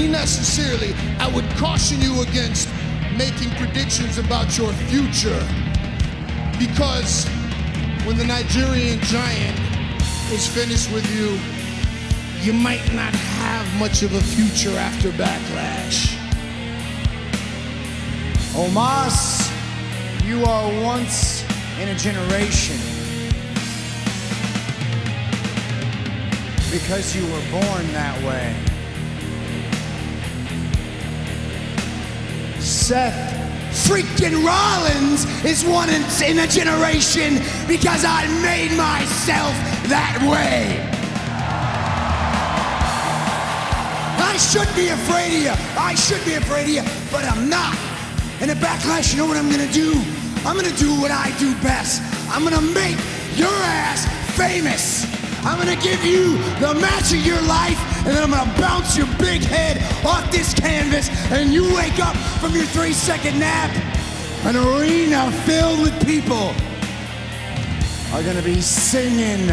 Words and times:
mean 0.00 0.12
that 0.12 0.28
sincerely, 0.28 0.94
I 1.18 1.26
would 1.34 1.44
caution 1.56 2.00
you 2.00 2.22
against 2.22 2.68
making 3.16 3.50
predictions 3.58 4.16
about 4.16 4.56
your 4.56 4.72
future 4.86 5.42
because 6.56 7.26
when 8.06 8.16
the 8.16 8.24
Nigerian 8.24 9.00
giant 9.00 9.58
is 10.30 10.46
finished 10.46 10.92
with 10.92 11.04
you, 11.16 11.34
you 12.44 12.52
might 12.52 12.84
not 12.94 13.12
have 13.12 13.66
much 13.80 14.04
of 14.04 14.14
a 14.14 14.20
future 14.20 14.76
after 14.78 15.10
backlash. 15.10 16.14
Omos, 18.54 19.50
you 20.24 20.44
are 20.44 20.84
once 20.84 21.42
in 21.80 21.88
a 21.88 21.96
generation. 21.96 22.78
Because 26.70 27.16
you 27.16 27.24
were 27.32 27.50
born 27.50 27.84
that 27.94 28.22
way. 28.22 28.67
Seth 32.88 33.36
Freaking 33.86 34.42
Rollins 34.46 35.26
is 35.44 35.62
one 35.62 35.90
in, 35.90 36.00
in 36.24 36.38
a 36.38 36.46
generation 36.48 37.36
because 37.68 38.02
I 38.02 38.24
made 38.40 38.72
myself 38.80 39.52
that 39.92 40.16
way. 40.24 40.72
I 44.16 44.38
should 44.38 44.74
be 44.74 44.88
afraid 44.88 45.36
of 45.36 45.42
you. 45.44 45.76
I 45.76 45.94
should 45.96 46.24
be 46.24 46.40
afraid 46.40 46.62
of 46.62 46.68
you, 46.80 46.82
but 47.12 47.26
I'm 47.26 47.50
not. 47.50 47.76
And 48.40 48.50
at 48.50 48.56
Backlash, 48.56 49.12
you 49.12 49.18
know 49.18 49.26
what 49.26 49.36
I'm 49.36 49.50
gonna 49.50 49.70
do? 49.70 49.92
I'm 50.48 50.56
gonna 50.56 50.74
do 50.80 50.98
what 50.98 51.10
I 51.10 51.28
do 51.38 51.52
best. 51.60 52.00
I'm 52.32 52.42
gonna 52.42 52.64
make 52.72 52.96
your 53.36 53.52
ass 53.84 54.08
famous. 54.32 55.04
I'm 55.44 55.58
gonna 55.58 55.76
give 55.76 56.02
you 56.06 56.38
the 56.56 56.72
match 56.80 57.12
of 57.12 57.20
your 57.20 57.42
life, 57.42 57.76
and 58.08 58.16
then 58.16 58.24
I'm 58.24 58.30
gonna 58.30 58.58
bounce 58.58 58.96
your 58.96 59.06
big 59.18 59.42
head 59.42 59.76
off 60.06 60.30
this 60.32 60.54
canvas, 60.54 61.10
and 61.30 61.52
you 61.52 61.74
wake 61.74 61.98
up 62.00 62.16
from 62.40 62.54
your 62.54 62.64
three 62.64 62.94
second 62.94 63.38
nap. 63.38 63.70
An 64.46 64.56
arena 64.56 65.30
filled 65.44 65.80
with 65.80 66.06
people 66.06 66.54
are 68.14 68.22
gonna 68.22 68.40
be 68.40 68.62
singing 68.62 69.46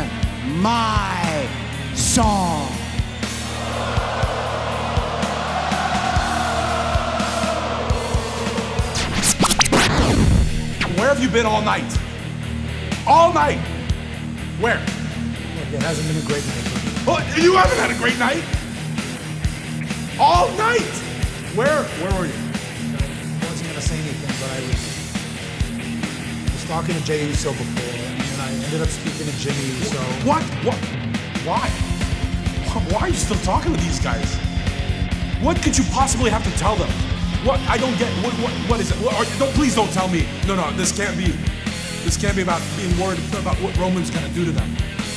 my 0.62 1.50
song. 1.96 2.72
Where 10.96 11.10
have 11.10 11.22
you 11.22 11.28
been 11.28 11.46
all 11.46 11.62
night? 11.62 11.98
All 13.06 13.34
night. 13.34 13.60
Where? 14.62 14.82
It 15.74 15.82
hasn't 15.82 16.08
been 16.08 16.24
a 16.24 16.26
great 16.26 16.46
night 16.48 16.54
for 16.54 16.64
me. 16.64 16.65
Oh, 17.08 17.22
you 17.38 17.54
haven't 17.54 17.78
had 17.78 17.92
a 17.92 17.98
great 18.02 18.18
night. 18.18 18.42
All 20.20 20.50
night. 20.58 20.82
Where? 21.54 21.84
Where 22.02 22.14
were 22.18 22.26
you? 22.26 22.34
I 22.34 23.46
wasn't 23.46 23.70
gonna 23.70 23.82
say 23.82 23.94
anything, 23.94 24.34
but 24.42 24.50
I 24.50 24.60
was, 24.66 24.82
I 26.50 26.52
was 26.52 26.66
talking 26.66 26.96
to 26.96 27.04
Jey 27.06 27.28
Uso 27.28 27.52
before, 27.52 27.94
and 27.94 28.42
I 28.42 28.50
ended 28.66 28.82
up 28.82 28.90
speaking 28.90 29.28
to 29.28 29.38
Jimmy 29.38 29.78
Uso. 29.78 30.02
What? 30.26 30.42
What? 30.66 30.82
Why? 31.46 31.70
Why 32.92 33.02
are 33.02 33.10
you 33.10 33.14
still 33.14 33.38
talking 33.46 33.72
to 33.72 33.80
these 33.80 34.00
guys? 34.00 34.36
What 35.44 35.62
could 35.62 35.78
you 35.78 35.84
possibly 35.94 36.32
have 36.32 36.44
to 36.44 36.52
tell 36.58 36.76
them? 36.76 36.90
What? 37.46 37.60
I 37.70 37.78
don't 37.78 37.96
get. 38.00 38.10
What? 38.26 38.34
What, 38.42 38.52
what 38.68 38.80
is 38.80 38.90
it? 38.90 38.98
What, 38.98 39.14
are, 39.14 39.38
don't 39.38 39.54
please 39.54 39.76
don't 39.76 39.94
tell 39.94 40.08
me. 40.08 40.28
No, 40.48 40.56
no. 40.56 40.72
This 40.72 40.92
can't 40.92 41.16
be. 41.16 41.38
This 42.02 42.18
can't 42.18 42.36
be 42.36 42.42
about 42.42 42.64
being 42.78 42.98
worried 43.00 43.20
about 43.38 43.62
what 43.62 43.78
Roman's 43.78 44.10
gonna 44.10 44.30
do 44.30 44.44
to 44.44 44.52
them. 44.52 44.76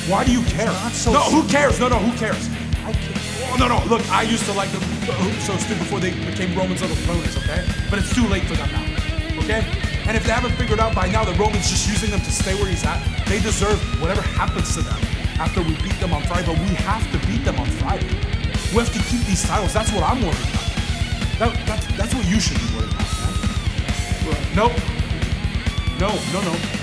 Why 0.09 0.23
do 0.23 0.31
you 0.31 0.41
care? 0.49 0.73
so 0.89 1.13
no, 1.13 1.21
who 1.29 1.47
cares? 1.47 1.79
No, 1.79 1.87
no, 1.87 1.99
who 1.99 2.17
cares? 2.17 2.49
I 2.81 2.93
can't. 2.93 3.53
Oh, 3.53 3.57
no, 3.61 3.67
no. 3.69 3.77
Look, 3.85 4.01
I 4.09 4.23
used 4.23 4.43
to 4.45 4.53
like 4.53 4.71
them 4.71 4.81
so 5.45 5.55
stupid 5.57 5.85
before 5.85 5.99
they 5.99 6.09
became 6.25 6.57
Roman's 6.57 6.81
little 6.81 6.97
cronies, 7.05 7.37
okay? 7.37 7.61
But 7.91 7.99
it's 7.99 8.09
too 8.09 8.25
late 8.25 8.41
for 8.49 8.57
them 8.57 8.73
now, 8.73 8.81
okay? 9.45 9.61
And 10.09 10.17
if 10.17 10.25
they 10.25 10.33
haven't 10.33 10.57
figured 10.57 10.79
out 10.79 10.95
by 10.95 11.05
now 11.07 11.23
that 11.25 11.37
Roman's 11.37 11.69
just 11.69 11.87
using 11.87 12.09
them 12.09 12.21
to 12.21 12.31
stay 12.31 12.55
where 12.55 12.65
he's 12.65 12.83
at, 12.85 12.97
they 13.27 13.39
deserve 13.39 13.77
whatever 14.01 14.23
happens 14.33 14.73
to 14.73 14.81
them 14.81 14.97
after 15.37 15.61
we 15.61 15.77
beat 15.77 15.99
them 16.01 16.11
on 16.11 16.23
Friday. 16.23 16.47
But 16.47 16.57
we 16.57 16.73
have 16.89 17.05
to 17.13 17.27
beat 17.27 17.45
them 17.45 17.59
on 17.59 17.69
Friday. 17.77 18.09
We 18.73 18.81
have 18.81 18.89
to 18.89 19.03
keep 19.13 19.21
these 19.29 19.45
titles. 19.45 19.73
That's 19.73 19.93
what 19.93 20.01
I'm 20.01 20.25
worried 20.25 20.41
about. 20.49 20.65
That, 21.37 21.53
that's, 21.69 21.85
that's 21.93 22.13
what 22.15 22.25
you 22.25 22.39
should 22.39 22.57
be 22.57 22.65
worried 22.73 22.89
about, 22.89 23.05
man. 23.13 24.57
Nope. 24.57 24.73
No, 26.01 26.09
no, 26.33 26.41
no. 26.49 26.78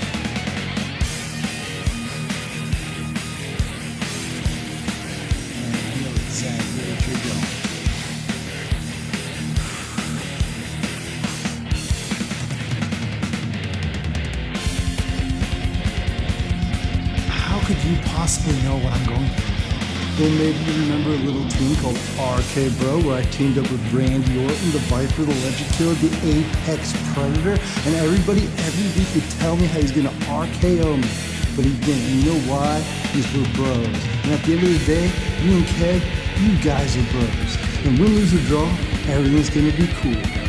Possibly 18.47 18.63
know 18.63 18.77
what 18.77 18.93
I'm 18.93 19.05
going 19.07 19.29
through. 19.35 20.23
Well, 20.23 20.31
maybe 20.39 20.57
you 20.71 20.81
remember 20.87 21.09
a 21.09 21.19
little 21.19 21.49
team 21.51 21.75
called 21.83 21.97
RK 22.15 22.71
Bro, 22.79 23.03
where 23.03 23.19
I 23.19 23.23
teamed 23.23 23.57
up 23.57 23.69
with 23.69 23.83
Randy 23.91 24.41
Orton, 24.41 24.71
the 24.71 24.79
Viper, 24.87 25.23
the 25.23 25.35
Legend 25.43 25.69
Killer, 25.75 25.93
the 25.95 26.07
Apex 26.23 26.95
Predator, 27.11 27.59
and 27.59 27.95
everybody 27.95 28.47
every 28.63 28.87
week 28.95 29.09
would 29.15 29.29
tell 29.41 29.57
me 29.57 29.67
how 29.67 29.81
he's 29.81 29.91
gonna 29.91 30.15
RKO 30.31 30.95
me. 30.95 31.09
But 31.57 31.65
he 31.65 31.75
didn't. 31.83 32.07
You 32.07 32.31
know 32.31 32.39
why? 32.47 32.79
Because 33.11 33.27
we're 33.35 33.51
bros. 33.53 33.83
And 34.23 34.31
at 34.31 34.41
the 34.43 34.53
end 34.55 34.63
of 34.63 34.79
the 34.79 34.85
day, 34.85 35.11
you 35.43 35.57
and 35.57 35.65
Kev, 35.75 35.99
you 36.39 36.63
guys 36.63 36.95
are 36.95 37.03
bros. 37.11 37.51
And 37.83 37.99
win, 37.99 38.15
lose, 38.15 38.33
or 38.33 38.47
draw, 38.47 38.67
everything's 39.11 39.49
gonna 39.49 39.75
be 39.75 39.87
cool. 39.99 40.46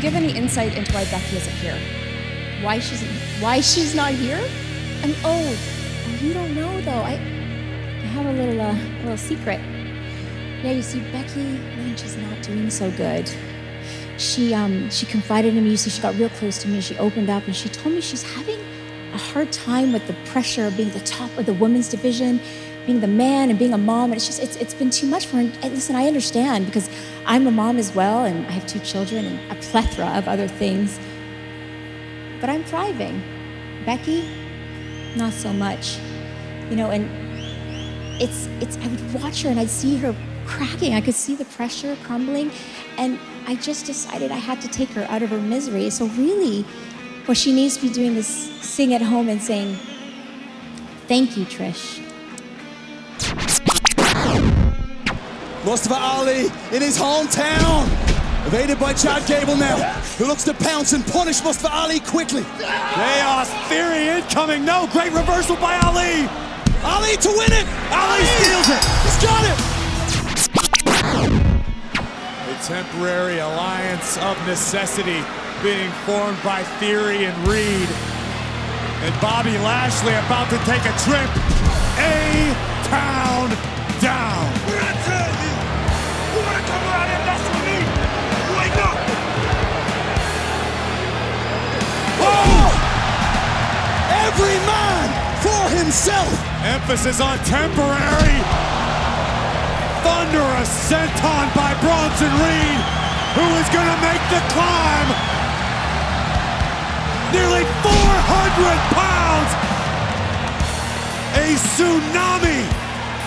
Give 0.00 0.14
any 0.14 0.36
insight 0.36 0.76
into 0.76 0.92
why 0.92 1.04
Becky 1.04 1.36
isn't 1.36 1.56
here? 1.56 1.78
Why 2.62 2.78
she's 2.78 3.02
why 3.40 3.60
she's 3.60 3.94
not 3.94 4.12
here? 4.12 4.40
Mean, 5.02 5.16
oh, 5.24 5.56
you 6.20 6.32
don't 6.34 6.54
know 6.54 6.80
though. 6.82 7.02
I, 7.02 7.12
I 7.12 8.06
have 8.12 8.26
a 8.26 8.32
little, 8.32 8.60
uh, 8.60 8.74
little 9.02 9.16
secret. 9.16 9.60
Yeah, 10.62 10.72
you 10.72 10.82
see, 10.82 11.00
Becky 11.10 11.40
Lynch 11.40 12.02
is 12.04 12.16
not 12.16 12.42
doing 12.42 12.68
so 12.70 12.90
good. 12.92 13.30
She, 14.18 14.52
um, 14.52 14.90
she 14.90 15.06
confided 15.06 15.56
in 15.56 15.64
me. 15.64 15.70
You 15.70 15.76
see, 15.78 15.88
she 15.88 16.02
got 16.02 16.14
real 16.16 16.28
close 16.28 16.58
to 16.62 16.68
me. 16.68 16.82
She 16.82 16.98
opened 16.98 17.30
up 17.30 17.46
and 17.46 17.56
she 17.56 17.70
told 17.70 17.94
me 17.94 18.02
she's 18.02 18.22
having 18.22 18.60
a 19.14 19.16
hard 19.16 19.50
time 19.52 19.92
with 19.92 20.06
the 20.06 20.12
pressure 20.26 20.66
of 20.66 20.76
being 20.76 20.90
the 20.90 21.00
top 21.00 21.34
of 21.38 21.46
the 21.46 21.54
women's 21.54 21.88
division, 21.88 22.40
being 22.90 23.00
the 23.00 23.06
man 23.06 23.50
and 23.50 23.58
being 23.58 23.72
a 23.72 23.78
mom. 23.78 24.10
And 24.10 24.14
it's 24.14 24.26
just, 24.26 24.42
it's, 24.42 24.56
it's 24.56 24.74
been 24.74 24.90
too 24.90 25.06
much 25.06 25.26
for 25.26 25.36
her. 25.36 25.42
And 25.42 25.62
listen, 25.62 25.94
I 25.94 26.08
understand 26.08 26.66
because 26.66 26.90
I'm 27.24 27.46
a 27.46 27.50
mom 27.50 27.78
as 27.78 27.94
well, 27.94 28.24
and 28.24 28.44
I 28.46 28.50
have 28.50 28.66
two 28.66 28.80
children 28.80 29.24
and 29.24 29.52
a 29.52 29.54
plethora 29.62 30.08
of 30.18 30.26
other 30.26 30.48
things. 30.48 30.98
But 32.40 32.50
I'm 32.50 32.64
thriving. 32.64 33.22
Becky, 33.86 34.28
not 35.16 35.32
so 35.32 35.52
much. 35.52 35.98
You 36.68 36.76
know, 36.76 36.90
and 36.90 37.08
it's 38.20 38.46
it's 38.60 38.76
I 38.78 38.88
would 38.88 39.22
watch 39.22 39.42
her 39.42 39.50
and 39.50 39.60
I'd 39.60 39.70
see 39.70 39.96
her 39.96 40.14
cracking. 40.46 40.94
I 40.94 41.00
could 41.00 41.14
see 41.14 41.36
the 41.36 41.44
pressure 41.44 41.96
crumbling. 42.02 42.50
And 42.96 43.18
I 43.46 43.54
just 43.54 43.86
decided 43.86 44.32
I 44.32 44.36
had 44.38 44.60
to 44.62 44.68
take 44.68 44.88
her 44.90 45.04
out 45.04 45.22
of 45.22 45.30
her 45.30 45.40
misery. 45.40 45.90
So 45.90 46.06
really, 46.06 46.62
what 47.26 47.36
she 47.36 47.52
needs 47.52 47.76
to 47.76 47.82
be 47.82 47.92
doing 47.92 48.16
is 48.16 48.26
sing 48.26 48.94
at 48.94 49.02
home 49.02 49.28
and 49.28 49.40
saying, 49.40 49.76
Thank 51.06 51.36
you, 51.36 51.44
Trish. 51.44 52.09
Mustafa 55.70 55.94
Ali 55.94 56.46
in 56.74 56.82
his 56.82 56.98
hometown. 56.98 57.86
Evaded 58.44 58.80
by 58.80 58.92
Chad 58.92 59.24
Gable 59.28 59.54
now, 59.54 59.76
who 60.18 60.26
looks 60.26 60.42
to 60.42 60.52
pounce 60.52 60.92
and 60.94 61.06
punish 61.06 61.44
Mustafa 61.44 61.72
Ali 61.72 62.00
quickly. 62.00 62.42
Chaos 62.58 63.48
Theory 63.68 64.08
incoming. 64.08 64.64
No, 64.64 64.88
great 64.90 65.12
reversal 65.12 65.54
by 65.54 65.78
Ali. 65.86 66.26
Ali 66.82 67.16
to 67.18 67.28
win 67.38 67.52
it. 67.54 67.66
Ali 67.94 68.24
steals 68.34 68.66
it. 68.66 68.82
He's 69.06 69.22
got 69.22 69.44
it. 69.46 69.58
A 72.50 72.56
temporary 72.66 73.38
alliance 73.38 74.18
of 74.18 74.36
necessity 74.48 75.22
being 75.62 75.90
formed 76.02 76.42
by 76.42 76.64
Theory 76.80 77.26
and 77.26 77.38
Reed. 77.46 77.88
And 79.06 79.14
Bobby 79.20 79.56
Lashley 79.58 80.14
about 80.14 80.50
to 80.50 80.58
take 80.66 80.82
a 80.82 80.94
trip. 81.06 81.30
A 82.02 82.50
town 82.90 83.50
down. 84.00 84.59
Every 94.30 94.60
man 94.62 95.06
for 95.42 95.62
himself. 95.74 96.30
Emphasis 96.62 97.20
on 97.20 97.36
temporary. 97.38 98.38
Thunderous 100.06 100.70
senton 100.86 101.46
by 101.58 101.74
Bronson 101.82 102.30
Reed, 102.38 102.80
who 103.34 103.46
is 103.58 103.68
going 103.74 103.90
to 103.90 104.00
make 104.06 104.22
the 104.30 104.38
climb. 104.54 105.08
Nearly 107.34 107.64
400 107.82 108.78
pounds. 108.94 109.50
A 111.34 111.46
tsunami 111.66 112.62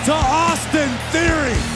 to 0.06 0.12
Austin 0.14 0.88
Theory. 1.12 1.73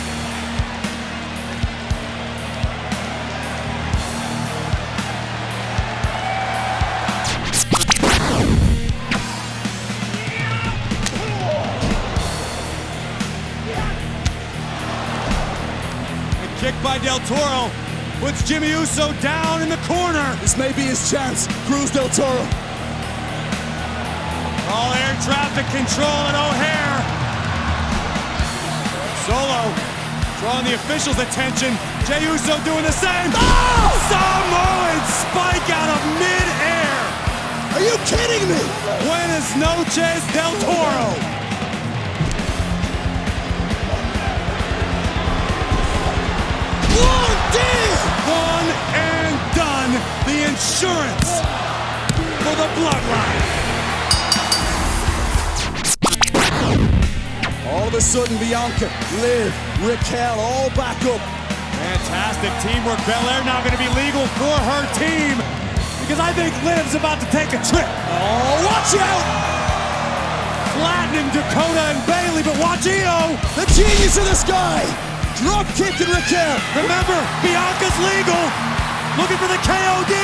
Kick 16.69 16.83
by 16.83 16.99
Del 16.99 17.21
Toro 17.21 17.71
puts 18.21 18.43
Jimmy 18.47 18.69
Uso 18.69 19.13
down 19.23 19.63
in 19.63 19.69
the 19.69 19.81
corner. 19.89 20.27
This 20.41 20.57
may 20.59 20.73
be 20.73 20.83
his 20.83 21.11
chance. 21.11 21.47
Cruz 21.65 21.91
Del 21.91 22.09
Toro. 22.11 22.45
All 24.69 24.93
air 25.01 25.15
traffic 25.25 25.65
control 25.73 26.21
at 26.29 26.37
O'Hare. 26.37 26.99
Solo 29.25 29.63
drawing 30.41 30.67
the 30.69 30.75
officials' 30.75 31.19
attention. 31.19 31.73
Jey 32.05 32.21
Uso 32.29 32.53
doing 32.65 32.85
the 32.85 32.93
same. 32.93 33.31
Oh! 33.33 33.89
Samoan 34.13 34.99
spike 35.25 35.69
out 35.73 35.89
of 35.89 36.01
mid-air. 36.21 36.97
Are 37.77 37.85
you 37.89 37.97
kidding 38.05 38.45
me? 38.45 38.61
Buenas 39.09 39.57
noches, 39.57 40.21
Del 40.35 40.53
Toro. 40.61 41.38
One 46.99 47.37
deal. 47.55 47.97
One 48.27 48.69
and 48.95 49.35
done. 49.55 49.93
The 50.27 50.39
insurance 50.51 51.31
for 52.43 52.55
the 52.59 52.69
bloodline. 52.79 53.69
All 57.69 57.87
of 57.87 57.95
a 57.95 58.01
sudden, 58.01 58.37
Bianca, 58.39 58.91
Liv, 59.21 59.55
Raquel, 59.85 60.41
all 60.41 60.71
back 60.71 60.99
up. 61.05 61.21
Fantastic 61.79 62.51
teamwork. 62.65 62.99
Belair 63.07 63.45
now 63.45 63.61
going 63.63 63.77
to 63.77 63.79
be 63.79 63.89
legal 63.95 64.27
for 64.41 64.57
her 64.57 64.83
team 64.99 65.37
because 66.01 66.19
I 66.19 66.33
think 66.33 66.57
Liv's 66.65 66.95
about 66.95 67.21
to 67.21 67.27
take 67.31 67.53
a 67.53 67.61
trip. 67.63 67.85
Oh, 67.85 68.65
watch 68.65 68.97
out! 68.97 69.25
Flattening 70.75 71.29
Dakota 71.37 71.93
and 71.93 72.01
Bayley, 72.07 72.43
but 72.43 72.59
watch 72.59 72.87
Io. 72.87 73.37
The 73.55 73.67
genius 73.77 74.17
of 74.17 74.25
the 74.25 74.35
sky. 74.35 75.08
Drop 75.39 75.67
kicking 75.79 76.11
Raquel. 76.11 76.59
Remember, 76.75 77.15
Bianca's 77.47 77.95
legal. 78.03 78.43
Looking 79.15 79.39
for 79.39 79.47
the 79.47 79.61
KOD. 79.63 80.15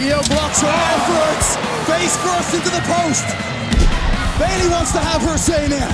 Io 0.00 0.22
blocks 0.24 0.62
her 0.64 0.72
efforts. 0.96 1.56
Face 1.84 2.16
first 2.24 2.54
into 2.54 2.70
the 2.72 2.80
post. 2.88 3.26
Bayley 4.40 4.68
wants 4.72 4.92
to 4.92 4.98
have 4.98 5.20
her 5.28 5.36
say 5.36 5.68
now. 5.68 5.92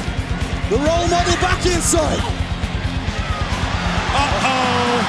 The 0.71 0.77
role 0.77 1.09
model 1.09 1.35
back 1.43 1.67
inside. 1.67 2.21
Uh-oh. 4.15 5.03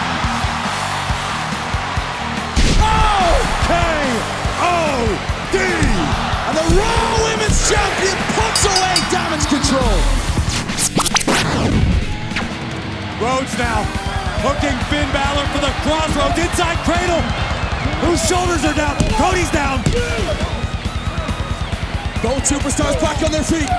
Oh! 2.82 3.38
K-O-D. 3.70 5.58
And 6.50 6.58
the 6.58 6.66
Raw 6.74 7.06
Women's 7.22 7.70
Champion 7.70 8.18
puts 8.34 8.66
away 8.66 8.98
damage 9.12 9.46
control. 9.46 10.23
Rhodes 13.24 13.56
now 13.56 13.88
hooking 14.44 14.76
Finn 14.92 15.08
Balor 15.16 15.48
for 15.56 15.64
the 15.64 15.72
crossroads 15.88 16.36
inside 16.36 16.76
cradle. 16.84 17.24
Whose 18.04 18.20
shoulders 18.28 18.68
are 18.68 18.76
down? 18.76 19.00
Cody's 19.16 19.48
down. 19.56 19.80
Both 22.20 22.44
superstars 22.44 23.00
back 23.00 23.24
on 23.24 23.32
their 23.32 23.48
feet. 23.48 23.72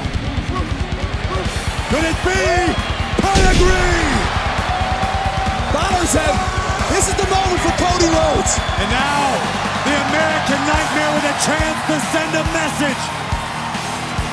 Could 1.92 2.08
it 2.08 2.18
be 2.24 2.40
Pedigree? 3.20 4.08
Balor's 5.76 6.16
out. 6.16 6.40
This 6.88 7.12
is 7.12 7.16
the 7.20 7.28
moment 7.28 7.60
for 7.60 7.74
Cody 7.76 8.08
Rhodes. 8.16 8.52
And 8.80 8.88
now 8.88 9.28
the 9.84 9.92
American 10.08 10.60
Nightmare 10.64 11.12
with 11.20 11.28
a 11.28 11.36
chance 11.44 11.78
to 11.92 11.96
send 12.16 12.32
a 12.32 12.44
message 12.56 13.02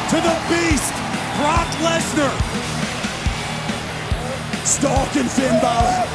to 0.07 0.17
the 0.23 0.35
Beast, 0.47 0.95
Brock 1.35 1.67
Lesnar. 1.83 2.90
Stalking 4.63 5.23
Finn 5.23 5.59
Balor. 5.59 6.05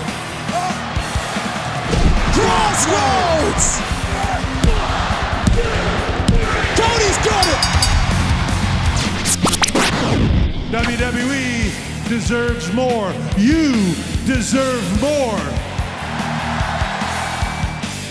Crossroads! 2.32 3.80
Cody's 6.76 7.18
got 7.26 7.46
it! 7.48 7.76
WWE 10.70 12.08
deserves 12.08 12.72
more. 12.72 13.12
You 13.36 13.72
deserve 14.26 14.84
more. 15.00 15.40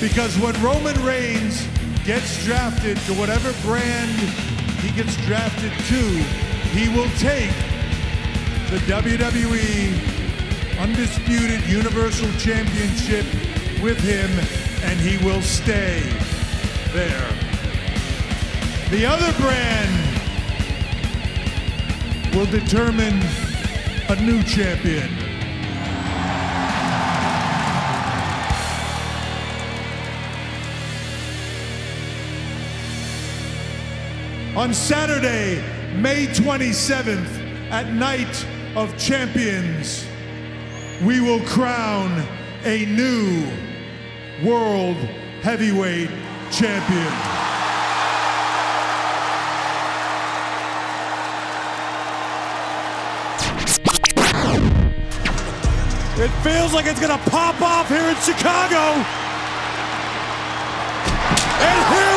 Because 0.01 0.37
when 0.39 0.61
Roman 0.61 1.01
Reigns 1.05 1.65
gets 2.03 2.43
drafted 2.43 2.97
to 2.97 3.13
whatever 3.13 3.53
brand 3.61 4.11
he 4.81 4.91
gets 4.91 5.15
drafted 5.25 5.71
to, 5.71 6.01
he 6.75 6.89
will 6.89 7.09
take 7.17 7.55
the 8.69 8.77
WWE 8.91 10.14
Undisputed 10.79 11.65
Universal 11.67 12.31
Championship 12.33 13.25
with 13.81 13.97
him 13.99 14.29
and 14.83 14.99
he 14.99 15.17
will 15.25 15.41
stay 15.41 16.01
there. 16.91 17.29
The 18.89 19.05
other 19.05 19.31
brand 19.41 20.15
will 22.35 22.45
determine 22.45 23.21
a 24.09 24.15
new 24.21 24.43
champion. 24.43 25.09
On 34.57 34.73
Saturday, 34.73 35.63
May 35.95 36.27
27th, 36.27 37.71
at 37.71 37.91
Night 37.93 38.45
of 38.75 38.97
Champions, 38.97 40.05
we 41.03 41.19
will 41.19 41.41
crown 41.41 42.25
a 42.63 42.85
new 42.85 43.45
World 44.43 44.95
Heavyweight 45.41 46.09
Champion. 46.51 47.13
It 56.17 56.31
feels 56.43 56.73
like 56.73 56.85
it's 56.85 56.99
gonna 56.99 57.21
pop 57.29 57.61
off 57.61 57.89
here 57.89 57.99
in 57.99 58.15
Chicago. 58.15 59.03
And 61.59 61.93
here 61.93 62.14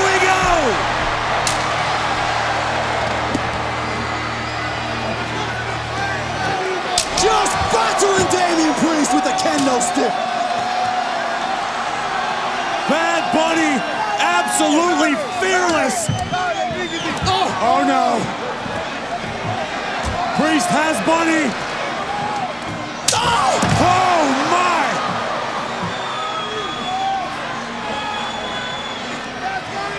Priest 9.08 9.24
with 9.24 9.32
a 9.32 9.36
kendo 9.38 9.80
stick. 9.80 10.12
Bad 12.88 13.32
Bunny, 13.32 13.80
absolutely 14.20 15.14
fearless. 15.40 16.08
Oh, 17.24 17.48
oh 17.62 17.84
no. 17.88 18.20
Priest 20.36 20.68
has 20.68 20.96
Bunny. 21.06 21.50
Oh, 23.14 23.60
oh 23.80 24.24
my. 24.52 24.84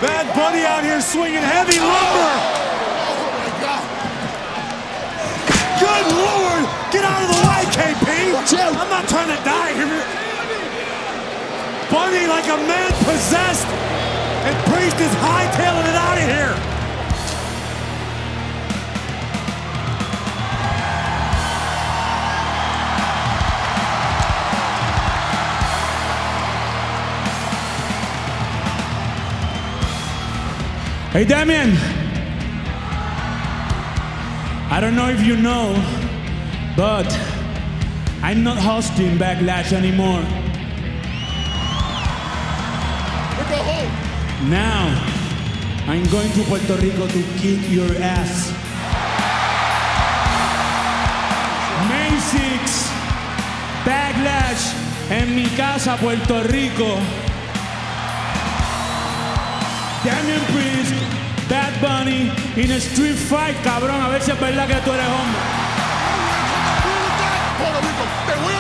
Bad 0.01 0.35
Bunny 0.35 0.65
out 0.65 0.83
here 0.83 1.01
swinging 1.01 1.41
heavy 1.41 1.79
lumber. 1.79 2.33
Oh, 3.65 3.85
Good 5.79 6.15
Lord! 6.15 6.38
Get 6.91 7.05
out 7.05 7.21
of 7.21 7.29
the 7.29 7.41
way, 7.47 7.63
KP! 7.69 8.09
I'm 8.57 8.89
not 8.89 9.07
trying 9.07 9.27
to 9.27 9.43
die 9.43 9.73
here. 9.73 10.03
Bunny 11.91 12.25
like 12.27 12.45
a 12.45 12.57
man 12.57 12.91
possessed, 13.05 13.67
and 13.67 14.55
Priest 14.65 14.99
is 14.99 15.11
hightailing 15.21 15.87
it 15.87 15.95
out 15.95 16.17
of 16.17 16.23
here. 16.23 16.55
Hey, 31.11 31.25
Damian. 31.25 31.75
I 34.71 34.79
don't 34.79 34.95
know 34.95 35.09
if 35.09 35.25
you 35.25 35.35
know, 35.35 35.73
but 36.79 37.11
I'm 38.23 38.41
not 38.41 38.57
hosting 38.57 39.17
Backlash 39.17 39.73
anymore. 39.73 40.23
Now, 44.47 44.87
I'm 45.91 46.05
going 46.07 46.31
to 46.31 46.43
Puerto 46.47 46.75
Rico 46.79 47.05
to 47.05 47.21
kick 47.35 47.59
your 47.69 47.91
ass. 47.99 48.55
May 51.91 52.15
6, 52.15 52.47
Backlash 53.83 54.63
en 55.11 55.35
mi 55.35 55.47
casa, 55.57 55.97
Puerto 55.99 56.47
Rico. 56.47 56.95
Damian 60.07 60.43
Priest, 60.55 60.95
Bad 61.49 61.75
Bunny, 61.81 62.31
in 62.55 62.71
a 62.71 62.79
street 62.79 63.17
fight, 63.17 63.57
cabrón, 63.65 63.99
a 63.99 64.07
ver 64.07 64.21
si 64.21 64.31
es 64.31 64.39
verdad 64.39 64.65
que 64.65 64.75
tú 64.75 64.93
eres 64.93 65.07
hombre. 65.07 65.58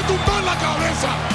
Tumbar 0.09 0.43
la 0.43 0.55
cabeza. 0.57 1.28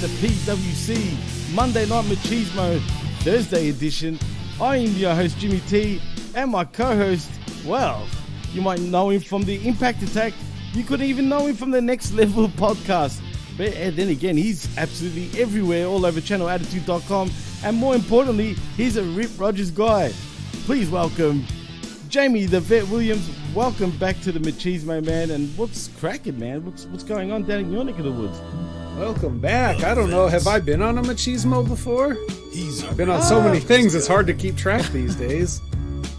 The 0.00 0.06
PWC 0.06 1.54
Monday 1.54 1.84
Night 1.84 2.06
Machismo 2.06 2.80
Thursday 3.18 3.68
edition. 3.68 4.18
I 4.58 4.76
am 4.76 4.92
your 4.92 5.14
host, 5.14 5.36
Jimmy 5.36 5.60
T, 5.68 6.00
and 6.34 6.50
my 6.50 6.64
co 6.64 6.96
host, 6.96 7.30
well, 7.66 8.08
you 8.54 8.62
might 8.62 8.80
know 8.80 9.10
him 9.10 9.20
from 9.20 9.42
the 9.42 9.68
Impact 9.68 10.02
Attack. 10.02 10.32
You 10.72 10.84
could 10.84 11.02
even 11.02 11.28
know 11.28 11.46
him 11.46 11.54
from 11.54 11.70
the 11.70 11.82
Next 11.82 12.12
Level 12.14 12.48
podcast. 12.48 13.20
But 13.58 13.76
eh, 13.76 13.90
then 13.90 14.08
again, 14.08 14.38
he's 14.38 14.74
absolutely 14.78 15.38
everywhere, 15.38 15.84
all 15.84 16.06
over 16.06 16.18
channelattitude.com. 16.22 17.30
And 17.62 17.76
more 17.76 17.94
importantly, 17.94 18.54
he's 18.78 18.96
a 18.96 19.04
Rip 19.04 19.38
Rogers 19.38 19.70
guy. 19.70 20.14
Please 20.64 20.88
welcome 20.88 21.44
Jaime 22.10 22.46
the 22.46 22.60
Vet 22.60 22.88
Williams. 22.88 23.30
Welcome 23.54 23.90
back 23.98 24.18
to 24.22 24.32
the 24.32 24.40
Machismo 24.40 25.04
Man. 25.04 25.30
And 25.30 25.54
what's 25.58 25.88
cracking, 25.98 26.38
man? 26.38 26.64
What's 26.64 26.86
what's 26.86 27.04
going 27.04 27.32
on 27.32 27.42
down 27.42 27.60
in 27.60 27.70
your 27.70 27.84
neck 27.84 27.98
of 27.98 28.04
the 28.04 28.12
woods? 28.12 28.40
Welcome 29.00 29.38
back. 29.38 29.82
I 29.82 29.94
don't 29.94 30.10
know. 30.10 30.26
Have 30.26 30.46
I 30.46 30.60
been 30.60 30.82
on 30.82 30.98
a 30.98 31.02
machismo 31.02 31.66
before? 31.66 32.18
He's 32.52 32.82
been 32.82 33.08
on 33.08 33.22
so 33.22 33.40
many 33.40 33.58
things. 33.58 33.94
It's 33.94 34.06
hard 34.06 34.26
to 34.26 34.34
keep 34.34 34.58
track 34.58 34.84
these 34.92 35.16
days. 35.16 35.62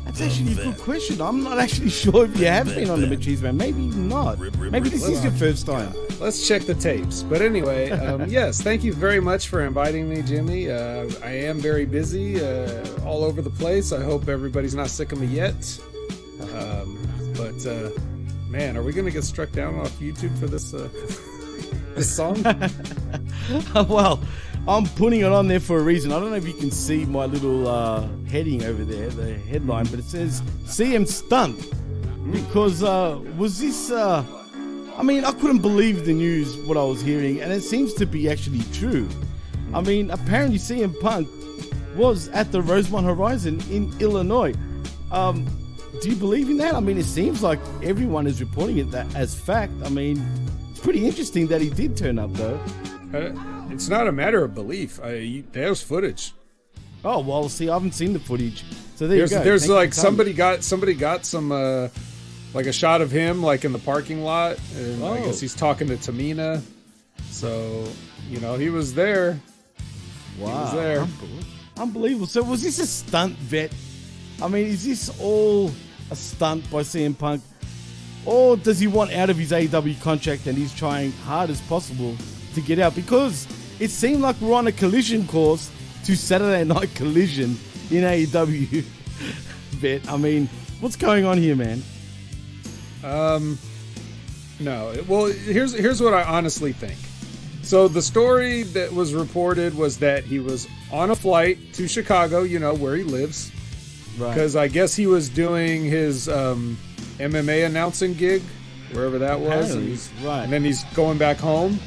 That's 0.04 0.20
actually 0.20 0.54
a 0.54 0.56
good 0.56 0.80
question. 0.80 1.22
I'm 1.22 1.44
not 1.44 1.60
actually 1.60 1.90
sure 2.02 2.26
if 2.26 2.36
you 2.40 2.48
have 2.48 2.66
been 2.66 2.90
on 2.90 3.00
the 3.00 3.06
Machismo. 3.06 3.56
Maybe 3.56 3.84
not. 3.84 4.40
Maybe 4.40 4.90
this 4.90 5.08
is 5.08 5.24
your 5.24 5.32
first 5.34 5.68
time. 5.68 5.94
Let's 6.20 6.48
check 6.48 6.64
the 6.64 6.74
tapes. 6.74 7.22
But 7.22 7.44
anyway, 7.44 7.92
um, 7.92 8.26
yes, 8.28 8.60
thank 8.64 8.84
you 8.84 8.94
very 8.94 9.20
much 9.20 9.48
for 9.48 9.64
inviting 9.64 10.10
me, 10.10 10.24
Jimmy. 10.24 10.72
Uh, 10.72 11.08
I 11.24 11.30
am 11.30 11.60
very 11.60 11.86
busy, 11.86 12.44
uh, 12.44 12.84
all 13.06 13.24
over 13.24 13.44
the 13.44 13.52
place. 13.52 13.92
I 13.92 14.04
hope 14.04 14.28
everybody's 14.28 14.74
not 14.74 14.90
sick 14.90 15.12
of 15.12 15.22
me 15.22 15.28
yet. 15.28 15.80
Um, 16.56 16.98
but 17.38 17.64
uh, 17.64 17.92
man, 18.50 18.76
are 18.76 18.82
we 18.82 18.92
going 18.92 19.06
to 19.06 19.12
get 19.12 19.24
struck 19.24 19.52
down 19.52 19.76
off 19.80 19.92
YouTube 20.00 20.36
for 20.40 20.48
this 20.48 20.74
uh, 20.74 20.90
this 22.02 22.16
song? 22.16 22.42
well, 23.88 24.20
I'm 24.68 24.86
putting 24.96 25.20
it 25.20 25.32
on 25.32 25.48
there 25.48 25.60
for 25.60 25.78
a 25.78 25.84
reason. 25.84 26.12
I 26.12 26.20
don't 26.20 26.32
know 26.32 26.36
if 26.36 26.48
you 26.48 26.54
can 26.54 26.72
see 26.72 27.06
my 27.06 27.26
little 27.26 27.68
uh, 27.68 28.08
heading 28.28 28.64
over 28.64 28.84
there, 28.84 29.10
the 29.10 29.36
headline, 29.36 29.86
but 29.86 30.00
it 30.00 30.06
says 30.06 30.42
CM 30.66 31.08
stunt. 31.08 31.60
Because 32.32 32.82
uh, 32.82 33.20
was 33.38 33.60
this? 33.60 33.92
Uh, 33.92 34.24
I 34.98 35.04
mean, 35.04 35.26
I 35.26 35.32
couldn't 35.32 35.62
believe 35.62 36.06
the 36.06 36.14
news 36.14 36.58
what 36.66 36.76
I 36.76 36.84
was 36.84 37.02
hearing, 37.02 37.40
and 37.40 37.52
it 37.52 37.62
seems 37.62 37.94
to 37.96 38.08
be 38.08 38.30
actually 38.30 38.64
true. 38.74 39.08
I 39.72 39.82
mean, 39.82 40.10
apparently 40.10 40.58
CM 40.58 41.00
Punk 41.02 41.28
was 41.96 42.30
at 42.30 42.52
the 42.52 42.64
Rosemont 42.64 43.06
Horizon 43.06 43.62
in 43.70 43.94
Illinois. 44.00 44.56
Um, 45.12 45.46
do 46.02 46.10
you 46.10 46.16
believe 46.16 46.50
in 46.50 46.58
that? 46.58 46.74
I 46.74 46.80
mean, 46.80 46.98
it 46.98 47.06
seems 47.06 47.44
like 47.44 47.60
everyone 47.84 48.26
is 48.26 48.42
reporting 48.42 48.80
it 48.80 48.90
that 48.90 49.14
as 49.16 49.36
fact. 49.36 49.74
I 49.84 49.90
mean, 49.90 50.18
pretty 50.82 51.06
interesting 51.06 51.48
that 51.48 51.62
he 51.62 51.70
did 51.70 51.96
turn 51.98 52.20
up, 52.20 52.34
though. 52.34 52.60
Uh, 53.14 53.34
it's 53.70 53.90
not 53.90 54.08
a 54.08 54.12
matter 54.12 54.44
of 54.44 54.54
belief. 54.56 55.00
I, 55.04 55.14
you, 55.16 55.44
there's 55.52 55.82
footage. 55.82 56.34
Oh 57.04 57.20
well, 57.20 57.50
see, 57.50 57.70
I 57.70 57.74
haven't 57.74 57.94
seen 57.94 58.14
the 58.14 58.20
footage, 58.20 58.64
so 58.96 59.08
there 59.08 59.18
there's, 59.18 59.32
you 59.32 59.38
go. 59.40 59.44
There's 59.44 59.62
Thank 59.64 59.74
like 59.74 59.90
for 59.90 59.96
telling 59.96 60.12
me. 60.14 60.18
somebody 60.18 60.34
got 60.34 60.64
somebody 60.64 60.94
got 60.94 61.26
some 61.26 61.52
uh, 61.52 61.88
like 62.54 62.68
a 62.68 62.72
shot 62.74 63.02
of 63.02 63.10
him 63.12 63.42
like 63.42 63.66
in 63.66 63.74
the 63.74 63.80
parking 63.80 64.24
lot, 64.24 64.58
and 64.76 65.04
I 65.04 65.20
Oh. 65.20 65.26
guess 65.26 65.40
he's 65.40 65.56
talking 65.56 65.88
to 65.88 65.96
Tamina. 65.98 66.62
So 67.30 67.88
you 68.30 68.40
know 68.40 68.56
he 68.56 68.70
was 68.70 68.94
there. 68.94 69.40
Wow, 70.40 70.48
He 70.48 70.54
was 70.54 70.74
there. 70.74 71.00
Unbelievable. 71.02 71.48
Unbelievable. 71.78 72.28
So 72.28 72.44
was 72.44 72.62
this 72.62 72.78
a 72.80 72.86
stunt 72.88 73.36
vet? 73.38 73.74
I 74.42 74.48
mean, 74.48 74.68
is 74.68 74.86
this 74.86 75.10
all 75.20 75.72
a 76.12 76.16
stunt 76.16 76.70
by 76.70 76.82
CM 76.84 77.18
Punk? 77.18 77.42
Or 78.26 78.56
does 78.56 78.80
he 78.80 78.88
want 78.88 79.12
out 79.14 79.30
of 79.30 79.38
his 79.38 79.52
AEW 79.52 80.00
contract 80.02 80.46
and 80.48 80.58
he's 80.58 80.74
trying 80.74 81.12
hard 81.26 81.50
as 81.50 81.60
possible 81.62 82.16
to 82.54 82.62
get 82.62 82.78
out? 82.80 82.94
Because 82.96 83.48
it 83.80 83.90
seemed 83.90 84.22
like 84.22 84.40
we're 84.40 84.54
on 84.54 84.68
a 84.68 84.72
collision 84.72 85.26
course 85.28 85.72
to 86.06 86.16
Saturday 86.16 86.64
Night 86.74 86.94
Collision 86.96 87.58
in 87.90 88.04
AEW. 88.04 88.82
vet, 89.72 90.08
I 90.12 90.18
mean, 90.18 90.48
what's 90.80 90.96
going 90.96 91.26
on 91.26 91.38
here, 91.38 91.56
man? 91.56 91.82
Um, 93.04 93.58
no. 94.60 94.94
Well, 95.08 95.26
here's 95.26 95.74
here's 95.74 96.02
what 96.02 96.14
I 96.14 96.24
honestly 96.24 96.72
think. 96.74 96.98
So 97.64 97.88
the 97.88 98.02
story 98.02 98.64
that 98.64 98.92
was 98.94 99.14
reported 99.14 99.76
was 99.76 99.98
that 100.00 100.24
he 100.24 100.40
was 100.40 100.68
on 100.92 101.10
a 101.12 101.16
flight 101.16 101.74
to 101.74 101.88
Chicago, 101.88 102.44
you 102.44 102.60
know 102.60 102.74
where 102.74 102.96
he 102.96 103.04
lives, 103.04 103.52
Right. 104.18 104.30
because 104.34 104.56
I 104.56 104.68
guess 104.68 104.96
he 104.96 105.08
was 105.08 105.30
doing 105.30 105.84
his 105.86 106.28
um, 106.30 106.78
MMA 107.22 107.66
announcing 107.66 108.14
gig, 108.14 108.42
wherever 108.92 109.18
that 109.20 109.40
was. 109.40 109.74
And 109.74 110.26
right. 110.26 110.44
And 110.44 110.52
then 110.52 110.64
he's 110.64 110.84
going 110.96 111.18
back 111.18 111.38
home, 111.38 111.80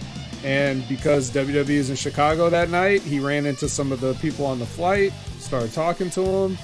and 0.42 0.87
because 0.88 1.31
WWE 1.31 1.68
is 1.68 1.90
in 1.90 1.97
Chicago 1.97 2.51
that 2.51 2.70
night, 2.70 3.03
he 3.03 3.18
ran 3.20 3.47
into 3.47 3.68
some 3.68 3.92
of 3.92 4.01
the 4.01 4.14
people 4.14 4.47
on 4.47 4.59
the 4.59 4.66
flight, 4.66 5.12
started 5.38 5.73
talking 5.73 6.11
to 6.11 6.23
them. 6.23 6.59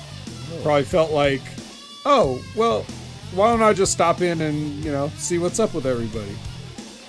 Probably 0.62 0.82
felt 0.82 1.12
like, 1.12 1.42
oh 2.04 2.42
well, 2.56 2.82
why 3.34 3.50
don't 3.50 3.62
I 3.62 3.72
just 3.72 3.92
stop 3.92 4.20
in 4.20 4.40
and 4.40 4.84
you 4.84 4.90
know 4.90 5.08
see 5.16 5.38
what's 5.38 5.60
up 5.60 5.74
with 5.74 5.86
everybody? 5.86 6.36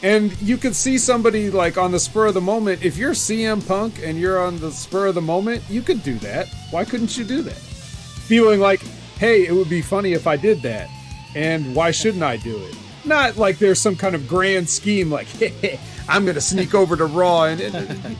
And 0.03 0.39
you 0.41 0.57
could 0.57 0.75
see 0.75 0.97
somebody 0.97 1.51
like 1.51 1.77
on 1.77 1.91
the 1.91 1.99
spur 1.99 2.27
of 2.27 2.33
the 2.33 2.41
moment. 2.41 2.83
If 2.83 2.97
you're 2.97 3.13
CM 3.13 3.65
Punk 3.67 3.99
and 4.03 4.19
you're 4.19 4.39
on 4.39 4.59
the 4.59 4.71
spur 4.71 5.07
of 5.07 5.15
the 5.15 5.21
moment, 5.21 5.63
you 5.69 5.81
could 5.81 6.01
do 6.01 6.15
that. 6.19 6.47
Why 6.71 6.85
couldn't 6.85 7.17
you 7.17 7.23
do 7.23 7.41
that? 7.43 7.53
Feeling 7.53 8.59
like, 8.59 8.81
hey, 9.19 9.45
it 9.45 9.51
would 9.51 9.69
be 9.69 9.81
funny 9.81 10.13
if 10.13 10.25
I 10.25 10.37
did 10.37 10.61
that, 10.63 10.89
and 11.35 11.75
why 11.75 11.91
shouldn't 11.91 12.23
I 12.23 12.37
do 12.37 12.57
it? 12.65 12.75
Not 13.05 13.37
like 13.37 13.57
there's 13.57 13.79
some 13.79 13.95
kind 13.95 14.15
of 14.15 14.27
grand 14.27 14.69
scheme 14.69 15.09
like, 15.11 15.27
hey, 15.27 15.79
I'm 16.07 16.25
gonna 16.25 16.41
sneak 16.41 16.73
over 16.75 16.95
to 16.95 17.05
Raw 17.05 17.45
and. 17.45 17.61
and- 17.61 18.17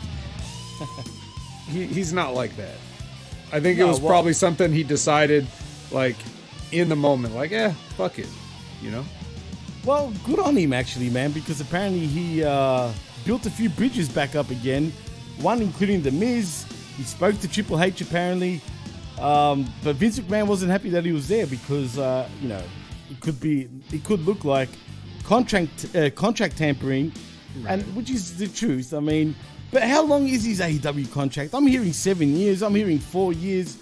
he, 1.67 1.85
he's 1.85 2.11
not 2.13 2.33
like 2.33 2.55
that. 2.57 2.75
I 3.53 3.59
think 3.59 3.79
it 3.79 3.83
was 3.83 3.99
well- 3.99 4.09
probably 4.09 4.33
something 4.33 4.71
he 4.71 4.83
decided, 4.83 5.45
like, 5.91 6.15
in 6.71 6.89
the 6.89 6.95
moment, 6.95 7.35
like, 7.35 7.51
eh, 7.51 7.71
fuck 7.97 8.17
it, 8.17 8.29
you 8.81 8.91
know. 8.91 9.05
Well, 9.83 10.13
good 10.25 10.39
on 10.39 10.55
him 10.55 10.73
actually, 10.73 11.09
man, 11.09 11.31
because 11.31 11.59
apparently 11.59 12.05
he 12.05 12.43
uh, 12.43 12.91
built 13.25 13.45
a 13.45 13.49
few 13.49 13.67
bridges 13.69 14.07
back 14.09 14.35
up 14.35 14.49
again. 14.51 14.93
One 15.39 15.61
including 15.61 16.01
the 16.03 16.11
Miz. 16.11 16.65
He 16.97 17.03
spoke 17.03 17.39
to 17.39 17.47
Triple 17.47 17.81
H 17.81 18.01
apparently, 18.01 18.61
um, 19.19 19.65
but 19.83 19.95
Vince 19.95 20.19
McMahon 20.19 20.45
wasn't 20.45 20.71
happy 20.71 20.89
that 20.91 21.03
he 21.03 21.11
was 21.11 21.27
there 21.27 21.47
because 21.47 21.97
uh, 21.97 22.29
you 22.41 22.49
know 22.49 22.61
it 23.11 23.19
could 23.19 23.39
be 23.39 23.67
it 23.91 24.03
could 24.03 24.21
look 24.25 24.45
like 24.45 24.69
contract 25.23 25.95
uh, 25.95 26.09
contract 26.11 26.57
tampering, 26.57 27.11
and 27.67 27.83
which 27.95 28.09
is 28.09 28.37
the 28.37 28.47
truth. 28.47 28.93
I 28.93 28.99
mean, 28.99 29.35
but 29.71 29.83
how 29.83 30.03
long 30.03 30.27
is 30.27 30.43
his 30.45 30.59
AEW 30.61 31.11
contract? 31.11 31.53
I'm 31.53 31.67
hearing 31.67 31.93
seven 31.93 32.35
years. 32.35 32.61
I'm 32.63 32.75
hearing 32.75 32.99
four 32.99 33.33
years. 33.33 33.77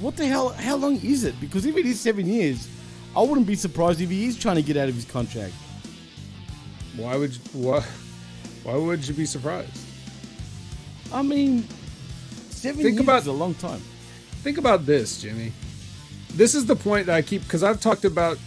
What 0.00 0.16
the 0.16 0.26
hell? 0.26 0.50
How 0.50 0.76
long 0.76 0.96
is 0.96 1.24
it? 1.24 1.40
Because 1.40 1.64
if 1.64 1.76
it 1.76 1.86
is 1.86 1.98
seven 1.98 2.26
years, 2.26 2.68
I 3.16 3.22
wouldn't 3.22 3.46
be 3.46 3.54
surprised 3.54 4.00
if 4.00 4.10
he 4.10 4.26
is 4.26 4.38
trying 4.38 4.56
to 4.56 4.62
get 4.62 4.76
out 4.76 4.88
of 4.88 4.94
his 4.94 5.06
contract. 5.06 5.54
Why 6.96 7.16
would 7.16 7.34
you, 7.34 7.40
why, 7.52 7.80
why 8.62 8.74
would 8.76 9.06
you 9.06 9.14
be 9.14 9.24
surprised? 9.26 9.70
I 11.12 11.22
mean, 11.22 11.66
seven 12.50 12.82
Think 12.82 12.94
years 12.96 13.04
about- 13.04 13.22
is 13.22 13.26
a 13.28 13.32
long 13.32 13.54
time. 13.54 13.80
Think 14.42 14.58
about 14.58 14.86
this, 14.86 15.22
Jimmy. 15.22 15.52
This 16.34 16.54
is 16.54 16.66
the 16.66 16.76
point 16.76 17.06
that 17.06 17.14
I 17.16 17.22
keep 17.22 17.42
because 17.42 17.62
I've 17.62 17.80
talked 17.80 18.04
about 18.04 18.38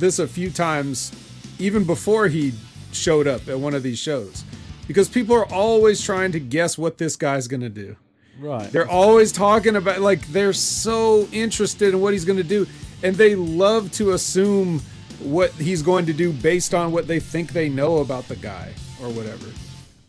this 0.00 0.18
a 0.18 0.26
few 0.26 0.50
times, 0.50 1.12
even 1.58 1.84
before 1.84 2.28
he 2.28 2.52
showed 2.92 3.26
up 3.26 3.48
at 3.48 3.58
one 3.58 3.74
of 3.74 3.82
these 3.82 3.98
shows, 3.98 4.44
because 4.86 5.08
people 5.08 5.34
are 5.34 5.50
always 5.52 6.02
trying 6.02 6.32
to 6.32 6.40
guess 6.40 6.76
what 6.76 6.98
this 6.98 7.16
guy's 7.16 7.48
gonna 7.48 7.68
do. 7.68 7.96
Right. 8.38 8.70
They're 8.72 8.88
always 8.88 9.30
talking 9.30 9.76
about 9.76 10.00
like 10.00 10.26
they're 10.28 10.52
so 10.52 11.28
interested 11.32 11.94
in 11.94 12.00
what 12.00 12.12
he's 12.12 12.24
going 12.24 12.38
to 12.38 12.44
do 12.44 12.66
and 13.02 13.14
they 13.16 13.34
love 13.34 13.92
to 13.92 14.12
assume 14.12 14.80
what 15.20 15.52
he's 15.52 15.82
going 15.82 16.06
to 16.06 16.12
do 16.12 16.32
based 16.32 16.74
on 16.74 16.92
what 16.92 17.06
they 17.06 17.20
think 17.20 17.52
they 17.52 17.68
know 17.68 17.98
about 17.98 18.26
the 18.28 18.36
guy 18.36 18.72
or 19.00 19.08
whatever. 19.10 19.46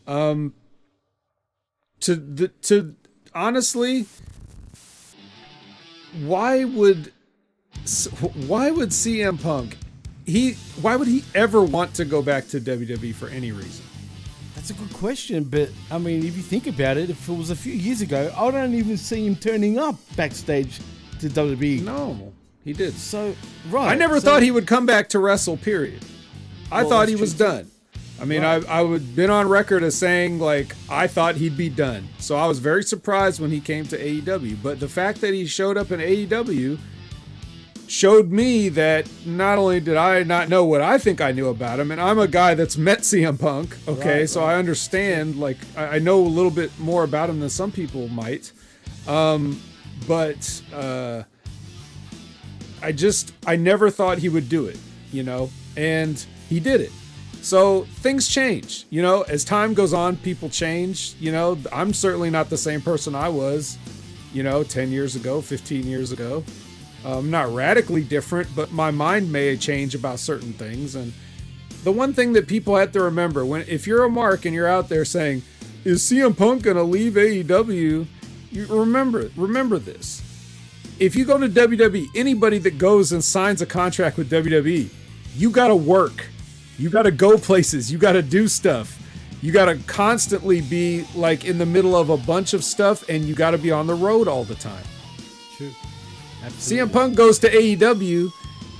Um 0.08 0.54
to 2.02 2.16
the 2.16 2.48
to 2.48 2.96
honestly 3.34 4.06
why 6.22 6.64
would 6.64 7.12
why 8.48 8.72
would 8.72 8.90
CM 8.90 9.42
Punk 9.42 9.78
he 10.26 10.54
why 10.82 10.96
would 10.96 11.08
he 11.08 11.24
ever 11.36 11.62
want 11.62 11.94
to 11.96 12.06
go 12.06 12.22
back 12.22 12.48
to 12.50 12.60
WWE 12.62 13.14
for 13.14 13.28
any 13.28 13.52
reason? 13.52 13.84
That's 14.56 14.70
a 14.70 14.74
good 14.74 14.94
question, 14.94 15.44
but 15.44 15.70
I 15.92 15.98
mean, 15.98 16.20
if 16.26 16.38
you 16.38 16.44
think 16.44 16.68
about 16.68 16.96
it, 16.96 17.10
if 17.10 17.28
it 17.28 17.34
was 17.38 17.50
a 17.50 17.56
few 17.56 17.74
years 17.74 18.00
ago, 18.02 18.34
I 18.38 18.50
don't 18.52 18.74
even 18.74 18.96
see 18.96 19.26
him 19.26 19.36
turning 19.36 19.78
up 19.78 19.96
backstage 20.16 20.80
to 21.20 21.28
WWE. 21.30 21.82
No, 21.84 22.32
he 22.64 22.72
did. 22.72 22.94
So, 22.94 23.36
right. 23.70 23.92
I 23.92 23.96
never 23.96 24.22
so- 24.22 24.28
thought 24.30 24.44
he 24.44 24.52
would 24.52 24.66
come 24.68 24.86
back 24.86 25.10
to 25.10 25.20
wrestle. 25.20 25.58
Period. 25.58 26.06
I 26.72 26.82
Well, 26.84 26.90
thought 26.92 27.10
he 27.10 27.16
was 27.18 27.34
done. 27.34 27.70
I 28.22 28.26
mean, 28.26 28.44
Right. 28.44 28.66
I 28.70 28.80
I 28.80 28.82
would 28.82 29.14
been 29.18 29.30
on 29.30 29.50
record 29.50 29.84
as 29.84 29.96
saying 29.96 30.40
like 30.40 30.74
I 30.90 31.08
thought 31.08 31.36
he'd 31.36 31.58
be 31.58 31.68
done. 31.68 32.08
So 32.20 32.38
I 32.38 32.48
was 32.48 32.60
very 32.60 32.84
surprised 32.84 33.42
when 33.42 33.52
he 33.52 33.60
came 33.60 33.86
to 33.88 33.98
AEW. 33.98 34.56
But 34.64 34.80
the 34.80 34.88
fact 34.88 35.20
that 35.22 35.34
he 35.34 35.46
showed 35.46 35.76
up 35.78 35.92
in 35.92 36.00
AEW, 36.00 36.78
showed 37.88 38.32
me 38.32 38.70
that 38.70 39.08
not 39.26 39.58
only 39.58 39.80
did 39.80 39.98
I 39.98 40.24
not 40.24 40.50
know 40.50 40.66
what 40.66 40.82
I 40.82 40.98
think 40.98 41.22
I 41.22 41.32
knew 41.32 41.48
about 41.48 41.80
him, 41.80 41.92
and 41.92 42.02
I'm 42.02 42.20
a 42.20 42.28
guy 42.28 42.54
that's 42.54 42.78
met 42.78 43.00
CM 43.00 43.40
Punk, 43.40 43.78
okay, 43.88 44.20
Right, 44.20 44.30
so 44.30 44.42
right. 44.42 44.56
I 44.56 44.60
understand, 44.60 45.38
like, 45.38 45.58
I, 45.76 46.00
know 46.00 46.20
a 46.22 46.28
little 46.28 46.52
bit 46.52 46.78
more 46.80 47.04
about 47.04 47.30
him 47.30 47.40
than 47.40 47.50
some 47.50 47.72
people 47.72 48.08
might. 48.08 48.52
Um, 49.08 49.62
but 50.08 50.62
uh, 50.74 51.24
I 52.82 52.92
just, 52.92 53.34
I 53.46 53.56
never 53.56 53.90
thought 53.90 54.18
he 54.18 54.30
would 54.30 54.50
do 54.50 54.66
it, 54.66 54.78
you 55.12 55.24
know, 55.24 55.50
and 55.78 56.24
he 56.50 56.60
did 56.60 56.82
it. 56.82 56.92
So 57.42 57.84
things 58.00 58.30
change, 58.30 58.86
you 58.90 59.02
know, 59.02 59.24
as 59.24 59.44
time 59.44 59.74
goes 59.74 59.94
on, 59.94 60.16
people 60.18 60.50
change, 60.50 61.16
you 61.20 61.32
know. 61.32 61.58
I'm 61.74 61.94
certainly 61.94 62.30
not 62.30 62.50
the 62.50 62.58
same 62.58 62.82
person 62.82 63.16
I 63.16 63.28
was, 63.28 63.78
you 64.34 64.44
know, 64.44 64.64
10 64.64 64.92
years 64.92 65.18
ago, 65.18 65.42
15 65.42 65.86
years 65.86 66.14
ago. 66.14 66.44
I'm 67.06 67.30
not 67.30 67.54
radically 67.54 68.04
different, 68.04 68.56
but 68.56 68.72
my 68.72 68.92
mind 68.92 69.32
may 69.32 69.56
change 69.58 69.96
about 69.96 70.20
certain 70.20 70.54
things. 70.54 70.96
And 70.96 71.14
the 71.84 71.92
one 71.92 72.14
thing 72.14 72.34
that 72.34 72.48
people 72.48 72.76
have 72.76 72.92
to 72.94 73.02
remember 73.02 73.46
when, 73.46 73.66
if 73.68 73.86
you're 73.88 74.04
a 74.04 74.10
mark 74.10 74.46
and 74.46 74.56
you're 74.56 74.68
out 74.68 74.90
there 74.90 75.06
saying, 75.06 75.44
"Is 75.84 76.02
CM 76.02 76.34
Punk 76.34 76.64
gonna 76.64 76.84
leave 76.84 77.18
AEW?" 77.18 78.08
You 78.52 78.66
remember, 78.68 79.32
remember 79.36 79.80
this. 79.80 80.22
If 81.00 81.16
you 81.16 81.26
go 81.26 81.38
to 81.40 81.50
WWE, 81.50 82.08
anybody 82.16 82.60
that 82.60 82.78
goes 82.78 83.12
and 83.12 83.24
signs 83.24 83.62
a 83.62 83.66
contract 83.66 84.16
with 84.16 84.30
WWE, 84.30 84.90
you 85.36 85.50
gotta 85.50 85.76
work, 85.76 86.28
you 86.78 86.90
gotta 86.90 87.12
go 87.12 87.38
places, 87.38 87.92
you 87.92 87.98
gotta 87.98 88.22
do 88.22 88.48
stuff. 88.48 89.00
You 89.42 89.52
gotta 89.52 89.76
constantly 89.88 90.62
be 90.62 91.06
like 91.16 91.44
in 91.44 91.58
the 91.58 91.66
middle 91.66 91.98
of 91.98 92.10
a 92.10 92.16
bunch 92.16 92.54
of 92.54 92.64
stuff, 92.64 93.04
and 93.10 93.26
you 93.26 93.36
gotta 93.36 93.58
be 93.58 93.72
on 93.72 93.88
the 93.88 93.96
road 93.96 94.28
all 94.28 94.46
the 94.46 94.56
time. 94.56 94.86
True. 95.58 95.72
CM 96.52 96.92
Punk 96.92 97.16
goes 97.16 97.40
to 97.40 97.50
AEW. 97.50 98.32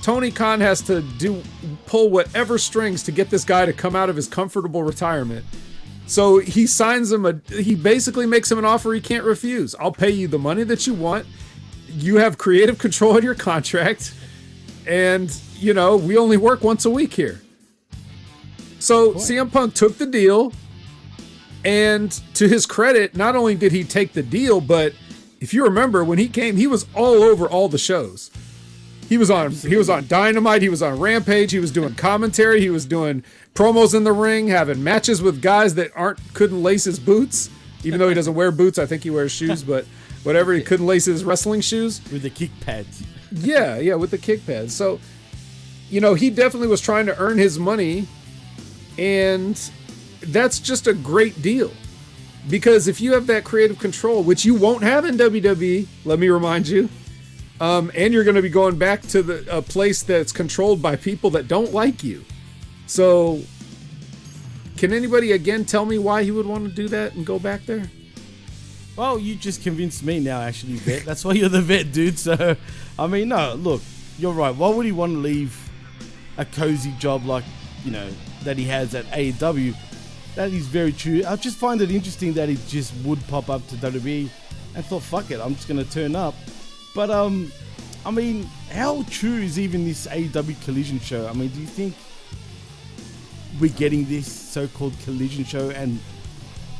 Tony 0.02 0.30
Khan 0.30 0.60
has 0.60 0.82
to 0.82 1.00
do 1.00 1.42
pull 1.86 2.10
whatever 2.10 2.58
strings 2.58 3.02
to 3.04 3.12
get 3.12 3.30
this 3.30 3.44
guy 3.44 3.64
to 3.64 3.72
come 3.72 3.96
out 3.96 4.10
of 4.10 4.16
his 4.16 4.28
comfortable 4.28 4.82
retirement. 4.82 5.44
So 6.06 6.38
he 6.38 6.66
signs 6.66 7.10
him 7.10 7.24
a 7.24 7.40
he 7.48 7.74
basically 7.74 8.26
makes 8.26 8.50
him 8.52 8.58
an 8.58 8.64
offer 8.64 8.92
he 8.92 9.00
can't 9.00 9.24
refuse. 9.24 9.74
I'll 9.80 9.92
pay 9.92 10.10
you 10.10 10.28
the 10.28 10.38
money 10.38 10.62
that 10.64 10.86
you 10.86 10.92
want. 10.92 11.26
You 11.88 12.16
have 12.16 12.36
creative 12.36 12.78
control 12.78 13.16
in 13.16 13.24
your 13.24 13.34
contract. 13.34 14.12
And, 14.86 15.34
you 15.54 15.72
know, 15.72 15.96
we 15.96 16.18
only 16.18 16.36
work 16.36 16.62
once 16.62 16.84
a 16.84 16.90
week 16.90 17.14
here. 17.14 17.40
So 18.78 19.14
CM 19.14 19.50
Punk 19.50 19.74
took 19.74 19.96
the 19.96 20.06
deal. 20.06 20.52
And 21.64 22.12
to 22.34 22.46
his 22.46 22.66
credit, 22.66 23.16
not 23.16 23.34
only 23.36 23.54
did 23.54 23.72
he 23.72 23.84
take 23.84 24.12
the 24.12 24.22
deal, 24.22 24.60
but 24.60 24.92
if 25.44 25.52
you 25.52 25.62
remember 25.62 26.02
when 26.02 26.18
he 26.18 26.26
came, 26.26 26.56
he 26.56 26.66
was 26.66 26.86
all 26.94 27.22
over 27.22 27.46
all 27.46 27.68
the 27.68 27.76
shows. 27.76 28.30
He 29.10 29.18
was 29.18 29.30
on 29.30 29.50
he 29.50 29.76
was 29.76 29.90
on 29.90 30.06
Dynamite, 30.08 30.62
he 30.62 30.70
was 30.70 30.80
on 30.80 30.98
Rampage, 30.98 31.52
he 31.52 31.58
was 31.58 31.70
doing 31.70 31.94
commentary, 31.94 32.62
he 32.62 32.70
was 32.70 32.86
doing 32.86 33.22
promos 33.54 33.94
in 33.94 34.04
the 34.04 34.12
ring, 34.12 34.48
having 34.48 34.82
matches 34.82 35.20
with 35.20 35.42
guys 35.42 35.74
that 35.74 35.90
aren't 35.94 36.18
couldn't 36.32 36.62
lace 36.62 36.84
his 36.84 36.98
boots, 36.98 37.50
even 37.84 38.00
though 38.00 38.08
he 38.08 38.14
doesn't 38.14 38.34
wear 38.34 38.50
boots, 38.50 38.78
I 38.78 38.86
think 38.86 39.02
he 39.02 39.10
wears 39.10 39.32
shoes, 39.32 39.62
but 39.62 39.84
whatever, 40.22 40.54
he 40.54 40.62
couldn't 40.62 40.86
lace 40.86 41.04
his 41.04 41.24
wrestling 41.24 41.60
shoes. 41.60 42.00
With 42.10 42.22
the 42.22 42.30
kick 42.30 42.50
pads. 42.60 43.02
Yeah, 43.30 43.76
yeah, 43.76 43.96
with 43.96 44.12
the 44.12 44.18
kick 44.18 44.46
pads. 44.46 44.74
So, 44.74 44.98
you 45.90 46.00
know, 46.00 46.14
he 46.14 46.30
definitely 46.30 46.68
was 46.68 46.80
trying 46.80 47.04
to 47.04 47.18
earn 47.18 47.36
his 47.36 47.58
money, 47.58 48.08
and 48.96 49.60
that's 50.22 50.58
just 50.58 50.86
a 50.86 50.94
great 50.94 51.42
deal. 51.42 51.70
Because 52.48 52.88
if 52.88 53.00
you 53.00 53.14
have 53.14 53.26
that 53.28 53.44
creative 53.44 53.78
control, 53.78 54.22
which 54.22 54.44
you 54.44 54.54
won't 54.54 54.82
have 54.82 55.04
in 55.04 55.16
WWE, 55.16 55.86
let 56.04 56.18
me 56.18 56.28
remind 56.28 56.68
you, 56.68 56.88
um, 57.60 57.90
and 57.94 58.12
you're 58.12 58.24
going 58.24 58.36
to 58.36 58.42
be 58.42 58.50
going 58.50 58.76
back 58.76 59.02
to 59.02 59.22
the 59.22 59.56
a 59.56 59.62
place 59.62 60.02
that's 60.02 60.32
controlled 60.32 60.82
by 60.82 60.96
people 60.96 61.30
that 61.30 61.48
don't 61.48 61.72
like 61.72 62.04
you. 62.04 62.24
So, 62.86 63.40
can 64.76 64.92
anybody 64.92 65.32
again 65.32 65.64
tell 65.64 65.86
me 65.86 65.98
why 65.98 66.24
he 66.24 66.30
would 66.30 66.46
want 66.46 66.68
to 66.68 66.70
do 66.70 66.88
that 66.88 67.14
and 67.14 67.24
go 67.24 67.38
back 67.38 67.64
there? 67.64 67.90
Well, 68.96 69.18
you 69.18 69.34
just 69.34 69.62
convinced 69.62 70.04
me 70.04 70.20
now, 70.20 70.40
actually, 70.40 70.74
vet. 70.74 71.04
That's 71.04 71.24
why 71.24 71.32
you're 71.32 71.48
the 71.48 71.62
vet, 71.62 71.92
dude. 71.92 72.18
So, 72.18 72.56
I 72.98 73.06
mean, 73.06 73.28
no, 73.28 73.54
look, 73.54 73.82
you're 74.18 74.32
right. 74.32 74.54
Why 74.54 74.68
would 74.68 74.86
he 74.86 74.92
want 74.92 75.12
to 75.14 75.18
leave 75.18 75.58
a 76.36 76.44
cozy 76.44 76.92
job 76.98 77.24
like, 77.24 77.44
you 77.84 77.90
know, 77.90 78.08
that 78.42 78.56
he 78.58 78.64
has 78.64 78.94
at 78.94 79.04
AEW? 79.06 79.74
That 80.34 80.52
is 80.52 80.66
very 80.66 80.92
true. 80.92 81.22
I 81.26 81.36
just 81.36 81.56
find 81.56 81.80
it 81.80 81.90
interesting 81.90 82.32
that 82.34 82.48
it 82.48 82.58
just 82.66 82.92
would 83.04 83.24
pop 83.28 83.48
up 83.50 83.66
to 83.68 83.76
WWE 83.76 84.28
and 84.74 84.84
thought, 84.84 85.02
fuck 85.02 85.30
it, 85.30 85.40
I'm 85.40 85.54
just 85.54 85.68
to 85.84 85.90
turn 85.90 86.16
up. 86.16 86.34
But, 86.94 87.10
um, 87.10 87.52
I 88.04 88.10
mean, 88.10 88.44
how 88.72 89.04
true 89.04 89.38
is 89.38 89.58
even 89.58 89.84
this 89.84 90.06
AEW 90.06 90.62
collision 90.64 90.98
show? 90.98 91.26
I 91.28 91.32
mean, 91.32 91.48
do 91.48 91.60
you 91.60 91.66
think 91.66 91.94
we're 93.60 93.72
getting 93.72 94.04
this 94.06 94.30
so 94.30 94.66
called 94.68 94.94
collision 95.04 95.44
show 95.44 95.70
and 95.70 96.00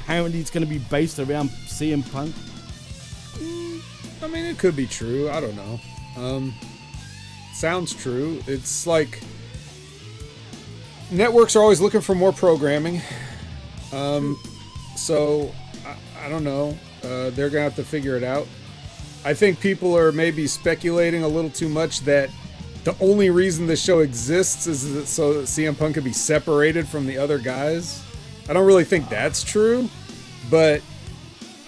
apparently 0.00 0.40
it's 0.40 0.50
to 0.66 0.70
be 0.70 0.78
based 0.78 1.18
around 1.18 1.48
CM 1.48 2.10
Punk? 2.12 2.34
I 4.22 4.26
mean, 4.26 4.44
it 4.44 4.58
could 4.58 4.74
be 4.74 4.86
true. 4.86 5.30
I 5.30 5.40
don't 5.40 5.54
know. 5.54 5.80
Um, 6.16 6.54
sounds 7.52 7.94
true. 7.94 8.42
It's 8.46 8.86
like 8.86 9.20
networks 11.10 11.56
are 11.56 11.62
always 11.62 11.80
looking 11.80 12.00
for 12.00 12.14
more 12.14 12.32
programming. 12.32 13.00
Um, 13.94 14.38
so 14.96 15.52
I, 15.86 16.26
I 16.26 16.28
don't 16.28 16.44
know. 16.44 16.76
Uh, 17.02 17.30
they're 17.30 17.50
gonna 17.50 17.64
have 17.64 17.76
to 17.76 17.84
figure 17.84 18.16
it 18.16 18.24
out. 18.24 18.46
I 19.24 19.34
think 19.34 19.60
people 19.60 19.96
are 19.96 20.12
maybe 20.12 20.46
speculating 20.46 21.22
a 21.22 21.28
little 21.28 21.50
too 21.50 21.68
much 21.68 22.00
that 22.00 22.30
the 22.84 22.94
only 23.00 23.30
reason 23.30 23.66
the 23.66 23.76
show 23.76 24.00
exists 24.00 24.66
is 24.66 24.92
that 24.92 25.06
so 25.06 25.34
that 25.34 25.44
CM 25.44 25.78
Punk 25.78 25.94
can 25.94 26.04
be 26.04 26.12
separated 26.12 26.86
from 26.86 27.06
the 27.06 27.16
other 27.16 27.38
guys. 27.38 28.02
I 28.48 28.52
don't 28.52 28.66
really 28.66 28.84
think 28.84 29.08
that's 29.08 29.42
true, 29.42 29.88
but 30.50 30.82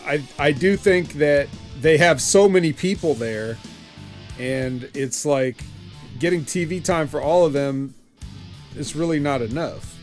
I 0.04 0.22
I 0.38 0.52
do 0.52 0.76
think 0.76 1.14
that 1.14 1.48
they 1.80 1.96
have 1.96 2.20
so 2.20 2.48
many 2.48 2.72
people 2.72 3.14
there, 3.14 3.56
and 4.38 4.88
it's 4.94 5.24
like 5.24 5.62
getting 6.18 6.44
TV 6.44 6.82
time 6.84 7.08
for 7.08 7.20
all 7.20 7.46
of 7.46 7.52
them 7.52 7.94
is 8.76 8.94
really 8.94 9.18
not 9.18 9.40
enough. 9.40 9.95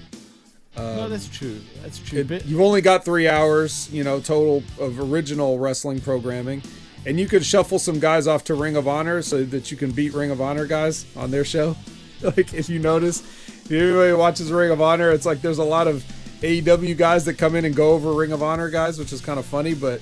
No, 0.77 1.03
Um, 1.03 1.09
that's 1.09 1.27
true. 1.27 1.59
That's 1.81 1.99
true. 1.99 2.23
but 2.23 2.45
You've 2.45 2.62
only 2.62 2.81
got 2.81 3.05
three 3.05 3.27
hours, 3.27 3.89
you 3.91 4.03
know, 4.03 4.19
total 4.19 4.63
of 4.79 4.99
original 4.99 5.59
wrestling 5.59 5.99
programming, 6.01 6.62
and 7.05 7.19
you 7.19 7.27
could 7.27 7.45
shuffle 7.45 7.79
some 7.79 7.99
guys 7.99 8.27
off 8.27 8.43
to 8.45 8.55
Ring 8.55 8.75
of 8.75 8.88
Honor 8.88 9.21
so 9.21 9.43
that 9.43 9.69
you 9.71 9.77
can 9.77 9.91
beat 9.91 10.13
Ring 10.13 10.31
of 10.31 10.41
Honor 10.41 10.65
guys 10.65 11.05
on 11.15 11.31
their 11.31 11.45
show. 11.45 11.75
Like 12.23 12.53
if 12.53 12.69
you 12.69 12.79
notice, 12.79 13.19
if 13.19 13.69
anybody 13.69 14.13
watches 14.13 14.49
Ring 14.49 14.71
of 14.71 14.79
Honor, 14.81 15.12
it's 15.12 15.25
like 15.25 15.41
there's 15.41 15.57
a 15.57 15.63
lot 15.65 15.89
of 15.89 16.05
AEW 16.39 16.95
guys 16.95 17.25
that 17.25 17.33
come 17.38 17.53
in 17.57 17.65
and 17.65 17.75
go 17.75 17.91
over 17.91 18.13
Ring 18.13 18.31
of 18.31 18.41
Honor 18.41 18.69
guys, 18.69 18.97
which 18.97 19.12
is 19.12 19.19
kind 19.19 19.38
of 19.39 19.45
funny, 19.45 19.73
but 19.73 19.99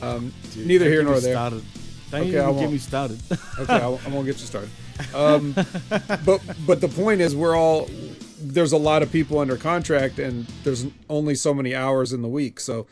um, 0.00 0.32
Dude, 0.54 0.64
neither 0.64 0.84
here 0.84 1.00
get 1.02 1.10
nor 1.10 1.18
there. 1.18 1.32
started. 1.34 1.64
Don't 2.12 2.20
okay, 2.20 2.38
I 2.38 2.46
get 2.46 2.54
won't. 2.54 2.70
me 2.72 2.78
started. 2.78 3.20
okay, 3.58 3.72
I 3.72 3.88
won't, 3.88 4.06
I 4.06 4.10
won't 4.10 4.26
get 4.26 4.38
you 4.38 4.46
started. 4.46 4.70
Um, 5.12 5.54
but 6.24 6.40
but 6.64 6.80
the 6.80 6.88
point 6.88 7.20
is, 7.20 7.34
we're 7.34 7.56
all 7.56 7.88
there's 8.38 8.72
a 8.72 8.76
lot 8.78 9.02
of 9.02 9.10
people 9.10 9.38
under 9.38 9.56
contract, 9.56 10.18
and 10.18 10.46
there's 10.64 10.86
only 11.08 11.34
so 11.34 11.54
many 11.54 11.74
hours 11.74 12.12
in 12.12 12.22
the 12.22 12.28
week. 12.28 12.60
So 12.60 12.86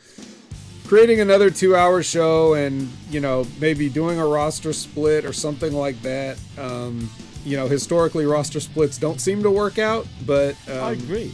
creating 0.87 1.19
another 1.19 1.49
two-hour 1.49 2.03
show, 2.03 2.53
and 2.53 2.89
you 3.09 3.19
know 3.19 3.45
maybe 3.59 3.89
doing 3.89 4.19
a 4.19 4.25
roster 4.27 4.73
split 4.73 5.25
or 5.25 5.33
something 5.33 5.73
like 5.73 6.01
that. 6.01 6.37
Um, 6.57 7.09
you 7.45 7.55
know, 7.57 7.67
historically, 7.67 8.25
roster 8.25 8.59
splits 8.59 8.97
don't 8.97 9.21
seem 9.21 9.43
to 9.43 9.51
work 9.51 9.77
out, 9.77 10.07
but 10.25 10.55
um, 10.67 10.83
I 10.83 10.91
agree. 10.93 11.33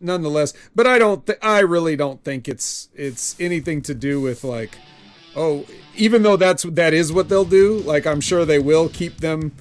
nonetheless. 0.00 0.52
But 0.74 0.86
I 0.86 0.98
don't. 0.98 1.24
Th- 1.26 1.38
I 1.40 1.60
really 1.60 1.94
don't 1.96 2.22
think 2.24 2.48
it's 2.48 2.88
it's 2.94 3.38
anything 3.40 3.80
to 3.82 3.94
do 3.94 4.20
with 4.20 4.42
like, 4.42 4.76
oh, 5.36 5.66
even 5.96 6.22
though 6.24 6.36
that's 6.36 6.64
that 6.64 6.92
is 6.94 7.12
what 7.12 7.28
they'll 7.28 7.44
do. 7.44 7.78
Like 7.78 8.06
I'm 8.06 8.20
sure 8.20 8.44
they 8.44 8.58
will 8.58 8.88
keep 8.88 9.18
them 9.18 9.52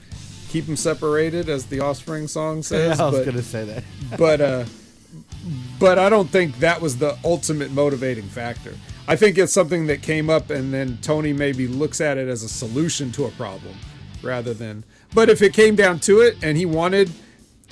keep 0.54 0.68
them 0.68 0.76
separated, 0.76 1.50
as 1.50 1.66
the 1.66 1.80
Offspring 1.80 2.28
song 2.28 2.62
says. 2.72 3.00
I 3.00 3.10
was 3.10 3.20
but, 3.20 3.26
gonna 3.26 3.42
say 3.42 3.66
that. 3.66 3.84
but 4.18 4.40
uh, 4.40 4.66
but 5.80 6.00
I 6.00 6.10
don't 6.10 6.30
think 6.30 6.60
that 6.60 6.80
was 6.80 6.98
the 6.98 7.18
ultimate 7.26 7.72
motivating 7.72 8.26
factor. 8.26 8.76
I 9.08 9.18
think 9.18 9.38
it's 9.38 9.52
something 9.52 9.88
that 9.88 10.02
came 10.02 10.30
up, 10.30 10.50
and 10.50 10.74
then 10.74 11.00
Tony 11.02 11.34
maybe 11.34 11.68
looks 11.68 12.00
at 12.00 12.18
it 12.18 12.30
as 12.30 12.44
a 12.44 12.50
solution 12.50 13.12
to 13.14 13.26
a 13.26 13.32
problem, 13.32 13.76
rather 14.22 14.54
than. 14.54 14.86
But 15.14 15.30
if 15.30 15.42
it 15.42 15.54
came 15.54 15.76
down 15.76 16.00
to 16.02 16.22
it, 16.22 16.38
and 16.42 16.56
he 16.56 16.66
wanted 16.66 17.12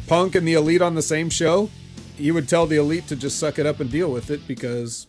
Punk 0.08 0.36
and 0.36 0.46
the 0.46 0.56
Elite 0.56 0.82
on 0.82 0.96
the 0.96 1.02
same 1.02 1.30
show, 1.30 1.70
he 2.18 2.32
would 2.32 2.50
tell 2.50 2.66
the 2.66 2.76
Elite 2.76 3.08
to 3.08 3.16
just 3.16 3.40
suck 3.40 3.60
it 3.60 3.66
up 3.66 3.80
and 3.80 3.90
deal 3.90 4.12
with 4.12 4.30
it 4.30 4.46
because, 4.48 5.08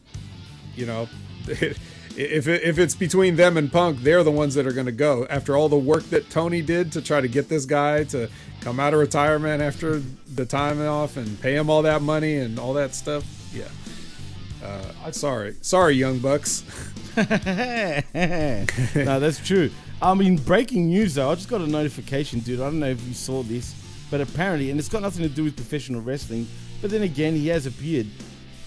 you 0.76 0.86
know, 0.86 1.08
if 2.16 2.48
it, 2.48 2.62
if 2.62 2.78
it's 2.78 2.94
between 2.94 3.36
them 3.36 3.56
and 3.56 3.70
Punk, 3.70 4.00
they're 4.00 4.22
the 4.22 4.30
ones 4.30 4.54
that 4.54 4.66
are 4.66 4.72
going 4.72 4.86
to 4.86 4.92
go. 4.92 5.26
After 5.28 5.56
all 5.56 5.68
the 5.68 5.76
work 5.76 6.02
that 6.10 6.30
Tony 6.30 6.62
did 6.62 6.92
to 6.92 7.02
try 7.02 7.20
to 7.20 7.28
get 7.28 7.48
this 7.48 7.64
guy 7.64 8.04
to 8.04 8.28
come 8.60 8.78
out 8.78 8.94
of 8.94 9.00
retirement 9.00 9.62
after 9.62 10.02
the 10.34 10.46
time 10.46 10.80
off 10.86 11.16
and 11.16 11.40
pay 11.40 11.56
him 11.56 11.70
all 11.70 11.82
that 11.82 12.02
money 12.02 12.36
and 12.36 12.58
all 12.58 12.74
that 12.74 12.94
stuff, 12.94 13.24
yeah. 13.52 13.68
Uh, 14.64 15.10
sorry, 15.10 15.56
sorry, 15.60 15.94
young 15.94 16.18
bucks. 16.18 16.64
no, 17.16 17.24
that's 18.94 19.44
true. 19.44 19.70
I 20.00 20.14
mean, 20.14 20.36
breaking 20.36 20.88
news 20.88 21.14
though. 21.14 21.30
I 21.30 21.34
just 21.34 21.48
got 21.48 21.60
a 21.60 21.66
notification, 21.66 22.40
dude. 22.40 22.60
I 22.60 22.64
don't 22.64 22.78
know 22.78 22.86
if 22.86 23.06
you 23.06 23.14
saw 23.14 23.42
this, 23.42 23.74
but 24.10 24.20
apparently, 24.20 24.70
and 24.70 24.78
it's 24.78 24.88
got 24.88 25.02
nothing 25.02 25.22
to 25.22 25.28
do 25.28 25.44
with 25.44 25.56
professional 25.56 26.00
wrestling. 26.00 26.46
But 26.80 26.90
then 26.90 27.02
again, 27.02 27.34
he 27.34 27.48
has 27.48 27.66
appeared 27.66 28.06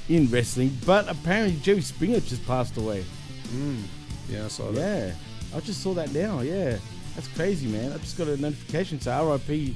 in 0.10 0.30
wrestling. 0.30 0.78
But 0.86 1.10
apparently, 1.10 1.60
Jerry 1.62 1.82
Springer 1.82 2.20
just 2.20 2.46
passed 2.46 2.78
away. 2.78 3.06
Mm. 3.48 3.84
Yeah, 4.30 4.46
I 4.46 4.48
saw 4.48 4.72
that. 4.72 5.08
Yeah, 5.08 5.14
I 5.56 5.60
just 5.62 5.82
saw 5.82 5.94
that 5.94 6.14
now. 6.14 6.42
Yeah, 6.42 6.78
that's 7.16 7.28
crazy, 7.30 7.68
man. 7.68 7.92
I 7.92 7.98
just 7.98 8.18
got 8.18 8.28
a 8.28 8.38
notification 8.38 9.00
to 9.00 9.12
R.I.P. 9.12 9.76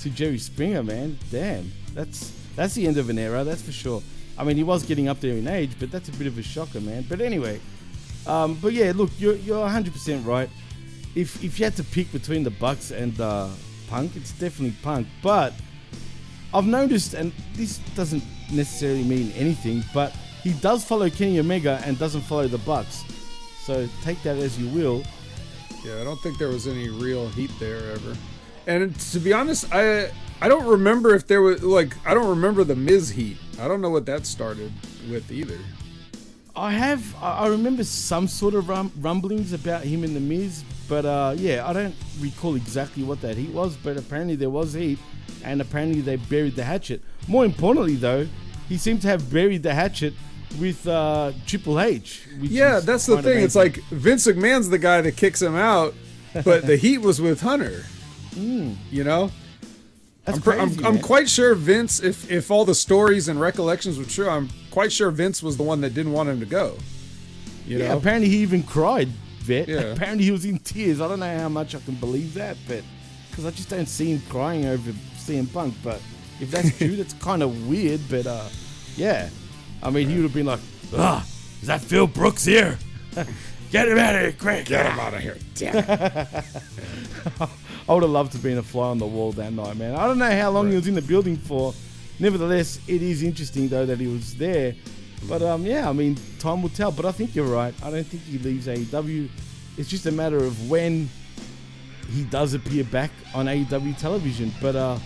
to 0.00 0.10
Jerry 0.10 0.38
Springer, 0.38 0.82
man. 0.82 1.18
Damn, 1.30 1.72
that's 1.94 2.32
that's 2.54 2.74
the 2.74 2.86
end 2.86 2.98
of 2.98 3.08
an 3.08 3.18
era, 3.18 3.44
that's 3.44 3.62
for 3.62 3.72
sure. 3.72 4.02
I 4.36 4.44
mean, 4.44 4.56
he 4.56 4.62
was 4.62 4.84
getting 4.84 5.08
up 5.08 5.20
there 5.20 5.34
in 5.34 5.48
age, 5.48 5.72
but 5.80 5.90
that's 5.90 6.08
a 6.08 6.12
bit 6.12 6.26
of 6.26 6.38
a 6.38 6.42
shocker, 6.42 6.80
man. 6.80 7.04
But 7.08 7.20
anyway, 7.20 7.60
um, 8.26 8.54
but 8.60 8.72
yeah, 8.72 8.92
look, 8.94 9.10
you're 9.18 9.36
you're 9.36 9.60
100 9.60 9.92
percent 9.92 10.26
right. 10.26 10.50
If 11.14 11.42
if 11.42 11.58
you 11.58 11.64
had 11.64 11.76
to 11.76 11.84
pick 11.84 12.12
between 12.12 12.44
the 12.44 12.50
Bucks 12.50 12.90
and 12.90 13.18
uh, 13.20 13.48
Punk, 13.88 14.14
it's 14.16 14.32
definitely 14.32 14.76
Punk. 14.82 15.08
But 15.22 15.54
I've 16.54 16.66
noticed, 16.66 17.14
and 17.14 17.32
this 17.54 17.78
doesn't 17.96 18.22
necessarily 18.52 19.02
mean 19.02 19.32
anything, 19.32 19.82
but 19.92 20.14
he 20.42 20.52
does 20.54 20.84
follow 20.84 21.10
Kenny 21.10 21.38
Omega 21.38 21.80
and 21.84 21.98
doesn't 21.98 22.22
follow 22.22 22.48
the 22.48 22.58
Bucks. 22.58 23.04
So 23.62 23.88
take 24.02 24.22
that 24.22 24.36
as 24.36 24.58
you 24.58 24.68
will. 24.68 25.02
Yeah, 25.84 26.00
I 26.00 26.04
don't 26.04 26.20
think 26.20 26.38
there 26.38 26.48
was 26.48 26.66
any 26.66 26.88
real 26.88 27.28
heat 27.28 27.50
there 27.60 27.92
ever. 27.92 28.16
And 28.66 28.98
to 29.12 29.18
be 29.18 29.32
honest, 29.32 29.66
I 29.72 30.10
I 30.40 30.48
don't 30.48 30.66
remember 30.66 31.14
if 31.14 31.26
there 31.26 31.42
was 31.42 31.62
like 31.62 31.94
I 32.06 32.14
don't 32.14 32.28
remember 32.28 32.64
the 32.64 32.76
Miz 32.76 33.10
heat. 33.10 33.38
I 33.60 33.68
don't 33.68 33.80
know 33.80 33.90
what 33.90 34.06
that 34.06 34.26
started 34.26 34.72
with 35.10 35.30
either. 35.32 35.58
I 36.54 36.72
have 36.72 37.14
I 37.22 37.46
remember 37.48 37.84
some 37.84 38.26
sort 38.26 38.54
of 38.54 38.68
rumblings 38.68 39.52
about 39.52 39.84
him 39.84 40.02
and 40.02 40.14
the 40.14 40.20
Miz, 40.20 40.64
but 40.88 41.04
uh, 41.04 41.34
yeah, 41.36 41.68
I 41.68 41.72
don't 41.72 41.94
recall 42.20 42.56
exactly 42.56 43.02
what 43.02 43.20
that 43.20 43.36
heat 43.36 43.50
was. 43.50 43.76
But 43.76 43.96
apparently 43.96 44.34
there 44.36 44.50
was 44.50 44.72
heat, 44.72 44.98
and 45.44 45.60
apparently 45.60 46.00
they 46.00 46.16
buried 46.16 46.56
the 46.56 46.64
hatchet. 46.64 47.00
More 47.28 47.44
importantly, 47.44 47.94
though, 47.94 48.26
he 48.68 48.76
seemed 48.76 49.02
to 49.02 49.08
have 49.08 49.32
buried 49.32 49.62
the 49.62 49.74
hatchet 49.74 50.14
with 50.60 50.86
uh, 50.86 51.32
Triple 51.46 51.80
H. 51.80 52.26
Yeah, 52.40 52.80
that's 52.80 53.06
the 53.06 53.22
thing. 53.22 53.42
It's 53.42 53.56
like 53.56 53.76
Vince 53.90 54.26
McMahon's 54.26 54.68
the 54.68 54.78
guy 54.78 55.00
that 55.00 55.16
kicks 55.16 55.42
him 55.42 55.56
out, 55.56 55.94
but 56.44 56.66
the 56.66 56.76
heat 56.76 56.98
was 56.98 57.20
with 57.20 57.40
Hunter. 57.40 57.84
You 58.36 59.04
know? 59.04 59.26
Mm. 59.26 59.32
That's 60.24 60.38
I'm, 60.38 60.42
pr- 60.42 60.52
I'm, 60.52 60.68
crazy, 60.68 60.84
I'm 60.84 60.98
quite 61.00 61.28
sure 61.28 61.54
Vince, 61.54 62.02
if 62.02 62.30
if 62.30 62.50
all 62.50 62.66
the 62.66 62.74
stories 62.74 63.28
and 63.28 63.40
recollections 63.40 63.98
were 63.98 64.04
true, 64.04 64.28
I'm 64.28 64.50
quite 64.70 64.92
sure 64.92 65.10
Vince 65.10 65.42
was 65.42 65.56
the 65.56 65.62
one 65.62 65.80
that 65.80 65.94
didn't 65.94 66.12
want 66.12 66.28
him 66.28 66.38
to 66.40 66.46
go. 66.46 66.76
You 67.66 67.78
yeah, 67.78 67.88
know? 67.88 67.98
apparently 67.98 68.28
he 68.28 68.38
even 68.38 68.62
cried. 68.62 69.08
Vet. 69.08 69.68
Yeah. 69.68 69.80
Apparently 69.92 70.24
he 70.24 70.30
was 70.30 70.44
in 70.44 70.58
tears. 70.58 71.00
I 71.00 71.08
don't 71.08 71.20
know 71.20 71.38
how 71.38 71.48
much 71.48 71.74
I 71.74 71.80
can 71.80 71.94
believe 71.94 72.34
that, 72.34 72.58
but 72.66 72.82
because 73.30 73.46
I 73.46 73.50
just 73.50 73.70
don't 73.70 73.88
see 73.88 74.12
him 74.12 74.22
crying 74.28 74.66
over 74.66 74.92
CM 75.16 75.50
Punk. 75.52 75.74
But 75.82 76.02
if 76.40 76.50
that's 76.50 76.76
true, 76.78 76.96
that's 76.96 77.14
kind 77.14 77.42
of 77.42 77.68
weird. 77.68 78.00
But 78.08 78.26
uh, 78.26 78.48
yeah, 78.96 79.28
I 79.82 79.90
mean, 79.90 80.08
he 80.08 80.16
would 80.16 80.24
have 80.24 80.34
been 80.34 80.46
like, 80.46 80.60
"Ah, 80.94 81.26
is 81.60 81.68
that 81.68 81.80
Phil 81.80 82.06
Brooks 82.06 82.44
here? 82.44 82.78
Get 83.70 83.88
him 83.88 83.98
out 83.98 84.14
of 84.14 84.22
here, 84.22 84.32
quick! 84.32 84.66
Get 84.66 84.86
him 84.86 84.98
out 84.98 85.14
of 85.14 85.20
here, 85.20 85.36
damn 85.54 85.76
it. 85.76 85.86
I 87.88 87.94
would 87.94 88.02
have 88.02 88.10
loved 88.12 88.32
to 88.32 88.38
be 88.38 88.52
in 88.52 88.58
a 88.58 88.62
fly 88.62 88.88
on 88.88 88.98
the 88.98 89.06
wall 89.06 89.32
that 89.32 89.52
night, 89.52 89.76
man. 89.76 89.94
I 89.94 90.06
don't 90.06 90.18
know 90.18 90.30
how 90.30 90.50
long 90.50 90.68
he 90.70 90.76
was 90.76 90.86
in 90.86 90.94
the 90.94 91.02
building 91.02 91.36
for. 91.36 91.74
Nevertheless, 92.18 92.80
it 92.88 93.02
is 93.02 93.22
interesting 93.22 93.68
though 93.68 93.86
that 93.86 93.98
he 93.98 94.06
was 94.06 94.34
there. 94.36 94.74
But 95.28 95.42
um, 95.42 95.64
yeah, 95.64 95.88
I 95.88 95.92
mean, 95.92 96.16
time 96.38 96.62
will 96.62 96.68
tell. 96.68 96.92
But 96.92 97.06
I 97.06 97.12
think 97.12 97.34
you're 97.34 97.46
right. 97.46 97.74
I 97.82 97.90
don't 97.90 98.06
think 98.06 98.22
he 98.24 98.38
leaves 98.38 98.66
AEW. 98.66 99.28
It's 99.76 99.88
just 99.88 100.06
a 100.06 100.12
matter 100.12 100.36
of 100.38 100.70
when 100.70 101.08
he 102.10 102.24
does 102.24 102.54
appear 102.54 102.84
back 102.84 103.10
on 103.34 103.46
AEW 103.46 103.96
television. 103.98 104.52
But 104.60 104.76
uh, 104.76 104.98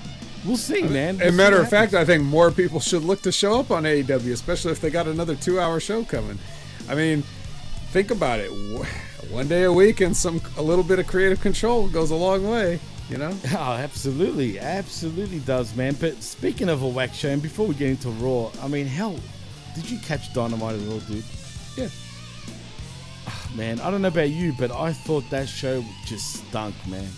we'll 0.45 0.57
see, 0.57 0.83
uh, 0.83 0.89
man. 0.89 1.21
As 1.21 1.33
a 1.33 1.37
matter 1.37 1.61
of 1.61 1.69
fact, 1.69 1.95
I 1.95 2.05
think 2.05 2.25
more 2.25 2.51
people 2.51 2.81
should 2.81 3.05
look 3.05 3.23
to 3.23 3.33
show 3.33 3.59
up 3.61 3.71
on 3.71 3.85
AEW, 3.85 4.33
especially 4.33 4.73
if 4.73 4.81
they 4.81 4.91
got 4.91 5.07
another 5.07 5.35
two-hour 5.35 5.81
show 5.81 6.05
coming. 6.05 6.39
I 6.89 6.95
mean, 6.95 7.23
think 7.91 8.11
about 8.11 8.41
it. 8.41 8.51
One 9.31 9.49
day 9.49 9.65
a 9.65 9.73
week 9.73 10.01
and 10.01 10.17
some 10.17 10.41
a 10.57 10.63
little 10.63 10.85
bit 10.85 10.99
of 10.99 11.07
creative 11.07 11.41
control 11.41 11.89
goes 11.89 12.11
a 12.11 12.17
long 12.17 12.49
way. 12.49 12.81
You 13.09 13.19
know? 13.19 13.37
Oh, 13.53 13.73
absolutely, 13.73 14.59
absolutely 14.59 15.41
does, 15.41 15.75
man. 15.77 15.97
But 16.01 16.23
speaking 16.23 16.69
of 16.69 16.83
a 16.83 16.89
whack 16.89 17.13
show, 17.13 17.29
and 17.29 17.43
before 17.43 17.67
we 17.67 17.75
get 17.75 17.91
into 17.91 18.09
Raw, 18.11 18.51
I 18.63 18.69
mean, 18.69 18.87
hell, 18.87 19.17
did 19.75 19.91
you 19.91 19.99
catch 19.99 20.33
Dynamite 20.33 20.81
at 20.81 20.89
all, 20.89 21.01
dude? 21.01 21.25
Yeah. 21.77 21.89
Ah, 23.27 23.51
man, 23.55 23.81
I 23.81 23.91
don't 23.91 24.03
know 24.03 24.09
about 24.09 24.31
you, 24.31 24.55
but 24.59 24.71
I 24.71 24.93
thought 24.93 25.29
that 25.31 25.49
show 25.49 25.85
just 26.07 26.49
stunk, 26.49 26.75
man. 26.87 27.09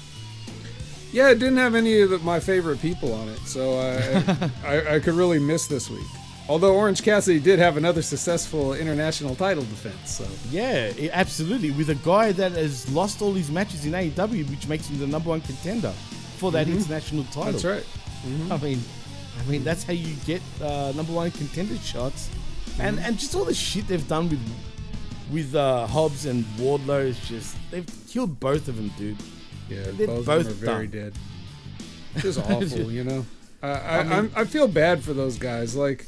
Yeah, 1.15 1.31
it 1.31 1.39
didn't 1.39 1.59
have 1.59 1.75
any 1.77 2.01
of 2.01 2.11
the, 2.11 2.19
my 2.19 2.41
favorite 2.41 2.81
people 2.83 3.13
on 3.15 3.29
it, 3.29 3.39
so 3.47 3.79
I, 3.79 4.51
I 4.73 4.95
I 4.97 5.01
could 5.01 5.15
really 5.15 5.39
miss 5.39 5.67
this 5.69 5.89
week. 5.89 6.11
Although 6.49 6.75
Orange 6.75 7.03
Cassidy 7.03 7.39
did 7.41 7.59
have 7.61 7.77
another 7.79 8.03
successful 8.03 8.75
international 8.75 9.35
title 9.37 9.63
defense, 9.65 10.11
so 10.19 10.27
Yeah, 10.51 10.93
absolutely. 11.13 11.71
With 11.71 11.89
a 11.91 11.95
guy 12.13 12.33
that 12.33 12.53
has 12.53 12.75
lost 12.91 13.23
all 13.23 13.33
his 13.33 13.49
matches 13.51 13.87
in 13.87 13.93
AEW, 13.93 14.45
which 14.51 14.67
makes 14.69 14.89
him 14.89 14.99
the 14.99 15.07
number 15.07 15.31
one 15.31 15.41
contender 15.41 15.93
for 16.41 16.51
that 16.53 16.67
Mhm. 16.67 16.77
international 16.79 17.25
title. 17.37 17.53
That's 17.53 17.65
right. 17.65 17.87
Mhm. 18.27 18.51
I 18.51 18.57
mean, 18.67 18.81
I 19.41 19.51
mean 19.51 19.63
that's 19.65 19.85
how 19.85 19.93
you 19.95 20.15
get 20.27 20.43
uh, 20.61 20.93
number 20.97 21.13
one 21.13 21.31
contender 21.31 21.77
shots, 21.93 22.29
and 22.81 22.99
Mhm. 22.99 23.05
and 23.07 23.19
just 23.19 23.35
all 23.37 23.45
the 23.47 23.55
shit 23.55 23.87
they've 23.89 24.09
done 24.17 24.29
with 24.29 24.43
with 25.33 25.55
uh, 25.55 25.87
Hobbs 25.87 26.27
and 26.27 26.45
Wardlow 26.59 27.07
is 27.13 27.19
just 27.29 27.57
they've 27.71 27.87
killed 28.13 28.39
both 28.41 28.69
of 28.69 28.77
them, 28.77 28.91
dude. 28.99 29.17
Yeah, 29.69 29.85
both, 30.07 30.27
both 30.27 30.47
of 30.47 30.61
them 30.61 30.69
are 30.69 30.73
very 30.75 30.87
done. 30.87 31.03
dead. 32.15 32.23
Just 32.23 32.39
awful, 32.51 32.91
you 32.93 33.05
know. 33.05 33.25
I 33.63 33.69
I, 33.69 33.99
I 33.99 34.03
mean- 34.03 34.13
I'm- 34.13 34.33
I 34.37 34.45
feel 34.45 34.69
bad 34.69 35.03
for 35.03 35.13
those 35.15 35.39
guys. 35.39 35.75
Like, 35.75 36.07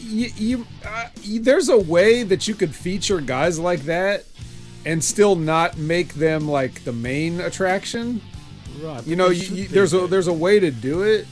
you, 0.00 0.28
you, 0.36 0.66
uh, 0.86 1.08
you, 1.22 1.40
there's 1.40 1.68
a 1.68 1.78
way 1.78 2.22
that 2.24 2.48
you 2.48 2.54
could 2.54 2.74
feature 2.74 3.20
guys 3.20 3.58
like 3.58 3.80
that 3.82 4.24
and 4.84 5.02
still 5.04 5.36
not 5.36 5.76
make 5.78 6.14
them 6.14 6.48
like 6.48 6.84
the 6.84 6.92
main 6.92 7.40
attraction. 7.40 8.20
Right. 8.82 9.06
You 9.06 9.14
know, 9.16 9.28
you, 9.28 9.68
there's 9.68 9.92
a 9.94 10.06
there's 10.06 10.26
a 10.26 10.32
way 10.32 10.58
to 10.58 10.70
do 10.70 11.02
it, 11.02 11.26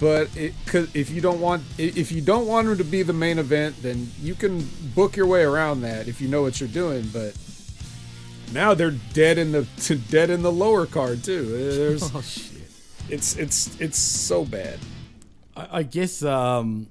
but 0.00 0.34
it 0.36 0.54
cause 0.66 0.88
if 0.94 1.10
you 1.10 1.20
don't 1.20 1.40
want 1.40 1.62
if 1.76 2.10
you 2.10 2.22
don't 2.22 2.46
want 2.46 2.66
them 2.66 2.78
to 2.78 2.84
be 2.84 3.02
the 3.02 3.12
main 3.12 3.38
event, 3.38 3.80
then 3.82 4.10
you 4.22 4.34
can 4.34 4.66
book 4.94 5.16
your 5.16 5.26
way 5.26 5.42
around 5.42 5.82
that 5.82 6.08
if 6.08 6.20
you 6.20 6.28
know 6.28 6.42
what 6.42 6.58
you're 6.60 6.68
doing. 6.68 7.08
But 7.12 7.36
now 8.52 8.74
they're 8.74 8.94
dead 9.12 9.38
in 9.38 9.52
the 9.52 9.66
dead 10.10 10.30
in 10.30 10.42
the 10.42 10.52
lower 10.52 10.86
card 10.86 11.24
too. 11.24 11.44
There's 11.44 12.02
Oh 12.14 12.20
shit. 12.20 12.52
it's 13.08 13.36
it's 13.36 13.80
it's 13.80 13.98
so 13.98 14.44
bad. 14.44 14.78
I, 15.56 15.78
I 15.78 15.82
guess 15.82 16.22
um, 16.22 16.86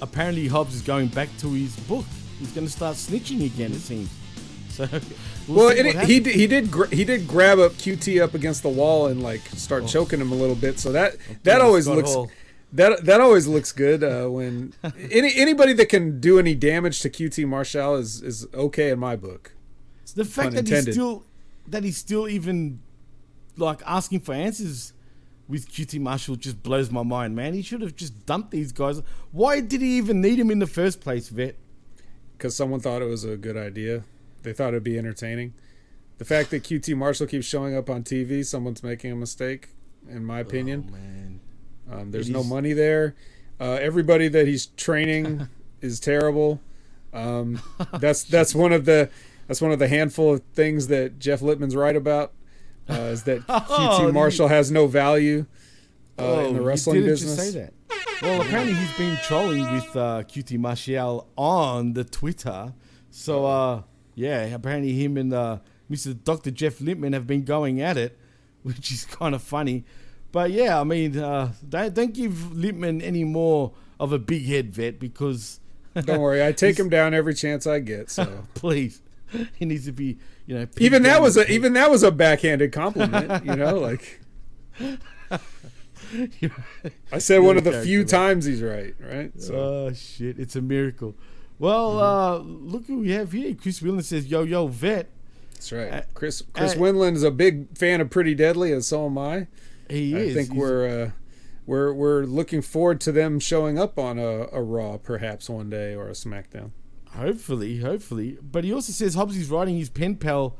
apparently 0.00 0.48
Hobbs 0.48 0.74
is 0.74 0.82
going 0.82 1.08
back 1.08 1.28
to 1.38 1.52
his 1.52 1.76
book. 1.80 2.06
He's 2.38 2.52
going 2.52 2.66
to 2.66 2.72
start 2.72 2.96
snitching 2.96 3.44
again. 3.44 3.72
It 3.72 3.80
seems. 3.80 4.10
So 4.74 4.88
well, 5.46 5.68
it, 5.68 5.86
he 6.08 6.18
did, 6.18 6.34
he 6.34 6.48
did 6.48 6.68
gra- 6.68 6.88
he 6.88 7.04
did 7.04 7.28
grab 7.28 7.60
up 7.60 7.74
QT 7.74 8.20
up 8.20 8.34
against 8.34 8.64
the 8.64 8.68
wall 8.68 9.06
and 9.06 9.22
like 9.22 9.42
start 9.50 9.86
choking 9.86 10.20
him 10.20 10.32
a 10.32 10.34
little 10.34 10.56
bit. 10.56 10.80
So 10.80 10.90
that 10.90 11.14
that 11.44 11.60
always 11.60 11.86
looks 11.86 12.12
Hall. 12.12 12.28
that 12.72 13.04
that 13.04 13.20
always 13.20 13.46
looks 13.46 13.70
good 13.70 14.02
uh, 14.02 14.26
when 14.26 14.72
any 15.12 15.32
anybody 15.36 15.74
that 15.74 15.88
can 15.88 16.18
do 16.18 16.40
any 16.40 16.56
damage 16.56 17.02
to 17.02 17.08
QT 17.10 17.46
Marshall 17.46 17.94
is 17.94 18.20
is 18.20 18.48
okay 18.52 18.90
in 18.90 18.98
my 18.98 19.14
book. 19.14 19.52
The 20.14 20.24
fact 20.24 20.54
that 20.54 20.66
he's 20.68 20.92
still 20.92 21.24
that 21.68 21.84
he's 21.84 21.96
still 21.96 22.28
even 22.28 22.80
like 23.56 23.80
asking 23.86 24.20
for 24.20 24.34
answers 24.34 24.92
with 25.48 25.70
QT 25.70 26.00
Marshall 26.00 26.36
just 26.36 26.62
blows 26.62 26.90
my 26.90 27.02
mind, 27.02 27.36
man. 27.36 27.54
He 27.54 27.62
should 27.62 27.80
have 27.82 27.94
just 27.96 28.24
dumped 28.26 28.50
these 28.50 28.72
guys. 28.72 29.02
Why 29.32 29.60
did 29.60 29.80
he 29.80 29.98
even 29.98 30.20
need 30.20 30.38
him 30.38 30.50
in 30.50 30.58
the 30.58 30.66
first 30.66 31.00
place, 31.00 31.28
vet? 31.28 31.56
because 32.36 32.56
someone 32.56 32.80
thought 32.80 33.00
it 33.00 33.06
was 33.06 33.24
a 33.24 33.36
good 33.36 33.56
idea. 33.56 34.02
They 34.42 34.52
thought 34.52 34.68
it'd 34.68 34.82
be 34.84 34.98
entertaining. 34.98 35.54
The 36.18 36.24
fact 36.24 36.50
that 36.50 36.64
QT 36.64 36.94
Marshall 36.96 37.26
keeps 37.28 37.46
showing 37.46 37.76
up 37.76 37.88
on 37.88 38.02
TV, 38.02 38.44
someone's 38.44 38.82
making 38.82 39.12
a 39.12 39.16
mistake, 39.16 39.68
in 40.08 40.24
my 40.24 40.40
opinion. 40.40 40.90
man. 40.90 41.40
Um, 41.90 42.10
there's 42.10 42.28
It 42.28 42.32
no 42.32 42.40
is- 42.40 42.48
money 42.48 42.72
there. 42.72 43.14
Uh, 43.60 43.74
everybody 43.80 44.26
that 44.28 44.46
he's 44.48 44.66
training 44.66 45.48
is 45.80 46.00
terrible. 46.00 46.60
Um, 47.12 47.60
that's 47.98 48.24
that's 48.24 48.54
one 48.54 48.72
of 48.72 48.84
the 48.84 49.08
that's 49.46 49.60
one 49.60 49.72
of 49.72 49.78
the 49.78 49.88
handful 49.88 50.34
of 50.34 50.42
things 50.54 50.88
that 50.88 51.18
Jeff 51.18 51.42
Lippman's 51.42 51.76
right 51.76 51.96
about. 51.96 52.32
Uh, 52.88 52.94
is 52.94 53.22
that 53.24 53.42
Oh, 53.48 53.98
QT 54.00 54.12
Marshall 54.12 54.48
has 54.48 54.70
no 54.70 54.86
value 54.86 55.46
uh, 56.18 56.44
in 56.48 56.54
the 56.54 56.60
wrestling 56.60 57.02
business? 57.02 57.36
Just 57.36 57.52
say 57.52 57.58
that. 57.60 57.72
Well, 58.22 58.40
apparently 58.40 58.74
he's 58.74 58.96
been 58.96 59.16
trolling 59.24 59.70
with 59.72 59.96
uh, 59.96 60.22
QT 60.24 60.58
Marshall 60.58 61.28
on 61.36 61.94
the 61.94 62.04
Twitter. 62.04 62.72
So, 63.10 63.46
uh, 63.46 63.82
yeah, 64.14 64.42
apparently 64.44 64.92
him 64.92 65.16
and 65.16 65.32
uh, 65.32 65.58
Mr. 65.90 66.16
Dr. 66.22 66.50
Jeff 66.50 66.80
Lippman 66.80 67.12
have 67.12 67.26
been 67.26 67.44
going 67.44 67.80
at 67.80 67.96
it, 67.96 68.18
which 68.62 68.92
is 68.92 69.04
kind 69.04 69.34
of 69.34 69.42
funny. 69.42 69.84
But 70.32 70.50
yeah, 70.50 70.80
I 70.80 70.84
mean, 70.84 71.18
uh, 71.18 71.52
don't, 71.68 71.94
don't 71.94 72.12
give 72.14 72.54
Lippman 72.54 73.00
any 73.02 73.24
more 73.24 73.72
of 74.00 74.12
a 74.12 74.18
big 74.18 74.44
head 74.46 74.72
vet 74.72 74.98
because. 74.98 75.60
Don't 75.94 76.20
worry, 76.20 76.44
I 76.44 76.50
take 76.64 76.76
him 76.78 76.88
down 76.88 77.14
every 77.14 77.34
chance 77.34 77.66
I 77.68 77.78
get. 77.78 78.10
So 78.10 78.44
please, 78.54 79.00
he 79.56 79.64
needs 79.64 79.84
to 79.86 79.92
be, 79.92 80.18
you 80.46 80.54
know. 80.54 80.66
Even 80.78 81.02
that 81.04 81.20
was 81.22 81.36
a 81.36 81.50
even 81.50 81.72
that 81.74 81.90
was 81.90 82.02
a 82.02 82.10
backhanded 82.10 82.72
compliment, 82.72 83.44
you 83.44 83.56
know, 83.56 83.78
like 83.78 84.20
I 87.12 87.18
said 87.18 87.38
one 87.38 87.56
of 87.56 87.64
the 87.64 87.82
few 87.82 88.04
times 88.04 88.44
he's 88.44 88.62
right, 88.62 88.94
right? 89.00 89.32
So 89.40 89.54
Oh 89.54 89.92
shit! 89.92 90.38
It's 90.38 90.56
a 90.56 90.62
miracle. 90.62 91.14
Well, 91.58 92.00
uh, 92.00 92.38
look 92.38 92.86
who 92.86 93.00
we 93.00 93.12
have 93.12 93.32
here. 93.32 93.54
Chris 93.54 93.80
Whelan 93.80 94.02
says, 94.02 94.26
"Yo, 94.26 94.42
yo, 94.42 94.66
vet." 94.66 95.08
that's 95.54 95.72
right. 95.72 96.04
Chris 96.14 96.42
Chris 96.52 96.74
uh, 96.74 96.78
Winland 96.78 97.14
is 97.14 97.22
a 97.22 97.30
big 97.30 97.76
fan 97.76 98.00
of 98.00 98.10
Pretty 98.10 98.34
Deadly, 98.34 98.72
and 98.72 98.84
so 98.84 99.06
am 99.06 99.16
I. 99.16 99.46
He 99.88 100.14
I 100.14 100.18
is. 100.18 100.32
I 100.32 100.34
think 100.34 100.52
He's- 100.52 100.60
we're 100.60 101.04
uh, 101.04 101.10
we're 101.66 101.92
we're 101.94 102.24
looking 102.24 102.60
forward 102.62 103.00
to 103.02 103.12
them 103.12 103.40
showing 103.40 103.78
up 103.78 103.98
on 103.98 104.18
a, 104.18 104.48
a 104.52 104.62
Raw, 104.62 104.98
perhaps 104.98 105.48
one 105.48 105.70
day, 105.70 105.94
or 105.94 106.08
a 106.08 106.12
SmackDown. 106.12 106.70
Hopefully, 107.16 107.78
hopefully. 107.78 108.38
But 108.42 108.64
he 108.64 108.72
also 108.72 108.92
says 108.92 109.14
Hobbsy's 109.16 109.50
writing 109.50 109.76
his 109.76 109.88
pen 109.90 110.16
pal 110.16 110.56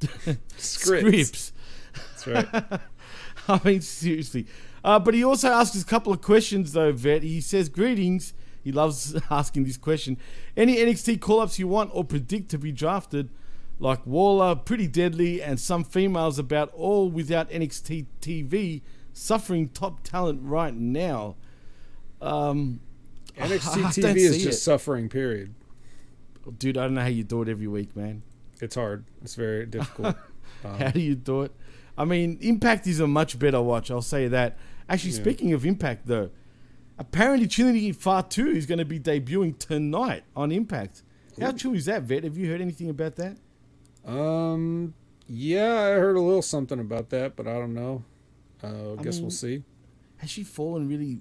Scripts. 0.00 0.42
scripts. 0.56 1.52
That's 1.94 2.26
right. 2.26 2.80
I 3.48 3.60
mean, 3.64 3.80
seriously. 3.80 4.46
Uh, 4.82 4.98
but 4.98 5.14
he 5.14 5.22
also 5.24 5.48
asks 5.48 5.80
a 5.80 5.84
couple 5.84 6.12
of 6.12 6.22
questions, 6.22 6.72
though, 6.72 6.92
Vet. 6.92 7.22
He 7.22 7.40
says, 7.40 7.68
Greetings. 7.68 8.32
He 8.62 8.72
loves 8.72 9.16
asking 9.30 9.64
this 9.64 9.76
question. 9.76 10.16
Any 10.56 10.76
NXT 10.76 11.20
call 11.20 11.40
ups 11.40 11.58
you 11.58 11.68
want 11.68 11.90
or 11.92 12.04
predict 12.04 12.50
to 12.50 12.58
be 12.58 12.72
drafted, 12.72 13.30
like 13.78 14.06
Waller, 14.06 14.54
Pretty 14.54 14.86
Deadly, 14.86 15.42
and 15.42 15.58
some 15.60 15.84
females 15.84 16.38
about 16.38 16.70
all 16.72 17.10
without 17.10 17.50
NXT 17.50 18.06
TV 18.20 18.82
suffering 19.12 19.68
top 19.68 20.02
talent 20.02 20.40
right 20.42 20.74
now? 20.74 21.36
Um, 22.20 22.80
NXT 23.36 24.02
TV 24.02 24.16
is 24.16 24.42
just 24.42 24.58
it. 24.58 24.62
suffering. 24.62 25.08
Period. 25.08 25.54
Dude, 26.58 26.76
I 26.76 26.84
don't 26.84 26.94
know 26.94 27.00
how 27.02 27.06
you 27.08 27.24
do 27.24 27.42
it 27.42 27.48
every 27.48 27.66
week, 27.66 27.94
man. 27.96 28.22
It's 28.60 28.74
hard. 28.74 29.04
It's 29.22 29.34
very 29.34 29.66
difficult. 29.76 30.16
Um, 30.64 30.78
How 30.78 30.90
do 30.90 31.00
you 31.00 31.14
do 31.14 31.42
it? 31.42 31.52
I 31.96 32.04
mean, 32.04 32.38
Impact 32.40 32.86
is 32.86 33.00
a 33.00 33.06
much 33.06 33.38
better 33.38 33.60
watch. 33.62 33.90
I'll 33.90 34.02
say 34.02 34.28
that. 34.28 34.58
Actually, 34.88 35.12
Yeah. 35.12 35.20
speaking 35.22 35.52
of 35.52 35.64
Impact, 35.64 36.06
though, 36.06 36.30
apparently 36.98 37.46
Trinity 37.48 37.92
Fatu 37.92 38.46
is 38.48 38.66
going 38.66 38.78
to 38.78 38.84
be 38.84 38.98
debuting 39.00 39.58
tonight 39.58 40.24
on 40.36 40.52
Impact. 40.52 41.02
How 41.40 41.52
true 41.52 41.72
is 41.74 41.86
that, 41.86 42.02
Vet? 42.02 42.24
Have 42.24 42.36
you 42.36 42.50
heard 42.50 42.60
anything 42.60 42.90
about 42.90 43.16
that? 43.16 43.38
Um, 44.04 44.94
yeah, 45.26 45.72
I 45.74 45.90
heard 45.92 46.16
a 46.16 46.20
little 46.20 46.42
something 46.42 46.78
about 46.80 47.10
that, 47.10 47.36
but 47.36 47.46
I 47.46 47.54
don't 47.54 47.74
know. 47.74 48.04
Uh, 48.62 48.66
I 48.96 49.00
I 49.00 49.02
guess 49.02 49.14
mean- 49.16 49.22
we'll 49.24 49.30
see. 49.30 49.62
Has 50.18 50.28
she 50.30 50.44
fallen 50.44 50.86
really 50.88 51.20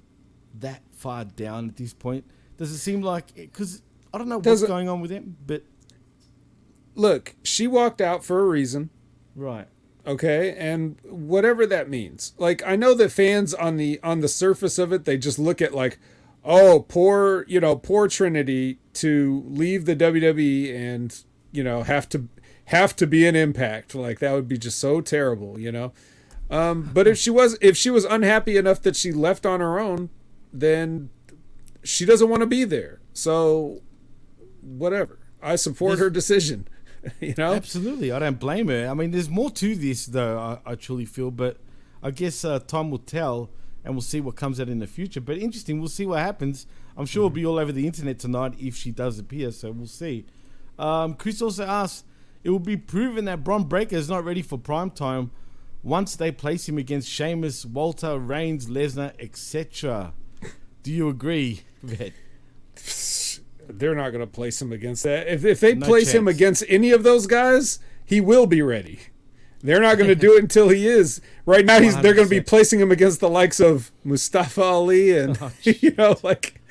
that 0.59 0.81
far 0.91 1.23
down 1.23 1.69
at 1.69 1.77
this 1.77 1.93
point? 1.93 2.25
Does 2.57 2.71
it 2.71 2.79
seem 2.79 3.01
like 3.01 3.33
because 3.33 3.81
I 4.13 4.17
don't 4.17 4.27
know 4.29 4.39
what's 4.39 4.63
going 4.63 4.89
on 4.89 5.01
with 5.01 5.11
him, 5.11 5.37
but 5.45 5.63
Look, 6.95 7.35
she 7.43 7.67
walked 7.67 8.01
out 8.01 8.25
for 8.25 8.39
a 8.41 8.45
reason. 8.45 8.89
right, 9.35 9.67
okay 10.05 10.55
and 10.57 10.97
whatever 11.03 11.65
that 11.65 11.89
means. 11.89 12.33
Like 12.37 12.61
i 12.65 12.75
know 12.75 12.93
that 12.95 13.11
fans 13.11 13.53
on 13.53 13.77
the 13.77 13.99
on 14.03 14.21
the 14.21 14.27
surface 14.27 14.77
of 14.79 14.91
it 14.91 15.05
they 15.05 15.17
just 15.17 15.37
look 15.39 15.61
at 15.61 15.73
like 15.73 15.99
oh 16.43 16.85
poor 16.87 17.45
you 17.47 17.59
know 17.59 17.75
poor 17.75 18.07
trinity 18.07 18.79
to 18.93 19.43
leave 19.47 19.85
the 19.85 19.95
wwe 19.95 20.73
and 20.73 21.23
you 21.51 21.63
know 21.63 21.83
have 21.83 22.07
to 22.09 22.27
have 22.65 22.95
to 22.95 23.07
be 23.07 23.27
an 23.27 23.35
impact. 23.35 23.93
Like 23.95 24.19
that 24.19 24.33
would 24.33 24.47
be 24.47 24.57
just 24.57 24.79
so 24.79 25.01
terrible 25.01 25.59
you 25.59 25.71
know? 25.71 25.91
Um 26.49 26.89
but 26.93 27.07
if 27.07 27.17
she 27.17 27.29
was 27.29 27.57
if 27.61 27.77
she 27.77 27.89
was 27.89 28.05
unhappy 28.05 28.57
enough 28.57 28.81
that 28.81 28.95
she 28.95 29.11
left 29.11 29.45
on 29.45 29.59
her 29.59 29.79
own 29.79 30.09
then 30.51 31.09
she 31.83 32.03
doesn't 32.05 32.29
want 32.29 32.41
to 32.41 32.47
be 32.47 32.63
there. 32.63 32.99
So 33.13 33.81
whatever 34.61 35.19
i 35.41 35.55
support 35.55 35.93
This- 35.93 35.99
her 36.01 36.09
decision 36.09 36.67
you 37.21 37.33
know 37.37 37.53
Absolutely, 37.53 38.11
I 38.11 38.19
don't 38.19 38.41
blame 38.41 38.67
her. 38.67 38.85
I 38.89 38.93
mean, 38.93 39.11
there's 39.11 39.29
more 39.29 39.49
to 39.51 39.73
this, 39.73 40.05
though. 40.05 40.37
I, 40.37 40.71
I 40.71 40.75
truly 40.75 41.05
feel, 41.05 41.31
but 41.31 41.55
I 42.03 42.11
guess 42.11 42.43
uh, 42.43 42.59
time 42.59 42.91
will 42.91 42.97
tell, 42.97 43.49
and 43.85 43.93
we'll 43.93 44.01
see 44.01 44.19
what 44.19 44.35
comes 44.35 44.59
out 44.59 44.67
in 44.67 44.79
the 44.79 44.85
future. 44.85 45.21
But 45.21 45.37
interesting, 45.37 45.79
we'll 45.79 45.87
see 45.87 46.05
what 46.05 46.19
happens. 46.19 46.67
I'm 46.97 47.05
sure 47.05 47.21
it'll 47.21 47.29
be 47.29 47.45
all 47.45 47.57
over 47.57 47.71
the 47.71 47.87
internet 47.87 48.19
tonight 48.19 48.55
if 48.59 48.75
she 48.75 48.91
does 48.91 49.17
appear. 49.17 49.51
So 49.53 49.71
we'll 49.71 49.87
see. 49.87 50.25
Um, 50.77 51.13
Chris 51.13 51.41
also 51.41 51.63
asks, 51.65 52.03
it 52.43 52.49
will 52.49 52.59
be 52.59 52.75
proven 52.75 53.23
that 53.25 53.45
Bron 53.45 53.63
Breakker 53.63 53.95
is 53.95 54.09
not 54.09 54.25
ready 54.25 54.41
for 54.41 54.57
prime 54.57 54.91
time 54.91 55.31
once 55.81 56.17
they 56.17 56.33
place 56.33 56.67
him 56.67 56.77
against 56.77 57.07
Sheamus, 57.07 57.65
Walter, 57.65 58.19
Reigns, 58.19 58.67
Lesnar, 58.67 59.13
etc. 59.19 60.11
Do 60.83 60.91
you 60.91 61.07
agree, 61.07 61.61
Vet? 61.81 62.11
they're 63.77 63.95
not 63.95 64.09
going 64.09 64.21
to 64.21 64.27
place 64.27 64.61
him 64.61 64.71
against 64.71 65.03
that. 65.03 65.27
If 65.27 65.45
if 65.45 65.59
they 65.59 65.75
No 65.75 65.85
place 65.85 66.11
him 66.11 66.27
against 66.27 66.63
any 66.67 66.91
of 66.91 67.03
those 67.03 67.27
guys, 67.27 67.79
he 68.05 68.19
will 68.21 68.47
be 68.47 68.61
ready. 68.61 68.99
They're 69.61 69.81
not 69.81 69.97
going 69.97 70.07
to 70.07 70.15
do 70.15 70.35
it 70.37 70.41
until 70.41 70.69
he 70.69 70.87
is. 70.87 71.19
Right 71.45 71.65
now, 71.65 71.79
he's 71.81 71.97
they're 72.01 72.13
going 72.13 72.27
to 72.27 72.29
be 72.29 72.39
placing 72.53 72.79
him 72.79 72.91
against 72.91 73.19
the 73.19 73.29
likes 73.29 73.59
of 73.59 73.91
Mustafa 74.05 74.61
Ali 74.63 75.17
and 75.17 75.37
Oh, 75.41 75.51
you 75.63 75.91
know 75.97 76.15
like. 76.23 76.61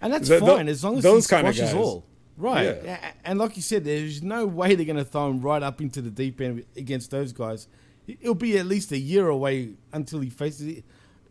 And 0.00 0.12
that's 0.12 0.28
the- 0.28 0.38
the- 0.38 0.46
fine 0.46 0.68
as 0.68 0.84
long 0.84 0.98
as 0.98 1.02
those 1.02 1.28
he 1.28 1.34
kinda 1.36 1.52
squashes 1.52 1.72
guys. 1.72 1.80
all. 1.82 2.04
Right. 2.36 2.78
Yeah. 2.84 3.10
And 3.24 3.40
like 3.40 3.56
you 3.56 3.62
said, 3.62 3.84
there's 3.84 4.22
no 4.22 4.46
way 4.46 4.76
they're 4.76 4.86
going 4.86 4.94
to 4.96 5.04
throw 5.04 5.28
him 5.28 5.40
right 5.40 5.60
up 5.60 5.80
into 5.80 6.00
the 6.00 6.10
deep 6.10 6.40
end 6.40 6.64
against 6.76 7.10
those 7.10 7.32
guys. 7.32 7.66
It'll 8.06 8.36
be 8.36 8.56
at 8.58 8.66
least 8.66 8.92
a 8.92 8.98
year 8.98 9.26
away 9.26 9.70
until 9.92 10.20
he 10.20 10.30
faces 10.30 10.82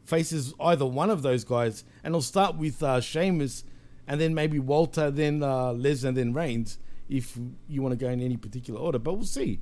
faces 0.04 0.54
either 0.60 0.86
one 0.86 1.10
of 1.10 1.22
those 1.22 1.44
guys, 1.46 1.84
and 2.04 2.14
he'll 2.14 2.22
start 2.22 2.56
with 2.58 2.84
uh, 2.84 3.00
Sheamus, 3.02 3.64
and 4.08 4.22
then 4.22 4.34
maybe 4.34 4.60
Walter, 4.60 5.12
then 5.12 5.44
uh, 5.44 5.72
and 5.72 6.18
then 6.18 6.34
Reigns, 6.34 6.80
if 7.10 7.38
you 7.68 7.82
want 7.82 7.92
to 7.92 7.98
go 7.98 8.10
in 8.10 8.22
any 8.22 8.38
particular 8.38 8.80
order. 8.80 9.00
But 9.00 9.16
we'll 9.16 9.26
see. 9.26 9.60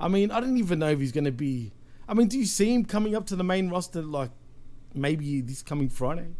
I 0.00 0.08
mean, 0.08 0.30
I 0.30 0.40
don't 0.40 0.56
even 0.56 0.80
know 0.80 0.90
if 0.90 0.98
he's 0.98 1.12
going 1.12 1.24
to 1.24 1.32
be. 1.32 1.72
I 2.08 2.14
mean, 2.14 2.28
do 2.28 2.38
you 2.38 2.46
see 2.46 2.74
him 2.74 2.84
coming 2.84 3.14
up 3.14 3.26
to 3.28 3.36
the 3.36 3.44
main 3.44 3.70
roster 3.70 4.02
like 4.02 4.30
maybe 4.92 5.40
this 5.40 5.62
coming 5.62 5.88
Friday? 5.88 6.34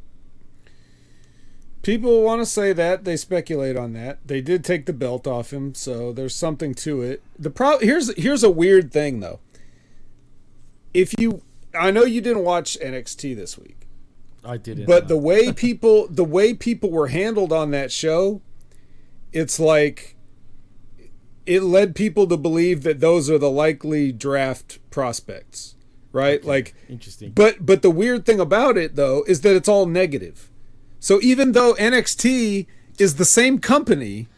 People 1.82 2.22
want 2.22 2.40
to 2.40 2.46
say 2.46 2.72
that 2.72 3.04
they 3.04 3.16
speculate 3.16 3.76
on 3.76 3.92
that. 3.92 4.26
They 4.26 4.40
did 4.40 4.64
take 4.64 4.86
the 4.86 4.92
belt 4.94 5.26
off 5.26 5.52
him, 5.52 5.74
so 5.74 6.12
there's 6.12 6.34
something 6.34 6.74
to 6.76 7.02
it. 7.02 7.22
The 7.38 7.50
pro 7.50 7.78
here's 7.78 8.14
here's 8.16 8.42
a 8.42 8.50
weird 8.50 8.90
thing 8.90 9.20
though. 9.20 9.40
If 10.94 11.12
you, 11.18 11.42
I 11.78 11.90
know 11.90 12.04
you 12.04 12.20
didn't 12.20 12.44
watch 12.44 12.78
NXT 12.80 13.36
this 13.36 13.58
week, 13.58 13.83
I 14.44 14.56
didn't. 14.56 14.86
but 14.86 15.08
the 15.08 15.16
way 15.16 15.52
people 15.52 16.06
the 16.08 16.24
way 16.24 16.54
people 16.54 16.90
were 16.90 17.08
handled 17.08 17.52
on 17.52 17.70
that 17.70 17.90
show, 17.90 18.42
it's 19.32 19.58
like 19.58 20.16
it 21.46 21.62
led 21.62 21.94
people 21.94 22.26
to 22.26 22.36
believe 22.36 22.82
that 22.82 23.00
those 23.00 23.30
are 23.30 23.38
the 23.38 23.50
likely 23.50 24.12
draft 24.12 24.78
prospects, 24.90 25.74
right? 26.12 26.44
Like 26.44 26.74
Interesting. 26.88 27.32
but 27.32 27.64
but 27.64 27.82
the 27.82 27.90
weird 27.90 28.24
thing 28.26 28.40
about 28.40 28.76
it 28.76 28.96
though 28.96 29.24
is 29.26 29.42
that 29.42 29.54
it's 29.54 29.68
all 29.68 29.86
negative. 29.86 30.50
So 31.00 31.20
even 31.22 31.52
though 31.52 31.74
NXT 31.74 32.66
is 32.98 33.16
the 33.16 33.24
same 33.26 33.58
company, 33.58 34.28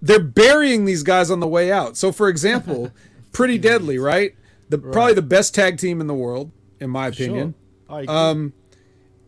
they're 0.00 0.18
burying 0.18 0.84
these 0.84 1.02
guys 1.04 1.30
on 1.30 1.40
the 1.40 1.46
way 1.46 1.70
out. 1.70 1.96
So 1.96 2.10
for 2.10 2.28
example, 2.28 2.90
Pretty 3.32 3.56
Deadly, 3.58 3.98
right? 3.98 4.34
The 4.68 4.78
probably 4.78 5.14
the 5.14 5.22
best 5.22 5.54
tag 5.54 5.78
team 5.78 6.00
in 6.00 6.06
the 6.06 6.14
world, 6.14 6.50
in 6.80 6.90
my 6.90 7.06
opinion. 7.08 7.54
I 7.88 8.00
agree. 8.00 8.14
Um, 8.14 8.52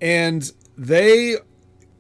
and 0.05 0.52
they 0.76 1.38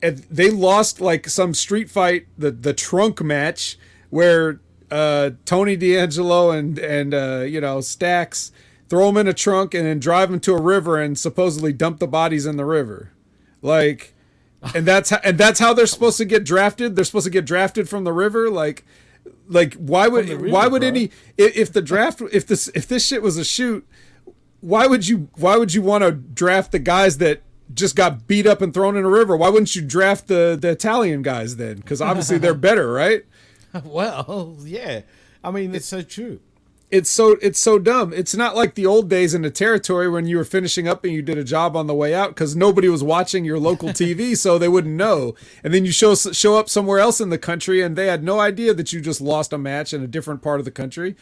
they 0.02 0.50
lost 0.50 1.00
like 1.00 1.26
some 1.26 1.54
street 1.54 1.90
fight, 1.90 2.26
the 2.36 2.50
the 2.50 2.74
trunk 2.74 3.22
match 3.22 3.78
where 4.10 4.60
uh, 4.90 5.30
Tony 5.46 5.74
D'Angelo 5.74 6.50
and 6.50 6.78
and 6.78 7.14
uh, 7.14 7.44
you 7.48 7.62
know 7.62 7.80
Stacks 7.80 8.52
throw 8.90 9.06
them 9.06 9.16
in 9.16 9.26
a 9.26 9.32
trunk 9.32 9.72
and 9.72 9.86
then 9.86 9.98
drive 9.98 10.30
them 10.30 10.38
to 10.40 10.52
a 10.52 10.60
river 10.60 11.00
and 11.00 11.18
supposedly 11.18 11.72
dump 11.72 11.98
the 11.98 12.06
bodies 12.06 12.46
in 12.46 12.56
the 12.56 12.64
river, 12.64 13.10
like. 13.62 14.12
And 14.74 14.86
that's 14.86 15.10
how, 15.10 15.18
and 15.22 15.36
that's 15.36 15.60
how 15.60 15.74
they're 15.74 15.86
supposed 15.86 16.16
to 16.16 16.24
get 16.24 16.42
drafted. 16.42 16.96
They're 16.96 17.04
supposed 17.04 17.26
to 17.26 17.30
get 17.30 17.44
drafted 17.44 17.86
from 17.86 18.04
the 18.04 18.14
river, 18.14 18.48
like, 18.48 18.82
like 19.46 19.74
why 19.74 20.08
would 20.08 20.26
river, 20.26 20.48
why 20.48 20.68
would 20.68 20.80
bro. 20.80 20.88
any 20.88 21.10
if, 21.36 21.54
if 21.54 21.72
the 21.74 21.82
draft 21.82 22.22
if 22.32 22.46
this 22.46 22.68
if 22.68 22.88
this 22.88 23.06
shit 23.06 23.20
was 23.20 23.36
a 23.36 23.44
shoot, 23.44 23.86
why 24.62 24.86
would 24.86 25.06
you 25.06 25.28
why 25.34 25.58
would 25.58 25.74
you 25.74 25.82
want 25.82 26.02
to 26.02 26.12
draft 26.12 26.72
the 26.72 26.78
guys 26.78 27.18
that 27.18 27.42
just 27.74 27.96
got 27.96 28.26
beat 28.26 28.46
up 28.46 28.62
and 28.62 28.72
thrown 28.72 28.96
in 28.96 29.04
a 29.04 29.08
river? 29.08 29.36
Why 29.36 29.48
wouldn't 29.48 29.74
you 29.76 29.82
draft 29.82 30.28
the 30.28 30.56
the 30.60 30.70
Italian 30.70 31.22
guys 31.22 31.56
then? 31.56 31.76
Because 31.76 32.00
obviously 32.00 32.38
they're 32.38 32.54
better, 32.68 32.92
right? 32.92 33.24
well, 33.84 34.56
yeah. 34.62 35.02
I 35.42 35.50
mean, 35.50 35.74
it's 35.74 35.86
so 35.86 36.02
true. 36.02 36.40
It's 36.90 37.10
so 37.10 37.36
it's 37.42 37.58
so 37.58 37.78
dumb. 37.78 38.12
It's 38.12 38.36
not 38.36 38.54
like 38.54 38.74
the 38.74 38.86
old 38.86 39.10
days 39.10 39.34
in 39.34 39.42
the 39.42 39.50
territory 39.50 40.08
when 40.08 40.26
you 40.26 40.36
were 40.36 40.44
finishing 40.44 40.86
up 40.86 41.02
and 41.02 41.12
you 41.12 41.22
did 41.22 41.36
a 41.36 41.42
job 41.42 41.76
on 41.76 41.86
the 41.88 41.94
way 41.94 42.14
out 42.14 42.28
because 42.28 42.54
nobody 42.54 42.88
was 42.88 43.02
watching 43.02 43.44
your 43.44 43.58
local 43.58 43.88
TV, 43.90 44.36
so 44.36 44.58
they 44.58 44.68
wouldn't 44.68 44.94
know. 44.94 45.34
And 45.64 45.74
then 45.74 45.84
you 45.84 45.90
show 45.90 46.14
show 46.14 46.56
up 46.56 46.68
somewhere 46.68 47.00
else 47.00 47.20
in 47.20 47.30
the 47.30 47.38
country 47.38 47.82
and 47.82 47.96
they 47.96 48.06
had 48.06 48.22
no 48.22 48.38
idea 48.38 48.74
that 48.74 48.92
you 48.92 49.00
just 49.00 49.20
lost 49.20 49.52
a 49.52 49.58
match 49.58 49.92
in 49.92 50.02
a 50.02 50.06
different 50.06 50.40
part 50.40 50.60
of 50.60 50.64
the 50.64 50.70
country. 50.70 51.16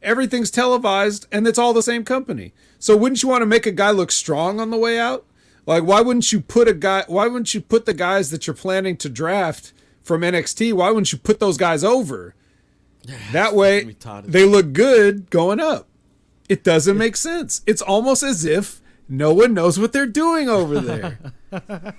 Everything's 0.00 0.50
televised 0.50 1.26
and 1.30 1.46
it's 1.46 1.58
all 1.58 1.74
the 1.74 1.82
same 1.82 2.04
company. 2.04 2.54
So 2.78 2.96
wouldn't 2.96 3.22
you 3.22 3.28
want 3.28 3.42
to 3.42 3.46
make 3.46 3.66
a 3.66 3.72
guy 3.72 3.90
look 3.90 4.10
strong 4.10 4.58
on 4.58 4.70
the 4.70 4.78
way 4.78 4.98
out? 4.98 5.26
Like 5.68 5.84
why 5.84 6.00
wouldn't 6.00 6.32
you 6.32 6.40
put 6.40 6.66
a 6.66 6.72
guy 6.72 7.04
why 7.08 7.26
wouldn't 7.26 7.52
you 7.52 7.60
put 7.60 7.84
the 7.84 7.92
guys 7.92 8.30
that 8.30 8.46
you're 8.46 8.56
planning 8.56 8.96
to 8.96 9.08
draft 9.10 9.74
from 10.02 10.22
NXT? 10.22 10.72
Why 10.72 10.88
wouldn't 10.88 11.12
you 11.12 11.18
put 11.18 11.40
those 11.40 11.58
guys 11.58 11.84
over? 11.84 12.34
That 13.32 13.54
way, 13.54 13.94
they 14.24 14.46
look 14.46 14.72
good 14.72 15.28
going 15.28 15.60
up. 15.60 15.86
It 16.48 16.64
doesn't 16.64 16.96
make 16.96 17.16
sense. 17.16 17.60
It's 17.66 17.82
almost 17.82 18.22
as 18.22 18.46
if 18.46 18.80
no 19.10 19.34
one 19.34 19.52
knows 19.52 19.78
what 19.78 19.92
they're 19.92 20.06
doing 20.06 20.48
over 20.48 20.80
there. 20.80 21.18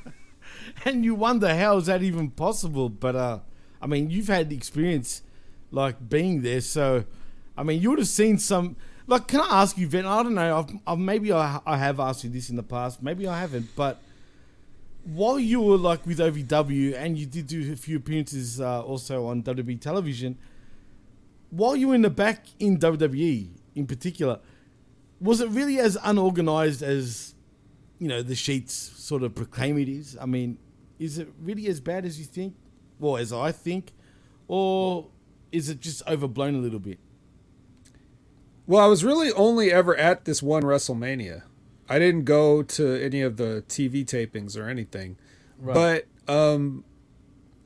and 0.86 1.06
you 1.06 1.14
wonder 1.14 1.56
how 1.56 1.78
is 1.78 1.86
that 1.86 2.02
even 2.02 2.32
possible? 2.32 2.90
But 2.90 3.16
uh, 3.16 3.40
I 3.80 3.86
mean, 3.86 4.10
you've 4.10 4.30
had 4.30 4.52
experience 4.52 5.22
like 5.70 6.10
being 6.10 6.42
there, 6.42 6.62
so 6.62 7.06
I 7.56 7.62
mean, 7.62 7.80
you 7.84 7.92
would 7.92 8.00
have 8.00 8.08
seen 8.08 8.40
some. 8.40 8.78
Like, 9.10 9.28
can 9.28 9.42
I 9.42 9.64
ask 9.64 9.76
you, 9.76 9.88
Vin? 9.88 10.06
I 10.06 10.22
don't 10.22 10.36
know. 10.36 10.60
I've, 10.60 10.80
I've 10.86 11.00
maybe 11.00 11.34
I, 11.34 11.60
I 11.66 11.78
have 11.78 12.00
asked 12.00 12.24
you 12.24 12.30
this 12.30 12.52
in 12.52 12.56
the 12.56 12.64
past. 12.64 13.02
Maybe 13.02 13.28
I 13.28 13.40
haven't. 13.40 13.76
But 13.76 14.00
while 15.04 15.40
you 15.40 15.62
were 15.62 15.78
like 15.78 16.06
with 16.06 16.20
OVW 16.20 16.94
and 16.96 17.18
you 17.18 17.26
did 17.26 17.48
do 17.48 17.74
a 17.74 17.76
few 17.76 17.98
appearances 17.98 18.62
uh, 18.62 18.84
also 18.84 19.26
on 19.26 19.42
WWE 19.42 19.82
television, 19.82 20.38
while 21.50 21.76
you 21.76 21.88
were 21.88 21.96
in 21.96 22.04
the 22.04 22.12
back 22.12 22.46
in 22.60 22.78
WWE 22.78 23.50
in 23.74 23.88
particular, 23.88 24.40
was 25.20 25.42
it 25.42 25.50
really 25.50 25.80
as 25.80 25.98
unorganized 26.04 26.84
as 26.84 27.34
you 27.98 28.08
know 28.08 28.22
the 28.22 28.36
sheets 28.36 28.74
sort 28.74 29.24
of 29.24 29.34
proclaim 29.34 29.80
it 29.80 29.90
is? 29.90 30.20
I 30.22 30.28
mean, 30.28 30.60
is 31.00 31.18
it 31.18 31.30
really 31.42 31.66
as 31.66 31.82
bad 31.82 32.06
as 32.06 32.20
you 32.20 32.26
think, 32.26 32.54
or 33.02 33.18
as 33.18 33.34
I 33.34 33.54
think, 33.54 33.92
or 34.48 35.08
is 35.52 35.68
it 35.68 35.80
just 35.80 36.08
overblown 36.08 36.54
a 36.54 36.60
little 36.60 36.78
bit? 36.78 37.00
Well, 38.70 38.86
I 38.86 38.88
was 38.88 39.04
really 39.04 39.32
only 39.32 39.72
ever 39.72 39.96
at 39.98 40.26
this 40.26 40.44
one 40.44 40.62
WrestleMania. 40.62 41.42
I 41.90 41.98
didn't 41.98 42.26
go 42.26 42.62
to 42.62 43.04
any 43.04 43.24
of 43.24 43.38
the 43.38 43.64
TV 43.68 44.06
tapings 44.06 44.56
or 44.56 44.70
anything. 44.70 45.18
Right. 45.58 46.06
But 46.28 46.32
um 46.32 46.84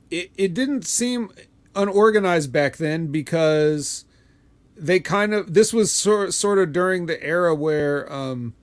it 0.09 0.31
it 0.37 0.53
didn't 0.53 0.85
seem 0.85 1.29
unorganized 1.75 2.53
back 2.53 2.77
then 2.77 3.07
because 3.07 4.05
they 4.77 5.01
kind 5.01 5.33
of 5.33 5.53
this 5.53 5.73
was 5.73 5.91
sort 5.91 6.33
sort 6.33 6.57
of 6.57 6.71
during 6.71 7.07
the 7.07 7.21
era 7.21 7.53
where 7.53 8.09
um 8.11 8.53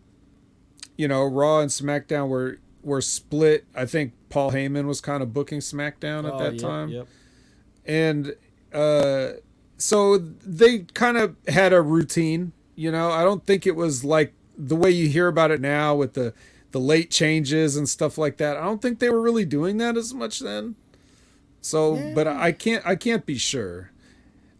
you 0.96 1.08
know, 1.08 1.24
Raw 1.26 1.60
and 1.60 1.70
SmackDown 1.70 2.28
were 2.28 2.58
were 2.82 3.02
split. 3.02 3.66
I 3.74 3.84
think 3.84 4.14
Paul 4.30 4.52
Heyman 4.52 4.86
was 4.86 5.02
kind 5.02 5.22
of 5.22 5.34
booking 5.34 5.58
SmackDown 5.58 6.26
at 6.26 6.32
Oh, 6.32 6.38
that 6.38 6.52
yep, 6.54 6.62
time 6.62 6.88
Yep. 6.88 7.06
and 7.84 8.34
uh 8.72 9.32
so 9.80 10.18
they 10.18 10.80
kind 10.94 11.16
of 11.16 11.36
had 11.48 11.72
a 11.72 11.80
routine 11.82 12.52
you 12.80 12.90
know? 12.90 13.10
I 13.10 13.22
don't 13.24 13.44
think 13.44 13.66
it 13.66 13.76
was 13.76 14.04
like 14.04 14.32
the 14.56 14.74
way 14.74 14.90
you 14.90 15.06
hear 15.06 15.28
about 15.28 15.50
it 15.50 15.60
now 15.60 15.94
with 15.94 16.14
the 16.14 16.32
the 16.70 16.80
late 16.80 17.10
changes 17.10 17.76
and 17.76 17.86
stuff 17.86 18.16
like 18.16 18.38
that. 18.38 18.56
I 18.56 18.62
don't 18.62 18.80
think 18.80 19.00
they 19.00 19.10
were 19.10 19.20
really 19.20 19.44
doing 19.44 19.76
that 19.78 19.98
as 19.98 20.14
much 20.14 20.40
then. 20.40 20.76
So 21.60 22.14
but 22.14 22.26
i 22.26 22.52
can't 22.52 22.84
i 22.86 22.96
can't 22.96 23.26
be 23.26 23.36
sure. 23.36 23.90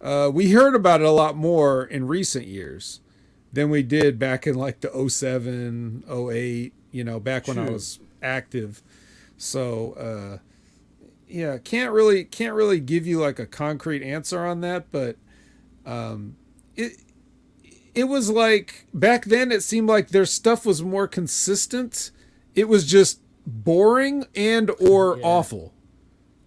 Uh 0.03 0.31
we 0.33 0.51
heard 0.53 0.75
about 0.75 1.01
it 1.01 1.07
a 1.07 1.11
lot 1.11 1.35
more 1.35 1.85
in 1.85 2.07
recent 2.07 2.47
years 2.47 3.01
than 3.55 3.71
we 3.71 3.83
did 3.83 4.19
back 4.19 4.47
in 4.47 4.55
like 4.55 4.81
the 4.81 5.09
07 5.09 6.05
08 6.07 6.75
you 6.93 7.05
know 7.05 7.19
back 7.19 7.49
when 7.49 7.59
i 7.59 7.71
was 7.71 8.01
active. 8.23 8.83
So 9.39 9.95
uh 9.95 10.39
yeah 11.31 11.59
can't 11.59 11.93
really 11.93 12.25
can't 12.25 12.55
really 12.55 12.81
give 12.81 13.07
you 13.07 13.19
like 13.21 13.39
a 13.39 13.47
concrete 13.47 14.03
answer 14.03 14.45
on 14.45 14.61
that 14.61 14.91
but 14.91 15.17
um 15.87 16.37
it 16.77 16.93
it 17.95 18.05
was 18.05 18.31
like 18.31 18.87
back 18.95 19.25
then 19.27 19.51
it 19.53 19.63
seemed 19.63 19.89
like 19.89 20.09
their 20.09 20.27
stuff 20.27 20.65
was 20.67 20.83
more 20.83 21.07
consistent 21.09 22.11
it 22.55 22.69
was 22.69 22.87
just 22.87 23.21
boring 23.47 24.25
and 24.35 24.71
or 24.81 25.19
awful 25.23 25.73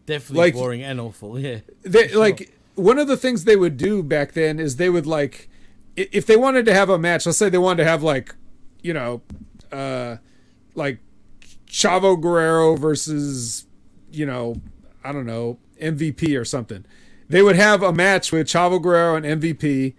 Definitely 0.06 0.38
Like- 0.38 0.54
boring 0.56 0.82
and 0.84 1.00
awful. 1.00 1.40
Yeah. 1.48 1.60
they 1.84 2.10
like 2.10 2.54
one 2.76 3.00
of 3.00 3.08
the 3.08 3.16
things 3.18 3.46
they 3.46 3.56
would 3.56 3.78
do 3.78 4.04
back 4.04 4.34
then 4.34 4.60
is 4.60 4.76
they 4.76 4.90
would 4.90 5.06
like 5.06 5.50
if 5.96 6.26
they 6.26 6.36
wanted 6.36 6.66
to 6.66 6.74
have 6.74 6.90
a 6.90 6.98
match 6.98 7.26
let's 7.26 7.38
say 7.38 7.48
they 7.50 7.58
wanted 7.58 7.84
to 7.84 7.90
have 7.90 8.04
like 8.04 8.36
you 8.82 8.94
know 8.94 9.22
uh 9.72 10.18
like 10.76 11.00
chavo 11.68 12.20
guerrero 12.20 12.76
versus 12.76 13.66
you 14.12 14.26
know 14.26 14.56
i 15.04 15.12
don't 15.12 15.26
know 15.26 15.58
mvp 15.82 16.40
or 16.40 16.46
something 16.46 16.86
they 17.30 17.42
would 17.42 17.56
have 17.56 17.82
a 17.82 17.94
match 17.94 18.32
with 18.32 18.48
chavo 18.48 18.82
guerrero 18.82 19.16
and 19.16 19.42
mvp 19.42 19.94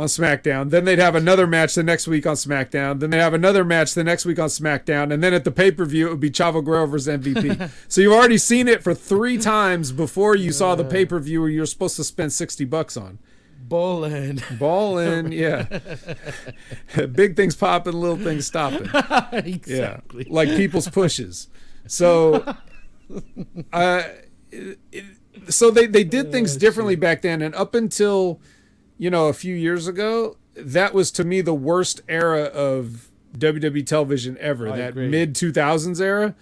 on 0.00 0.06
SmackDown. 0.06 0.70
Then 0.70 0.84
they'd 0.86 0.98
have 0.98 1.14
another 1.14 1.46
match 1.46 1.74
the 1.74 1.82
next 1.82 2.08
week 2.08 2.26
on 2.26 2.34
SmackDown. 2.34 3.00
Then 3.00 3.10
they'd 3.10 3.18
have 3.18 3.34
another 3.34 3.64
match 3.64 3.94
the 3.94 4.02
next 4.02 4.24
week 4.24 4.38
on 4.38 4.48
SmackDown. 4.48 5.12
And 5.12 5.22
then 5.22 5.34
at 5.34 5.44
the 5.44 5.50
pay 5.50 5.70
per 5.70 5.84
view, 5.84 6.06
it 6.06 6.10
would 6.10 6.20
be 6.20 6.30
Chavo 6.30 6.64
Guerrero 6.64 6.86
versus 6.86 7.22
MVP. 7.22 7.70
so 7.88 8.00
you've 8.00 8.12
already 8.12 8.38
seen 8.38 8.66
it 8.66 8.82
for 8.82 8.94
three 8.94 9.36
times 9.36 9.92
before 9.92 10.34
you 10.34 10.52
saw 10.52 10.74
the 10.74 10.84
pay 10.84 11.04
per 11.04 11.18
view 11.20 11.42
where 11.42 11.50
you're 11.50 11.66
supposed 11.66 11.96
to 11.96 12.04
spend 12.04 12.32
60 12.32 12.64
bucks 12.64 12.96
on. 12.96 13.18
Ballin'. 13.68 14.42
Ballin', 14.58 15.32
yeah. 15.32 15.66
Big 17.12 17.36
things 17.36 17.54
popping, 17.54 17.92
little 17.92 18.16
things 18.16 18.46
stopping. 18.46 18.88
Exactly. 19.32 20.26
Yeah. 20.26 20.34
Like 20.34 20.48
people's 20.56 20.88
pushes. 20.88 21.48
So, 21.86 22.56
uh, 23.72 24.02
so 25.48 25.70
they, 25.70 25.86
they 25.86 26.04
did 26.04 26.32
things 26.32 26.56
differently 26.56 26.96
back 26.96 27.22
then. 27.22 27.42
And 27.42 27.54
up 27.54 27.74
until, 27.74 28.40
you 28.98 29.10
know, 29.10 29.28
a 29.28 29.32
few 29.32 29.54
years 29.54 29.86
ago, 29.86 30.36
that 30.54 30.92
was 30.94 31.10
to 31.12 31.24
me 31.24 31.40
the 31.40 31.54
worst 31.54 32.00
era 32.08 32.42
of 32.44 33.08
WWE 33.38 33.86
television 33.86 34.36
ever. 34.40 34.68
I 34.72 34.76
that 34.76 34.96
mid 34.96 35.34
2000s 35.34 36.00
era. 36.00 36.34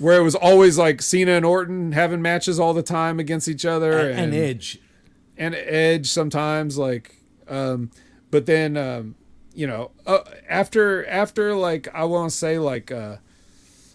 Where 0.00 0.18
it 0.18 0.24
was 0.24 0.34
always 0.34 0.76
like 0.76 1.00
Cena 1.00 1.32
and 1.32 1.44
Orton 1.44 1.92
having 1.92 2.20
matches 2.20 2.58
all 2.58 2.74
the 2.74 2.82
time 2.82 3.20
against 3.20 3.46
each 3.46 3.64
other, 3.64 3.96
And- 4.10 4.18
and 4.18 4.34
Edge. 4.34 4.80
and 5.36 5.54
Edge 5.54 6.08
sometimes 6.10 6.76
like 6.76 7.16
um 7.46 7.90
but 8.30 8.46
then 8.46 8.76
um 8.76 9.14
you 9.54 9.66
know 9.68 9.90
uh, 10.06 10.18
after 10.48 11.06
after 11.06 11.54
like 11.54 11.86
I 11.94 12.04
want 12.04 12.30
to 12.32 12.36
say 12.36 12.58
like 12.58 12.90
uh 12.90 13.18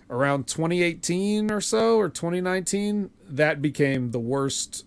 around 0.09 0.47
2018 0.47 1.51
or 1.51 1.61
so 1.61 1.97
or 1.97 2.09
2019 2.09 3.09
that 3.29 3.61
became 3.61 4.11
the 4.11 4.19
worst 4.19 4.85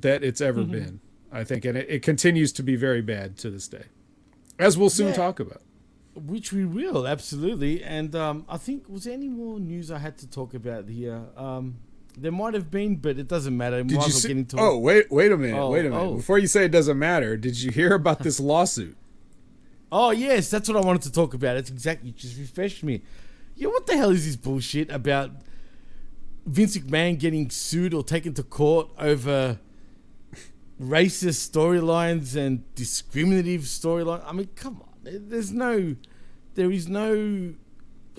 that 0.00 0.22
it's 0.24 0.40
ever 0.40 0.62
Mhm. 0.62 0.70
been 0.70 1.00
I 1.30 1.44
think 1.44 1.64
and 1.64 1.76
it, 1.76 1.86
it 1.90 2.02
continues 2.02 2.52
to 2.52 2.62
be 2.62 2.76
very 2.76 3.02
bad 3.02 3.36
to 3.38 3.50
this 3.50 3.68
day 3.68 3.84
as 4.58 4.78
we'll 4.78 4.90
soon 4.90 5.08
Yeah. 5.08 5.14
talk 5.14 5.40
about 5.40 5.60
Which 6.14 6.52
we 6.52 6.64
will, 6.64 7.08
absolutely. 7.08 7.82
And 7.82 8.14
um, 8.14 8.44
I 8.48 8.56
think, 8.56 8.88
was 8.88 9.02
there 9.02 9.14
any 9.14 9.28
more 9.28 9.58
news 9.58 9.90
I 9.90 9.98
had 9.98 10.16
to 10.18 10.28
talk 10.28 10.54
about 10.54 10.88
here? 10.88 11.22
Um, 11.36 11.74
there 12.16 12.30
might 12.30 12.54
have 12.54 12.70
been, 12.70 12.94
but 12.96 13.18
it 13.18 13.26
doesn't 13.26 13.56
matter. 13.56 13.82
did 13.82 13.96
you 14.00 14.12
see, 14.12 14.30
into 14.30 14.56
oh 14.60 14.78
wait 14.78 15.10
wait 15.10 15.32
a 15.32 15.36
minute 15.36 15.58
Oh, 15.58 15.70
wait 15.70 15.84
a 15.86 15.90
minute 15.90 16.00
oh. 16.00 16.14
before 16.14 16.38
you 16.38 16.46
say 16.46 16.66
it 16.66 16.70
doesn't 16.70 16.96
matter 16.98 17.36
did 17.36 17.60
you 17.60 17.72
hear 17.72 17.94
about 17.94 18.20
this 18.20 18.38
lawsuit 18.38 18.96
Oh, 19.92 20.10
yes, 20.12 20.50
that's 20.50 20.68
what 20.68 20.76
I 20.76 20.80
wanted 20.86 21.02
to 21.02 21.12
talk 21.12 21.34
about. 21.34 21.56
It's 21.56 21.70
exactly, 21.70 22.08
you 22.10 22.14
just 22.14 22.36
refreshed 22.38 22.82
me. 22.82 23.02
Yeah, 23.56 23.68
what 23.68 23.86
the 23.86 23.96
hell 23.96 24.10
is 24.10 24.26
this 24.26 24.36
bullshit 24.36 24.90
about 24.90 25.30
Vince 26.46 26.76
McMahon 26.76 27.18
getting 27.18 27.50
sued 27.50 27.94
or 27.94 28.02
taken 28.02 28.34
to 28.34 28.42
court 28.42 28.88
over 28.98 29.58
racist 30.80 31.50
storylines 31.50 32.36
and 32.36 32.62
discriminative 32.74 33.62
storyline? 33.62 34.22
I 34.26 34.32
mean, 34.32 34.48
come 34.56 34.82
on. 34.82 34.88
There's 35.28 35.52
no, 35.52 35.94
there 36.54 36.70
is 36.72 36.88
no, 36.88 37.54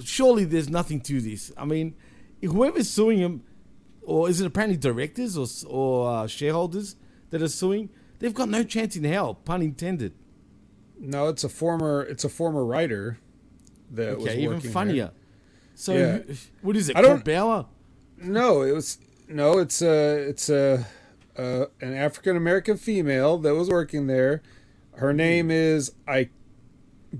surely 0.03 0.45
there's 0.45 0.69
nothing 0.69 1.01
to 1.01 1.19
this. 1.19 1.51
I 1.57 1.65
mean, 1.65 1.95
whoever's 2.41 2.89
suing 2.89 3.17
him, 3.19 3.43
or 4.03 4.29
is 4.29 4.39
it 4.39 4.45
apparently 4.45 4.77
directors 4.77 5.37
or, 5.37 5.47
or 5.69 6.09
uh, 6.09 6.27
shareholders 6.27 6.95
that 7.31 7.41
are 7.41 7.47
suing, 7.49 7.89
they've 8.19 8.33
got 8.33 8.47
no 8.49 8.63
chance 8.63 8.95
in 8.95 9.03
hell, 9.03 9.33
pun 9.33 9.61
intended. 9.61 10.13
no 10.97 11.27
it's 11.27 11.43
a 11.43 11.49
former 11.49 12.03
it's 12.03 12.23
a 12.23 12.29
former 12.29 12.63
writer 12.63 13.17
that 13.91 14.17
was 14.17 14.27
Okay, 14.27 14.41
even 14.43 14.61
funnier. 14.61 15.05
there. 15.05 15.11
So, 15.75 15.93
Yeah. 15.93 16.17
who- 16.19 16.33
what 16.61 16.75
is 16.75 16.89
it? 16.89 16.97
I 16.97 17.01
don't- 17.01 17.23
Bauer? 17.23 17.65
No, 18.17 18.61
it 18.63 18.71
was 18.71 18.97
no. 19.27 19.59
It's 19.59 19.81
a 19.81 20.29
it's 20.29 20.49
a, 20.49 20.85
uh 21.37 21.65
an 21.81 21.93
African 21.93 22.37
American 22.37 22.77
female 22.77 23.37
that 23.39 23.53
was 23.55 23.69
working 23.69 24.07
there. 24.07 24.41
Her 24.95 25.11
name 25.13 25.51
is 25.51 25.91
I. 26.07 26.29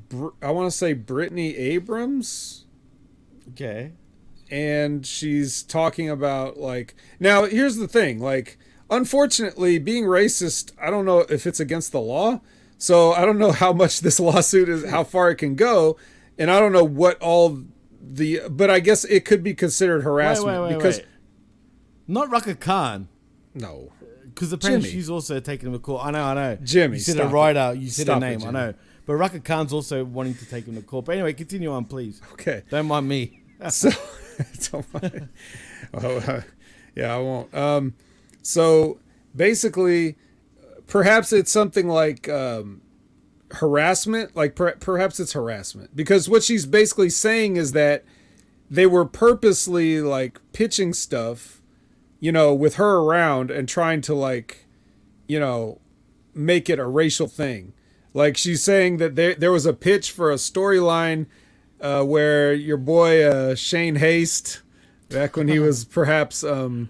Br- 0.09 0.29
I 0.41 0.51
want 0.51 0.71
to 0.71 0.77
say 0.77 0.93
Britney 0.95 1.57
Abrams, 1.57 2.65
Okay. 3.49 3.91
and 4.49 5.05
she's 5.05 5.63
talking 5.63 6.09
about 6.09 6.57
like 6.57 6.95
now. 7.19 7.43
Here's 7.45 7.75
the 7.77 7.87
thing, 7.87 8.19
like 8.19 8.57
unfortunately, 8.89 9.77
being 9.79 10.05
racist. 10.05 10.71
I 10.81 10.89
don't 10.89 11.05
know 11.05 11.19
if 11.29 11.45
it's 11.45 11.59
against 11.59 11.91
the 11.91 11.99
law, 12.01 12.41
so 12.77 13.11
I 13.13 13.25
don't 13.25 13.37
know 13.39 13.51
how 13.51 13.73
much 13.73 13.99
this 14.01 14.19
lawsuit 14.21 14.69
is, 14.69 14.89
how 14.89 15.03
far 15.03 15.29
it 15.31 15.35
can 15.35 15.55
go, 15.55 15.97
and 16.37 16.49
I 16.51 16.59
don't 16.59 16.71
know 16.73 16.83
what 16.85 17.21
all 17.21 17.63
the. 18.13 18.41
But 18.49 18.69
I 18.69 18.79
guess 18.79 19.03
it 19.05 19.25
could 19.25 19.43
be 19.43 19.53
considered 19.53 20.03
harassment 20.03 20.61
wait, 20.61 20.69
wait, 20.69 20.75
because. 20.75 20.97
wait. 20.97 21.07
Not 22.07 22.29
Raka 22.29 22.55
Khan. 22.55 23.07
No. 23.53 23.91
Because 24.25 24.51
apparently 24.51 24.89
Jimmy. 24.89 24.99
she's 25.01 25.09
also 25.09 25.39
taking 25.39 25.67
him 25.67 25.73
to 25.73 25.79
court. 25.79 26.05
I 26.05 26.11
know, 26.11 26.23
I 26.23 26.33
know. 26.33 26.57
Jimmy, 26.61 26.97
You 26.97 27.01
said 27.01 27.17
a 27.17 27.27
it. 27.27 27.31
writer. 27.31 27.73
You 27.73 27.89
said 27.89 28.09
a 28.09 28.17
it, 28.17 28.19
name. 28.19 28.43
I 28.43 28.51
know. 28.51 28.73
But 29.05 29.15
Raka 29.15 29.39
Khan's 29.39 29.71
also 29.71 30.03
wanting 30.03 30.35
to 30.35 30.45
take 30.45 30.65
him 30.67 30.75
to 30.75 30.81
court. 30.81 31.05
But 31.05 31.13
anyway, 31.13 31.33
continue 31.33 31.71
on, 31.71 31.85
please. 31.85 32.21
Okay. 32.33 32.63
Don't 32.69 32.87
mind 32.87 33.07
me. 33.07 33.41
so 33.69 33.89
don't 34.71 34.93
mind. 34.93 35.29
Oh, 35.93 36.17
uh, 36.17 36.41
yeah, 36.95 37.15
I 37.15 37.19
won't. 37.19 37.53
Um, 37.55 37.93
so 38.41 38.99
basically, 39.35 40.17
perhaps 40.87 41.31
it's 41.31 41.51
something 41.51 41.87
like 41.87 42.27
um, 42.29 42.81
harassment. 43.55 44.35
Like 44.35 44.55
per- 44.55 44.75
perhaps 44.75 45.19
it's 45.19 45.33
harassment 45.33 45.95
because 45.95 46.29
what 46.29 46.43
she's 46.43 46.65
basically 46.65 47.09
saying 47.09 47.57
is 47.57 47.71
that 47.73 48.03
they 48.69 48.85
were 48.85 49.05
purposely 49.05 50.01
like 50.01 50.39
pitching 50.53 50.93
stuff, 50.93 51.61
you 52.19 52.31
know, 52.31 52.53
with 52.53 52.75
her 52.75 52.97
around 52.97 53.51
and 53.51 53.67
trying 53.67 54.01
to 54.01 54.15
like, 54.15 54.65
you 55.27 55.39
know, 55.39 55.79
make 56.33 56.69
it 56.69 56.79
a 56.79 56.85
racial 56.85 57.27
thing. 57.27 57.73
Like 58.13 58.37
she's 58.37 58.63
saying 58.63 58.97
that 58.97 59.15
there 59.15 59.35
there 59.35 59.51
was 59.51 59.65
a 59.65 59.73
pitch 59.73 60.11
for 60.11 60.31
a 60.31 60.35
storyline 60.35 61.25
uh, 61.81 62.03
where 62.03 62.53
your 62.53 62.77
boy 62.77 63.23
uh, 63.23 63.55
Shane 63.55 63.95
Haste, 63.95 64.61
back 65.09 65.35
when 65.35 65.47
he 65.47 65.59
was 65.67 65.85
perhaps 65.85 66.43
um, 66.43 66.89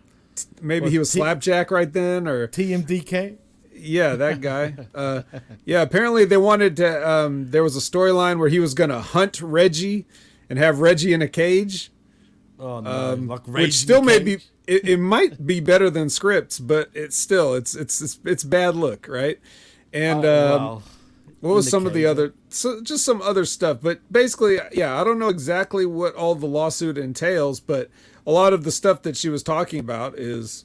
maybe 0.61 0.83
What, 0.83 0.91
he 0.91 0.99
was 0.99 1.11
T- 1.11 1.19
Slapjack 1.19 1.71
right 1.71 1.91
then, 1.91 2.27
or 2.27 2.47
TMDK. 2.47 3.37
Yeah, 3.85 4.15
that 4.15 4.41
guy. 4.41 4.75
uh, 4.95 5.23
yeah, 5.65 5.81
apparently 5.81 6.25
they 6.25 6.37
wanted 6.37 6.75
to. 6.77 7.09
Um, 7.09 7.51
there 7.51 7.63
was 7.63 7.75
a 7.75 7.79
storyline 7.79 8.39
where 8.39 8.49
he 8.49 8.59
was 8.59 8.73
going 8.73 8.89
to 8.89 8.99
hunt 8.99 9.41
Reggie 9.41 10.05
and 10.49 10.59
have 10.59 10.79
Reggie 10.79 11.13
in 11.13 11.21
a 11.21 11.27
cage. 11.27 11.91
Oh 12.59 12.79
no, 12.79 12.89
Um, 13.13 13.27
like 13.27 13.47
which 13.47 13.73
still 13.73 14.01
may 14.01 14.19
Cage? 14.19 14.25
be 14.25 14.33
it, 14.67 14.87
it 14.87 14.97
might 14.97 15.45
be 15.45 15.59
better 15.59 15.89
than 15.89 16.09
scripts, 16.09 16.59
but 16.59 16.89
it's 16.93 17.17
still 17.17 17.53
it's 17.53 17.75
it's 17.75 18.01
it's, 18.01 18.19
it's 18.23 18.43
bad 18.43 18.75
look, 18.75 19.07
right? 19.09 19.39
And 19.91 20.23
Oh, 20.25 20.55
um, 20.55 20.61
wow. 20.63 20.83
what 21.41 21.53
was 21.55 21.69
some 21.69 21.85
of 21.85 21.93
the 21.93 22.05
other 22.05 22.33
so 22.49 22.81
just 22.81 23.03
some 23.03 23.21
other 23.21 23.43
stuff, 23.45 23.79
but 23.81 23.99
basically, 24.11 24.57
yeah, 24.71 24.99
I 24.99 25.03
don't 25.03 25.19
know 25.19 25.27
exactly 25.29 25.85
what 25.85 26.15
all 26.15 26.33
the 26.35 26.45
lawsuit 26.47 26.97
entails, 26.97 27.59
but 27.59 27.89
a 28.25 28.31
lot 28.31 28.53
of 28.53 28.63
the 28.63 28.71
stuff 28.71 29.01
that 29.03 29.17
she 29.17 29.27
was 29.29 29.43
talking 29.43 29.79
about 29.79 30.17
is, 30.17 30.63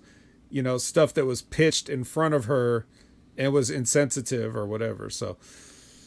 you 0.49 0.63
know, 0.63 0.79
stuff 0.79 1.13
that 1.15 1.27
was 1.27 1.43
pitched 1.43 1.89
in 1.89 2.05
front 2.05 2.35
of 2.35 2.45
her 2.45 2.87
and 3.41 3.55
was 3.55 3.71
insensitive 3.71 4.55
or 4.55 4.67
whatever. 4.67 5.09
So, 5.09 5.39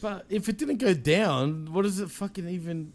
But 0.00 0.24
if 0.30 0.48
it 0.48 0.56
didn't 0.56 0.76
go 0.76 0.94
down, 0.94 1.72
what 1.72 1.82
does 1.82 1.98
it 1.98 2.10
fucking 2.10 2.48
even? 2.48 2.92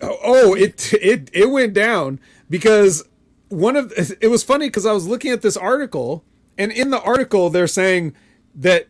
Oh, 0.00 0.18
oh, 0.22 0.54
it 0.54 0.92
it 0.94 1.30
it 1.32 1.50
went 1.50 1.72
down 1.72 2.20
because 2.50 3.04
one 3.48 3.76
of 3.76 3.92
it 4.20 4.28
was 4.28 4.42
funny 4.42 4.66
because 4.66 4.84
I 4.84 4.92
was 4.92 5.06
looking 5.06 5.30
at 5.30 5.40
this 5.40 5.56
article 5.56 6.24
and 6.58 6.72
in 6.72 6.90
the 6.90 7.00
article 7.00 7.48
they're 7.48 7.68
saying 7.68 8.14
that 8.54 8.88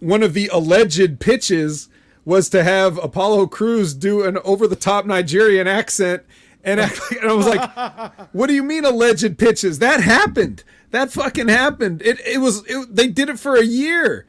one 0.00 0.22
of 0.22 0.34
the 0.34 0.48
alleged 0.48 1.20
pitches 1.20 1.88
was 2.24 2.48
to 2.50 2.64
have 2.64 2.98
Apollo 2.98 3.46
Crews 3.46 3.94
do 3.94 4.24
an 4.24 4.38
over 4.38 4.66
the 4.66 4.76
top 4.76 5.06
Nigerian 5.06 5.66
accent 5.66 6.24
and 6.64 6.80
act 6.80 7.00
like, 7.00 7.22
and 7.22 7.30
I 7.30 7.34
was 7.34 7.46
like, 7.46 8.34
what 8.34 8.48
do 8.48 8.54
you 8.54 8.62
mean 8.62 8.84
alleged 8.84 9.38
pitches? 9.38 9.78
That 9.78 10.00
happened. 10.00 10.64
That 10.90 11.10
fucking 11.12 11.48
happened. 11.48 12.02
It 12.02 12.20
it 12.26 12.38
was 12.38 12.64
it, 12.66 12.94
they 12.94 13.08
did 13.08 13.28
it 13.30 13.38
for 13.38 13.56
a 13.56 13.64
year. 13.64 14.26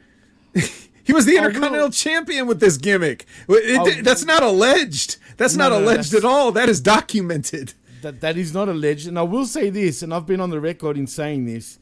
he 1.04 1.12
was 1.12 1.26
the 1.26 1.34
oh, 1.34 1.44
Intercontinental 1.44 1.90
Champion 1.90 2.46
with 2.46 2.60
this 2.60 2.76
gimmick. 2.76 3.26
It- 3.48 3.78
Oh, 3.98 4.02
that's 4.02 4.24
not 4.24 4.42
alleged. 4.42 5.16
That's 5.36 5.56
No, 5.56 5.68
not 5.68 5.78
no, 5.78 5.84
alleged 5.84 6.12
that's- 6.12 6.24
at 6.24 6.24
all. 6.24 6.52
That 6.52 6.68
is 6.68 6.80
documented. 6.80 7.74
That 8.02 8.20
that 8.20 8.36
is 8.36 8.52
not 8.54 8.68
alleged. 8.68 9.08
And 9.08 9.18
I 9.18 9.22
will 9.22 9.46
say 9.46 9.70
this, 9.70 10.02
and 10.02 10.12
I've 10.12 10.26
been 10.26 10.40
on 10.40 10.50
the 10.50 10.60
record 10.60 10.96
in 10.98 11.06
saying 11.06 11.46
this. 11.46 11.78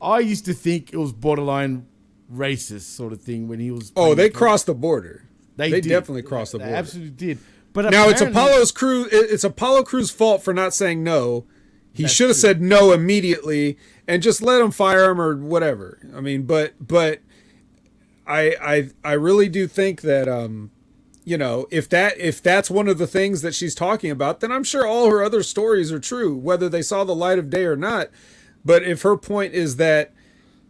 I 0.00 0.20
used 0.20 0.44
to 0.46 0.54
think 0.54 0.92
it 0.92 0.96
was 0.96 1.12
borderline 1.12 1.86
racist 2.32 2.82
sort 2.82 3.12
of 3.12 3.20
thing 3.20 3.48
when 3.48 3.58
he 3.60 3.70
was. 3.70 3.92
Oh, 3.96 4.14
they 4.14 4.28
the- 4.28 4.34
crossed 4.34 4.66
the 4.66 4.74
border. 4.74 5.24
They, 5.56 5.70
They 5.72 5.80
definitely 5.80 6.22
crossed 6.22 6.52
the 6.52 6.58
They 6.58 6.64
border. 6.64 6.76
absolutely 6.76 7.10
did. 7.10 7.38
But 7.72 7.90
now 7.90 8.08
it's 8.08 8.20
Apollo 8.20 8.64
Crews. 8.74 9.08
It's 9.12 9.44
Apollo 9.44 9.82
Crews' 9.84 10.10
fault 10.10 10.42
for 10.42 10.54
not 10.54 10.72
saying 10.72 11.02
no. 11.04 11.46
He 11.92 12.06
should 12.06 12.28
have 12.28 12.36
said 12.36 12.62
no 12.62 12.92
immediately 12.92 13.76
and 14.06 14.22
just 14.22 14.40
let 14.40 14.60
him 14.60 14.70
fire 14.70 15.10
him 15.10 15.20
or 15.20 15.36
whatever. 15.36 15.98
I 16.14 16.20
mean, 16.20 16.42
but 16.42 16.74
but 16.80 17.20
I 18.28 18.54
I 18.60 18.90
I 19.02 19.12
really 19.14 19.48
do 19.48 19.66
think 19.66 20.02
that 20.02 20.28
um 20.28 20.70
you 21.24 21.38
know 21.38 21.66
if 21.70 21.88
that 21.88 22.18
if 22.18 22.42
that's 22.42 22.70
one 22.70 22.88
of 22.88 22.98
the 22.98 23.06
things 23.06 23.42
that 23.42 23.54
she's 23.54 23.74
talking 23.74 24.10
about, 24.10 24.40
then 24.40 24.52
I'm 24.52 24.64
sure 24.64 24.86
all 24.86 25.10
her 25.10 25.24
other 25.24 25.42
stories 25.42 25.90
are 25.90 25.98
true, 25.98 26.36
whether 26.36 26.68
they 26.68 26.82
saw 26.82 27.04
the 27.04 27.14
light 27.14 27.38
of 27.38 27.50
day 27.50 27.64
or 27.64 27.76
not. 27.76 28.08
But 28.64 28.82
if 28.82 29.02
her 29.02 29.16
point 29.16 29.54
is 29.54 29.76
that 29.76 30.12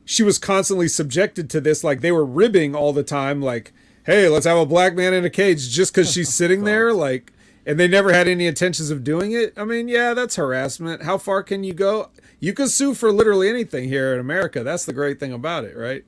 she 0.05 0.23
was 0.23 0.39
constantly 0.39 0.89
subjected 0.89 1.51
to 1.51 1.61
this, 1.61 1.83
like 1.83 2.01
they 2.01 2.13
were 2.13 2.25
ribbing 2.25 2.75
all 2.75 2.93
the 2.93 3.03
time, 3.03 3.43
like, 3.43 3.73
hey, 4.07 4.29
let's 4.29 4.47
have 4.47 4.57
a 4.57 4.65
black 4.65 4.95
man 4.95 5.13
in 5.13 5.25
a 5.25 5.31
cage 5.31 5.69
just 5.69 5.93
because 5.93 6.13
she's 6.13 6.33
sitting 6.35 6.65
there, 6.65 6.95
like, 6.95 7.33
and 7.67 7.79
they 7.79 7.89
never 7.89 8.13
had 8.13 8.27
any 8.27 8.47
intentions 8.47 8.91
of 8.91 9.05
doing 9.05 9.33
it. 9.33 9.53
I 9.57 9.65
mean, 9.65 9.89
yeah, 9.89 10.15
that's 10.15 10.37
harassment. 10.37 11.03
How 11.03 11.19
far 11.19 11.43
can 11.43 11.63
you 11.63 11.75
go? 11.75 12.09
You 12.41 12.55
can 12.55 12.69
sue 12.69 12.95
for 12.95 13.13
literally 13.13 13.51
anything 13.51 13.89
here 13.89 14.15
in 14.15 14.21
America. 14.21 14.63
That's 14.63 14.87
the 14.87 14.95
great 14.95 15.21
thing 15.21 15.33
about 15.33 15.65
it, 15.65 15.77
right? 15.77 16.05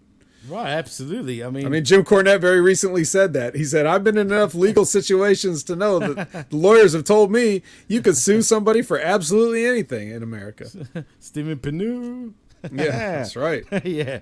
Right, 0.48 0.68
absolutely. 0.68 1.44
I 1.44 1.50
mean, 1.50 1.66
I 1.66 1.68
mean, 1.68 1.84
Jim 1.84 2.04
Cornette 2.04 2.40
very 2.40 2.60
recently 2.60 3.04
said 3.04 3.32
that. 3.34 3.54
He 3.54 3.64
said, 3.64 3.86
I've 3.86 4.02
been 4.02 4.16
in 4.16 4.32
enough 4.32 4.54
legal 4.54 4.84
situations 4.84 5.62
to 5.64 5.76
know 5.76 5.98
that 5.98 6.50
the 6.50 6.56
lawyers 6.56 6.94
have 6.94 7.04
told 7.04 7.30
me 7.30 7.62
you 7.88 8.00
could 8.00 8.16
sue 8.16 8.40
somebody 8.40 8.80
for 8.82 8.98
absolutely 8.98 9.66
anything 9.66 10.10
in 10.10 10.22
America. 10.22 10.70
Stephen 11.18 11.58
Panu. 11.58 12.32
Yeah, 12.72 13.18
that's 13.18 13.36
right. 13.36 13.64
yeah. 13.84 14.20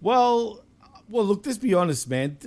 Well, 0.00 0.64
well, 1.08 1.24
look. 1.24 1.46
Let's 1.46 1.58
be 1.58 1.74
honest, 1.74 2.08
man. 2.08 2.38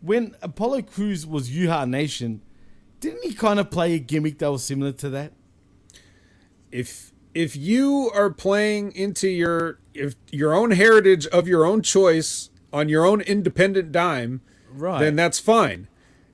When 0.00 0.34
Apollo 0.42 0.82
Crews 0.82 1.26
was 1.26 1.50
Uhaa 1.50 1.88
Nation, 1.88 2.42
didn't 3.00 3.22
he 3.22 3.34
kind 3.34 3.60
of 3.60 3.70
play 3.70 3.94
a 3.94 3.98
gimmick 3.98 4.38
that 4.38 4.50
was 4.50 4.64
similar 4.64 4.92
to 4.92 5.10
that? 5.10 5.32
if 6.72 7.12
if 7.34 7.54
you 7.54 8.10
are 8.14 8.30
playing 8.30 8.92
into 8.92 9.28
your 9.28 9.78
if 9.94 10.16
your 10.30 10.54
own 10.54 10.72
heritage 10.72 11.26
of 11.28 11.46
your 11.46 11.64
own 11.64 11.82
choice 11.82 12.50
on 12.72 12.88
your 12.88 13.04
own 13.04 13.20
independent 13.20 13.92
dime, 13.92 14.40
Right. 14.72 15.00
then 15.00 15.16
that's 15.16 15.38
fine. 15.38 15.88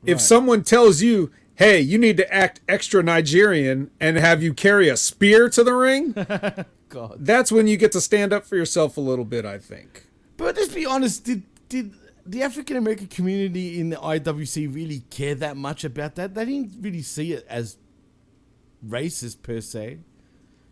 If 0.07 0.21
someone 0.21 0.63
tells 0.63 1.03
you, 1.03 1.31
"Hey, 1.57 1.81
you 1.81 1.99
need 1.99 2.17
to 2.19 2.33
act 2.35 2.61
extra 2.69 3.03
Nigerian 3.03 3.91
and 4.01 4.17
have 4.17 4.43
you 4.43 4.55
carry 4.55 4.89
a 4.89 4.97
spear 4.97 5.49
to 5.51 5.65
the 5.65 5.75
ring," 5.75 6.13
God. 6.89 7.17
that's 7.19 7.51
when 7.51 7.67
you 7.67 7.77
get 7.77 7.93
to 7.93 8.01
stand 8.01 8.33
up 8.33 8.47
for 8.47 8.57
yourself 8.57 8.97
a 8.97 9.01
little 9.01 9.25
bit, 9.25 9.45
I 9.45 9.59
think. 9.59 10.07
But 10.37 10.57
let's 10.57 10.73
be 10.73 10.87
honest. 10.87 11.25
Did 11.25 11.43
did 11.69 11.93
the 12.25 12.43
African 12.43 12.77
American 12.77 13.09
community 13.09 13.81
in 13.81 13.91
the 13.91 13.97
IWC 13.97 14.67
really 14.73 15.03
care 15.11 15.35
that 15.35 15.57
much 15.57 15.83
about 15.83 16.15
that? 16.15 16.35
They 16.35 16.45
didn't 16.45 16.75
really 16.81 17.03
see 17.03 17.33
it 17.33 17.45
as 17.49 17.77
racist 18.87 19.43
per 19.43 19.61
se. 19.61 19.99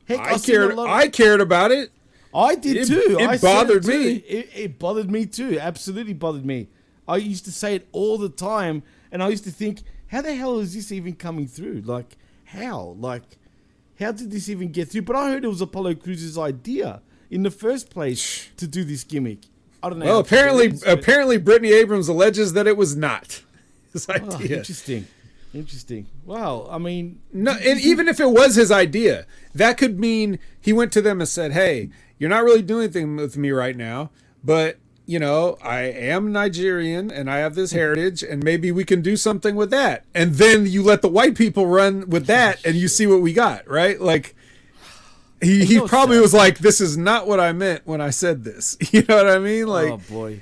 Heck, 0.07 0.21
I 0.21 0.31
a 0.33 0.39
cared 0.39 0.71
of- 0.73 0.79
I 0.79 1.09
cared 1.09 1.41
about 1.41 1.73
it. 1.73 1.91
I 2.37 2.55
did 2.55 2.77
It- 2.77 2.87
too. 2.89 3.17
it 3.19 3.29
I 3.29 3.39
bothered 3.39 3.85
too. 3.85 3.89
me. 3.99 4.13
It, 4.17 4.51
it 4.55 4.79
bothered 4.79 5.11
me 5.11 5.27
too. 5.27 5.59
Absolutely 5.59 6.13
bothered 6.13 6.45
me. 6.45 6.69
I 7.09 7.17
used 7.17 7.45
to 7.47 7.53
say 7.53 7.75
it 7.77 7.89
all 7.93 8.19
the 8.19 8.29
time, 8.29 8.83
and 9.11 9.23
I 9.23 9.29
used 9.29 9.45
to 9.45 9.51
think, 9.51 9.83
how 10.09 10.21
the 10.23 10.35
hell 10.35 10.59
is 10.59 10.75
this 10.75 10.93
even 10.93 11.15
coming 11.15 11.47
through? 11.47 11.83
Like, 11.85 12.17
how? 12.45 12.97
Like, 12.99 13.23
how 13.99 14.13
did 14.13 14.31
this 14.31 14.49
even 14.49 14.71
get 14.73 14.89
through? 14.91 15.03
But 15.03 15.17
I 15.17 15.31
heard 15.31 15.45
it 15.45 15.49
was 15.49 15.61
Apollo 15.61 15.95
Crews's 15.97 16.37
idea 16.37 17.01
in 17.31 17.43
the 17.43 17.51
first 17.51 17.91
place 17.91 18.49
to 18.57 18.67
do 18.69 18.85
this 18.85 19.03
gimmick. 19.05 19.39
I 19.83 19.89
don't 19.89 19.99
know. 20.01 20.07
Well, 20.07 20.19
apparently, 20.19 20.67
it 20.67 20.81
but- 20.85 20.99
apparently, 20.99 21.39
Britney 21.39 21.73
Abrams 21.73 22.09
alleges 22.09 22.53
that 22.55 22.67
it 22.67 22.77
was 22.77 22.97
not 22.97 23.43
his 23.93 24.07
Oh, 24.09 24.15
idea. 24.15 24.59
interesting. 24.59 25.07
Interesting. 25.57 26.07
Wow. 26.25 26.69
I 26.71 26.77
mean, 26.77 27.21
No, 27.33 27.53
and 27.53 27.81
even 27.81 28.09
if 28.09 28.21
it 28.21 28.31
was 28.31 28.57
his 28.57 28.71
idea, 28.71 29.27
that 29.55 29.79
could 29.79 29.99
mean 29.99 30.39
he 30.61 30.73
went 30.73 30.93
to 30.93 31.01
them 31.01 31.21
and 31.21 31.29
said, 31.29 31.53
"Hey, 31.53 31.89
you're 32.19 32.31
not 32.31 32.45
really 32.45 32.63
doing 32.63 32.85
anything 32.85 33.17
with 33.17 33.37
me 33.39 33.51
right 33.51 33.77
now, 33.77 34.11
but 34.45 34.77
you 35.07 35.19
know, 35.19 35.57
I 35.63 35.83
am 35.83 36.33
Nigerian 36.33 37.11
and 37.11 37.31
I 37.31 37.39
have 37.39 37.55
this 37.55 37.73
heritage, 37.73 38.23
and 38.23 38.43
maybe 38.43 38.71
we 38.71 38.85
can 38.85 39.01
do 39.01 39.17
something 39.17 39.57
with 39.57 39.71
that." 39.71 40.05
And 40.15 40.35
then 40.35 40.67
you 40.67 40.83
let 40.83 41.01
the 41.01 41.09
white 41.09 41.37
people 41.37 41.67
run 41.67 42.11
with 42.11 42.27
that, 42.27 42.65
and 42.65 42.77
you 42.77 42.87
see 42.87 43.07
what 43.07 43.23
we 43.23 43.33
got, 43.33 43.67
right? 43.67 43.99
Like 43.99 44.35
he 45.41 45.65
he 45.65 45.81
probably 45.81 46.21
was 46.21 46.35
like, 46.35 46.59
"This 46.59 46.83
is 46.83 46.99
not 46.99 47.27
what 47.27 47.41
I 47.41 47.53
meant 47.53 47.87
when 47.87 48.03
I 48.03 48.11
said 48.11 48.45
this." 48.45 48.77
You 48.93 49.05
know 49.09 49.17
what 49.17 49.29
I 49.29 49.39
mean? 49.39 49.65
Oh, 49.65 49.73
like, 49.73 49.93
oh 49.93 50.01
boy. 50.09 50.41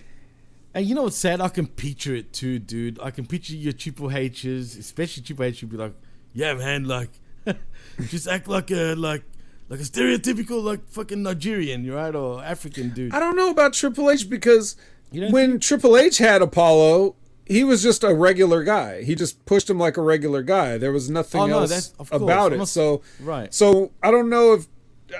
And 0.75 0.85
you 0.87 0.95
know 0.95 1.05
what's 1.05 1.16
sad? 1.16 1.41
I 1.41 1.49
can 1.49 1.66
picture 1.68 2.14
it 2.14 2.33
too, 2.33 2.59
dude. 2.59 2.99
I 3.01 3.11
can 3.12 3.27
picture 3.27 3.55
your 3.55 3.72
Triple 3.72 4.11
H's, 4.11 4.77
especially 4.77 5.22
Triple 5.22 5.45
H, 5.45 5.62
would 5.62 5.70
be 5.70 5.77
like, 5.77 5.95
"Yeah, 6.33 6.55
man, 6.55 6.85
like, 6.85 7.11
just 8.09 8.27
act 8.27 8.49
like 8.49 8.70
a 8.72 8.95
like 8.95 9.22
like 9.68 9.79
a 9.81 9.85
stereotypical 9.85 10.62
like 10.62 10.89
fucking 10.89 11.22
Nigerian, 11.22 11.89
right, 11.91 12.14
or 12.14 12.43
African 12.43 12.91
dude." 12.91 13.14
I 13.14 13.20
don't 13.20 13.37
know 13.37 13.51
about 13.51 13.72
Triple 13.75 14.11
H 14.11 14.29
because 14.29 14.75
when 15.12 15.61
Triple 15.61 15.97
H 15.97 16.18
had 16.18 16.43
Apollo, 16.43 17.14
he 17.47 17.62
was 17.62 17.81
just 17.83 18.03
a 18.03 18.12
regular 18.12 18.64
guy. 18.64 19.03
He 19.05 19.14
just 19.14 19.45
pushed 19.47 19.70
him 19.70 19.79
like 19.79 19.97
a 19.97 20.03
regular 20.03 20.43
guy. 20.43 20.77
There 20.77 20.91
was 20.93 21.09
nothing 21.09 21.41
Oh, 21.43 21.47
no, 21.47 21.59
else 21.61 21.95
about 22.11 22.53
it. 22.53 22.66
So 22.66 23.03
right. 23.20 23.55
So 23.55 23.93
I 24.03 24.11
don't 24.11 24.29
know 24.29 24.55
if 24.55 24.66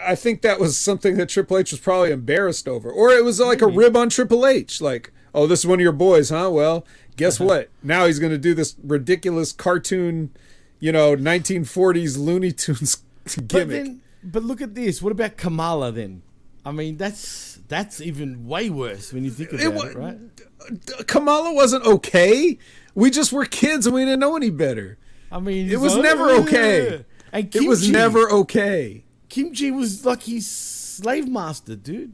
I 0.05 0.16
think 0.16 0.42
that 0.42 0.59
was 0.59 0.76
something 0.76 1.16
that 1.18 1.28
Triple 1.28 1.59
H 1.59 1.70
was 1.70 1.78
probably 1.80 2.11
embarrassed 2.11 2.66
over, 2.66 2.90
or 2.90 3.11
it 3.11 3.24
was 3.24 3.38
like 3.38 3.62
a 3.62 3.68
rib 3.68 3.96
on 3.96 4.09
Triple 4.09 4.46
H, 4.46 4.80
like, 4.80 5.12
"Oh, 5.35 5.47
this 5.47 5.61
is 5.61 5.66
one 5.66 5.78
of 5.78 5.82
your 5.82 5.93
boys, 5.93 6.30
huh? 6.30 6.51
Well, 6.53 6.87
guess 7.16 7.41
uh-huh. 7.41 7.49
what? 7.49 7.70
Now 7.82 8.07
he's 8.07 8.18
going 8.18 8.32
to 8.32 8.39
do 8.39 8.55
this 8.55 8.76
ridiculous 8.82 9.53
cartoon, 9.53 10.30
you 10.78 10.93
know, 10.93 11.16
1940s 11.16 12.18
Looney 12.18 12.53
Tunes 12.53 12.99
But 13.24 13.49
gimmick." 13.49 13.68
then, 13.68 14.03
but 14.22 14.43
look 14.43 14.61
at 14.61 14.74
this. 14.74 15.03
What 15.03 15.12
about 15.12 15.37
Kamala 15.37 15.93
then? 15.93 16.22
I 16.64 16.72
mean, 16.72 16.97
that's 16.97 17.61
that's 17.68 18.01
even 18.01 18.47
way 18.47 18.70
worse 18.70 19.12
when 19.12 19.24
you 19.24 19.30
think 19.30 19.53
about 19.53 19.61
It 19.61 19.91
it, 19.91 19.97
right? 19.97 21.07
Kamala 21.07 21.53
wasn't 21.53 21.85
okay. 21.85 22.59
We 22.95 23.11
just 23.11 23.32
were 23.32 23.45
kids 23.45 23.87
and 23.87 23.95
we 23.95 24.03
didn't 24.03 24.20
know 24.20 24.37
any 24.37 24.51
better. 24.51 24.99
I 25.30 25.41
mean, 25.41 25.70
It 25.70 25.80
was 25.80 25.97
never 25.97 26.30
okay. 26.30 27.05
And 27.32 27.55
It 27.55 27.68
was 27.68 27.91
never 27.91 28.30
okay. 28.30 29.05
Kim 29.28 29.53
Chee 29.53 29.72
was 29.72 30.07
like 30.07 30.22
his 30.22 30.47
slave 30.47 31.28
master, 31.28 31.74
dude. 31.74 32.12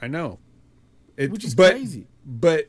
I 0.00 0.08
know. 0.08 0.38
It, 1.16 1.30
Which 1.30 1.44
is 1.44 1.54
but, 1.54 1.72
crazy. 1.72 2.06
But 2.32 2.68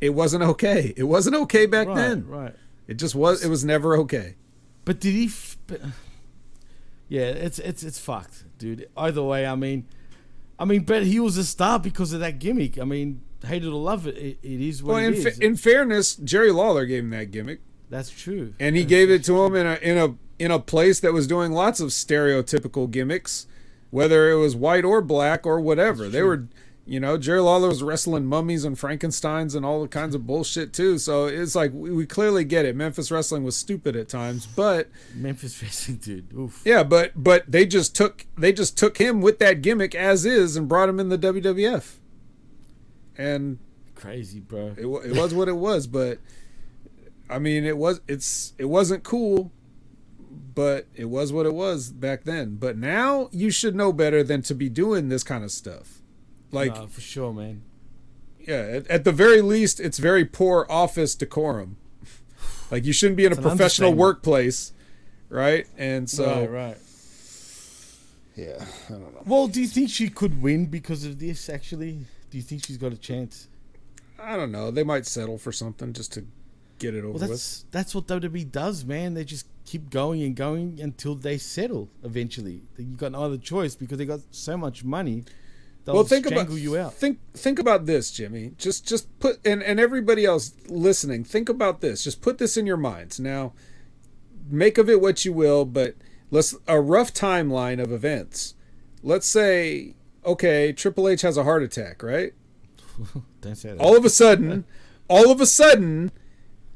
it 0.00 0.10
wasn't 0.10 0.44
okay. 0.44 0.94
It 0.96 1.02
wasn't 1.04 1.34
okay 1.36 1.66
back 1.66 1.88
Right, 1.88 1.96
then. 1.96 2.26
right. 2.28 2.54
It 2.86 2.94
just 2.94 3.14
was. 3.16 3.44
It 3.44 3.48
was 3.48 3.64
never 3.64 3.96
okay. 3.98 4.36
But 4.84 5.00
did 5.00 5.14
he? 5.14 5.24
F- 5.26 5.56
yeah, 7.08 7.22
it's 7.22 7.58
it's 7.58 7.82
it's 7.82 7.98
fucked, 7.98 8.44
dude. 8.58 8.88
Either 8.96 9.22
way, 9.22 9.46
I 9.46 9.56
mean, 9.56 9.86
I 10.58 10.64
mean, 10.64 10.84
but 10.84 11.04
he 11.04 11.18
was 11.18 11.36
a 11.36 11.44
star 11.44 11.78
because 11.80 12.12
of 12.12 12.20
that 12.20 12.38
gimmick. 12.38 12.78
I 12.78 12.84
mean, 12.84 13.20
hate 13.44 13.64
it 13.64 13.68
or 13.68 13.72
love 13.72 14.06
it, 14.06 14.16
it, 14.16 14.38
it 14.42 14.60
is 14.60 14.82
what 14.82 14.94
Well, 14.94 15.04
it 15.04 15.06
in, 15.08 15.14
is. 15.14 15.36
fa- 15.38 15.44
in 15.44 15.56
fairness, 15.56 16.14
Jerry 16.16 16.52
Lawler 16.52 16.86
gave 16.86 17.02
him 17.04 17.10
that 17.10 17.32
gimmick, 17.32 17.60
That's 17.88 18.10
true. 18.10 18.54
and 18.60 18.76
he 18.76 18.82
That's- 18.82 18.88
gave 18.90 19.10
it 19.10 19.24
to 19.24 19.44
him 19.44 19.56
in 19.56 19.66
a 19.66 19.74
in 19.82 19.98
a 19.98 20.14
in 20.44 20.50
a 20.52 20.58
place 20.60 21.00
that 21.00 21.12
was 21.12 21.26
doing 21.26 21.50
lots 21.52 21.80
of 21.80 21.88
stereotypical 21.88 22.88
gimmicks, 22.90 23.46
whether 23.90 24.30
it 24.30 24.36
was 24.36 24.54
white 24.56 24.84
or 24.84 25.02
black 25.02 25.44
or 25.44 25.60
whatever. 25.60 26.08
They 26.08 26.22
were, 26.22 26.46
you 26.86 26.98
know, 26.98 27.18
Jerry 27.18 27.40
Lawler 27.40 27.68
was 27.68 27.82
wrestling 27.82 28.26
mummies 28.26 28.64
and 28.64 28.78
Frankenstein's 28.78 29.54
and 29.54 29.64
all 29.64 29.82
the 29.82 29.88
kinds 29.88 30.14
of 30.14 30.26
bullshit 30.26 30.72
too. 30.72 30.98
So 30.98 31.26
it's 31.26 31.54
like 31.54 31.72
we, 31.72 31.90
we 31.90 32.06
clearly 32.06 32.44
get 32.44 32.64
it. 32.64 32.74
Memphis 32.74 33.10
wrestling 33.10 33.44
was 33.44 33.56
stupid 33.56 33.96
at 33.96 34.08
times, 34.08 34.46
but 34.46 34.88
Memphis 35.14 35.62
wrestling, 35.62 35.98
dude. 35.98 36.32
Oof. 36.34 36.62
Yeah, 36.64 36.82
but 36.82 37.12
but 37.14 37.50
they 37.50 37.66
just 37.66 37.94
took 37.94 38.26
they 38.36 38.52
just 38.52 38.76
took 38.78 38.98
him 38.98 39.20
with 39.20 39.38
that 39.38 39.62
gimmick 39.62 39.94
as 39.94 40.24
is 40.24 40.56
and 40.56 40.68
brought 40.68 40.88
him 40.88 40.98
in 40.98 41.10
the 41.10 41.18
WWF. 41.18 41.96
And 43.16 43.58
Crazy, 43.94 44.40
bro. 44.40 44.74
it, 44.78 44.86
it 44.86 45.14
was 45.14 45.34
what 45.34 45.48
it 45.48 45.56
was, 45.56 45.86
but 45.86 46.18
I 47.28 47.38
mean 47.38 47.64
it 47.64 47.76
was 47.76 48.00
it's 48.08 48.54
it 48.58 48.64
wasn't 48.64 49.04
cool, 49.04 49.52
but 50.54 50.86
it 50.94 51.04
was 51.04 51.32
what 51.32 51.46
it 51.46 51.54
was 51.54 51.92
back 51.92 52.24
then. 52.24 52.56
But 52.56 52.78
now 52.78 53.28
you 53.30 53.50
should 53.50 53.76
know 53.76 53.92
better 53.92 54.22
than 54.22 54.42
to 54.42 54.54
be 54.54 54.68
doing 54.68 55.08
this 55.08 55.22
kind 55.22 55.44
of 55.44 55.52
stuff. 55.52 55.99
Like 56.52 56.74
Nah, 56.74 56.86
for 56.86 57.00
sure, 57.00 57.32
man. 57.32 57.62
yeah, 58.40 58.54
at, 58.78 58.86
at 58.88 59.04
the 59.04 59.12
very 59.12 59.40
least 59.42 59.78
it's 59.80 59.98
very 59.98 60.24
poor 60.24 60.66
office 60.68 61.14
decorum. 61.14 61.76
Like 62.70 62.84
you 62.84 62.92
shouldn't 62.92 63.16
be 63.16 63.24
in 63.24 63.32
a 63.32 63.36
professional 63.36 63.92
workplace, 63.94 64.72
right? 65.28 65.66
And 65.76 66.08
so 66.08 66.40
right, 66.40 66.50
right. 66.50 66.76
Yeah, 68.36 68.64
I 68.88 68.92
don't 68.92 69.14
know. 69.14 69.22
Well, 69.26 69.48
do 69.48 69.60
you 69.60 69.66
think 69.66 69.90
she 69.90 70.08
could 70.08 70.40
win 70.40 70.66
because 70.66 71.04
of 71.04 71.18
this? 71.18 71.48
Actually, 71.48 72.06
do 72.30 72.36
you 72.38 72.42
think 72.42 72.64
she's 72.64 72.76
got 72.78 72.92
a 72.92 72.96
chance? 72.96 73.48
I 74.18 74.36
don't 74.36 74.52
know. 74.52 74.70
They 74.70 74.84
might 74.84 75.06
settle 75.06 75.36
for 75.38 75.52
something 75.52 75.92
just 75.92 76.12
to 76.14 76.24
get 76.78 76.94
it 76.94 77.00
over 77.04 77.12
with. 77.14 77.22
Well, 77.22 77.30
that's 77.30 77.64
that's 77.70 77.94
what 77.94 78.06
WWE 78.06 78.50
does, 78.50 78.84
man. 78.84 79.14
They 79.14 79.24
just 79.24 79.46
keep 79.64 79.90
going 79.90 80.22
and 80.22 80.34
going 80.36 80.78
until 80.80 81.14
they 81.14 81.38
settle. 81.38 81.88
Eventually, 82.04 82.62
you 82.78 82.96
got 82.96 83.12
no 83.12 83.22
other 83.24 83.36
choice 83.38 83.74
because 83.74 83.98
they 83.98 84.06
got 84.06 84.20
so 84.30 84.56
much 84.56 84.84
money. 84.84 85.24
They'll 85.92 86.02
well, 86.02 86.04
think 86.04 86.26
about 86.26 86.50
you 86.50 86.76
out. 86.76 86.94
think 86.94 87.18
think 87.34 87.58
about 87.58 87.86
this, 87.86 88.10
Jimmy. 88.10 88.52
Just 88.58 88.86
just 88.86 89.18
put 89.18 89.44
and 89.44 89.62
and 89.62 89.80
everybody 89.80 90.24
else 90.24 90.52
listening, 90.68 91.24
think 91.24 91.48
about 91.48 91.80
this. 91.80 92.04
Just 92.04 92.22
put 92.22 92.38
this 92.38 92.56
in 92.56 92.66
your 92.66 92.76
minds. 92.76 93.18
Now, 93.18 93.52
make 94.48 94.78
of 94.78 94.88
it 94.88 95.00
what 95.00 95.24
you 95.24 95.32
will, 95.32 95.64
but 95.64 95.96
let's 96.30 96.54
a 96.68 96.80
rough 96.80 97.12
timeline 97.12 97.82
of 97.82 97.92
events. 97.92 98.54
Let's 99.02 99.26
say, 99.26 99.94
okay, 100.24 100.72
Triple 100.72 101.08
H 101.08 101.22
has 101.22 101.36
a 101.36 101.44
heart 101.44 101.62
attack, 101.62 102.02
right? 102.02 102.34
Don't 103.40 103.56
say 103.56 103.70
that. 103.70 103.80
all 103.80 103.96
of 103.96 104.04
a 104.04 104.10
sudden, 104.10 104.64
all 105.08 105.30
of 105.30 105.40
a 105.40 105.46
sudden, 105.46 106.12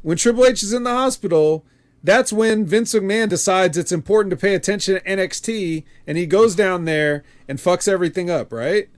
when 0.03 0.17
Triple 0.17 0.45
H 0.45 0.63
is 0.63 0.73
in 0.73 0.83
the 0.83 0.91
hospital, 0.91 1.65
that's 2.05 2.33
when 2.33 2.67
Vince 2.67 2.95
McMahon 2.95 3.31
decides 3.31 3.79
it's 3.79 3.91
important 3.93 4.31
to 4.31 4.37
pay 4.37 4.55
attention 4.55 4.95
to 4.95 5.01
NXT, 5.03 5.85
and 6.07 6.19
he 6.19 6.27
goes 6.27 6.55
down 6.55 6.85
there 6.85 7.25
and 7.49 7.59
fucks 7.59 7.89
everything 7.89 8.29
up, 8.29 8.53
right? 8.53 8.89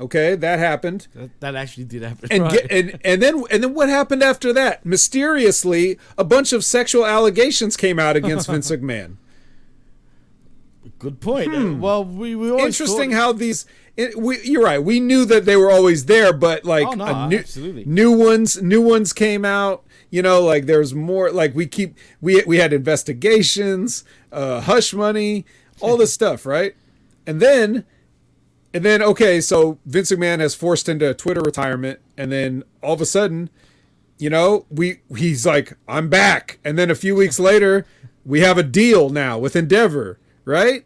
Okay, 0.00 0.34
that 0.34 0.58
happened. 0.58 1.06
That, 1.14 1.40
that 1.40 1.54
actually 1.56 1.84
did 1.84 2.02
happen. 2.02 2.28
And 2.32 2.42
right. 2.44 2.52
get, 2.52 2.72
and 2.72 2.98
and 3.04 3.22
then 3.22 3.44
and 3.50 3.62
then 3.62 3.74
what 3.74 3.90
happened 3.90 4.22
after 4.22 4.50
that? 4.54 4.84
Mysteriously, 4.86 5.98
a 6.16 6.24
bunch 6.24 6.54
of 6.54 6.64
sexual 6.64 7.04
allegations 7.04 7.76
came 7.76 7.98
out 7.98 8.16
against 8.16 8.46
Vince 8.50 8.70
McMahon. 8.70 9.16
Good 10.98 11.20
point. 11.20 11.50
Hmm. 11.54 11.74
Uh, 11.74 11.78
Well, 11.78 12.04
we, 12.04 12.34
we 12.34 12.50
always 12.50 12.80
Interesting 12.80 13.10
thought- 13.10 13.16
how 13.16 13.32
these. 13.32 13.66
It, 13.96 14.16
we, 14.18 14.40
you're 14.42 14.62
right. 14.64 14.78
We 14.82 15.00
knew 15.00 15.24
that 15.26 15.44
they 15.44 15.56
were 15.56 15.70
always 15.70 16.06
there, 16.06 16.32
but 16.32 16.64
like 16.64 16.86
Oh, 16.86 16.92
no, 16.92 17.04
a 17.04 17.28
new, 17.28 17.38
absolutely. 17.38 17.84
new 17.84 18.12
ones, 18.16 18.62
new 18.62 18.80
ones 18.80 19.12
came 19.12 19.44
out. 19.44 19.84
You 20.10 20.22
know, 20.22 20.42
like 20.42 20.66
there's 20.66 20.94
more. 20.94 21.30
Like 21.30 21.54
we 21.54 21.66
keep 21.66 21.96
we 22.20 22.42
we 22.46 22.56
had 22.58 22.72
investigations, 22.72 24.04
uh, 24.32 24.60
hush 24.62 24.94
money, 24.94 25.44
all 25.80 25.96
this 25.98 26.12
stuff, 26.20 26.46
right? 26.46 26.74
And 27.26 27.40
then, 27.40 27.84
and 28.72 28.84
then 28.84 29.02
okay, 29.02 29.40
so 29.40 29.78
Vince 29.84 30.12
McMahon 30.12 30.40
has 30.40 30.54
forced 30.54 30.88
into 30.88 31.12
Twitter 31.14 31.40
retirement, 31.40 32.00
and 32.16 32.30
then 32.30 32.62
all 32.82 32.94
of 32.94 33.00
a 33.00 33.06
sudden, 33.06 33.50
you 34.18 34.30
know, 34.30 34.66
we 34.70 35.00
he's 35.16 35.44
like, 35.46 35.76
I'm 35.88 36.08
back, 36.08 36.58
and 36.64 36.78
then 36.78 36.90
a 36.90 36.94
few 36.94 37.14
weeks 37.14 37.38
later, 37.40 37.86
we 38.24 38.40
have 38.40 38.58
a 38.58 38.62
deal 38.62 39.10
now 39.10 39.38
with 39.38 39.56
Endeavor, 39.56 40.18
right? 40.44 40.84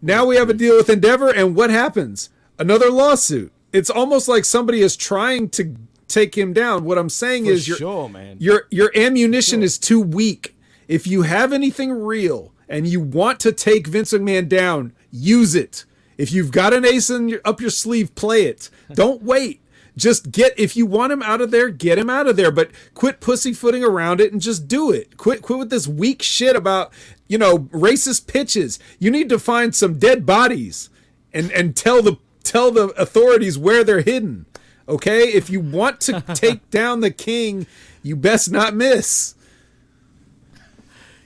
Now 0.00 0.24
we 0.24 0.36
have 0.36 0.48
a 0.48 0.54
deal 0.54 0.76
with 0.76 0.88
Endeavor, 0.88 1.28
and 1.34 1.56
what 1.56 1.70
happens? 1.70 2.30
Another 2.58 2.90
lawsuit. 2.90 3.52
It's 3.72 3.90
almost 3.90 4.28
like 4.28 4.44
somebody 4.44 4.80
is 4.80 4.96
trying 4.96 5.50
to 5.50 5.76
take 6.06 6.36
him 6.36 6.52
down. 6.52 6.84
What 6.84 6.98
I'm 6.98 7.10
saying 7.10 7.44
For 7.44 7.50
is, 7.50 7.68
your 7.68 7.76
sure, 7.76 8.08
man. 8.08 8.36
your 8.40 8.66
your 8.70 8.90
ammunition 8.96 9.62
is 9.62 9.78
too 9.78 10.00
weak. 10.00 10.56
If 10.86 11.06
you 11.06 11.22
have 11.22 11.52
anything 11.52 11.90
real 11.90 12.54
and 12.68 12.86
you 12.86 13.00
want 13.00 13.40
to 13.40 13.52
take 13.52 13.86
Vince 13.86 14.12
McMahon 14.12 14.48
down, 14.48 14.92
use 15.10 15.54
it. 15.54 15.84
If 16.18 16.32
you've 16.32 16.50
got 16.50 16.74
an 16.74 16.84
ace 16.84 17.08
in 17.08 17.28
your, 17.28 17.40
up 17.44 17.60
your 17.60 17.70
sleeve, 17.70 18.14
play 18.16 18.42
it. 18.42 18.68
Don't 18.92 19.22
wait. 19.22 19.62
Just 19.96 20.30
get 20.30 20.52
if 20.58 20.76
you 20.76 20.86
want 20.86 21.12
him 21.12 21.22
out 21.22 21.40
of 21.40 21.50
there, 21.50 21.70
get 21.70 21.98
him 21.98 22.10
out 22.10 22.28
of 22.28 22.36
there. 22.36 22.50
But 22.52 22.70
quit 22.94 23.20
pussyfooting 23.20 23.82
around 23.82 24.20
it 24.20 24.32
and 24.32 24.40
just 24.40 24.68
do 24.68 24.92
it. 24.92 25.16
Quit 25.16 25.42
quit 25.42 25.58
with 25.58 25.70
this 25.70 25.88
weak 25.88 26.22
shit 26.22 26.54
about 26.54 26.92
you 27.26 27.38
know 27.38 27.58
racist 27.58 28.26
pitches. 28.26 28.78
You 28.98 29.10
need 29.10 29.28
to 29.30 29.38
find 29.38 29.74
some 29.74 29.98
dead 29.98 30.24
bodies 30.24 30.90
and 31.32 31.50
and 31.50 31.76
tell 31.76 32.02
the 32.02 32.18
tell 32.44 32.70
the 32.70 32.88
authorities 32.90 33.58
where 33.58 33.82
they're 33.82 34.02
hidden. 34.02 34.46
Okay, 34.88 35.24
if 35.32 35.50
you 35.50 35.60
want 35.60 36.00
to 36.02 36.20
take 36.34 36.70
down 36.70 37.00
the 37.00 37.10
king, 37.10 37.66
you 38.02 38.14
best 38.14 38.50
not 38.50 38.74
miss. 38.74 39.34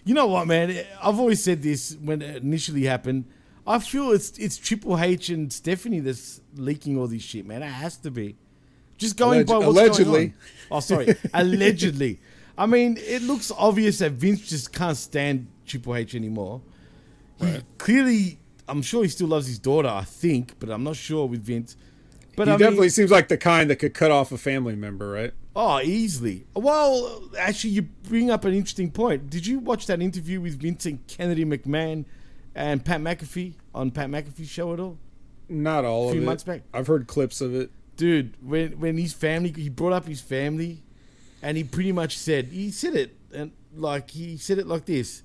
You 0.05 0.14
know 0.14 0.26
what, 0.26 0.47
man? 0.49 0.84
I've 1.01 1.20
always 1.20 1.45
said 1.45 1.62
this 1.62 1.97
when 2.03 2.22
it 2.22 2.43
initially 2.43 2.84
happened. 2.84 3.24
I 3.66 3.78
feel 3.78 4.10
it's 4.12 4.36
it's 4.38 4.56
Triple 4.58 4.98
H 4.98 5.28
and 5.28 5.52
Stephanie 5.52 6.00
that's 6.00 6.40
leaking 6.56 6.98
all 6.98 7.06
this 7.06 7.22
shit, 7.22 7.46
man. 7.46 7.62
It 7.62 7.66
has 7.66 7.96
to 7.98 8.10
be. 8.10 8.36
Just 8.98 9.16
going 9.16 9.44
Alleg- 9.44 9.46
by 9.48 9.54
what's 9.58 9.66
allegedly. 9.68 10.04
going 10.04 10.34
on. 10.70 10.76
Oh, 10.76 10.80
sorry, 10.80 11.14
allegedly. 11.34 12.18
I 12.56 12.66
mean, 12.66 12.98
it 13.00 13.22
looks 13.22 13.50
obvious 13.56 13.98
that 13.98 14.12
Vince 14.12 14.48
just 14.48 14.72
can't 14.72 14.96
stand 14.96 15.46
Triple 15.66 15.96
H 15.96 16.14
anymore. 16.14 16.60
He 17.40 17.58
clearly, 17.78 18.38
I'm 18.68 18.82
sure 18.82 19.02
he 19.02 19.08
still 19.08 19.28
loves 19.28 19.46
his 19.46 19.58
daughter. 19.58 19.88
I 19.88 20.04
think, 20.04 20.54
but 20.60 20.70
I'm 20.70 20.84
not 20.84 20.96
sure 20.96 21.26
with 21.26 21.42
Vince. 21.42 21.76
But 22.36 22.46
he 22.48 22.52
I 22.52 22.56
mean- 22.56 22.60
definitely 22.60 22.88
seems 22.90 23.10
like 23.10 23.28
the 23.28 23.36
kind 23.38 23.68
that 23.70 23.76
could 23.76 23.94
cut 23.94 24.10
off 24.10 24.32
a 24.32 24.38
family 24.38 24.76
member, 24.76 25.08
right? 25.10 25.32
Oh, 25.54 25.80
easily. 25.80 26.46
Well, 26.54 27.22
actually, 27.38 27.70
you 27.70 27.82
bring 27.82 28.30
up 28.30 28.44
an 28.44 28.54
interesting 28.54 28.90
point. 28.90 29.28
Did 29.28 29.46
you 29.46 29.58
watch 29.58 29.86
that 29.86 30.00
interview 30.00 30.40
with 30.40 30.60
Vincent 30.60 31.06
Kennedy 31.08 31.44
McMahon 31.44 32.04
and 32.55 32.84
Pat 32.84 33.00
McAfee 33.00 33.55
on 33.74 33.90
Pat 33.90 34.11
McAfee's 34.11 34.48
show 34.48 34.72
at 34.72 34.80
all? 34.80 34.98
Not 35.48 35.84
all 35.84 36.09
of 36.09 36.09
it. 36.09 36.11
A 36.11 36.12
few 36.12 36.20
of 36.20 36.24
it. 36.24 36.26
months 36.26 36.44
back. 36.44 36.62
I've 36.72 36.86
heard 36.86 37.07
clips 37.07 37.40
of 37.40 37.55
it. 37.55 37.70
Dude, 37.96 38.36
when 38.42 38.80
when 38.80 38.96
his 38.96 39.12
family, 39.12 39.53
he 39.53 39.68
brought 39.68 39.92
up 39.92 40.07
his 40.07 40.20
family, 40.20 40.82
and 41.42 41.57
he 41.57 41.64
pretty 41.64 41.92
much 41.92 42.16
said 42.16 42.46
he 42.46 42.70
said 42.70 42.94
it 42.94 43.16
and 43.34 43.53
like 43.74 44.11
he 44.11 44.36
said 44.36 44.59
it 44.59 44.66
like 44.66 44.86
this. 44.86 45.22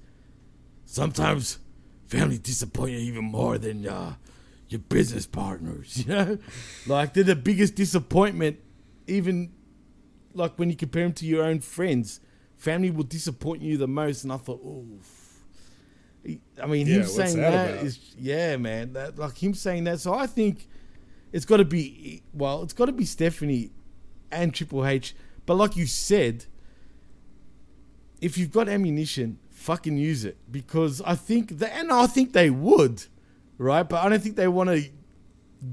Sometimes 0.85 1.59
family 2.07 2.37
disappoint 2.37 2.93
you 2.93 2.99
even 2.99 3.25
more 3.25 3.57
than 3.57 3.87
uh, 3.87 4.15
your 4.69 4.79
business 4.79 5.25
partners. 5.25 6.03
You 6.07 6.13
know, 6.13 6.37
like 6.87 7.13
they're 7.13 7.23
the 7.23 7.35
biggest 7.35 7.75
disappointment. 7.75 8.59
Even 9.07 9.53
like 10.33 10.57
when 10.57 10.69
you 10.69 10.75
compare 10.75 11.03
them 11.03 11.13
to 11.13 11.25
your 11.25 11.43
own 11.43 11.59
friends, 11.59 12.19
family 12.57 12.91
will 12.91 13.03
disappoint 13.03 13.61
you 13.61 13.77
the 13.77 13.87
most. 13.87 14.23
And 14.23 14.33
I 14.33 14.37
thought, 14.37 14.61
oof. 14.63 15.16
I 16.61 16.65
mean, 16.65 16.87
Yeah, 16.87 16.95
him 16.95 17.03
saying 17.05 17.37
that 17.37 17.51
that 17.75 17.83
is 17.85 17.99
yeah, 18.17 18.57
man. 18.57 18.93
That 18.93 19.17
like 19.17 19.41
him 19.41 19.53
saying 19.53 19.85
that. 19.85 19.99
So 19.99 20.13
I 20.13 20.27
think 20.27 20.67
it's 21.31 21.45
got 21.45 21.57
to 21.57 21.65
be 21.65 22.23
well, 22.33 22.63
it's 22.63 22.73
got 22.73 22.85
to 22.85 22.91
be 22.91 23.05
Stephanie 23.05 23.71
and 24.31 24.53
Triple 24.53 24.85
H. 24.85 25.15
But 25.45 25.55
like 25.55 25.77
you 25.77 25.85
said, 25.85 26.45
if 28.21 28.37
you've 28.37 28.51
got 28.51 28.67
ammunition, 28.67 29.39
fucking 29.51 29.97
use 29.97 30.25
it 30.25 30.37
because 30.51 31.01
I 31.01 31.15
think 31.15 31.59
that, 31.59 31.73
and 31.75 31.91
I 31.91 32.07
think 32.07 32.33
they 32.33 32.49
would, 32.49 33.03
right? 33.57 33.83
But 33.83 34.03
I 34.03 34.09
don't 34.09 34.21
think 34.21 34.35
they 34.35 34.47
want 34.47 34.69
to 34.69 34.83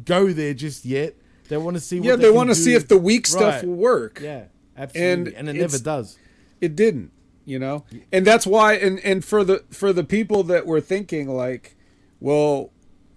go 0.04 0.32
there 0.32 0.54
just 0.54 0.84
yet. 0.84 1.14
They 1.48 1.56
want 1.56 1.76
to 1.76 1.80
see. 1.80 2.00
What 2.00 2.06
yeah, 2.06 2.16
they, 2.16 2.24
they 2.24 2.30
want 2.30 2.50
to 2.50 2.54
see 2.54 2.74
if 2.74 2.88
the 2.88 2.96
weak 2.98 3.26
stuff 3.26 3.56
Right. 3.56 3.64
will 3.66 3.74
work. 3.74 4.20
Yeah, 4.22 4.44
absolutely, 4.76 5.34
and, 5.34 5.48
and 5.48 5.48
it 5.56 5.60
never 5.60 5.78
does. 5.78 6.18
It 6.60 6.76
didn't, 6.76 7.12
you 7.44 7.58
know, 7.58 7.84
and 8.12 8.26
that's 8.26 8.46
why. 8.46 8.74
And 8.74 8.98
and 9.00 9.24
for 9.24 9.44
the 9.44 9.64
for 9.70 9.92
the 9.92 10.04
people 10.04 10.42
that 10.44 10.66
were 10.66 10.80
thinking 10.80 11.28
like, 11.28 11.76
well, 12.20 12.70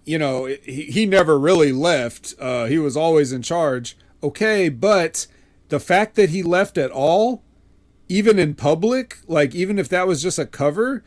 you 0.04 0.18
know, 0.18 0.46
he, 0.46 0.84
he 0.84 1.06
never 1.06 1.38
really 1.38 1.72
left. 1.72 2.34
Uh, 2.38 2.66
he 2.66 2.78
was 2.78 2.96
always 2.96 3.32
in 3.32 3.42
charge. 3.42 3.96
Okay, 4.22 4.68
but 4.68 5.26
the 5.68 5.80
fact 5.80 6.14
that 6.16 6.30
he 6.30 6.42
left 6.42 6.76
at 6.78 6.90
all, 6.90 7.42
even 8.08 8.38
in 8.38 8.54
public, 8.54 9.18
like 9.26 9.54
even 9.54 9.78
if 9.78 9.88
that 9.90 10.06
was 10.06 10.22
just 10.22 10.38
a 10.38 10.46
cover, 10.46 11.04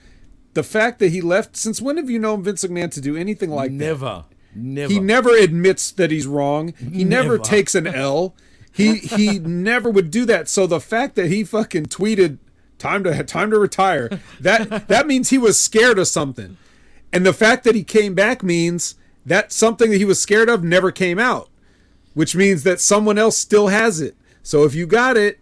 the 0.54 0.64
fact 0.64 1.00
that 1.00 1.10
he 1.12 1.22
left. 1.22 1.56
Since 1.58 1.82
when 1.82 1.98
have 1.98 2.10
you 2.10 2.20
known 2.20 2.44
Vince 2.44 2.64
McMahon 2.64 2.92
to 2.92 3.02
do 3.02 3.16
anything 3.16 3.50
like 3.50 3.72
that? 3.72 3.86
Never, 3.86 4.26
never. 4.56 4.94
He 4.94 5.00
never 5.00 5.36
admits 5.36 5.92
that 5.92 6.12
he's 6.12 6.28
wrong. 6.28 6.74
He 6.78 7.04
never, 7.04 7.38
Never. 7.38 7.40
takes 7.40 7.76
an 7.76 7.88
L. 7.88 8.36
He 8.72 8.98
he 8.98 9.40
never 9.44 9.90
would 9.90 10.12
do 10.12 10.26
that. 10.26 10.48
So 10.48 10.68
the 10.68 10.80
fact 10.80 11.16
that 11.16 11.28
he 11.28 11.44
fucking 11.44 11.88
tweeted 11.88 12.38
time 12.82 13.04
to 13.04 13.24
time 13.24 13.52
to 13.52 13.60
retire, 13.60 14.10
that 14.40 14.88
that 14.88 15.08
means 15.08 15.30
he 15.30 15.38
was 15.38 15.60
scared 15.60 16.00
of 16.00 16.08
something. 16.08 16.58
And 17.14 17.26
the 17.26 17.34
fact 17.34 17.64
that 17.64 17.76
he 17.76 17.84
came 17.84 18.16
back 18.16 18.42
means 18.44 18.96
that 19.26 19.52
something 19.52 19.92
that 19.92 19.98
he 19.98 20.06
was 20.06 20.22
scared 20.22 20.50
of 20.50 20.64
never 20.64 20.92
came 20.92 21.20
out, 21.20 21.50
which 22.14 22.36
means 22.36 22.64
that 22.64 22.80
someone 22.80 23.18
else 23.18 23.38
still 23.38 23.68
has 23.68 24.02
it. 24.02 24.16
So 24.44 24.64
if 24.64 24.74
you 24.74 24.88
got 24.88 25.18
it, 25.18 25.40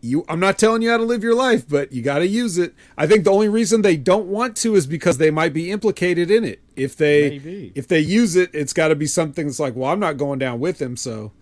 you 0.00 0.24
I'm 0.28 0.40
not 0.40 0.58
telling 0.58 0.82
you 0.82 0.90
how 0.90 0.96
to 0.96 1.04
live 1.04 1.22
your 1.22 1.34
life, 1.34 1.68
but 1.68 1.92
you 1.92 2.02
got 2.02 2.18
to 2.18 2.26
use 2.26 2.58
it. 2.58 2.74
I 2.98 3.06
think 3.06 3.24
the 3.24 3.32
only 3.32 3.48
reason 3.48 3.82
they 3.82 3.96
don't 3.96 4.26
want 4.26 4.56
to 4.58 4.74
is 4.74 4.86
because 4.86 5.18
they 5.18 5.30
might 5.30 5.52
be 5.52 5.70
implicated 5.70 6.30
in 6.30 6.44
it. 6.44 6.60
If 6.74 6.96
they 6.96 7.30
Maybe. 7.30 7.72
if 7.74 7.86
they 7.88 8.00
use 8.00 8.36
it, 8.36 8.50
it's 8.52 8.72
got 8.72 8.88
to 8.88 8.94
be 8.96 9.06
something 9.06 9.46
that's 9.46 9.60
like, 9.60 9.74
well, 9.76 9.90
I'm 9.90 10.00
not 10.00 10.16
going 10.16 10.38
down 10.38 10.60
with 10.60 10.80
him, 10.82 10.96
so 10.96 11.32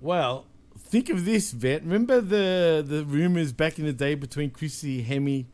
Well, 0.00 0.46
think 0.92 1.08
of 1.08 1.24
this, 1.24 1.52
vet. 1.52 1.82
Remember 1.82 2.20
the 2.20 2.84
the 2.86 3.02
rumors 3.04 3.52
back 3.54 3.78
in 3.78 3.86
the 3.86 3.94
day 3.94 4.14
between 4.14 4.50
Chrissy 4.50 5.02
Hemi 5.02 5.46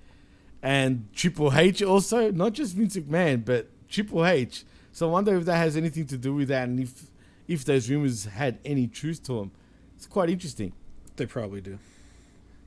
and 0.60 1.06
Triple 1.14 1.56
H 1.56 1.80
also? 1.80 2.32
Not 2.32 2.54
just 2.54 2.74
Vince 2.74 2.96
McMahon, 2.96 3.44
but 3.44 3.68
Triple 3.88 4.26
H. 4.26 4.64
So 4.90 5.08
I 5.08 5.12
wonder 5.12 5.36
if 5.36 5.44
that 5.44 5.56
has 5.56 5.76
anything 5.76 6.06
to 6.08 6.16
do 6.16 6.34
with 6.34 6.48
that 6.48 6.68
and 6.68 6.80
if 6.80 7.06
if 7.46 7.64
those 7.64 7.88
rumors 7.88 8.24
had 8.24 8.58
any 8.64 8.88
truth 8.88 9.22
to 9.24 9.34
them. 9.34 9.52
It's 9.96 10.06
quite 10.06 10.28
interesting. 10.28 10.72
they 11.16 11.26
probably 11.26 11.60
do. 11.60 11.78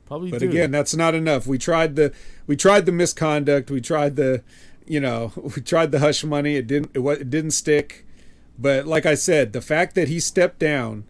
Probably 0.06 0.30
But 0.30 0.40
do. 0.40 0.48
again, 0.48 0.70
that's 0.70 0.94
not 0.96 1.14
enough. 1.14 1.46
We 1.46 1.58
tried 1.58 1.94
the 1.94 2.12
we 2.46 2.56
tried 2.56 2.86
the 2.86 2.92
misconduct. 2.92 3.70
We 3.70 3.82
tried 3.82 4.16
the 4.16 4.42
you 4.86 4.98
know 4.98 5.32
we 5.56 5.60
tried 5.60 5.92
the 5.92 5.98
hush 5.98 6.24
money. 6.24 6.56
It 6.56 6.66
didn't 6.66 6.90
it, 6.94 7.00
it 7.20 7.28
didn't 7.28 7.50
stick. 7.52 8.06
But 8.58 8.86
like 8.86 9.04
I 9.04 9.14
said, 9.14 9.52
the 9.52 9.60
fact 9.60 9.94
that 9.94 10.08
he 10.08 10.18
stepped 10.20 10.58
down 10.58 11.04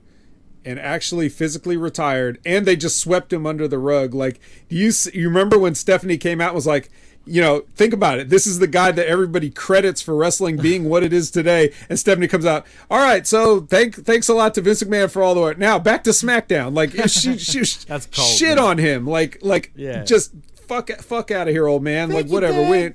and 0.64 0.78
actually 0.78 1.28
physically 1.28 1.76
retired, 1.76 2.38
and 2.44 2.66
they 2.66 2.76
just 2.76 2.98
swept 2.98 3.32
him 3.32 3.46
under 3.46 3.66
the 3.68 3.78
rug. 3.78 4.14
Like, 4.14 4.40
do 4.68 4.76
you 4.76 4.92
you 5.12 5.28
remember 5.28 5.58
when 5.58 5.74
Stephanie 5.74 6.18
came 6.18 6.40
out 6.40 6.48
and 6.48 6.54
was 6.56 6.66
like, 6.66 6.90
you 7.24 7.40
know, 7.40 7.62
think 7.76 7.92
about 7.92 8.18
it. 8.18 8.30
This 8.30 8.48
is 8.48 8.58
the 8.58 8.66
guy 8.66 8.90
that 8.90 9.06
everybody 9.06 9.48
credits 9.48 10.02
for 10.02 10.16
wrestling 10.16 10.56
being 10.56 10.88
what 10.88 11.04
it 11.04 11.12
is 11.12 11.30
today. 11.30 11.72
And 11.88 11.96
Stephanie 11.96 12.26
comes 12.26 12.44
out, 12.44 12.66
all 12.90 12.98
right. 12.98 13.24
So 13.26 13.60
thank 13.60 13.94
thanks 14.04 14.28
a 14.28 14.34
lot 14.34 14.54
to 14.54 14.60
Vince 14.60 14.82
McMahon 14.82 15.08
for 15.08 15.22
all 15.22 15.34
the 15.34 15.40
work. 15.40 15.56
Now 15.56 15.78
back 15.78 16.02
to 16.04 16.10
SmackDown. 16.10 16.74
Like 16.74 16.90
she, 17.08 17.38
she 17.38 17.60
That's 17.86 18.06
cold, 18.06 18.28
shit 18.28 18.56
man. 18.56 18.58
on 18.58 18.78
him. 18.78 19.06
Like 19.06 19.38
like 19.42 19.70
Yeah. 19.76 20.02
just 20.02 20.32
fuck 20.66 20.90
fuck 21.00 21.30
out 21.30 21.46
of 21.46 21.54
here, 21.54 21.68
old 21.68 21.84
man. 21.84 22.08
Thank 22.10 22.24
like 22.24 22.32
whatever. 22.32 22.62
Dad. 22.62 22.70
We 22.70 22.92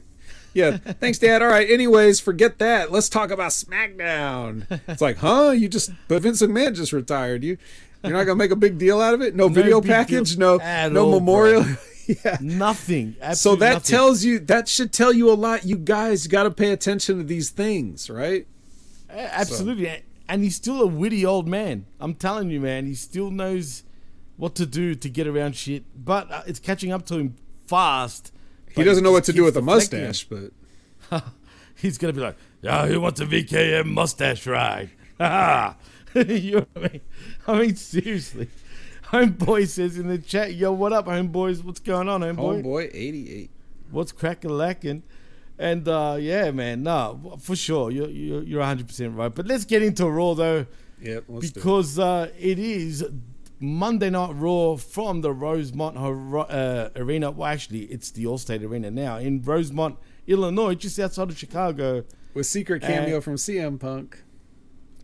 yeah, 0.53 0.77
thanks, 0.77 1.19
Dad. 1.19 1.41
All 1.41 1.47
right. 1.49 1.69
Anyways, 1.69 2.19
forget 2.19 2.59
that. 2.59 2.91
Let's 2.91 3.09
talk 3.09 3.31
about 3.31 3.51
SmackDown. 3.51 4.65
It's 4.87 5.01
like, 5.01 5.17
huh? 5.17 5.51
You 5.51 5.67
just, 5.69 5.91
but 6.07 6.21
Vince 6.21 6.41
McMahon 6.41 6.75
just 6.75 6.93
retired. 6.93 7.43
You, 7.43 7.57
you're 8.03 8.13
not 8.13 8.23
gonna 8.23 8.37
make 8.37 8.51
a 8.51 8.55
big 8.55 8.77
deal 8.77 9.01
out 9.01 9.13
of 9.13 9.21
it. 9.21 9.35
No, 9.35 9.47
No 9.47 9.53
video 9.53 9.81
package. 9.81 10.37
No, 10.37 10.57
no 10.57 11.05
all, 11.05 11.19
memorial. 11.19 11.65
yeah. 12.07 12.37
Nothing. 12.41 13.15
So 13.33 13.55
that 13.57 13.73
nothing. 13.73 13.95
tells 13.95 14.23
you 14.23 14.39
that 14.39 14.67
should 14.67 14.93
tell 14.93 15.13
you 15.13 15.31
a 15.31 15.35
lot. 15.35 15.65
You 15.65 15.77
guys 15.77 16.27
got 16.27 16.43
to 16.43 16.51
pay 16.51 16.71
attention 16.71 17.17
to 17.17 17.23
these 17.23 17.49
things, 17.49 18.09
right? 18.09 18.47
Absolutely. 19.09 20.03
And 20.29 20.43
he's 20.43 20.55
still 20.55 20.81
a 20.81 20.87
witty 20.87 21.25
old 21.25 21.47
man. 21.47 21.85
I'm 21.99 22.13
telling 22.13 22.49
you, 22.49 22.59
man. 22.59 22.85
He 22.85 22.95
still 22.95 23.31
knows 23.31 23.83
what 24.35 24.55
to 24.55 24.65
do 24.65 24.93
to 24.95 25.09
get 25.09 25.25
around 25.27 25.55
shit, 25.55 25.83
but 25.95 26.31
uh, 26.31 26.43
it's 26.45 26.59
catching 26.59 26.91
up 26.91 27.05
to 27.07 27.15
him 27.15 27.35
fast. 27.67 28.31
He 28.77 28.83
doesn't 28.83 29.03
know 29.03 29.11
what 29.11 29.23
to 29.25 29.33
do 29.33 29.43
with 29.43 29.57
a 29.57 29.61
mustache, 29.61 30.25
but 30.25 30.51
he's 31.75 31.97
gonna 31.97 32.13
be 32.13 32.21
like, 32.21 32.37
"Yeah, 32.61 32.87
who 32.87 33.01
wants 33.01 33.19
a 33.19 33.25
VKM 33.25 33.85
mustache 33.85 34.45
ride?" 34.47 34.91
Ha 35.19 35.75
you 36.13 36.51
know 36.51 36.65
I 36.75 36.79
mean? 36.79 37.01
I 37.47 37.59
mean, 37.59 37.75
seriously. 37.75 38.49
Homeboy 39.05 39.67
says 39.67 39.97
in 39.97 40.07
the 40.07 40.17
chat, 40.17 40.53
"Yo, 40.53 40.71
what 40.71 40.93
up, 40.93 41.05
homeboys? 41.05 41.63
What's 41.63 41.79
going 41.79 42.09
on, 42.09 42.21
homeboy? 42.21 42.63
homeboy, 42.63 42.89
eighty-eight. 42.93 43.51
What's 43.91 44.11
cracking 44.11 44.51
lacking?" 44.51 45.03
And 45.59 45.87
uh, 45.87 46.17
yeah, 46.19 46.51
man, 46.51 46.83
no, 46.83 47.37
for 47.41 47.55
sure, 47.55 47.89
you're 47.89 48.09
you're 48.09 48.43
you're 48.43 48.59
100 48.59 48.87
percent 48.87 49.15
right. 49.15 49.33
But 49.33 49.47
let's 49.47 49.65
get 49.65 49.81
into 49.81 50.07
Raw 50.09 50.33
though. 50.33 50.65
Let's 51.01 51.25
do 51.27 51.37
it. 51.37 51.53
because 51.53 51.97
uh, 51.99 52.29
it 52.39 52.59
is 52.59 53.05
Monday 53.59 54.09
Night 54.09 54.31
Raw 54.35 54.75
from 54.75 55.21
the 55.21 55.31
Rosemont 55.33 55.97
uh, 55.97 56.89
Arena. 56.95 57.31
Well, 57.31 57.47
actually, 57.49 57.83
it's 57.85 58.11
the 58.11 58.25
Allstate 58.25 58.63
Arena 58.63 58.91
now 58.91 59.17
in 59.17 59.41
Rosemont, 59.41 59.97
Illinois, 60.27 60.75
just 60.75 60.99
outside 60.99 61.29
of 61.29 61.37
Chicago. 61.37 62.03
with 62.33 62.45
secret 62.45 62.81
cameo 62.83 63.15
And- 63.15 63.23
from 63.23 63.35
CM 63.35 63.79
Punk. 63.79 64.23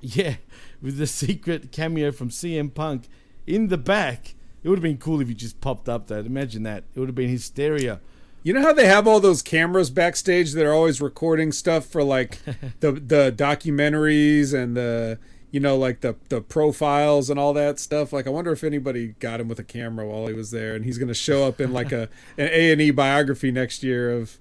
Yeah, 0.02 0.36
with 0.82 0.98
the 0.98 1.08
secret 1.08 1.72
cameo 1.72 2.12
from 2.12 2.30
CM 2.30 2.74
Punk 2.74 3.08
in 3.48 3.70
the 3.70 3.78
back. 3.78 4.36
It 4.62 4.70
would 4.70 4.78
have 4.80 4.84
been 4.84 4.98
cool 4.98 5.22
if 5.22 5.28
he 5.30 5.34
just 5.34 5.62
popped 5.62 5.88
up 5.90 6.08
though. 6.08 6.20
Imagine 6.20 6.64
that. 6.64 6.84
It 6.94 7.00
would 7.00 7.08
have 7.10 7.16
been 7.16 7.30
hysteria. 7.30 8.02
You 8.44 8.52
know 8.54 8.62
how 8.62 8.74
they 8.74 8.86
have 8.88 9.08
all 9.08 9.22
those 9.22 9.42
cameras 9.42 9.90
backstage 9.90 10.52
that 10.54 10.66
are 10.66 10.74
always 10.74 11.00
recording 11.00 11.54
stuff 11.54 11.86
for 11.86 12.04
like 12.04 12.40
the 12.82 12.92
the 12.92 13.34
documentaries 13.36 14.54
and 14.54 14.76
the 14.76 15.20
you 15.54 15.60
know 15.60 15.78
like 15.78 16.02
the 16.02 16.16
the 16.30 16.42
profiles 16.42 17.30
and 17.30 17.40
all 17.40 17.54
that 17.54 17.78
stuff. 17.80 18.12
Like 18.12 18.26
I 18.26 18.32
wonder 18.32 18.52
if 18.52 18.64
anybody 18.64 19.10
got 19.20 19.40
him 19.40 19.48
with 19.48 19.60
a 19.60 19.64
camera 19.64 20.08
while 20.08 20.26
he 20.26 20.34
was 20.34 20.50
there, 20.50 20.74
and 20.74 20.84
he's 20.84 20.98
gonna 20.98 21.14
show 21.14 21.48
up 21.48 21.62
in 21.62 21.72
like 21.72 21.92
a 21.92 22.10
an 22.40 22.50
A 22.52 22.72
and 22.72 22.82
E 22.82 22.90
biography 22.90 23.52
next 23.52 23.84
year 23.84 24.12
of 24.12 24.40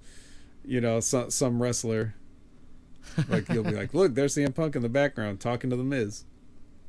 you 0.65 0.81
know 0.81 1.01
some 1.01 1.31
some 1.31 1.63
wrestler. 1.63 2.15
Like 3.29 3.47
you'll 3.51 3.65
be 3.65 3.73
like, 3.73 3.93
look, 3.93 4.15
there's 4.15 4.35
CM 4.35 4.55
Punk 4.55 4.75
in 4.75 4.81
the 4.81 4.89
background 4.89 5.39
talking 5.39 5.69
to 5.69 5.77
the 5.77 5.85
Miz. 5.85 6.25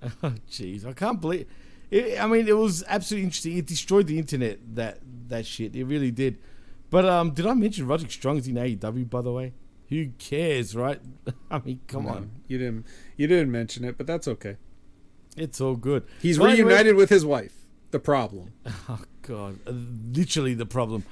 Oh, 0.02 0.10
jeez, 0.50 0.86
I 0.86 0.94
can't 0.94 1.20
believe. 1.20 1.48
It, 1.92 2.18
I 2.18 2.26
mean, 2.28 2.48
it 2.48 2.58
was 2.58 2.82
absolutely 2.88 3.26
interesting. 3.26 3.58
It 3.58 3.66
destroyed 3.66 4.08
the 4.08 4.18
internet. 4.18 4.60
That 4.76 5.00
that 5.28 5.46
shit. 5.46 5.76
It 5.76 5.84
really 5.84 6.12
did. 6.12 6.38
But 6.90 7.04
um, 7.04 7.32
did 7.32 7.46
I 7.46 7.54
mention 7.56 7.88
Roderick 7.88 8.12
Strong 8.12 8.38
is 8.38 8.48
in 8.48 8.56
AEW? 8.56 9.10
By 9.10 9.22
the 9.22 9.34
way, 9.34 9.52
who 9.90 10.10
cares, 10.18 10.76
right? 10.76 11.00
I 11.52 11.60
mean, 11.60 11.82
come 11.88 12.04
No, 12.06 12.10
on, 12.12 12.32
you 12.48 12.58
didn't 12.58 12.86
you 13.18 13.28
didn't 13.28 13.52
mention 13.52 13.84
it, 13.86 13.98
but 13.98 14.08
that's 14.08 14.28
okay. 14.28 14.58
it's 15.38 15.60
all 15.62 15.76
good. 15.76 16.04
He's 16.22 16.40
reunited 16.40 16.96
with 16.96 17.10
his 17.10 17.26
wife. 17.26 17.54
The 17.92 18.00
problem. 18.00 18.54
Oh 18.90 19.02
God, 19.22 19.60
uh, 19.66 19.72
literally 19.72 20.54
the 20.54 20.66
problem. 20.66 21.06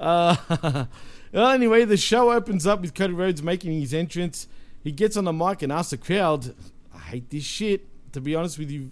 Uh, 0.00 0.34
well, 1.32 1.48
anyway, 1.50 1.84
the 1.84 1.96
show 1.96 2.32
opens 2.32 2.66
up 2.66 2.80
with 2.80 2.92
Cody 2.92 3.12
Rhodes 3.12 3.40
making 3.42 3.78
his 3.80 3.94
entrance. 3.94 4.48
He 4.82 4.90
gets 4.90 5.16
on 5.16 5.24
the 5.24 5.32
mic 5.32 5.62
and 5.62 5.70
asks 5.70 5.90
the 5.90 5.96
crowd, 5.96 6.54
"I 6.92 6.98
hate 6.98 7.30
this 7.30 7.44
shit." 7.44 7.86
To 8.12 8.20
be 8.20 8.34
honest 8.34 8.58
with 8.58 8.70
you, 8.70 8.90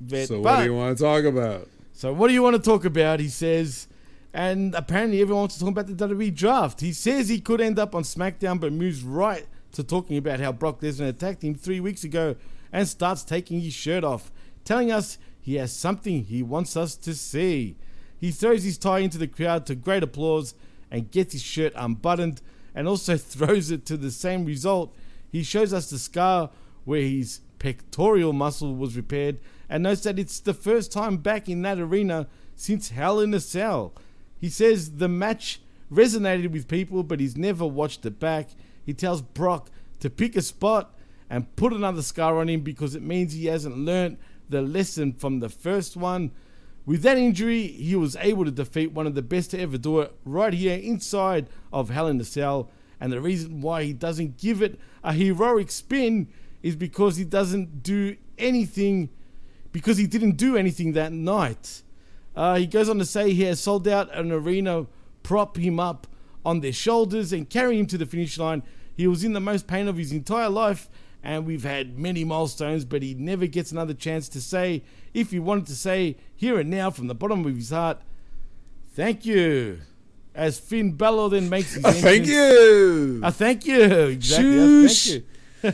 Vet. 0.00 0.28
So 0.28 0.40
what 0.40 0.58
do 0.58 0.64
you 0.64 0.74
want 0.74 0.98
to 0.98 1.04
talk 1.04 1.24
about? 1.24 1.68
So 1.92 2.12
what 2.12 2.28
do 2.28 2.34
you 2.34 2.42
want 2.42 2.56
to 2.56 2.62
talk 2.62 2.84
about? 2.84 3.20
He 3.20 3.28
says, 3.28 3.86
and 4.34 4.74
apparently 4.74 5.20
everyone 5.20 5.42
wants 5.42 5.54
to 5.56 5.60
talk 5.60 5.70
about 5.70 5.86
the 5.86 6.08
WWE 6.08 6.34
draft. 6.34 6.80
He 6.80 6.92
says 6.92 7.28
he 7.28 7.40
could 7.40 7.60
end 7.60 7.78
up 7.78 7.94
on 7.94 8.02
SmackDown, 8.02 8.60
but 8.60 8.72
moves 8.72 9.02
right 9.02 9.46
to 9.72 9.82
talking 9.82 10.16
about 10.16 10.40
how 10.40 10.52
Brock 10.52 10.80
Lesnar 10.80 11.08
attacked 11.08 11.42
him 11.42 11.54
three 11.54 11.80
weeks 11.80 12.04
ago 12.04 12.36
and 12.72 12.86
starts 12.86 13.24
taking 13.24 13.60
his 13.60 13.72
shirt 13.72 14.04
off, 14.04 14.30
telling 14.64 14.92
us 14.92 15.18
he 15.40 15.54
has 15.54 15.72
something 15.72 16.24
he 16.24 16.42
wants 16.42 16.76
us 16.76 16.94
to 16.96 17.14
see. 17.14 17.76
He 18.18 18.30
throws 18.30 18.64
his 18.64 18.76
tie 18.78 18.98
into 18.98 19.18
the 19.18 19.28
crowd 19.28 19.64
to 19.66 19.74
great 19.74 20.02
applause 20.02 20.54
and 20.90 21.10
gets 21.10 21.32
his 21.32 21.42
shirt 21.42 21.72
unbuttoned 21.76 22.42
and 22.74 22.86
also 22.86 23.16
throws 23.16 23.70
it 23.70 23.86
to 23.86 23.96
the 23.96 24.10
same 24.10 24.44
result. 24.44 24.94
He 25.30 25.42
shows 25.42 25.72
us 25.72 25.90
the 25.90 25.98
scar 25.98 26.50
where 26.84 27.02
his 27.02 27.40
pectoral 27.58 28.32
muscle 28.32 28.74
was 28.74 28.96
repaired 28.96 29.38
and 29.68 29.82
notes 29.82 30.02
that 30.02 30.18
it's 30.18 30.40
the 30.40 30.54
first 30.54 30.92
time 30.92 31.18
back 31.18 31.48
in 31.48 31.62
that 31.62 31.78
arena 31.78 32.26
since 32.56 32.90
Hell 32.90 33.20
in 33.20 33.34
a 33.34 33.40
Cell. 33.40 33.92
He 34.40 34.48
says 34.48 34.96
the 34.96 35.08
match 35.08 35.60
resonated 35.92 36.50
with 36.50 36.68
people, 36.68 37.02
but 37.02 37.20
he's 37.20 37.36
never 37.36 37.66
watched 37.66 38.04
it 38.06 38.20
back. 38.20 38.50
He 38.84 38.94
tells 38.94 39.22
Brock 39.22 39.70
to 40.00 40.10
pick 40.10 40.36
a 40.36 40.42
spot 40.42 40.94
and 41.30 41.54
put 41.56 41.72
another 41.72 42.02
scar 42.02 42.38
on 42.38 42.48
him 42.48 42.60
because 42.60 42.94
it 42.94 43.02
means 43.02 43.32
he 43.32 43.46
hasn't 43.46 43.76
learnt 43.76 44.18
the 44.48 44.62
lesson 44.62 45.12
from 45.12 45.40
the 45.40 45.48
first 45.48 45.96
one. 45.96 46.30
With 46.86 47.02
that 47.02 47.18
injury, 47.18 47.66
he 47.66 47.96
was 47.96 48.16
able 48.16 48.46
to 48.46 48.50
defeat 48.50 48.92
one 48.92 49.06
of 49.06 49.14
the 49.14 49.22
best 49.22 49.50
to 49.50 49.60
ever 49.60 49.76
do 49.76 50.00
it 50.00 50.14
right 50.24 50.54
here 50.54 50.78
inside 50.78 51.48
of 51.70 51.90
Hell 51.90 52.06
in 52.06 52.20
a 52.20 52.24
Cell. 52.24 52.70
And 53.00 53.12
the 53.12 53.20
reason 53.20 53.60
why 53.60 53.84
he 53.84 53.92
doesn't 53.92 54.38
give 54.38 54.62
it 54.62 54.80
a 55.04 55.12
heroic 55.12 55.70
spin 55.70 56.28
is 56.62 56.76
because 56.76 57.16
he 57.16 57.24
doesn't 57.24 57.82
do 57.82 58.16
anything, 58.38 59.10
because 59.70 59.98
he 59.98 60.06
didn't 60.06 60.36
do 60.36 60.56
anything 60.56 60.92
that 60.92 61.12
night. 61.12 61.82
Uh, 62.38 62.54
he 62.54 62.68
goes 62.68 62.88
on 62.88 63.00
to 63.00 63.04
say 63.04 63.32
he 63.32 63.42
has 63.42 63.58
sold 63.58 63.88
out 63.88 64.14
an 64.14 64.30
arena, 64.30 64.86
prop 65.24 65.56
him 65.56 65.80
up 65.80 66.06
on 66.44 66.60
their 66.60 66.72
shoulders, 66.72 67.32
and 67.32 67.50
carry 67.50 67.76
him 67.76 67.84
to 67.84 67.98
the 67.98 68.06
finish 68.06 68.38
line. 68.38 68.62
He 68.96 69.08
was 69.08 69.24
in 69.24 69.32
the 69.32 69.40
most 69.40 69.66
pain 69.66 69.88
of 69.88 69.96
his 69.96 70.12
entire 70.12 70.48
life, 70.48 70.88
and 71.20 71.44
we've 71.44 71.64
had 71.64 71.98
many 71.98 72.22
milestones, 72.22 72.84
but 72.84 73.02
he 73.02 73.12
never 73.14 73.48
gets 73.48 73.72
another 73.72 73.92
chance 73.92 74.28
to 74.28 74.40
say, 74.40 74.84
if 75.12 75.32
he 75.32 75.40
wanted 75.40 75.66
to 75.66 75.74
say 75.74 76.16
here 76.36 76.60
and 76.60 76.70
now 76.70 76.92
from 76.92 77.08
the 77.08 77.14
bottom 77.14 77.44
of 77.44 77.56
his 77.56 77.70
heart, 77.70 78.00
thank 78.94 79.26
you. 79.26 79.80
As 80.32 80.60
Finn 80.60 80.92
Balor 80.92 81.30
then 81.30 81.48
makes 81.48 81.74
his 81.74 81.84
A 81.84 81.90
thank 81.92 82.24
you. 82.28 83.20
A 83.24 83.32
thank 83.32 83.66
you. 83.66 83.82
Exactly. 83.82 84.84
a 84.84 84.88
thank 84.88 85.06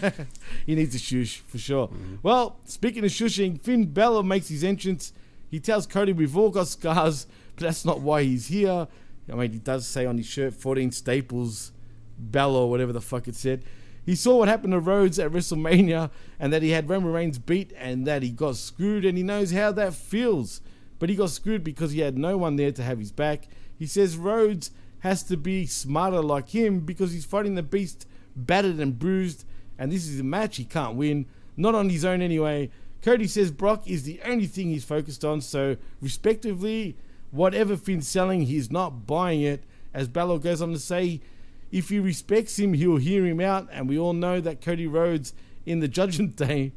you. 0.09 0.25
he 0.65 0.75
needs 0.75 0.95
a 0.95 0.99
shush 0.99 1.41
for 1.41 1.59
sure. 1.59 1.89
Mm-hmm. 1.89 2.17
Well, 2.23 2.57
speaking 2.65 3.05
of 3.05 3.11
shushing, 3.11 3.61
Finn 3.61 3.85
Balor 3.93 4.23
makes 4.23 4.49
his 4.49 4.65
entrance. 4.65 5.13
He 5.55 5.61
tells 5.61 5.87
Cody, 5.87 6.13
We've 6.13 6.37
all 6.37 6.51
got 6.51 6.67
scars, 6.67 7.29
but 7.55 7.63
that's 7.63 7.85
not 7.85 8.01
why 8.01 8.25
he's 8.25 8.49
here. 8.49 8.89
I 9.33 9.35
mean, 9.37 9.53
he 9.53 9.61
does 9.61 9.87
say 9.87 10.05
on 10.05 10.17
his 10.17 10.27
shirt 10.27 10.53
14 10.53 10.91
staples, 10.91 11.71
Balor, 12.19 12.67
whatever 12.67 12.93
the 12.93 13.01
fuck 13.01 13.29
it 13.29 13.37
said. 13.37 13.65
He 14.05 14.17
saw 14.17 14.39
what 14.39 14.49
happened 14.49 14.73
to 14.73 14.81
Rhodes 14.81 15.21
at 15.21 15.31
WrestleMania 15.31 16.11
and 16.41 16.53
that 16.53 16.63
he 16.63 16.71
had 16.71 16.89
Roman 16.89 17.13
Reigns 17.13 17.39
beat 17.39 17.73
and 17.79 18.05
that 18.05 18.25
he 18.25 18.31
got 18.31 18.57
screwed 18.57 19.05
and 19.05 19.17
he 19.17 19.23
knows 19.23 19.53
how 19.53 19.71
that 19.71 19.95
feels. 19.95 20.61
But 20.99 21.09
he 21.09 21.15
got 21.15 21.31
screwed 21.31 21.63
because 21.63 21.93
he 21.93 22.01
had 22.01 22.19
no 22.19 22.37
one 22.37 22.57
there 22.57 22.73
to 22.73 22.83
have 22.83 22.99
his 22.99 23.13
back. 23.13 23.47
He 23.79 23.87
says 23.87 24.17
Rhodes 24.17 24.73
has 25.01 25.23
to 25.23 25.37
be 25.37 25.67
smarter 25.67 26.21
like 26.21 26.49
him 26.49 26.81
because 26.81 27.13
he's 27.13 27.25
fighting 27.25 27.55
the 27.55 27.63
beast 27.63 28.09
battered 28.35 28.81
and 28.81 28.99
bruised 28.99 29.45
and 29.79 29.93
this 29.93 30.09
is 30.09 30.19
a 30.19 30.25
match 30.25 30.57
he 30.57 30.65
can't 30.65 30.97
win. 30.97 31.27
Not 31.57 31.77
on 31.77 31.91
his 31.91 32.05
own 32.05 32.23
anyway. 32.23 32.71
Cody 33.05 33.27
says 33.27 33.51
Brock 33.51 33.87
is 33.87 34.05
the 34.05 34.19
only 34.25 34.47
thing 34.47 34.69
he's 34.69 34.83
focused 34.83 35.27
on, 35.27 35.43
so 35.43 35.77
respectively, 36.01 36.97
whatever 37.33 37.77
Finn's 37.77 38.09
selling, 38.09 38.43
he's 38.43 38.71
not 38.71 39.07
buying 39.07 39.43
it. 39.43 39.63
As 39.93 40.09
Balor 40.09 40.39
goes 40.39 40.63
on 40.63 40.73
to 40.73 40.79
say, 40.79 41.21
if 41.71 41.91
he 41.91 41.99
respects 41.99 42.59
him, 42.59 42.73
he'll 42.73 42.97
hear 42.97 43.27
him 43.27 43.41
out, 43.41 43.69
and 43.71 43.91
we 43.91 43.99
all 43.99 44.15
know 44.15 44.41
that 44.41 44.63
Cody 44.63 44.87
Rhodes 44.87 45.35
in 45.67 45.81
the 45.81 45.89
Judgment 45.89 46.35
Day, 46.37 46.73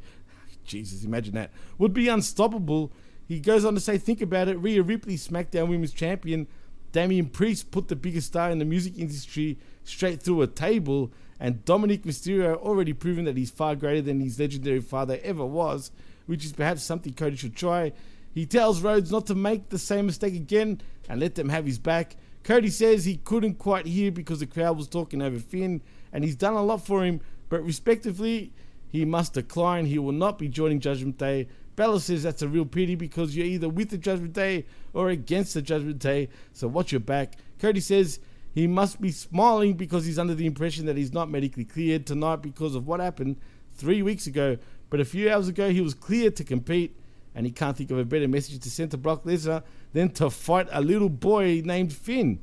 Jesus, 0.66 1.02
imagine 1.02 1.32
that, 1.34 1.50
would 1.78 1.94
be 1.94 2.08
unstoppable. 2.08 2.92
He 3.26 3.40
goes 3.40 3.64
on 3.64 3.72
to 3.72 3.80
say, 3.80 3.96
think 3.96 4.20
about 4.20 4.48
it, 4.48 4.58
Rhea 4.58 4.82
Ripley, 4.82 5.16
SmackDown 5.16 5.68
Women's 5.68 5.94
Champion, 5.94 6.46
Damian 6.92 7.30
Priest 7.30 7.70
put 7.70 7.88
the 7.88 7.96
biggest 7.96 8.26
star 8.26 8.50
in 8.50 8.58
the 8.58 8.66
music 8.66 8.98
industry 8.98 9.56
straight 9.82 10.22
through 10.22 10.42
a 10.42 10.46
table, 10.46 11.10
and 11.40 11.64
Dominic 11.64 12.02
Mysterio 12.02 12.56
already 12.56 12.92
proven 12.92 13.24
that 13.24 13.38
he's 13.38 13.50
far 13.50 13.74
greater 13.74 14.02
than 14.02 14.20
his 14.20 14.38
legendary 14.38 14.80
father 14.80 15.18
ever 15.22 15.46
was, 15.46 15.90
which 16.28 16.44
is 16.44 16.52
perhaps 16.52 16.82
something 16.82 17.14
Cody 17.14 17.36
should 17.36 17.56
try. 17.56 17.92
He 18.34 18.44
tells 18.44 18.82
Rhodes 18.82 19.10
not 19.10 19.26
to 19.26 19.34
make 19.34 19.70
the 19.70 19.78
same 19.78 20.06
mistake 20.06 20.34
again 20.34 20.80
and 21.08 21.20
let 21.20 21.34
them 21.34 21.48
have 21.48 21.64
his 21.64 21.78
back. 21.78 22.16
Cody 22.44 22.68
says 22.68 23.04
he 23.04 23.16
couldn't 23.16 23.58
quite 23.58 23.86
hear 23.86 24.12
because 24.12 24.40
the 24.40 24.46
crowd 24.46 24.76
was 24.76 24.88
talking 24.88 25.22
over 25.22 25.38
Finn, 25.38 25.80
and 26.12 26.22
he's 26.22 26.36
done 26.36 26.54
a 26.54 26.62
lot 26.62 26.86
for 26.86 27.02
him, 27.02 27.20
but 27.48 27.64
respectively, 27.64 28.52
he 28.90 29.04
must 29.04 29.34
decline. 29.34 29.86
He 29.86 29.98
will 29.98 30.12
not 30.12 30.38
be 30.38 30.48
joining 30.48 30.80
Judgment 30.80 31.16
Day. 31.18 31.48
Balor 31.76 32.00
says 32.00 32.22
that's 32.22 32.42
a 32.42 32.48
real 32.48 32.66
pity 32.66 32.94
because 32.94 33.34
you're 33.34 33.46
either 33.46 33.68
with 33.68 33.88
the 33.88 33.98
Judgment 33.98 34.34
Day 34.34 34.66
or 34.92 35.08
against 35.08 35.54
the 35.54 35.62
Judgment 35.62 35.98
Day, 35.98 36.28
so 36.52 36.68
watch 36.68 36.92
your 36.92 37.00
back. 37.00 37.36
Cody 37.58 37.80
says 37.80 38.20
he 38.52 38.66
must 38.66 39.00
be 39.00 39.12
smiling 39.12 39.74
because 39.74 40.04
he's 40.04 40.18
under 40.18 40.34
the 40.34 40.46
impression 40.46 40.86
that 40.86 40.96
he's 40.96 41.12
not 41.12 41.30
medically 41.30 41.64
cleared 41.64 42.06
tonight 42.06 42.42
because 42.42 42.74
of 42.74 42.86
what 42.86 43.00
happened 43.00 43.36
three 43.74 44.02
weeks 44.02 44.26
ago. 44.26 44.58
But 44.90 45.00
a 45.00 45.04
few 45.04 45.30
hours 45.30 45.48
ago, 45.48 45.70
he 45.70 45.80
was 45.80 45.94
cleared 45.94 46.36
to 46.36 46.44
compete, 46.44 46.96
and 47.34 47.44
he 47.46 47.52
can't 47.52 47.76
think 47.76 47.90
of 47.90 47.98
a 47.98 48.04
better 48.04 48.28
message 48.28 48.60
to 48.60 48.70
send 48.70 48.90
to 48.92 48.96
Brock 48.96 49.24
Lesnar 49.24 49.62
than 49.92 50.10
to 50.12 50.30
fight 50.30 50.66
a 50.70 50.80
little 50.80 51.08
boy 51.10 51.62
named 51.64 51.92
Finn. 51.92 52.40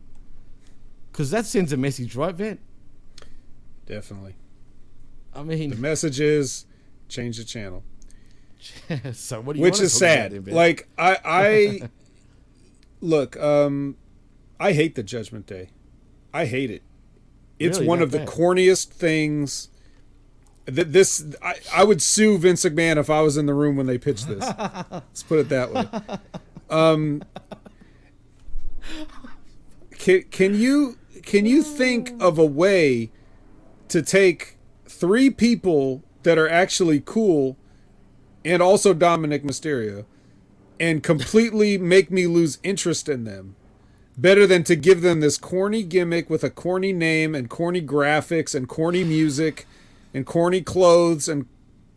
Because 1.12 1.32
that 1.32 1.46
sends 1.46 1.72
a 1.74 1.78
message, 1.78 2.16
right, 2.16 2.36
Vet? 2.36 2.60
Definitely. 3.86 4.36
I 5.34 5.44
mean, 5.44 5.70
the 5.70 5.76
message 5.76 6.20
is 6.20 6.66
change 7.10 7.38
the 7.38 7.44
channel. 7.44 7.84
so 9.14 9.42
what 9.42 9.54
do 9.54 9.60
you 9.60 9.64
Which 9.64 9.80
is 9.80 9.94
sad. 9.94 10.32
then, 10.32 10.54
like 10.56 10.88
I, 10.98 11.18
I 11.24 11.82
look. 13.02 13.38
Um, 13.38 13.98
I 14.60 14.74
hate 14.74 14.96
the 14.96 15.04
Judgment 15.04 15.46
Day. 15.46 15.70
I 16.34 16.46
hate 16.46 16.72
it. 16.72 16.82
It's 17.60 17.78
Really? 17.78 17.88
one 17.88 18.02
of 18.02 18.12
the 18.12 18.20
corniest 18.20 18.88
things. 18.88 19.70
This, 20.66 21.24
I, 21.44 21.56
I 21.74 21.84
would 21.84 22.02
sue 22.02 22.38
Vince 22.38 22.66
McMahon 22.66 22.98
if 22.98 23.10
I 23.10 23.22
was 23.22 23.38
in 23.38 23.46
the 23.46 23.54
room 23.54 23.76
when 23.76 23.86
they 23.86 23.98
pitched 23.98 24.28
this. 24.28 24.40
Let's 24.92 25.24
put 25.24 25.40
it 25.40 25.50
that 25.50 25.72
way. 25.72 25.88
Um, 26.70 27.24
can, 29.92 30.24
can 30.24 30.56
you 30.56 30.98
can 31.24 31.46
you 31.46 31.64
think 31.64 32.14
of 32.20 32.38
a 32.38 32.46
way 32.46 33.12
to 33.88 34.02
take 34.02 34.58
three 34.86 35.30
people 35.30 36.04
that 36.24 36.38
are 36.38 36.50
actually 36.50 37.02
cool 37.04 37.58
and 38.44 38.62
also 38.62 38.94
Dominic 38.94 39.44
Mysterio 39.44 40.06
and 40.80 41.02
completely 41.02 41.78
make 41.78 42.12
me 42.12 42.28
lose 42.28 42.60
interest 42.64 43.10
in 43.10 43.24
them 43.24 43.56
better 44.18 44.48
than 44.48 44.64
to 44.64 44.76
give 44.76 45.02
them 45.02 45.20
this 45.20 45.38
corny 45.38 45.84
gimmick 45.84 46.30
with 46.30 46.44
a 46.44 46.50
corny 46.50 46.94
name 46.94 47.36
and 47.36 47.50
corny 47.50 47.82
graphics 47.82 48.56
and 48.56 48.70
corny 48.70 49.04
music 49.04 49.66
and 50.16 50.26
corny 50.26 50.62
clothes 50.62 51.28
and 51.28 51.46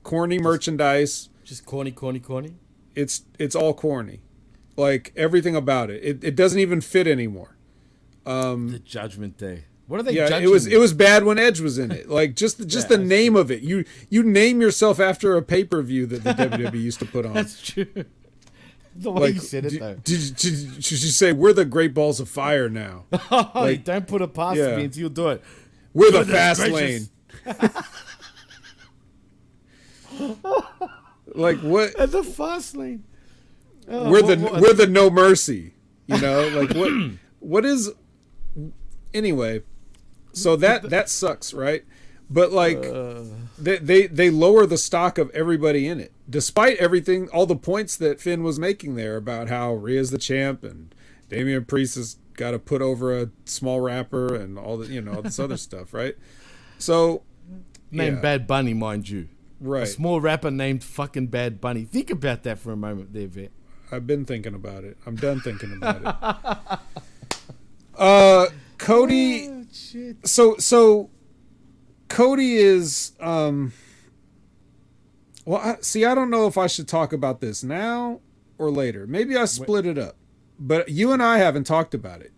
corny 0.02 0.38
merchandise 0.38 1.30
just 1.44 1.64
corny 1.64 1.90
corny 1.90 2.20
corny 2.20 2.54
it's 2.94 3.22
it's 3.38 3.54
all 3.54 3.72
corny 3.72 4.20
like 4.76 5.12
everything 5.16 5.56
about 5.56 5.90
it 5.90 6.02
it, 6.04 6.22
it 6.22 6.36
doesn't 6.36 6.60
even 6.60 6.80
fit 6.80 7.06
anymore 7.06 7.56
um 8.28 8.72
the 8.72 8.78
Judgment 8.78 9.36
Day. 9.38 9.64
What 9.86 10.00
are 10.00 10.02
they? 10.02 10.12
yeah, 10.12 10.36
it 10.38 10.50
was 10.50 10.66
me? 10.66 10.74
it 10.74 10.78
was 10.78 10.92
bad 10.92 11.24
when 11.24 11.38
Edge 11.38 11.60
was 11.60 11.78
in 11.78 11.90
it. 11.90 12.08
Like 12.08 12.36
just 12.36 12.58
just 12.68 12.90
Yeah, 12.90 12.98
the 12.98 13.04
name 13.04 13.34
of 13.34 13.50
it. 13.50 13.62
You 13.62 13.84
you 14.10 14.22
name 14.22 14.60
yourself 14.60 15.00
after 15.00 15.36
a 15.36 15.42
pay 15.42 15.64
per 15.64 15.82
view 15.82 16.06
that 16.06 16.22
the 16.22 16.34
WWE 16.34 16.80
used 16.80 17.00
to 17.00 17.06
put 17.06 17.24
on. 17.24 17.32
That's 17.32 17.60
true. 17.60 17.86
The 19.00 19.12
way 19.12 19.30
you 19.30 19.38
said 19.38 19.64
it, 19.64 19.70
did, 19.70 19.80
though. 19.80 19.94
Did, 19.94 20.34
did, 20.34 20.84
should 20.84 21.04
you 21.04 21.10
say 21.10 21.32
we're 21.32 21.52
the 21.52 21.64
Great 21.64 21.94
Balls 21.94 22.18
of 22.18 22.28
Fire 22.28 22.68
now? 22.68 23.04
Like, 23.54 23.84
don't 23.84 24.04
put 24.08 24.34
past 24.34 24.58
yeah. 24.58 24.74
Vince. 24.74 24.96
He'll 24.96 25.08
do 25.08 25.28
it. 25.28 25.44
We're 25.94 26.10
the 26.10 26.24
fast 26.24 26.60
gracious. 26.62 27.08
lane. 27.44 27.70
like 31.34 31.58
what? 31.60 31.94
At 31.98 32.10
the 32.12 32.22
fast 32.22 32.76
lane. 32.76 33.04
Oh, 33.88 34.10
we're 34.10 34.22
what- 34.22 34.38
the 34.38 34.44
what- 34.44 34.60
we're 34.60 34.72
the 34.74 34.86
no 34.86 35.10
mercy. 35.10 35.74
You 36.06 36.20
know, 36.20 36.48
like 36.48 36.74
what? 36.74 36.92
what 37.40 37.64
is? 37.64 37.90
Anyway, 39.14 39.62
so 40.32 40.56
that 40.56 40.90
that 40.90 41.08
sucks, 41.08 41.52
right? 41.54 41.84
But 42.30 42.52
like, 42.52 42.84
Uh. 42.84 43.22
they, 43.58 43.78
they 43.78 44.06
they 44.06 44.30
lower 44.30 44.66
the 44.66 44.76
stock 44.76 45.16
of 45.16 45.30
everybody 45.30 45.86
in 45.88 45.98
it, 45.98 46.12
despite 46.28 46.76
everything, 46.76 47.28
all 47.30 47.46
the 47.46 47.56
points 47.56 47.96
that 47.96 48.20
Finn 48.20 48.42
was 48.42 48.58
making 48.58 48.96
there 48.96 49.16
about 49.16 49.48
how 49.48 49.72
Rhea's 49.74 50.10
the 50.10 50.18
champ 50.18 50.62
and 50.62 50.94
Damian 51.30 51.64
Priest 51.64 51.94
has 51.94 52.16
got 52.34 52.50
to 52.50 52.58
put 52.58 52.82
over 52.82 53.18
a 53.18 53.30
small 53.46 53.80
rapper 53.80 54.34
and 54.34 54.58
all 54.58 54.76
the 54.76 54.86
you 54.88 55.00
know 55.00 55.14
all 55.14 55.22
this 55.22 55.38
other 55.38 55.56
stuff, 55.68 55.94
right? 55.94 56.16
So 56.78 57.22
Named 57.90 58.16
yeah. 58.16 58.22
Bad 58.22 58.46
Bunny, 58.46 58.74
mind 58.74 59.08
you. 59.08 59.28
Right. 59.60 59.82
A 59.82 59.86
small 59.86 60.20
rapper 60.20 60.50
named 60.50 60.84
fucking 60.84 61.28
Bad 61.28 61.60
Bunny. 61.60 61.84
Think 61.84 62.10
about 62.10 62.44
that 62.44 62.58
for 62.58 62.72
a 62.72 62.76
moment 62.76 63.12
there, 63.12 63.26
Vet. 63.26 63.50
I've 63.90 64.06
been 64.06 64.24
thinking 64.24 64.54
about 64.54 64.84
it. 64.84 64.96
I'm 65.06 65.16
done 65.16 65.40
thinking 65.40 65.72
about 65.72 66.02
it. 66.72 66.78
Uh, 67.98 68.46
Cody. 68.78 69.48
Oh, 69.48 69.64
So 70.22 70.56
so, 70.58 71.10
Cody 72.08 72.54
is 72.58 73.10
um. 73.18 73.72
Well, 75.44 75.60
I, 75.60 75.76
see, 75.80 76.04
I 76.04 76.14
don't 76.14 76.30
know 76.30 76.46
if 76.46 76.56
I 76.56 76.68
should 76.68 76.86
talk 76.86 77.12
about 77.12 77.40
this 77.40 77.64
now 77.64 78.20
or 78.56 78.70
later. 78.70 79.06
Maybe 79.08 79.36
I 79.36 79.46
split 79.46 79.84
it 79.84 79.98
up, 79.98 80.14
but 80.60 80.90
you 80.90 81.10
and 81.10 81.20
I 81.20 81.38
haven't 81.38 81.64
talked 81.64 81.92
about 81.92 82.20
it. 82.20 82.32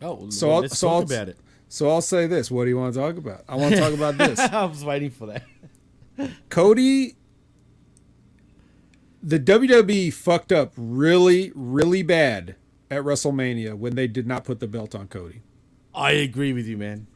Oh, 0.00 0.30
so 0.30 0.52
I'll, 0.52 0.60
let's 0.60 0.78
so 0.78 0.86
talk 0.86 0.94
I'll, 0.94 1.02
about 1.02 1.28
it. 1.30 1.38
So 1.68 1.88
I'll 1.90 2.00
say 2.02 2.26
this. 2.26 2.48
What 2.50 2.64
do 2.64 2.70
you 2.70 2.76
want 2.76 2.94
to 2.94 3.00
talk 3.00 3.16
about? 3.16 3.44
I 3.48 3.56
want 3.56 3.74
to 3.74 3.80
talk 3.80 3.94
about 3.94 4.18
this. 4.18 4.38
I 4.38 4.64
was 4.66 4.84
waiting 4.84 5.10
for 5.10 5.26
that. 5.26 5.42
Cody, 6.48 7.16
the 9.22 9.38
WWE 9.38 10.12
fucked 10.12 10.52
up 10.52 10.72
really, 10.76 11.52
really 11.54 12.02
bad 12.02 12.56
at 12.90 13.02
WrestleMania 13.02 13.74
when 13.74 13.94
they 13.94 14.06
did 14.06 14.26
not 14.26 14.44
put 14.44 14.60
the 14.60 14.66
belt 14.66 14.94
on 14.94 15.08
Cody. 15.08 15.42
I 15.94 16.12
agree 16.12 16.52
with 16.52 16.66
you, 16.66 16.76
man. 16.76 17.06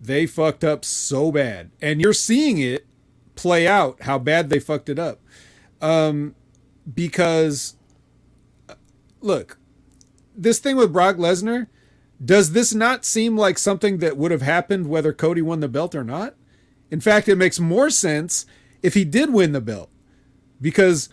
They 0.00 0.26
fucked 0.26 0.64
up 0.64 0.84
so 0.84 1.30
bad. 1.32 1.70
And 1.80 2.00
you're 2.00 2.12
seeing 2.12 2.58
it 2.58 2.86
play 3.36 3.66
out 3.66 4.02
how 4.02 4.18
bad 4.18 4.50
they 4.50 4.58
fucked 4.58 4.88
it 4.88 4.98
up. 4.98 5.20
Um, 5.80 6.34
because, 6.92 7.76
uh, 8.68 8.74
look, 9.20 9.58
this 10.36 10.58
thing 10.58 10.76
with 10.76 10.92
Brock 10.92 11.16
Lesnar, 11.16 11.68
does 12.24 12.52
this 12.52 12.74
not 12.74 13.04
seem 13.04 13.36
like 13.36 13.58
something 13.58 13.98
that 13.98 14.16
would 14.16 14.30
have 14.30 14.42
happened 14.42 14.88
whether 14.88 15.12
Cody 15.12 15.42
won 15.42 15.60
the 15.60 15.68
belt 15.68 15.94
or 15.94 16.04
not? 16.04 16.34
In 16.94 17.00
fact, 17.00 17.28
it 17.28 17.34
makes 17.34 17.58
more 17.58 17.90
sense 17.90 18.46
if 18.80 18.94
he 18.94 19.04
did 19.04 19.32
win 19.32 19.50
the 19.50 19.60
belt 19.60 19.90
because 20.60 21.08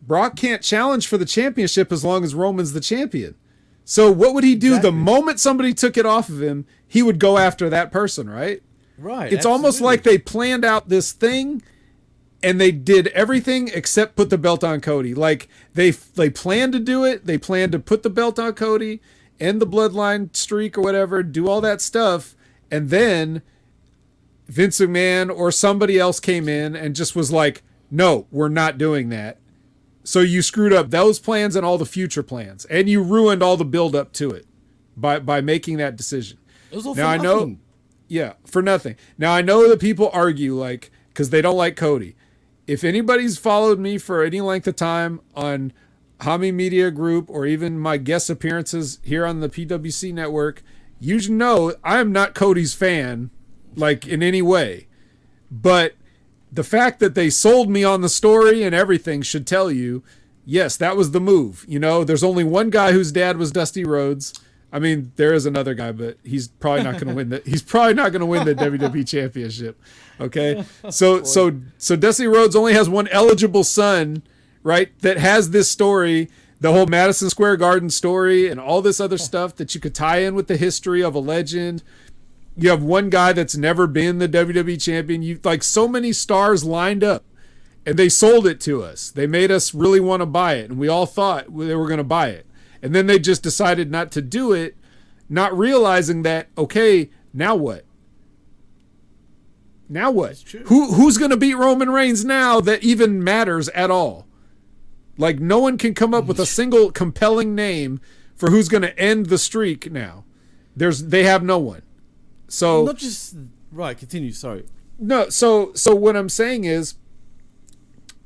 Brock 0.00 0.36
can't 0.36 0.62
challenge 0.62 1.08
for 1.08 1.18
the 1.18 1.24
championship 1.24 1.90
as 1.90 2.04
long 2.04 2.22
as 2.22 2.36
Roman's 2.36 2.72
the 2.72 2.80
champion. 2.80 3.34
So 3.84 4.12
what 4.12 4.32
would 4.32 4.44
he 4.44 4.54
do 4.54 4.78
the 4.78 4.92
moment 4.92 5.40
somebody 5.40 5.74
took 5.74 5.96
it 5.96 6.06
off 6.06 6.28
of 6.28 6.40
him? 6.40 6.66
He 6.86 7.02
would 7.02 7.18
go 7.18 7.36
after 7.36 7.68
that 7.68 7.90
person, 7.90 8.30
right? 8.30 8.62
Right. 8.96 9.32
It's 9.32 9.44
almost 9.44 9.80
like 9.80 10.04
they 10.04 10.18
planned 10.18 10.64
out 10.64 10.88
this 10.88 11.10
thing 11.10 11.64
and 12.40 12.60
they 12.60 12.70
did 12.70 13.08
everything 13.08 13.72
except 13.74 14.14
put 14.14 14.30
the 14.30 14.38
belt 14.38 14.62
on 14.62 14.80
Cody. 14.80 15.14
Like 15.14 15.48
they 15.72 15.90
they 15.90 16.30
planned 16.30 16.74
to 16.74 16.78
do 16.78 17.04
it, 17.04 17.26
they 17.26 17.38
planned 17.38 17.72
to 17.72 17.80
put 17.80 18.04
the 18.04 18.08
belt 18.08 18.38
on 18.38 18.52
Cody, 18.52 19.02
end 19.40 19.60
the 19.60 19.66
bloodline 19.66 20.36
streak 20.36 20.78
or 20.78 20.82
whatever, 20.82 21.24
do 21.24 21.48
all 21.48 21.60
that 21.60 21.80
stuff, 21.80 22.36
and 22.70 22.90
then 22.90 23.42
Vince 24.46 24.78
McMahon 24.80 25.34
or 25.34 25.50
somebody 25.50 25.98
else 25.98 26.20
came 26.20 26.48
in 26.48 26.76
and 26.76 26.94
just 26.94 27.16
was 27.16 27.32
like, 27.32 27.62
"No, 27.90 28.26
we're 28.30 28.48
not 28.48 28.78
doing 28.78 29.08
that." 29.08 29.38
So 30.02 30.20
you 30.20 30.42
screwed 30.42 30.72
up 30.72 30.90
those 30.90 31.18
plans 31.18 31.56
and 31.56 31.64
all 31.64 31.78
the 31.78 31.86
future 31.86 32.22
plans, 32.22 32.66
and 32.66 32.88
you 32.88 33.02
ruined 33.02 33.42
all 33.42 33.56
the 33.56 33.64
build 33.64 33.94
up 33.96 34.12
to 34.14 34.30
it 34.30 34.46
by 34.96 35.18
by 35.18 35.40
making 35.40 35.78
that 35.78 35.96
decision. 35.96 36.38
It 36.70 36.76
was 36.76 36.86
all 36.86 36.94
now 36.94 37.04
for 37.04 37.08
I 37.08 37.16
know, 37.16 37.34
nothing. 37.38 37.60
yeah, 38.08 38.32
for 38.44 38.60
nothing. 38.62 38.96
Now 39.16 39.32
I 39.32 39.40
know 39.40 39.68
that 39.68 39.80
people 39.80 40.10
argue 40.12 40.54
like 40.54 40.90
because 41.08 41.30
they 41.30 41.40
don't 41.40 41.56
like 41.56 41.76
Cody. 41.76 42.16
If 42.66 42.82
anybody's 42.84 43.38
followed 43.38 43.78
me 43.78 43.98
for 43.98 44.22
any 44.22 44.40
length 44.40 44.66
of 44.66 44.76
time 44.76 45.20
on 45.34 45.72
Hami 46.20 46.52
Media 46.52 46.90
Group 46.90 47.28
or 47.28 47.46
even 47.46 47.78
my 47.78 47.96
guest 47.98 48.30
appearances 48.30 48.98
here 49.02 49.26
on 49.26 49.40
the 49.40 49.48
PWC 49.48 50.12
network, 50.12 50.62
you 50.98 51.18
should 51.18 51.32
know 51.32 51.74
I 51.84 51.98
am 52.00 52.12
not 52.12 52.34
Cody's 52.34 52.72
fan, 52.74 53.30
like 53.76 54.06
in 54.06 54.22
any 54.22 54.42
way. 54.42 54.86
But 55.50 55.94
the 56.52 56.64
fact 56.64 57.00
that 57.00 57.14
they 57.14 57.30
sold 57.30 57.68
me 57.68 57.84
on 57.84 58.00
the 58.00 58.08
story 58.08 58.62
and 58.62 58.74
everything 58.74 59.22
should 59.22 59.46
tell 59.46 59.70
you, 59.70 60.02
yes, 60.44 60.76
that 60.76 60.96
was 60.96 61.10
the 61.10 61.20
move. 61.20 61.64
You 61.68 61.78
know, 61.78 62.04
there's 62.04 62.24
only 62.24 62.44
one 62.44 62.70
guy 62.70 62.92
whose 62.92 63.12
dad 63.12 63.36
was 63.36 63.50
Dusty 63.50 63.84
Rhodes. 63.84 64.32
I 64.72 64.80
mean, 64.80 65.12
there 65.16 65.32
is 65.32 65.46
another 65.46 65.74
guy, 65.74 65.92
but 65.92 66.18
he's 66.24 66.48
probably 66.48 66.82
not 66.82 66.94
going 66.94 67.06
to 67.06 67.14
win 67.14 67.28
the. 67.28 67.42
He's 67.46 67.62
probably 67.62 67.94
not 67.94 68.10
going 68.10 68.20
to 68.20 68.26
win 68.26 68.44
the 68.44 68.56
WWE 68.56 69.06
Championship. 69.06 69.80
Okay, 70.20 70.64
so 70.90 71.22
so 71.22 71.60
so 71.78 71.94
Dusty 71.94 72.26
Rhodes 72.26 72.56
only 72.56 72.72
has 72.72 72.88
one 72.88 73.06
eligible 73.08 73.62
son, 73.62 74.24
right? 74.64 74.96
That 75.00 75.16
has 75.16 75.50
this 75.50 75.70
story, 75.70 76.28
the 76.60 76.72
whole 76.72 76.86
Madison 76.86 77.30
Square 77.30 77.58
Garden 77.58 77.88
story, 77.88 78.48
and 78.48 78.58
all 78.58 78.82
this 78.82 78.98
other 78.98 79.18
stuff 79.30 79.54
that 79.56 79.76
you 79.76 79.80
could 79.80 79.94
tie 79.94 80.18
in 80.18 80.34
with 80.34 80.48
the 80.48 80.56
history 80.56 81.04
of 81.04 81.14
a 81.14 81.20
legend. 81.20 81.84
You 82.56 82.70
have 82.70 82.82
one 82.82 83.10
guy 83.10 83.32
that's 83.32 83.56
never 83.56 83.86
been 83.86 84.18
the 84.18 84.28
WWE 84.28 84.80
champion. 84.80 85.22
You 85.22 85.40
like 85.42 85.62
so 85.62 85.88
many 85.88 86.12
stars 86.12 86.64
lined 86.64 87.02
up, 87.02 87.24
and 87.84 87.98
they 87.98 88.08
sold 88.08 88.46
it 88.46 88.60
to 88.62 88.82
us. 88.82 89.10
They 89.10 89.26
made 89.26 89.50
us 89.50 89.74
really 89.74 90.00
want 90.00 90.20
to 90.20 90.26
buy 90.26 90.54
it, 90.54 90.70
and 90.70 90.78
we 90.78 90.88
all 90.88 91.06
thought 91.06 91.46
they 91.46 91.74
were 91.74 91.88
going 91.88 91.98
to 91.98 92.04
buy 92.04 92.28
it. 92.28 92.46
And 92.80 92.94
then 92.94 93.06
they 93.06 93.18
just 93.18 93.42
decided 93.42 93.90
not 93.90 94.12
to 94.12 94.22
do 94.22 94.52
it, 94.52 94.76
not 95.28 95.56
realizing 95.56 96.22
that 96.22 96.48
okay, 96.56 97.10
now 97.32 97.56
what? 97.56 97.84
Now 99.88 100.10
what? 100.10 100.42
Who 100.66 100.94
who's 100.94 101.18
going 101.18 101.30
to 101.30 101.36
beat 101.36 101.54
Roman 101.54 101.90
Reigns 101.90 102.24
now 102.24 102.60
that 102.60 102.82
even 102.84 103.22
matters 103.22 103.68
at 103.70 103.90
all? 103.90 104.26
Like 105.18 105.40
no 105.40 105.58
one 105.58 105.78
can 105.78 105.94
come 105.94 106.14
up 106.14 106.26
with 106.26 106.38
a 106.38 106.46
single 106.60 106.90
compelling 106.90 107.54
name 107.54 108.00
for 108.36 108.50
who's 108.50 108.68
going 108.68 108.82
to 108.82 108.98
end 108.98 109.26
the 109.26 109.38
streak 109.38 109.90
now. 109.90 110.24
There's 110.76 111.06
they 111.06 111.24
have 111.24 111.42
no 111.42 111.58
one. 111.58 111.82
So 112.48 112.84
not 112.84 112.96
just 112.98 113.36
right. 113.72 113.96
Continue. 113.96 114.32
Sorry. 114.32 114.64
no, 114.98 115.28
so 115.28 115.72
so 115.74 115.94
what 115.94 116.16
I'm 116.16 116.28
saying 116.28 116.64
is 116.64 116.94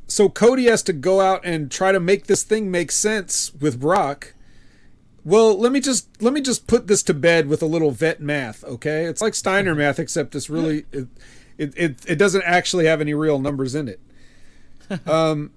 so 0.07 0.29
Cody 0.29 0.65
has 0.67 0.83
to 0.85 0.93
go 0.93 1.21
out 1.21 1.41
and 1.45 1.71
try 1.71 1.93
to 1.93 2.01
make 2.01 2.27
this 2.27 2.43
thing 2.43 2.71
make 2.71 2.91
sense 2.91 3.53
with 3.55 3.79
Brock. 3.79 4.35
Well, 5.25 5.59
let 5.59 5.73
me 5.73 5.81
just 5.81 6.23
let 6.23 6.33
me 6.33 6.41
just 6.41 6.67
put 6.67 6.87
this 6.87 7.03
to 7.05 7.15
bed 7.15 7.49
with 7.49 7.63
a 7.63 7.67
little 7.67 7.91
vet 7.91 8.21
math, 8.21 8.65
okay? 8.65 9.05
It's 9.05 9.21
like 9.21 9.35
Steiner 9.35 9.75
math 9.77 9.99
except 9.99 10.35
it's 10.35 10.49
really 10.49 10.87
it 10.93 11.09
it, 11.59 11.75
it, 11.77 11.97
it 12.07 12.17
doesn't 12.17 12.43
actually 12.45 12.87
have 12.87 13.01
any 13.01 13.15
real 13.15 13.39
numbers 13.39 13.75
in 13.75 13.89
it. 13.89 14.01
Um 15.07 15.51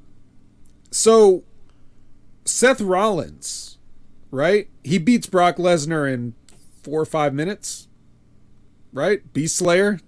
so 0.90 1.44
Seth 2.44 2.82
Rollins, 2.82 3.78
right? 4.30 4.68
He 4.84 4.98
beats 4.98 5.28
Brock 5.28 5.56
Lesnar 5.56 6.12
in 6.12 6.34
4 6.84 7.00
or 7.02 7.06
5 7.06 7.34
minutes. 7.34 7.88
Right? 8.94 9.32
Beast 9.34 9.56
Slayer. 9.56 10.00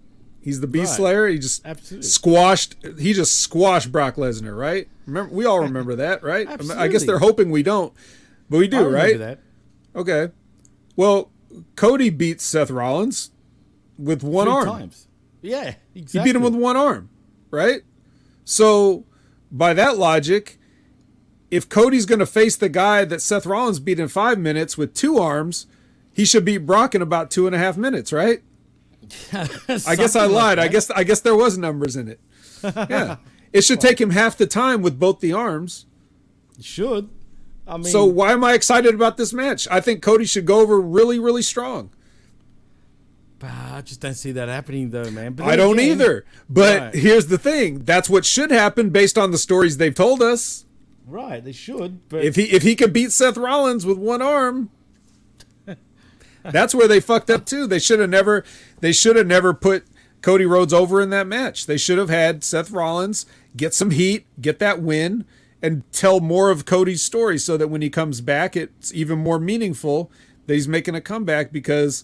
He's 0.42 0.60
the 0.60 0.68
Beast 0.68 0.92
Right. 0.92 0.98
Slayer. 0.98 1.28
He 1.28 1.40
just 1.40 1.66
Absolutely. 1.66 2.08
squashed 2.08 2.76
he 3.00 3.14
just 3.14 3.40
squashed 3.40 3.92
Brock 3.92 4.16
Lesnar, 4.16 4.58
right? 4.58 4.88
Remember 5.06 5.34
we 5.34 5.46
all 5.46 5.62
remember 5.62 5.96
that, 5.96 6.22
right? 6.24 6.48
I, 6.48 6.58
mean, 6.58 6.72
I 6.72 6.88
guess 6.88 7.06
they're 7.06 7.20
hoping 7.20 7.50
we 7.50 7.64
don't, 7.64 7.94
but 8.50 8.58
we 8.58 8.68
do, 8.68 8.88
right? 8.90 9.18
that. 9.18 9.40
Okay. 9.96 10.30
Well, 10.96 11.32
Cody 11.76 12.10
beats 12.10 12.44
Seth 12.44 12.70
Rollins 12.72 13.32
with 13.98 14.24
one 14.24 14.48
Three 14.48 14.54
arm. 14.54 14.66
times. 14.66 15.08
Yeah, 15.42 15.76
exactly. 15.96 16.20
He 16.20 16.24
beat 16.24 16.36
him 16.36 16.42
with 16.44 16.56
one 16.56 16.76
arm, 16.78 17.10
right? 17.52 17.82
So, 18.46 19.06
by 19.52 19.74
that 19.74 19.98
logic, 19.98 20.58
if 21.52 21.70
Cody's 21.70 22.06
going 22.06 22.20
to 22.20 22.26
face 22.26 22.56
the 22.56 22.70
guy 22.70 23.06
that 23.06 23.22
Seth 23.22 23.46
Rollins 23.46 23.80
beat 23.80 24.00
in 24.00 24.08
five 24.08 24.40
minutes 24.40 24.78
with 24.78 24.94
two 24.94 25.18
arms, 25.20 25.68
he 26.12 26.26
should 26.26 26.44
beat 26.46 26.60
Brock 26.66 26.96
in 26.96 27.02
about 27.02 27.30
two 27.30 27.46
and 27.46 27.56
a 27.56 27.60
half 27.60 27.78
minutes, 27.78 28.12
right? 28.12 28.42
I 29.34 29.48
guess 29.68 29.88
I 29.88 29.96
Something 29.96 30.22
like 30.22 30.32
lied. 30.32 30.60
I 30.60 30.68
guess 30.68 30.90
I 30.92 31.04
guess 31.04 31.20
there 31.22 31.36
was 31.36 31.58
numbers 31.58 31.96
in 31.96 32.08
it. 32.08 32.20
Yeah, 32.64 33.18
it 33.52 33.64
should 33.64 33.82
take 33.82 34.00
him 34.00 34.12
half 34.12 34.38
the 34.38 34.48
time 34.48 34.82
with 34.82 34.98
both 35.00 35.20
the 35.20 35.34
arms. 35.34 35.86
It 36.58 36.64
should. 36.66 37.10
I 37.68 37.76
mean, 37.76 37.86
so 37.86 38.06
why 38.06 38.32
am 38.32 38.44
I 38.44 38.54
excited 38.54 38.94
about 38.96 39.18
this 39.18 39.34
match? 39.34 39.68
I 39.70 39.80
think 39.82 40.02
Cody 40.02 40.26
should 40.26 40.46
go 40.46 40.60
over 40.62 40.80
really, 40.80 41.20
really 41.20 41.42
strong. 41.42 41.90
I 43.42 43.82
just 43.82 44.00
don't 44.00 44.14
see 44.14 44.32
that 44.34 44.48
happening 44.48 44.92
though, 44.92 45.12
man. 45.12 45.38
I 45.42 45.58
don't 45.58 45.78
again- 45.78 45.92
either. 45.92 46.26
But 46.50 46.80
Right. 46.80 46.96
here's 46.96 47.28
the 47.28 47.38
thing: 47.38 47.80
that's 47.84 48.10
what 48.10 48.24
should 48.26 48.52
happen 48.52 48.90
based 48.90 49.18
on 49.18 49.32
the 49.32 49.38
stories 49.38 49.76
they've 49.78 49.94
told 49.94 50.22
us. 50.22 50.64
Right, 51.06 51.44
they 51.44 51.52
should. 51.52 52.08
But 52.08 52.24
If 52.24 52.38
he 52.38 52.44
if 52.44 52.64
he 52.64 52.76
could 52.76 52.94
beat 52.94 53.12
Seth 53.12 53.36
Rollins 53.36 53.86
with 53.86 53.98
one 53.98 54.22
arm, 54.22 54.70
that's 56.44 56.74
where 56.74 56.88
they 56.88 57.02
fucked 57.02 57.30
up 57.30 57.46
too. 57.46 57.68
They 57.68 57.80
should 57.80 58.00
have 58.00 58.10
never 58.10 58.46
they 58.84 58.92
should 58.92 59.16
have 59.16 59.28
never 59.28 59.54
put 59.54 59.86
Cody 60.22 60.46
Rhodes 60.46 60.74
over 60.74 61.00
in 61.00 61.10
that 61.12 61.26
match. 61.26 61.68
They 61.68 61.78
should 61.78 61.98
have 61.98 62.10
had 62.10 62.44
Seth 62.44 62.70
Rollins 62.70 63.26
get 63.56 63.74
some 63.74 63.92
heat, 63.92 64.26
get 64.42 64.60
that 64.60 64.82
win, 64.82 65.24
and 65.62 65.90
tell 65.94 66.20
more 66.20 66.50
of 66.50 66.66
Cody's 66.66 67.02
story 67.02 67.38
so 67.38 67.56
that 67.56 67.70
when 67.70 67.82
he 67.82 67.90
comes 67.90 68.20
back, 68.20 68.58
it's 68.58 68.94
even 68.94 69.20
more 69.20 69.40
meaningful 69.40 70.12
that 70.48 70.56
he's 70.56 70.68
making 70.68 70.96
a 70.96 71.00
comeback 71.00 71.54
because 71.54 72.04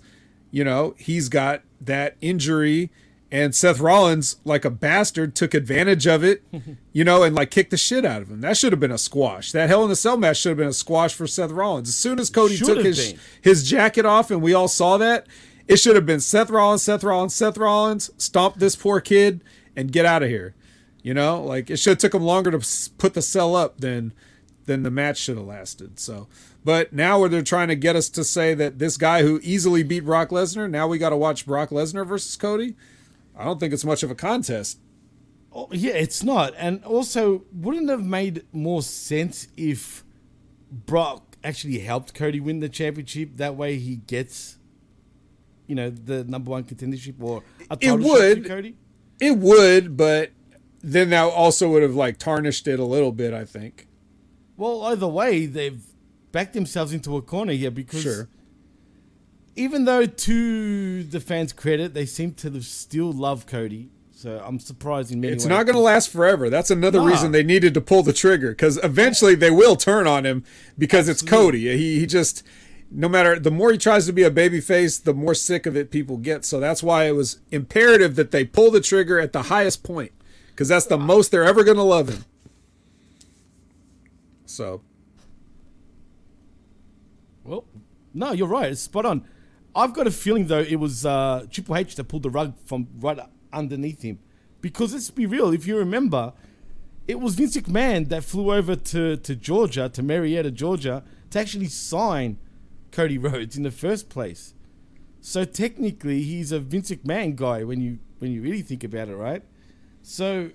you 0.51 0.63
know 0.63 0.95
he's 0.97 1.27
got 1.27 1.63
that 1.81 2.15
injury. 2.21 2.91
And 3.29 3.53
Seth 3.53 3.81
Rollins, 3.81 4.37
like 4.45 4.63
a 4.63 4.71
bastard, 4.71 5.35
took 5.35 5.53
advantage 5.53 6.07
of 6.07 6.23
it, 6.23 6.43
you 6.93 7.03
know, 7.03 7.23
and 7.23 7.35
like 7.35 7.51
kicked 7.51 7.71
the 7.71 7.77
shit 7.77 8.05
out 8.05 8.21
of 8.21 8.31
him. 8.31 8.39
That 8.39 8.55
should 8.55 8.71
have 8.71 8.79
been 8.79 8.89
a 8.89 8.97
squash. 8.97 9.51
That 9.51 9.67
Hell 9.67 9.83
in 9.83 9.91
a 9.91 9.97
Cell 9.97 10.15
match 10.15 10.37
should 10.37 10.51
have 10.51 10.57
been 10.57 10.69
a 10.69 10.73
squash 10.73 11.13
for 11.13 11.27
Seth 11.27 11.51
Rollins. 11.51 11.89
As 11.89 11.95
soon 11.95 12.19
as 12.19 12.29
Cody 12.29 12.55
took 12.57 12.79
his 12.85 13.11
been. 13.11 13.19
his 13.41 13.69
jacket 13.69 14.05
off 14.05 14.31
and 14.31 14.41
we 14.41 14.53
all 14.53 14.69
saw 14.69 14.97
that, 14.97 15.27
it 15.69 15.77
should 15.77 15.95
have 15.95 16.05
been 16.05 16.19
Seth 16.19 16.49
Rollins, 16.49 16.81
Seth 16.81 17.03
Rollins, 17.03 17.33
Seth 17.33 17.57
Rollins, 17.57 18.09
stomp 18.17 18.55
this 18.55 18.75
poor 18.75 18.99
kid 18.99 19.41
and 19.75 19.91
get 19.91 20.05
out 20.05 20.23
of 20.23 20.29
here. 20.29 20.55
You 21.01 21.13
know, 21.13 21.41
like 21.41 21.69
it 21.69 21.77
should 21.77 21.91
have 21.91 21.97
took 21.99 22.13
him 22.13 22.23
longer 22.23 22.51
to 22.51 22.89
put 22.97 23.13
the 23.13 23.21
cell 23.21 23.55
up 23.55 23.79
than 23.79 24.13
than 24.65 24.83
the 24.83 24.91
match 24.91 25.17
should 25.17 25.37
have 25.37 25.45
lasted. 25.45 25.99
So, 25.99 26.27
but 26.65 26.91
now 26.91 27.19
where 27.19 27.29
they're 27.29 27.41
trying 27.41 27.69
to 27.69 27.75
get 27.75 27.95
us 27.95 28.09
to 28.09 28.23
say 28.23 28.53
that 28.55 28.79
this 28.79 28.97
guy 28.97 29.21
who 29.21 29.39
easily 29.41 29.83
beat 29.83 30.01
Brock 30.01 30.29
Lesnar, 30.29 30.69
now 30.69 30.87
we 30.87 30.97
got 30.97 31.09
to 31.09 31.17
watch 31.17 31.45
Brock 31.45 31.69
Lesnar 31.69 32.05
versus 32.05 32.35
Cody. 32.35 32.75
I 33.37 33.45
don't 33.45 33.59
think 33.59 33.73
it's 33.73 33.85
much 33.85 34.03
of 34.03 34.11
a 34.11 34.15
contest. 34.15 34.79
Oh, 35.51 35.69
yeah, 35.71 35.93
it's 35.93 36.23
not. 36.23 36.53
And 36.57 36.83
also, 36.83 37.45
wouldn't 37.51 37.89
have 37.89 38.05
made 38.05 38.45
more 38.51 38.83
sense 38.83 39.47
if 39.57 40.03
Brock 40.71 41.37
actually 41.43 41.79
helped 41.79 42.13
Cody 42.13 42.39
win 42.39 42.59
the 42.59 42.69
championship? 42.69 43.37
That 43.37 43.55
way 43.55 43.77
he 43.79 43.95
gets, 43.95 44.58
you 45.69 45.75
know, 45.75 45.89
the 45.89 46.23
number 46.25 46.51
one 46.51 46.63
contendership 46.65 47.15
or 47.21 47.43
a 47.69 47.75
It 47.75 47.79
title 47.87 47.97
shot 48.01 48.01
to 48.01 48.09
would. 48.35 48.45
Cody. 48.45 48.75
It 49.21 49.37
would, 49.37 49.95
but 49.95 50.31
then 50.81 51.09
that 51.11 51.23
also 51.23 51.69
would 51.69 51.83
have 51.83 51.95
like 51.95 52.17
tarnished 52.17 52.67
it 52.67 52.79
a 52.79 52.83
little 52.85 53.11
bit. 53.13 53.33
I 53.33 53.45
think. 53.45 53.87
Well, 54.57 54.81
either 54.83 55.07
way, 55.07 55.45
they've 55.45 55.81
backed 56.33 56.53
themselves 56.53 56.91
into 56.91 57.15
a 57.15 57.21
corner 57.21 57.53
here 57.53 57.71
because 57.71 58.01
Sure. 58.01 58.27
even 59.55 59.85
though 59.85 60.05
to 60.05 61.03
the 61.03 61.19
fans' 61.19 61.53
credit, 61.53 61.93
they 61.93 62.05
seem 62.05 62.33
to 62.35 62.61
still 62.61 63.11
love 63.11 63.45
Cody. 63.45 63.89
So 64.11 64.41
I'm 64.45 64.59
surprised 64.59 65.11
in 65.13 65.21
many 65.21 65.33
It's 65.33 65.45
ways. 65.45 65.49
not 65.49 65.65
going 65.65 65.75
to 65.75 65.81
last 65.81 66.09
forever. 66.09 66.49
That's 66.49 66.69
another 66.69 66.99
Nah. 66.99 67.05
reason 67.05 67.31
they 67.31 67.43
needed 67.43 67.73
to 67.75 67.81
pull 67.81 68.03
the 68.03 68.11
trigger 68.11 68.49
because 68.49 68.77
eventually 68.83 69.33
they 69.35 69.49
will 69.49 69.77
turn 69.77 70.07
on 70.07 70.25
him 70.25 70.43
because 70.77 71.07
it's 71.07 71.21
Cody. 71.21 71.69
He 71.77 71.99
he 71.99 72.05
just 72.05 72.43
no 72.91 73.07
matter 73.07 73.39
the 73.39 73.51
more 73.51 73.71
he 73.71 73.77
tries 73.77 74.05
to 74.07 74.13
be 74.13 74.23
a 74.23 74.31
babyface, 74.31 75.03
the 75.03 75.13
more 75.13 75.33
sick 75.33 75.65
of 75.65 75.77
it 75.77 75.91
people 75.91 76.17
get. 76.17 76.45
So 76.45 76.59
that's 76.59 76.81
why 76.81 77.05
it 77.05 77.15
was 77.15 77.39
imperative 77.51 78.15
that 78.15 78.31
they 78.31 78.45
pull 78.45 78.71
the 78.71 78.81
trigger 78.81 79.19
at 79.19 79.33
the 79.33 79.43
highest 79.43 79.83
point 79.83 80.11
because 80.49 80.67
that's 80.67 80.87
the 80.87 80.97
most 80.97 81.31
they're 81.31 81.45
ever 81.45 81.63
gonna 81.63 81.83
love 81.83 82.09
him. 82.09 82.25
So 84.45 84.81
Well, 87.43 87.65
no, 88.13 88.31
you're 88.31 88.47
right. 88.47 88.71
It's 88.71 88.81
spot 88.81 89.05
on. 89.05 89.25
I've 89.75 89.93
got 89.93 90.07
a 90.07 90.11
feeling 90.11 90.47
though 90.47 90.59
it 90.59 90.75
was 90.75 91.05
uh, 91.05 91.45
Triple 91.49 91.77
H 91.77 91.95
that 91.95 92.05
pulled 92.05 92.23
the 92.23 92.29
rug 92.29 92.55
from 92.65 92.87
right 92.99 93.19
underneath 93.53 94.01
him, 94.01 94.19
because 94.61 94.93
let's 94.93 95.11
be 95.11 95.25
real. 95.25 95.53
If 95.53 95.67
you 95.67 95.77
remember, 95.77 96.33
it 97.07 97.19
was 97.19 97.35
Vince 97.35 97.55
McMahon 97.55 98.09
that 98.09 98.23
flew 98.23 98.51
over 98.51 98.75
to 98.75 99.17
to 99.17 99.35
Georgia, 99.35 99.89
to 99.89 100.03
Marietta, 100.03 100.51
Georgia, 100.51 101.03
to 101.29 101.39
actually 101.39 101.67
sign 101.67 102.37
Cody 102.91 103.17
Rhodes 103.17 103.57
in 103.57 103.63
the 103.63 103.71
first 103.71 104.09
place. 104.09 104.53
So 105.21 105.43
technically, 105.45 106.21
he's 106.23 106.51
a 106.51 106.59
Vince 106.59 106.91
McMahon 106.91 107.35
guy 107.35 107.63
when 107.63 107.81
you 107.81 107.99
when 108.19 108.31
you 108.31 108.41
really 108.41 108.61
think 108.61 108.83
about 108.83 109.09
it, 109.09 109.15
right? 109.15 109.43
So, 110.01 110.51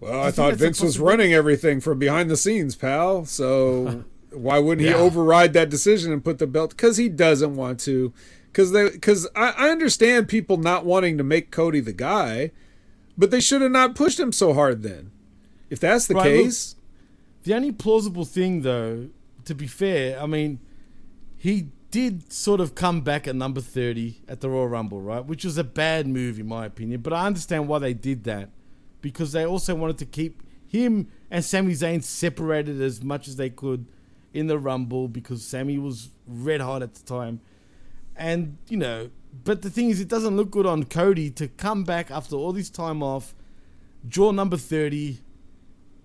Well, 0.00 0.22
I 0.22 0.30
thought 0.30 0.54
Vince 0.54 0.80
was 0.80 0.98
running 0.98 1.32
everything 1.32 1.80
from 1.80 1.98
behind 1.98 2.30
the 2.30 2.36
scenes, 2.36 2.74
pal. 2.76 3.24
So 3.24 4.04
why 4.30 4.58
wouldn't 4.58 4.86
he 4.86 4.92
override 4.94 5.52
that 5.54 5.70
decision 5.70 6.12
and 6.12 6.24
put 6.24 6.38
the 6.38 6.46
belt? 6.46 6.70
Because 6.70 6.96
he 6.96 7.08
doesn't 7.08 7.56
want 7.56 7.80
to. 7.80 8.12
Because 8.46 8.70
they, 8.72 8.90
because 8.90 9.26
I, 9.34 9.50
I 9.56 9.68
understand 9.70 10.28
people 10.28 10.56
not 10.56 10.84
wanting 10.84 11.18
to 11.18 11.24
make 11.24 11.50
Cody 11.50 11.80
the 11.80 11.92
guy, 11.92 12.52
but 13.18 13.30
they 13.32 13.40
should 13.40 13.62
have 13.62 13.72
not 13.72 13.96
pushed 13.96 14.20
him 14.20 14.30
so 14.30 14.52
hard 14.54 14.82
then. 14.82 15.10
If 15.70 15.80
that's 15.80 16.06
the 16.06 16.14
Right, 16.14 16.36
look, 16.36 16.44
case, 16.46 16.76
the 17.42 17.54
only 17.54 17.72
plausible 17.72 18.24
thing, 18.24 18.62
though, 18.62 19.08
to 19.44 19.54
be 19.56 19.66
fair, 19.66 20.20
I 20.20 20.26
mean, 20.26 20.60
he 21.44 21.68
did 21.90 22.32
sort 22.32 22.58
of 22.58 22.74
come 22.74 23.02
back 23.02 23.28
at 23.28 23.36
number 23.36 23.60
30 23.60 24.22
at 24.26 24.40
the 24.40 24.48
Royal 24.48 24.66
Rumble, 24.66 25.02
right? 25.02 25.22
Which 25.22 25.44
was 25.44 25.58
a 25.58 25.62
bad 25.62 26.06
move, 26.06 26.40
in 26.40 26.48
my 26.48 26.64
opinion. 26.64 27.02
But 27.02 27.12
I 27.12 27.26
understand 27.26 27.68
why 27.68 27.80
they 27.80 27.92
did 27.92 28.24
that. 28.24 28.48
Because 29.02 29.32
they 29.32 29.44
also 29.44 29.74
wanted 29.74 29.98
to 29.98 30.06
keep 30.06 30.42
him 30.66 31.08
and 31.30 31.44
Sami 31.44 31.74
Zayn 31.74 32.02
separated 32.02 32.80
as 32.80 33.02
much 33.02 33.28
as 33.28 33.36
they 33.36 33.50
could 33.50 33.84
in 34.32 34.46
the 34.46 34.58
Rumble 34.58 35.06
because 35.06 35.44
Sami 35.44 35.76
was 35.76 36.08
red 36.26 36.62
hot 36.62 36.82
at 36.82 36.94
the 36.94 37.02
time. 37.02 37.42
And, 38.16 38.56
you 38.70 38.78
know, 38.78 39.10
but 39.44 39.60
the 39.60 39.68
thing 39.68 39.90
is, 39.90 40.00
it 40.00 40.08
doesn't 40.08 40.34
look 40.34 40.50
good 40.50 40.64
on 40.64 40.84
Cody 40.84 41.30
to 41.32 41.46
come 41.46 41.84
back 41.84 42.10
after 42.10 42.36
all 42.36 42.54
this 42.54 42.70
time 42.70 43.02
off, 43.02 43.34
draw 44.08 44.30
number 44.30 44.56
30. 44.56 45.18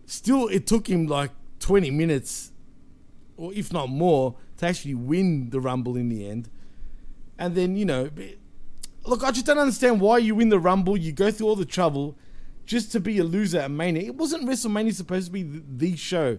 Still, 0.06 0.50
it 0.50 0.68
took 0.68 0.90
him 0.90 1.08
like 1.08 1.32
20 1.62 1.92
minutes, 1.92 2.52
or 3.38 3.54
if 3.54 3.72
not 3.72 3.88
more, 3.88 4.36
to 4.60 4.68
actually 4.68 4.96
win 4.96 5.50
the 5.50 5.60
Rumble 5.60 5.98
in 5.98 6.10
the 6.10 6.28
end. 6.28 6.50
And 7.38 7.56
then, 7.56 7.76
you 7.76 7.86
know, 7.86 8.10
look, 9.06 9.24
I 9.24 9.32
just 9.32 9.46
don't 9.46 9.58
understand 9.58 10.00
why 10.02 10.20
you 10.20 10.36
win 10.36 10.50
the 10.50 10.60
Rumble, 10.60 10.98
you 10.98 11.12
go 11.12 11.32
through 11.32 11.48
all 11.48 11.56
the 11.56 11.66
trouble 11.66 12.18
just 12.66 12.92
to 12.92 13.00
be 13.00 13.18
a 13.18 13.24
loser 13.24 13.60
at 13.60 13.72
Mania. 13.72 14.04
It 14.04 14.16
wasn't 14.16 14.48
WrestleMania 14.48 14.94
supposed 14.94 15.28
to 15.28 15.32
be 15.32 15.44
the, 15.44 15.64
the 15.68 15.96
show 15.96 16.38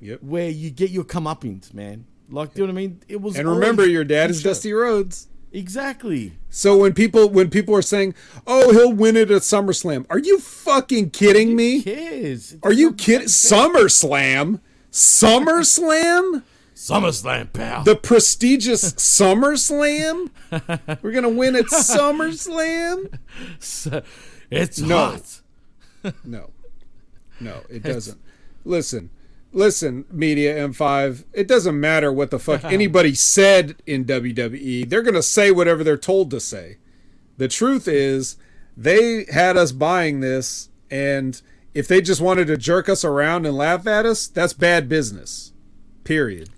yep. 0.00 0.22
where 0.22 0.48
you 0.48 0.70
get 0.70 0.90
your 0.90 1.04
comeuppance, 1.04 1.74
man. 1.74 2.06
Like, 2.30 2.54
do 2.54 2.62
you 2.62 2.66
know 2.66 2.72
what 2.72 2.78
I 2.78 2.82
mean? 2.82 3.02
It 3.08 3.20
was. 3.20 3.36
and 3.36 3.48
remember, 3.48 3.86
your 3.86 4.04
dad 4.04 4.30
is 4.30 4.40
show. 4.40 4.50
Dusty 4.50 4.72
Rhodes. 4.72 5.28
Exactly. 5.50 6.34
So 6.50 6.76
when 6.76 6.92
people 6.92 7.30
when 7.30 7.48
people 7.48 7.74
are 7.74 7.82
saying, 7.82 8.14
"Oh, 8.46 8.72
he'll 8.72 8.92
win 8.92 9.16
it 9.16 9.30
at 9.30 9.42
SummerSlam," 9.42 10.04
are 10.10 10.18
you 10.18 10.38
fucking 10.38 11.10
kidding 11.10 11.56
me? 11.56 11.82
Cares? 11.82 12.56
Are 12.62 12.72
you 12.72 12.92
kidding? 12.92 13.28
SummerSlam, 13.28 14.60
SummerSlam, 14.92 16.42
SummerSlam, 16.78 17.52
pal. 17.52 17.82
the 17.82 17.96
prestigious 17.96 18.92
SummerSlam. 18.92 20.30
We're 21.02 21.10
gonna 21.12 21.28
win 21.28 21.56
at 21.56 21.64
SummerSlam. 21.72 23.18
It's 24.50 24.78
No. 24.80 24.96
hot. 24.96 25.40
No, 26.24 26.50
no, 27.40 27.62
it 27.68 27.82
doesn't. 27.82 28.18
Listen, 28.64 29.10
listen, 29.52 30.04
media 30.12 30.56
M5. 30.68 31.24
It 31.32 31.48
doesn't 31.48 31.78
matter 31.78 32.12
what 32.12 32.30
the 32.30 32.38
fuck 32.38 32.64
anybody 32.72 33.14
said 33.14 33.74
in 33.84 34.04
WWE. 34.04 34.88
They're 34.88 35.02
gonna 35.02 35.22
say 35.22 35.50
whatever 35.50 35.82
they're 35.82 35.96
told 35.98 36.30
to 36.30 36.38
say. 36.40 36.76
The 37.36 37.48
truth 37.48 37.88
is, 37.88 38.36
they 38.76 39.26
had 39.32 39.56
us 39.56 39.72
buying 39.72 40.20
this, 40.20 40.68
and 40.90 41.42
if 41.74 41.88
they 41.88 42.00
just 42.00 42.20
wanted 42.20 42.46
to 42.46 42.56
jerk 42.56 42.88
us 42.88 43.04
around 43.04 43.44
and 43.46 43.56
laugh 43.56 43.86
at 43.88 44.06
us, 44.06 44.28
that's 44.28 44.52
bad 44.52 44.88
business. 44.88 45.52
Period. 46.04 46.50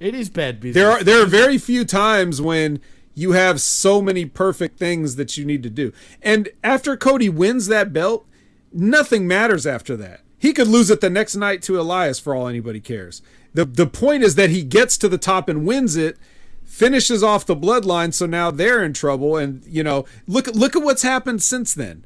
It 0.00 0.14
is 0.14 0.30
bad 0.30 0.60
business. 0.60 0.82
There 0.82 0.90
are 0.90 1.02
there 1.02 1.22
are 1.22 1.26
very 1.26 1.58
few 1.58 1.84
times 1.84 2.40
when 2.40 2.80
you 3.14 3.32
have 3.32 3.60
so 3.60 4.00
many 4.00 4.24
perfect 4.24 4.78
things 4.78 5.16
that 5.16 5.36
you 5.36 5.44
need 5.44 5.62
to 5.64 5.70
do. 5.70 5.92
And 6.22 6.48
after 6.62 6.96
Cody 6.96 7.28
wins 7.28 7.66
that 7.66 7.92
belt, 7.92 8.24
nothing 8.72 9.26
matters 9.26 9.66
after 9.66 9.96
that. 9.96 10.20
He 10.38 10.52
could 10.52 10.68
lose 10.68 10.88
it 10.88 11.00
the 11.00 11.10
next 11.10 11.34
night 11.34 11.62
to 11.62 11.80
Elias 11.80 12.20
for 12.20 12.32
all 12.34 12.46
anybody 12.46 12.80
cares. 12.80 13.22
The 13.54 13.64
the 13.64 13.86
point 13.88 14.22
is 14.22 14.36
that 14.36 14.50
he 14.50 14.62
gets 14.62 14.96
to 14.98 15.08
the 15.08 15.18
top 15.18 15.48
and 15.48 15.66
wins 15.66 15.96
it, 15.96 16.16
finishes 16.64 17.24
off 17.24 17.44
the 17.44 17.56
bloodline, 17.56 18.14
so 18.14 18.24
now 18.26 18.52
they're 18.52 18.84
in 18.84 18.92
trouble. 18.92 19.36
And 19.36 19.64
you 19.66 19.82
know, 19.82 20.04
look 20.28 20.46
look 20.48 20.76
at 20.76 20.82
what's 20.82 21.02
happened 21.02 21.42
since 21.42 21.74
then. 21.74 22.04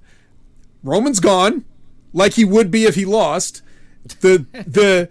Roman's 0.83 1.21
gone, 1.21 1.67
like 2.15 2.35
he 2.35 2.45
would 2.45 2.71
be 2.71 2.85
if 2.85 2.95
he 2.95 3.05
lost. 3.05 3.61
The 4.21 4.47
the 4.53 5.11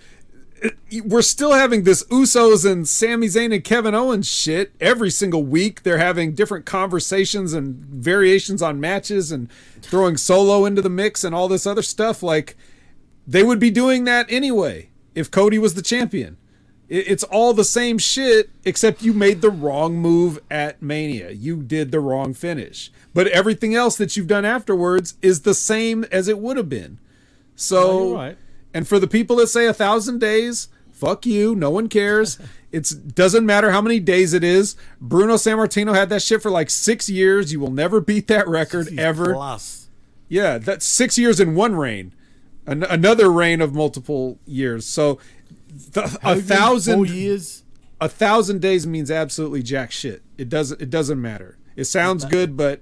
we're 1.06 1.22
still 1.22 1.54
having 1.54 1.84
this 1.84 2.04
Usos 2.06 2.70
and 2.70 2.88
Sami 2.88 3.28
Zayn 3.28 3.54
and 3.54 3.64
Kevin 3.64 3.96
Owens 3.96 4.30
shit 4.30 4.74
every 4.80 5.10
single 5.10 5.44
week. 5.44 5.84
They're 5.84 5.98
having 5.98 6.34
different 6.34 6.66
conversations 6.66 7.54
and 7.54 7.76
variations 7.78 8.62
on 8.62 8.80
matches 8.80 9.32
and 9.32 9.50
throwing 9.82 10.18
solo 10.18 10.66
into 10.66 10.82
the 10.82 10.90
mix 10.90 11.24
and 11.24 11.34
all 11.34 11.48
this 11.48 11.66
other 11.66 11.82
stuff. 11.82 12.22
Like 12.22 12.56
they 13.26 13.44
would 13.44 13.60
be 13.60 13.72
doing 13.72 14.04
that 14.04 14.32
anyway 14.32 14.90
if 15.16 15.32
Cody 15.32 15.58
was 15.58 15.74
the 15.74 15.82
champion. 15.82 16.38
It's 16.94 17.24
all 17.24 17.54
the 17.54 17.64
same 17.64 17.98
shit, 17.98 18.50
except 18.66 19.02
you 19.02 19.14
made 19.14 19.40
the 19.42 19.50
wrong 19.50 19.96
move 19.96 20.40
at 20.52 20.82
Mania. 20.82 21.32
You 21.32 21.64
did 21.64 21.94
the 21.94 22.02
wrong 22.02 22.34
finish. 22.34 22.92
But 23.14 23.28
everything 23.28 23.74
else 23.74 23.96
that 23.96 24.18
you've 24.18 24.28
done 24.28 24.44
afterwards 24.44 25.14
is 25.22 25.44
the 25.44 25.54
same 25.54 26.04
as 26.12 26.28
it 26.28 26.38
would 26.38 26.58
have 26.58 26.68
been. 26.68 27.00
So, 27.56 28.16
No. 28.16 28.36
And 28.74 28.88
for 28.88 29.00
the 29.00 29.08
people 29.08 29.36
that 29.38 29.48
say 29.48 29.66
a 29.66 29.74
thousand 29.74 30.20
days, 30.20 30.70
fuck 30.92 31.26
you. 31.26 31.56
No 31.56 31.70
one 31.70 31.88
cares. 31.90 32.38
It's 32.72 32.92
doesn't 32.92 33.46
matter 33.46 33.72
how 33.72 33.82
many 33.82 34.00
days 34.00 34.34
it 34.34 34.46
is. 34.46 34.78
Bruno 35.02 35.34
Sammartino 35.36 35.94
had 35.94 36.08
that 36.08 36.22
shit 36.22 36.42
for 36.42 36.50
like 36.50 36.70
six 36.70 37.10
years. 37.10 37.52
You 37.52 37.60
will 37.60 37.70
never 37.70 38.00
beat 38.00 38.28
that 38.28 38.48
record 38.48 38.98
ever. 38.98 39.34
Plus. 39.34 39.88
Yeah, 40.30 40.58
that's 40.58 40.86
six 40.86 41.18
years 41.18 41.42
in 41.42 41.54
one 41.54 41.76
reign. 41.76 42.14
An- 42.66 42.84
another 42.84 43.30
reign 43.30 43.60
of 43.60 43.74
multiple 43.76 44.40
years. 44.46 44.86
So 44.86 45.20
th- 45.94 46.16
a 46.24 46.38
thousand 46.38 47.10
years. 47.10 47.64
A 48.00 48.08
thousand 48.08 48.62
days 48.62 48.88
means 48.88 49.12
absolutely 49.12 49.62
jack 49.64 49.92
shit. 49.92 50.22
It 50.38 50.48
doesn't. 50.48 50.82
It 50.82 50.90
doesn't 50.90 51.22
matter. 51.22 51.58
It 51.76 51.86
sounds 51.86 52.24
good, 52.24 52.56
but 52.56 52.82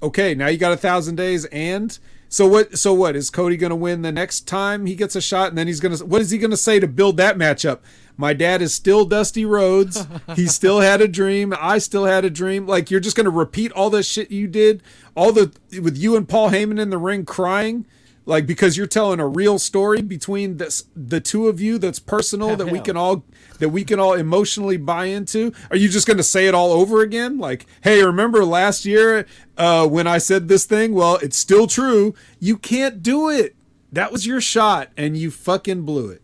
okay. 0.00 0.34
Now 0.34 0.46
you 0.46 0.58
got 0.58 0.72
a 0.72 0.76
thousand 0.76 1.16
days, 1.16 1.44
and 1.46 1.98
so 2.28 2.46
what? 2.46 2.78
So 2.78 2.92
what 2.92 3.16
is 3.16 3.30
Cody 3.30 3.56
going 3.56 3.70
to 3.70 3.76
win 3.76 4.02
the 4.02 4.12
next 4.12 4.46
time 4.46 4.86
he 4.86 4.94
gets 4.94 5.16
a 5.16 5.20
shot? 5.20 5.48
And 5.48 5.58
then 5.58 5.66
he's 5.66 5.80
going 5.80 5.96
to. 5.96 6.04
What 6.04 6.20
is 6.20 6.30
he 6.30 6.38
going 6.38 6.50
to 6.50 6.56
say 6.56 6.78
to 6.78 6.86
build 6.86 7.16
that 7.16 7.36
matchup? 7.36 7.80
My 8.16 8.34
dad 8.34 8.60
is 8.60 8.74
still 8.74 9.04
Dusty 9.04 9.44
Rhodes. 9.44 10.06
he 10.36 10.46
still 10.46 10.80
had 10.80 11.00
a 11.00 11.08
dream. 11.08 11.54
I 11.58 11.78
still 11.78 12.04
had 12.04 12.24
a 12.24 12.30
dream. 12.30 12.66
Like 12.66 12.90
you're 12.90 13.00
just 13.00 13.16
going 13.16 13.24
to 13.24 13.30
repeat 13.30 13.72
all 13.72 13.90
the 13.90 14.02
shit 14.02 14.30
you 14.30 14.46
did, 14.46 14.82
all 15.14 15.32
the 15.32 15.52
with 15.80 15.96
you 15.96 16.16
and 16.16 16.28
Paul 16.28 16.50
Heyman 16.50 16.78
in 16.78 16.90
the 16.90 16.98
ring 16.98 17.24
crying, 17.24 17.86
like 18.28 18.46
because 18.46 18.76
you're 18.76 18.86
telling 18.86 19.20
a 19.20 19.26
real 19.26 19.58
story 19.58 20.02
between 20.02 20.58
this 20.58 20.84
the 20.94 21.18
two 21.18 21.48
of 21.48 21.62
you 21.62 21.78
that's 21.78 21.98
personal 21.98 22.56
that 22.56 22.70
we 22.70 22.78
can 22.78 22.94
all 22.94 23.24
that 23.58 23.70
we 23.70 23.84
can 23.84 23.98
all 23.98 24.12
emotionally 24.12 24.76
buy 24.76 25.06
into. 25.06 25.50
Are 25.70 25.76
you 25.76 25.88
just 25.88 26.06
going 26.06 26.18
to 26.18 26.22
say 26.22 26.46
it 26.46 26.54
all 26.54 26.70
over 26.70 27.00
again? 27.00 27.38
Like, 27.38 27.66
hey, 27.80 28.04
remember 28.04 28.44
last 28.44 28.84
year 28.84 29.26
uh, 29.56 29.88
when 29.88 30.06
I 30.06 30.18
said 30.18 30.48
this 30.48 30.66
thing? 30.66 30.92
Well, 30.92 31.16
it's 31.16 31.38
still 31.38 31.66
true. 31.66 32.14
You 32.38 32.58
can't 32.58 33.02
do 33.02 33.30
it. 33.30 33.56
That 33.90 34.12
was 34.12 34.26
your 34.26 34.42
shot, 34.42 34.90
and 34.98 35.16
you 35.16 35.30
fucking 35.30 35.82
blew 35.82 36.10
it. 36.10 36.20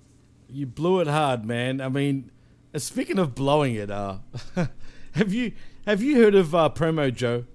You 0.50 0.66
blew 0.66 1.00
it 1.00 1.06
hard, 1.06 1.46
man. 1.46 1.80
I 1.80 1.88
mean, 1.88 2.30
uh, 2.74 2.80
speaking 2.80 3.18
of 3.18 3.34
blowing 3.34 3.74
it, 3.76 3.90
uh, 3.90 4.18
have 5.12 5.32
you 5.32 5.52
have 5.86 6.02
you 6.02 6.22
heard 6.22 6.34
of 6.34 6.54
uh, 6.54 6.68
Promo 6.68 7.12
Joe? 7.12 7.46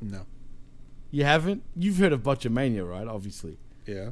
No. 0.00 0.26
You 1.12 1.24
haven't? 1.24 1.62
You've 1.76 1.98
heard 1.98 2.14
of 2.14 2.22
Botchamania, 2.22 2.88
right? 2.88 3.06
Obviously. 3.06 3.58
Yeah. 3.86 4.10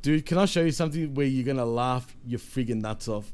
Dude, 0.00 0.24
can 0.24 0.38
I 0.38 0.46
show 0.46 0.62
you 0.62 0.72
something 0.72 1.12
where 1.14 1.26
you're 1.26 1.44
gonna 1.44 1.66
laugh 1.66 2.16
your 2.26 2.40
friggin' 2.40 2.80
nuts 2.80 3.06
off? 3.06 3.30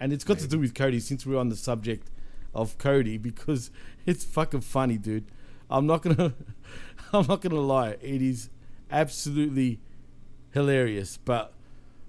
And 0.00 0.12
it's 0.12 0.24
got 0.24 0.40
to 0.40 0.48
do 0.48 0.58
with 0.58 0.74
Cody 0.74 0.98
since 0.98 1.24
we're 1.24 1.38
on 1.38 1.48
the 1.48 1.56
subject 1.56 2.10
of 2.52 2.76
Cody 2.76 3.18
because 3.18 3.70
it's 4.06 4.24
fucking 4.24 4.62
funny, 4.62 4.98
dude. 4.98 5.26
I'm 5.70 5.86
not 5.86 6.02
gonna 6.02 6.34
I'm 7.12 7.26
not 7.28 7.40
gonna 7.40 7.60
lie, 7.60 7.96
it 8.00 8.20
is 8.20 8.50
absolutely 8.90 9.78
hilarious. 10.50 11.18
But 11.24 11.52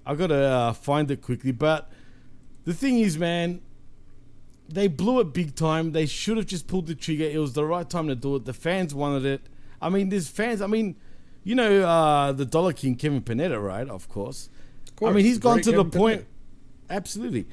I 0.04 0.16
gotta 0.16 0.42
uh, 0.42 0.72
find 0.72 1.08
it 1.12 1.22
quickly. 1.22 1.52
But 1.52 1.88
the 2.64 2.74
thing 2.74 2.98
is, 2.98 3.16
man, 3.16 3.60
they 4.68 4.88
blew 4.88 5.20
it 5.20 5.32
big 5.32 5.54
time. 5.54 5.92
They 5.92 6.06
should 6.06 6.36
have 6.36 6.46
just 6.46 6.66
pulled 6.66 6.88
the 6.88 6.96
trigger. 6.96 7.26
It 7.26 7.38
was 7.38 7.52
the 7.52 7.64
right 7.64 7.88
time 7.88 8.08
to 8.08 8.16
do 8.16 8.34
it. 8.34 8.44
The 8.44 8.52
fans 8.52 8.92
wanted 8.92 9.24
it. 9.24 9.42
I 9.80 9.88
mean, 9.88 10.08
there's 10.08 10.28
fans. 10.28 10.60
I 10.60 10.66
mean, 10.66 10.96
You 11.42 11.54
know 11.54 11.82
uh, 11.82 12.32
the 12.32 12.44
Dollar 12.44 12.72
King 12.72 12.96
Kevin 12.96 13.22
Panetta, 13.22 13.62
right? 13.62 13.88
Of 13.88 14.08
course. 14.08 14.48
Of 14.88 14.96
course, 14.96 15.10
I 15.10 15.14
mean, 15.14 15.24
he's 15.24 15.38
the 15.38 15.42
gone 15.42 15.60
to 15.62 15.70
the 15.72 15.84
Kevin 15.84 15.90
point. 15.90 16.26
Absolutely, 16.88 17.46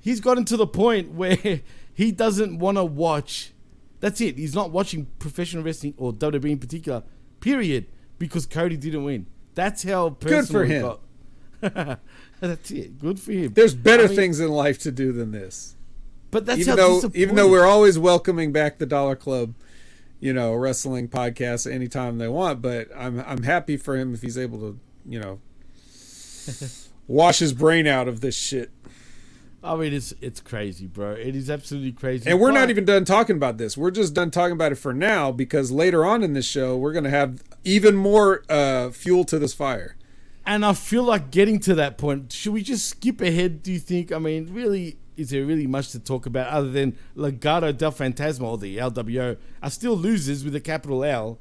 he's 0.00 0.20
gotten 0.20 0.44
to 0.46 0.56
the 0.56 0.66
point 0.66 1.12
where 1.12 1.60
he 1.94 2.10
doesn't 2.12 2.58
want 2.58 2.76
to 2.78 2.84
watch. 2.84 3.52
That's 4.00 4.20
it. 4.20 4.38
He's 4.38 4.54
not 4.54 4.70
watching 4.70 5.06
professional 5.18 5.64
wrestling 5.64 5.94
or 5.96 6.12
WWE 6.12 6.50
in 6.50 6.58
particular. 6.58 7.02
Period. 7.40 7.86
Because 8.18 8.46
Cody 8.46 8.76
didn't 8.76 9.04
win. 9.04 9.26
That's 9.54 9.82
how 9.82 10.10
personal 10.10 10.42
Good 10.42 10.48
for 10.50 10.64
him. 10.64 10.82
got. 10.82 12.00
that's 12.40 12.70
it. 12.70 12.98
Good 12.98 13.18
for 13.18 13.32
him. 13.32 13.52
There's 13.52 13.74
better 13.74 14.04
I 14.04 14.06
mean, 14.06 14.16
things 14.16 14.40
in 14.40 14.50
life 14.50 14.78
to 14.80 14.92
do 14.92 15.12
than 15.12 15.32
this. 15.32 15.74
But 16.30 16.46
that's 16.46 16.60
even 16.60 16.78
how 16.78 17.00
though 17.00 17.10
even 17.14 17.34
though 17.36 17.48
we're 17.48 17.66
always 17.66 17.98
welcoming 17.98 18.52
back 18.52 18.78
the 18.78 18.86
Dollar 18.86 19.16
Club, 19.16 19.54
you 20.20 20.32
know, 20.32 20.54
wrestling 20.54 21.08
podcast 21.08 21.70
anytime 21.70 22.18
they 22.18 22.28
want. 22.28 22.62
But 22.62 22.88
I'm 22.96 23.20
I'm 23.26 23.42
happy 23.42 23.76
for 23.76 23.96
him 23.96 24.14
if 24.14 24.22
he's 24.22 24.38
able 24.38 24.58
to, 24.58 24.78
you 25.06 25.20
know, 25.20 25.40
wash 27.06 27.38
his 27.38 27.52
brain 27.52 27.86
out 27.86 28.08
of 28.08 28.20
this 28.20 28.36
shit. 28.36 28.70
I 29.62 29.74
mean, 29.74 29.92
it's 29.92 30.14
it's 30.20 30.40
crazy, 30.40 30.86
bro. 30.86 31.12
It 31.12 31.34
is 31.34 31.50
absolutely 31.50 31.92
crazy. 31.92 32.30
And 32.30 32.40
we're 32.40 32.52
not 32.52 32.70
even 32.70 32.84
done 32.84 33.04
talking 33.04 33.36
about 33.36 33.58
this. 33.58 33.76
We're 33.76 33.90
just 33.90 34.14
done 34.14 34.30
talking 34.30 34.52
about 34.52 34.72
it 34.72 34.76
for 34.76 34.92
now 34.92 35.32
because 35.32 35.70
later 35.72 36.04
on 36.04 36.22
in 36.22 36.32
this 36.32 36.46
show 36.46 36.76
we're 36.76 36.92
gonna 36.92 37.10
have 37.10 37.42
even 37.64 37.96
more 37.96 38.44
uh, 38.48 38.90
fuel 38.90 39.24
to 39.24 39.38
this 39.38 39.54
fire. 39.54 39.96
And 40.46 40.64
I 40.64 40.72
feel 40.72 41.02
like 41.02 41.30
getting 41.30 41.58
to 41.60 41.74
that 41.74 41.98
point. 41.98 42.32
Should 42.32 42.54
we 42.54 42.62
just 42.62 42.88
skip 42.88 43.20
ahead? 43.20 43.62
Do 43.62 43.72
you 43.72 43.78
think? 43.78 44.12
I 44.12 44.18
mean, 44.18 44.48
really, 44.52 44.96
is 45.18 45.30
there 45.30 45.44
really 45.44 45.66
much 45.66 45.90
to 45.90 45.98
talk 45.98 46.26
about 46.26 46.48
other 46.48 46.70
than 46.70 46.96
Legado 47.16 47.76
del 47.76 47.92
Fantasma 47.92 48.42
or 48.42 48.56
the 48.58 48.78
LWO 48.78 49.36
are 49.62 49.70
still 49.70 49.96
losers 49.96 50.44
with 50.44 50.54
a 50.54 50.60
capital 50.60 51.04
L, 51.04 51.38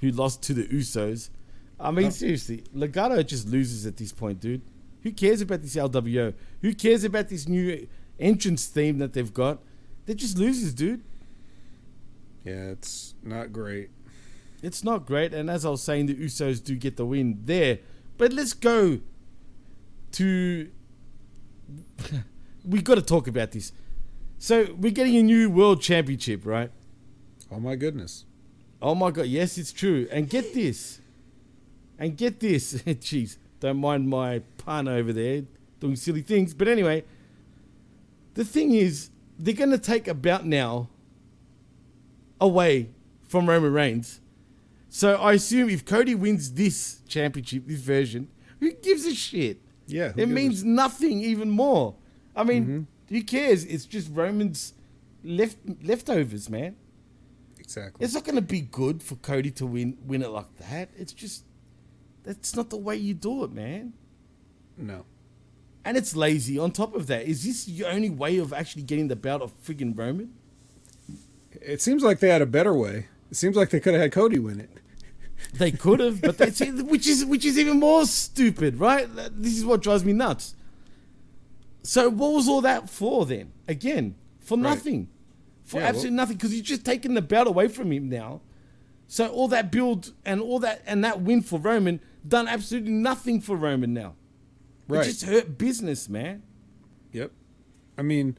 who 0.00 0.10
lost 0.10 0.42
to 0.44 0.54
the 0.54 0.64
Usos? 0.64 1.30
I 1.78 1.90
mean, 1.90 2.06
Oh. 2.06 2.10
seriously, 2.10 2.62
Legado 2.76 3.26
just 3.26 3.48
loses 3.48 3.86
at 3.86 3.96
this 3.96 4.12
point, 4.12 4.38
dude. 4.40 4.60
Who 5.02 5.12
cares 5.12 5.40
about 5.40 5.62
this 5.62 5.76
LWO? 5.76 6.34
Who 6.60 6.74
cares 6.74 7.04
about 7.04 7.28
this 7.30 7.48
new 7.48 7.86
entrance 8.18 8.66
theme 8.66 8.98
that 8.98 9.14
they've 9.14 9.32
got? 9.32 9.60
They're 10.04 10.14
just 10.14 10.36
losers, 10.38 10.74
dude. 10.74 11.02
Yeah, 12.44 12.70
it's 12.70 13.14
not 13.22 13.52
great. 13.52 13.90
It's 14.62 14.84
not 14.84 15.06
great, 15.06 15.32
and 15.32 15.48
as 15.48 15.64
I 15.64 15.70
was 15.70 15.82
saying, 15.82 16.06
the 16.06 16.14
Usos 16.14 16.62
do 16.62 16.74
get 16.76 16.96
the 16.98 17.06
win 17.06 17.40
there. 17.44 17.78
But 18.18 18.32
let's 18.34 18.52
go 18.52 19.00
to. 20.12 20.68
We 22.64 22.82
got 22.82 22.96
to 22.96 23.02
talk 23.02 23.26
about 23.26 23.52
this. 23.52 23.72
So 24.38 24.74
we're 24.78 24.92
getting 24.92 25.16
a 25.16 25.22
new 25.22 25.50
world 25.50 25.82
championship, 25.82 26.46
right? 26.46 26.70
Oh 27.50 27.60
my 27.60 27.76
goodness! 27.76 28.24
Oh 28.80 28.94
my 28.94 29.10
god! 29.10 29.26
Yes, 29.26 29.58
it's 29.58 29.72
true. 29.72 30.08
And 30.10 30.28
get 30.28 30.54
this. 30.54 31.00
And 31.98 32.16
get 32.16 32.40
this. 32.40 32.74
Jeez, 32.82 33.36
don't 33.60 33.78
mind 33.78 34.08
my 34.08 34.40
pun 34.56 34.88
over 34.88 35.12
there 35.12 35.42
doing 35.80 35.96
silly 35.96 36.22
things. 36.22 36.54
But 36.54 36.68
anyway, 36.68 37.04
the 38.34 38.44
thing 38.44 38.72
is, 38.72 39.10
they're 39.38 39.54
going 39.54 39.70
to 39.70 39.78
take 39.78 40.06
about 40.06 40.46
now 40.46 40.88
away 42.40 42.90
from 43.22 43.48
Roman 43.48 43.72
Reigns. 43.72 44.20
So 44.88 45.16
I 45.16 45.34
assume 45.34 45.70
if 45.70 45.84
Cody 45.84 46.14
wins 46.14 46.52
this 46.54 47.00
championship, 47.06 47.66
this 47.66 47.80
version, 47.80 48.28
who 48.58 48.72
gives 48.72 49.04
a 49.06 49.14
shit? 49.14 49.60
Yeah, 49.86 50.06
it 50.06 50.16
gives 50.16 50.30
a 50.30 50.34
means 50.34 50.64
nothing 50.64 51.20
even 51.20 51.50
more. 51.50 51.94
I 52.40 52.44
mean, 52.44 52.64
mm-hmm. 52.64 53.14
who 53.14 53.22
cares? 53.22 53.64
It's 53.64 53.84
just 53.84 54.10
Roman's 54.12 54.72
left 55.22 55.58
leftovers, 55.84 56.48
man. 56.48 56.76
Exactly. 57.58 58.02
It's 58.02 58.14
not 58.14 58.24
going 58.24 58.36
to 58.36 58.42
be 58.42 58.62
good 58.62 59.02
for 59.02 59.16
Cody 59.16 59.50
to 59.52 59.66
win 59.66 59.98
win 60.06 60.22
it 60.22 60.30
like 60.30 60.56
that. 60.56 60.88
It's 60.96 61.12
just 61.12 61.44
that's 62.22 62.56
not 62.56 62.70
the 62.70 62.78
way 62.78 62.96
you 62.96 63.12
do 63.12 63.44
it, 63.44 63.52
man. 63.52 63.92
No. 64.78 65.04
And 65.84 65.96
it's 65.96 66.16
lazy. 66.16 66.58
On 66.58 66.70
top 66.70 66.94
of 66.94 67.06
that, 67.08 67.26
is 67.26 67.44
this 67.44 67.68
your 67.68 67.90
only 67.90 68.10
way 68.10 68.38
of 68.38 68.52
actually 68.54 68.82
getting 68.82 69.08
the 69.08 69.16
belt 69.16 69.42
of 69.42 69.52
friggin' 69.62 69.96
Roman? 69.96 70.32
It 71.52 71.82
seems 71.82 72.02
like 72.02 72.20
they 72.20 72.28
had 72.28 72.42
a 72.42 72.46
better 72.46 72.72
way. 72.74 73.08
It 73.30 73.36
seems 73.36 73.56
like 73.56 73.70
they 73.70 73.80
could 73.80 73.92
have 73.92 74.02
had 74.02 74.12
Cody 74.12 74.38
win 74.38 74.60
it. 74.60 74.70
They 75.54 75.72
could 75.72 76.00
have, 76.00 76.20
but 76.20 76.38
they 76.38 76.50
which 76.82 77.06
is 77.06 77.24
which 77.24 77.44
is 77.44 77.58
even 77.58 77.78
more 77.80 78.04
stupid, 78.06 78.78
right? 78.78 79.08
This 79.30 79.56
is 79.56 79.64
what 79.64 79.82
drives 79.82 80.04
me 80.04 80.12
nuts. 80.12 80.54
So 81.82 82.08
what 82.10 82.32
was 82.32 82.48
all 82.48 82.60
that 82.62 82.88
for 82.90 83.24
then? 83.26 83.52
Again, 83.68 84.14
for 84.40 84.56
Right. 84.56 84.62
nothing, 84.70 85.08
for 85.64 85.76
Yeah, 85.78 85.82
well- 85.84 85.88
absolutely 85.90 86.16
nothing, 86.16 86.36
because 86.36 86.54
you've 86.54 86.64
just 86.66 86.84
taken 86.84 87.14
the 87.14 87.22
belt 87.22 87.48
away 87.48 87.68
from 87.68 87.92
him 87.92 88.08
now. 88.08 88.40
So 89.06 89.26
all 89.28 89.48
that 89.48 89.72
build 89.72 90.12
and 90.24 90.40
all 90.40 90.60
that 90.60 90.82
and 90.86 91.02
that 91.04 91.20
win 91.22 91.42
for 91.42 91.58
Roman 91.58 92.00
done 92.26 92.46
absolutely 92.46 92.92
nothing 92.92 93.40
for 93.40 93.56
Roman 93.56 93.92
now. 93.92 94.14
Right. 94.86 95.02
It 95.06 95.10
just 95.10 95.24
hurt 95.24 95.58
business, 95.58 96.08
man. 96.08 96.42
Yep. 97.12 97.32
I 97.98 98.02
mean, 98.02 98.36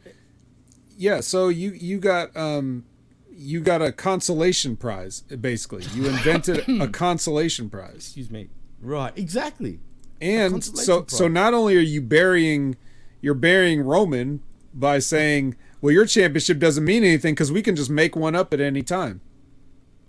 yeah. 0.97 1.19
So 1.19 1.49
you 1.49 1.71
you 1.71 1.99
got 1.99 2.35
um 2.37 2.85
you 3.33 3.59
got 3.59 3.81
a 3.81 3.91
consolation 3.91 4.77
prize 4.77 5.21
basically. 5.21 5.83
You 5.93 6.05
invented 6.09 6.63
a 6.81 6.87
consolation 6.87 7.69
prize. 7.69 7.95
Excuse 7.95 8.29
me. 8.31 8.49
Right. 8.81 9.11
Exactly. 9.17 9.79
And 10.21 10.63
so 10.63 11.03
so 11.07 11.27
not 11.27 11.53
only 11.53 11.75
are 11.75 11.79
you 11.81 12.01
burying 12.01 12.77
you're 13.21 13.33
burying 13.33 13.81
Roman 13.81 14.41
by 14.73 14.99
saying, 14.99 15.55
well, 15.81 15.93
your 15.93 16.05
championship 16.05 16.59
doesn't 16.59 16.83
mean 16.83 17.03
anything 17.03 17.33
because 17.33 17.51
we 17.51 17.61
can 17.61 17.75
just 17.75 17.89
make 17.89 18.15
one 18.15 18.35
up 18.35 18.53
at 18.53 18.59
any 18.59 18.81
time. 18.81 19.21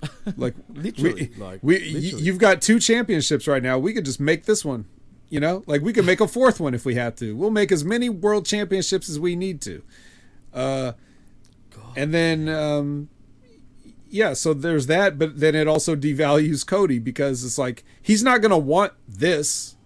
Like 0.36 0.54
Literally, 0.68 1.30
we, 1.36 1.42
like, 1.42 1.60
we 1.62 1.78
literally. 1.78 2.24
you've 2.24 2.38
got 2.38 2.60
two 2.60 2.78
championships 2.80 3.46
right 3.46 3.62
now. 3.62 3.78
We 3.78 3.92
could 3.94 4.04
just 4.04 4.18
make 4.20 4.46
this 4.46 4.64
one. 4.64 4.86
You 5.30 5.40
know, 5.40 5.62
like 5.66 5.80
we 5.80 5.92
could 5.92 6.04
make 6.04 6.20
a 6.20 6.28
fourth 6.28 6.60
one 6.60 6.74
if 6.74 6.84
we 6.84 6.96
have 6.96 7.16
to. 7.16 7.34
We'll 7.34 7.50
make 7.50 7.72
as 7.72 7.84
many 7.84 8.08
world 8.08 8.44
championships 8.44 9.08
as 9.08 9.18
we 9.18 9.34
need 9.36 9.60
to. 9.62 9.82
Uh, 10.52 10.92
and 11.96 12.12
then, 12.12 12.48
um, 12.48 13.08
yeah, 14.10 14.34
so 14.34 14.52
there's 14.52 14.88
that, 14.88 15.18
but 15.18 15.40
then 15.40 15.54
it 15.54 15.66
also 15.66 15.96
devalues 15.96 16.66
Cody 16.66 16.98
because 16.98 17.44
it's 17.44 17.56
like 17.56 17.82
he's 18.02 18.22
not 18.22 18.42
gonna 18.42 18.58
want 18.58 18.92
this. 19.08 19.76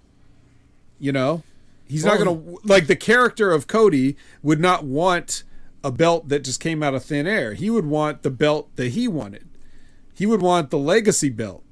You 0.99 1.13
know, 1.13 1.43
he's 1.89 2.05
not 2.05 2.19
gonna 2.19 2.41
like 2.65 2.87
the 2.87 2.97
character 2.97 3.53
of 3.53 3.67
Cody 3.67 4.17
would 4.43 4.61
not 4.61 4.85
want 4.85 5.45
a 5.85 5.91
belt 5.93 6.29
that 6.29 6.41
just 6.45 6.61
came 6.61 6.83
out 6.83 6.95
of 6.95 7.05
thin 7.05 7.27
air. 7.27 7.55
He 7.55 7.71
would 7.71 7.87
want 7.87 8.23
the 8.23 8.31
belt 8.31 8.75
that 8.77 8.89
he 8.91 9.07
wanted. 9.09 9.49
He 10.15 10.27
would 10.27 10.43
want 10.43 10.71
the 10.71 10.79
legacy 10.79 11.29
belt. 11.29 11.63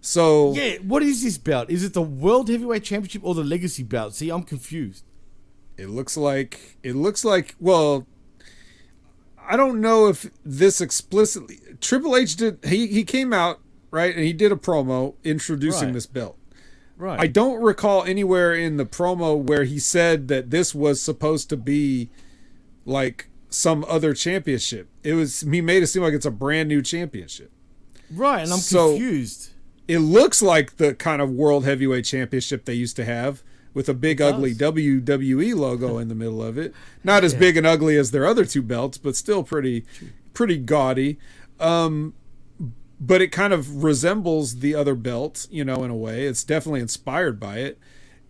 So 0.00 0.52
Yeah. 0.54 0.78
What 0.78 1.02
is 1.02 1.22
this 1.22 1.38
belt? 1.38 1.70
Is 1.70 1.84
it 1.84 1.92
the 1.94 2.02
World 2.02 2.48
Heavyweight 2.48 2.82
Championship 2.84 3.22
or 3.24 3.34
the 3.34 3.44
Legacy 3.44 3.82
belt? 3.84 4.14
See, 4.14 4.30
I'm 4.30 4.42
confused. 4.42 5.04
It 5.78 5.88
looks 5.88 6.16
like 6.16 6.76
it 6.82 6.94
looks 6.96 7.24
like 7.24 7.54
well 7.60 8.06
I 9.48 9.56
don't 9.56 9.80
know 9.80 10.06
if 10.08 10.30
this 10.44 10.80
explicitly 10.80 11.58
Triple 11.80 12.16
H 12.16 12.36
did 12.36 12.64
he 12.64 12.86
he 12.88 13.04
came 13.04 13.32
out, 13.32 13.60
right, 13.90 14.14
and 14.14 14.24
he 14.24 14.32
did 14.32 14.52
a 14.52 14.56
promo 14.56 15.14
introducing 15.24 15.86
Right. 15.88 15.94
this 15.94 16.06
belt. 16.06 16.36
Right. 17.02 17.18
I 17.18 17.26
don't 17.26 17.60
recall 17.60 18.04
anywhere 18.04 18.54
in 18.54 18.76
the 18.76 18.86
promo 18.86 19.36
where 19.36 19.64
he 19.64 19.80
said 19.80 20.28
that 20.28 20.50
this 20.50 20.72
was 20.72 21.02
supposed 21.02 21.48
to 21.50 21.56
be 21.56 22.10
like 22.84 23.28
some 23.50 23.84
other 23.88 24.14
championship. 24.14 24.88
It 25.02 25.14
was 25.14 25.40
he 25.40 25.60
made 25.60 25.82
it 25.82 25.88
seem 25.88 26.02
like 26.04 26.14
it's 26.14 26.24
a 26.26 26.30
brand 26.30 26.68
new 26.68 26.80
championship. 26.80 27.50
Right, 28.08 28.42
and 28.44 28.52
I'm 28.52 28.60
So- 28.60 28.90
confused. 28.90 29.48
It 29.88 29.98
looks 29.98 30.40
like 30.40 30.76
the 30.76 30.94
kind 30.94 31.20
of 31.20 31.30
world 31.30 31.64
heavyweight 31.64 32.04
championship 32.04 32.66
they 32.66 32.74
used 32.74 32.94
to 32.96 33.04
have 33.04 33.42
with 33.74 33.88
a 33.88 33.94
big 33.94 34.22
ugly 34.22 34.54
WWE 34.54 35.56
logo 35.56 35.98
in 36.02 36.06
the 36.06 36.14
middle 36.14 36.40
of 36.40 36.56
it. 36.56 36.72
Not 37.02 37.24
as 37.24 37.32
Yeah. 37.32 37.40
big 37.40 37.56
and 37.56 37.66
ugly 37.66 37.96
as 37.96 38.12
their 38.12 38.24
other 38.24 38.44
two 38.44 38.62
belts, 38.62 38.96
but 38.96 39.16
still 39.16 39.42
pretty 39.42 39.84
pretty 40.34 40.56
gaudy. 40.56 41.18
Um 41.58 42.14
but 43.04 43.20
it 43.20 43.28
kind 43.32 43.52
of 43.52 43.82
resembles 43.82 44.60
the 44.60 44.74
other 44.76 44.94
belt, 44.94 45.48
you 45.50 45.64
know, 45.64 45.82
in 45.82 45.90
a 45.90 45.96
way. 45.96 46.24
It's 46.26 46.44
definitely 46.44 46.80
inspired 46.80 47.40
by 47.40 47.58
it. 47.58 47.78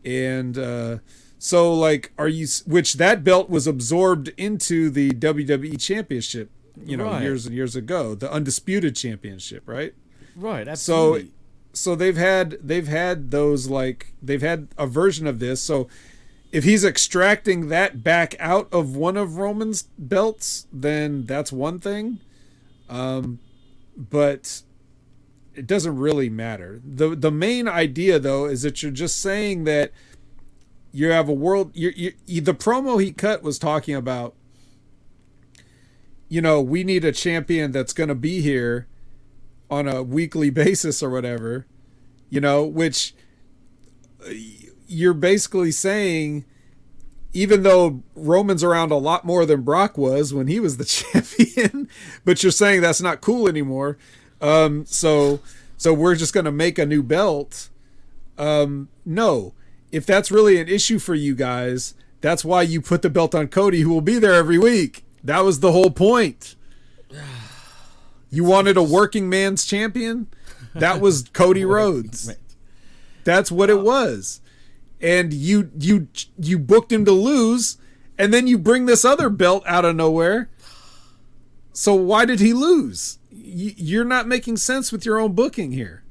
And 0.04 0.56
uh 0.58 0.98
so 1.38 1.72
like 1.74 2.12
are 2.16 2.28
you 2.28 2.46
which 2.66 2.94
that 2.94 3.22
belt 3.22 3.50
was 3.50 3.66
absorbed 3.66 4.28
into 4.36 4.88
the 4.90 5.10
WWE 5.10 5.78
championship, 5.78 6.50
you 6.84 6.96
know, 6.96 7.04
Right. 7.04 7.22
years 7.22 7.44
and 7.46 7.54
years 7.54 7.76
ago, 7.76 8.14
the 8.14 8.32
undisputed 8.32 8.96
championship, 8.96 9.62
right? 9.66 9.94
Right. 10.34 10.66
So 10.78 11.12
so 11.74 11.94
they've 11.94 12.16
had 12.16 12.56
they've 12.62 12.88
had 12.88 13.30
those 13.30 13.68
like 13.68 14.14
they've 14.22 14.40
had 14.42 14.68
a 14.78 14.86
version 14.86 15.26
of 15.26 15.38
this. 15.38 15.60
So 15.60 15.86
if 16.50 16.64
he's 16.64 16.84
extracting 16.84 17.68
that 17.68 18.02
back 18.02 18.34
out 18.38 18.68
of 18.72 18.94
one 18.96 19.16
of 19.16 19.36
Roman's 19.36 19.84
belts, 19.98 20.66
then 20.72 21.24
that's 21.26 21.52
one 21.52 21.78
thing. 21.80 22.18
Um 22.88 23.38
but 23.96 24.62
it 25.54 25.66
doesn't 25.66 25.96
really 25.96 26.30
matter. 26.30 26.80
The 26.84 27.14
the 27.14 27.30
main 27.30 27.68
idea 27.68 28.18
though 28.18 28.46
is 28.46 28.62
that 28.62 28.82
you're 28.82 28.92
just 28.92 29.20
saying 29.20 29.64
that 29.64 29.92
you 30.92 31.10
have 31.10 31.28
a 31.28 31.32
world 31.32 31.72
you 31.74 32.12
you 32.26 32.40
the 32.40 32.54
promo 32.54 33.02
he 33.02 33.12
cut 33.12 33.42
was 33.42 33.58
talking 33.58 33.94
about 33.94 34.34
you 36.32 36.40
know, 36.40 36.62
we 36.62 36.82
need 36.82 37.04
a 37.04 37.12
champion 37.12 37.72
that's 37.72 37.92
going 37.92 38.08
to 38.08 38.14
be 38.14 38.40
here 38.40 38.86
on 39.70 39.86
a 39.86 40.02
weekly 40.02 40.48
basis 40.64 41.02
or 41.02 41.10
whatever, 41.10 41.66
You 42.30 42.40
know, 42.40 42.64
which 42.64 43.14
uh, 44.26 44.30
you're 44.86 45.12
basically 45.12 45.70
saying 45.72 46.46
even 47.32 47.62
though 47.62 48.02
Roman's 48.14 48.62
around 48.62 48.90
a 48.90 48.96
lot 48.96 49.24
more 49.24 49.46
than 49.46 49.62
Brock 49.62 49.96
was 49.96 50.34
when 50.34 50.48
he 50.48 50.60
was 50.60 50.76
the 50.76 50.84
champion, 50.86 51.88
but 52.24 52.42
you're 52.42 52.52
saying 52.52 52.80
that's 52.80 53.00
not 53.00 53.20
cool 53.20 53.48
anymore. 53.48 53.98
Um, 54.40 54.84
so 54.86 55.40
so 55.76 55.92
we're 55.92 56.14
just 56.14 56.34
going 56.34 56.44
to 56.44 56.52
make 56.52 56.78
a 56.78 56.86
new 56.86 57.02
belt. 57.02 57.68
Um, 58.38 58.88
no, 59.04 59.54
if 59.90 60.06
that's 60.06 60.30
really 60.30 60.60
an 60.60 60.68
issue 60.68 60.98
for 60.98 61.14
you 61.14 61.34
guys, 61.34 61.94
that's 62.20 62.44
why 62.44 62.62
you 62.62 62.80
put 62.80 63.02
the 63.02 63.10
belt 63.10 63.34
on 63.34 63.48
Cody, 63.48 63.80
who 63.80 63.90
will 63.90 64.00
be 64.00 64.18
there 64.18 64.34
every 64.34 64.58
week. 64.58 65.04
That 65.24 65.40
was 65.40 65.60
the 65.60 65.72
whole 65.72 65.90
point. 65.90 66.56
You 68.34 68.44
wanted 68.44 68.78
a 68.78 68.82
working 68.82 69.28
man's 69.28 69.66
champion? 69.66 70.26
That 70.74 71.02
was 71.02 71.28
Cody 71.34 71.64
Rhodes. 71.66 72.34
That's 73.24 73.52
what 73.52 73.68
it 73.68 73.82
was. 73.82 74.40
And 75.02 75.32
you 75.32 75.70
you 75.76 76.08
you 76.38 76.58
booked 76.58 76.92
him 76.92 77.04
to 77.04 77.12
lose, 77.12 77.76
and 78.16 78.32
then 78.32 78.46
you 78.46 78.56
bring 78.56 78.86
this 78.86 79.04
other 79.04 79.28
belt 79.28 79.64
out 79.66 79.84
of 79.84 79.96
nowhere. 79.96 80.48
So 81.72 81.94
why 81.94 82.24
did 82.24 82.40
he 82.40 82.52
lose? 82.52 83.18
You're 83.30 84.04
not 84.04 84.28
making 84.28 84.58
sense 84.58 84.92
with 84.92 85.04
your 85.04 85.18
own 85.18 85.32
booking 85.32 85.72
here. 85.72 86.02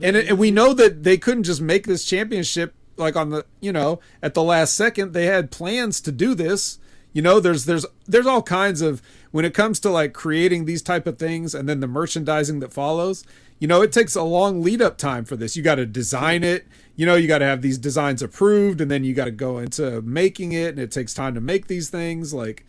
And, 0.00 0.16
it, 0.16 0.28
and 0.28 0.38
we 0.38 0.50
know 0.50 0.72
that 0.74 1.02
they 1.02 1.16
couldn't 1.16 1.44
just 1.44 1.60
make 1.60 1.86
this 1.86 2.04
championship 2.04 2.74
like 2.96 3.16
on 3.16 3.30
the 3.30 3.44
you 3.60 3.72
know 3.72 4.00
at 4.22 4.34
the 4.34 4.42
last 4.42 4.74
second. 4.74 5.12
They 5.12 5.26
had 5.26 5.50
plans 5.50 6.00
to 6.02 6.12
do 6.12 6.34
this. 6.34 6.78
You 7.12 7.22
know, 7.22 7.40
there's 7.40 7.64
there's 7.64 7.86
there's 8.06 8.26
all 8.26 8.42
kinds 8.42 8.82
of 8.82 9.02
when 9.30 9.44
it 9.44 9.54
comes 9.54 9.80
to 9.80 9.90
like 9.90 10.12
creating 10.12 10.64
these 10.64 10.82
type 10.82 11.06
of 11.06 11.18
things 11.18 11.54
and 11.54 11.68
then 11.68 11.80
the 11.80 11.86
merchandising 11.86 12.60
that 12.60 12.72
follows. 12.72 13.24
You 13.58 13.68
know, 13.68 13.80
it 13.80 13.92
takes 13.92 14.14
a 14.14 14.22
long 14.22 14.62
lead 14.62 14.82
up 14.82 14.98
time 14.98 15.24
for 15.24 15.34
this. 15.34 15.56
You 15.56 15.62
got 15.62 15.76
to 15.76 15.86
design 15.86 16.44
it. 16.44 16.66
You 16.96 17.04
know, 17.06 17.14
you 17.14 17.28
got 17.28 17.38
to 17.38 17.44
have 17.44 17.60
these 17.62 17.78
designs 17.78 18.22
approved, 18.22 18.80
and 18.80 18.90
then 18.90 19.04
you 19.04 19.14
got 19.14 19.26
to 19.26 19.30
go 19.30 19.58
into 19.58 20.00
making 20.02 20.52
it, 20.52 20.70
and 20.70 20.78
it 20.78 20.90
takes 20.90 21.12
time 21.12 21.34
to 21.34 21.40
make 21.40 21.66
these 21.66 21.90
things. 21.90 22.32
Like, 22.32 22.64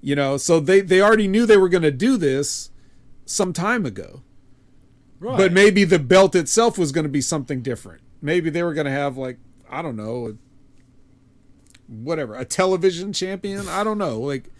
you 0.00 0.16
know, 0.16 0.36
so 0.36 0.60
they 0.60 0.80
they 0.80 1.00
already 1.00 1.28
knew 1.28 1.46
they 1.46 1.56
were 1.56 1.68
going 1.68 1.82
to 1.84 1.92
do 1.92 2.16
this 2.16 2.70
some 3.24 3.52
time 3.52 3.86
ago. 3.86 4.22
right. 5.20 5.36
But 5.36 5.52
maybe 5.52 5.84
the 5.84 5.98
belt 5.98 6.34
itself 6.34 6.76
was 6.76 6.92
going 6.92 7.04
to 7.04 7.08
be 7.10 7.20
something 7.20 7.62
different. 7.62 8.02
Maybe 8.20 8.50
they 8.50 8.62
were 8.62 8.74
going 8.74 8.86
to 8.86 8.90
have 8.90 9.16
like 9.16 9.38
I 9.70 9.82
don't 9.82 9.96
know, 9.96 10.36
whatever, 11.86 12.34
a 12.34 12.44
television 12.44 13.12
champion. 13.12 13.68
I 13.68 13.84
don't 13.84 13.98
know. 13.98 14.18
Like 14.18 14.50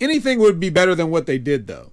anything 0.00 0.38
would 0.38 0.60
be 0.60 0.70
better 0.70 0.94
than 0.94 1.10
what 1.10 1.26
they 1.26 1.38
did 1.38 1.66
though, 1.66 1.90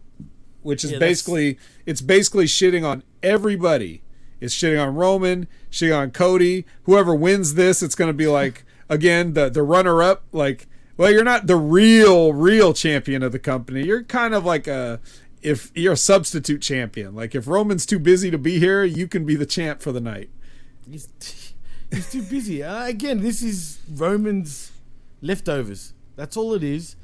which 0.61 0.83
is 0.83 0.91
Yeah, 0.91 0.99
basically 0.99 1.57
it's 1.85 2.01
basically 2.01 2.45
shitting 2.45 2.85
on 2.85 3.03
everybody. 3.23 4.03
It's 4.39 4.53
shitting 4.53 4.81
on 4.81 4.95
Roman, 4.95 5.47
shitting 5.71 5.97
on 5.97 6.11
Cody. 6.11 6.65
Whoever 6.83 7.15
wins 7.15 7.55
this, 7.55 7.81
it's 7.81 7.95
going 7.95 8.09
to 8.09 8.13
be 8.13 8.27
like 8.27 8.63
again 8.89 9.33
the 9.33 9.49
the 9.49 9.63
runner 9.63 10.03
up. 10.03 10.23
Like, 10.31 10.67
well, 10.97 11.11
you're 11.11 11.23
not 11.23 11.47
the 11.47 11.55
real 11.55 12.33
real 12.33 12.73
champion 12.73 13.23
of 13.23 13.31
the 13.31 13.39
company. 13.39 13.85
You're 13.85 14.03
kind 14.03 14.33
of 14.33 14.45
like 14.45 14.67
a 14.67 14.99
if 15.41 15.71
you're 15.75 15.93
a 15.93 15.97
substitute 15.97 16.61
champion. 16.61 17.15
Like 17.15 17.35
if 17.35 17.47
Roman's 17.47 17.85
too 17.85 17.99
busy 17.99 18.31
to 18.31 18.37
be 18.37 18.59
here, 18.59 18.83
you 18.83 19.07
can 19.07 19.25
be 19.25 19.35
the 19.35 19.45
champ 19.45 19.81
for 19.81 19.91
the 19.91 20.01
night. 20.01 20.29
He's, 20.89 21.07
he's 21.91 22.11
too 22.11 22.23
busy. 22.23 22.63
Uh, 22.63 22.85
again, 22.85 23.21
this 23.21 23.41
is 23.41 23.79
Roman's 23.93 24.71
leftovers. 25.21 25.93
That's 26.15 26.35
all 26.35 26.53
it 26.53 26.63
is. 26.63 26.95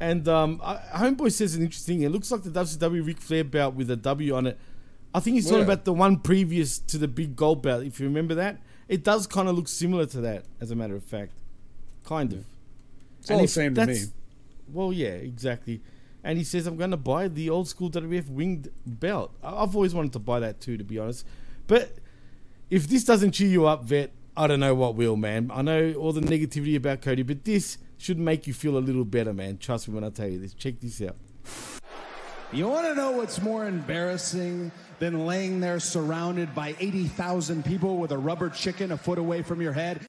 And 0.00 0.28
um, 0.28 0.60
Homeboy 0.60 1.32
says 1.32 1.56
an 1.56 1.62
interesting. 1.62 2.02
It 2.02 2.10
looks 2.10 2.30
like 2.30 2.44
the 2.44 2.50
WCW 2.50 3.04
Ric 3.04 3.20
Flair 3.20 3.42
belt 3.42 3.74
with 3.74 3.90
a 3.90 3.96
W 3.96 4.34
on 4.34 4.46
it. 4.46 4.58
I 5.14 5.20
think 5.20 5.34
he's 5.34 5.48
talking 5.48 5.64
about 5.64 5.84
the 5.84 5.92
one 5.92 6.18
previous 6.18 6.78
to 6.80 6.98
the 6.98 7.08
big 7.08 7.34
gold 7.34 7.62
belt. 7.62 7.82
If 7.82 7.98
you 7.98 8.06
remember 8.06 8.34
that, 8.36 8.60
it 8.88 9.04
does 9.04 9.26
kind 9.26 9.48
of 9.48 9.56
look 9.56 9.68
similar 9.68 10.06
to 10.06 10.20
that. 10.20 10.44
As 10.60 10.70
a 10.70 10.76
matter 10.76 10.94
of 10.94 11.04
fact, 11.04 11.32
kind 12.04 12.32
of. 12.32 12.44
It's 13.20 13.30
all 13.30 13.40
the 13.40 13.48
same 13.48 13.74
to 13.74 13.86
me. 13.86 14.00
Well, 14.72 14.92
yeah, 14.92 15.08
exactly. 15.08 15.80
And 16.22 16.36
he 16.36 16.44
says, 16.44 16.66
"I'm 16.66 16.76
going 16.76 16.90
to 16.90 16.96
buy 16.96 17.28
the 17.28 17.48
old 17.48 17.68
school 17.68 17.90
WWF 17.90 18.28
winged 18.28 18.70
belt." 18.84 19.32
I've 19.42 19.74
always 19.74 19.94
wanted 19.94 20.12
to 20.12 20.18
buy 20.18 20.40
that 20.40 20.60
too, 20.60 20.76
to 20.76 20.84
be 20.84 20.98
honest. 20.98 21.26
But 21.66 21.96
if 22.70 22.86
this 22.86 23.04
doesn't 23.04 23.32
cheer 23.32 23.48
you 23.48 23.66
up, 23.66 23.84
vet, 23.84 24.12
I 24.36 24.46
don't 24.46 24.60
know 24.60 24.74
what 24.74 24.94
will, 24.94 25.16
man. 25.16 25.50
I 25.52 25.62
know 25.62 25.94
all 25.94 26.12
the 26.12 26.20
negativity 26.20 26.76
about 26.76 27.02
Cody, 27.02 27.22
but 27.22 27.44
this 27.44 27.78
should 27.96 28.18
make 28.18 28.46
you 28.46 28.54
feel 28.54 28.76
a 28.76 28.80
little 28.80 29.04
better, 29.04 29.32
man. 29.32 29.58
Trust 29.58 29.88
me 29.88 29.94
when 29.94 30.04
I 30.04 30.10
tell 30.10 30.28
you 30.28 30.38
this. 30.38 30.54
Check 30.54 30.80
this 30.80 31.00
out. 31.02 31.16
You 32.50 32.66
want 32.66 32.86
to 32.86 32.94
know 32.94 33.10
what's 33.10 33.42
more 33.42 33.66
embarrassing 33.66 34.72
than 35.00 35.26
laying 35.26 35.60
there 35.60 35.78
surrounded 35.78 36.54
by 36.54 36.74
80,000 36.80 37.62
people 37.62 37.98
with 37.98 38.10
a 38.10 38.16
rubber 38.16 38.48
chicken 38.48 38.90
a 38.90 38.96
foot 38.96 39.18
away 39.18 39.42
from 39.42 39.60
your 39.60 39.74
head? 39.74 40.06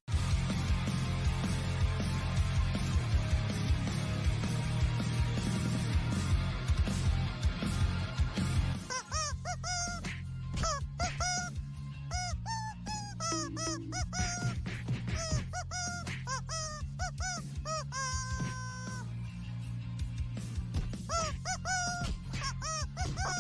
Ha 23.24 23.32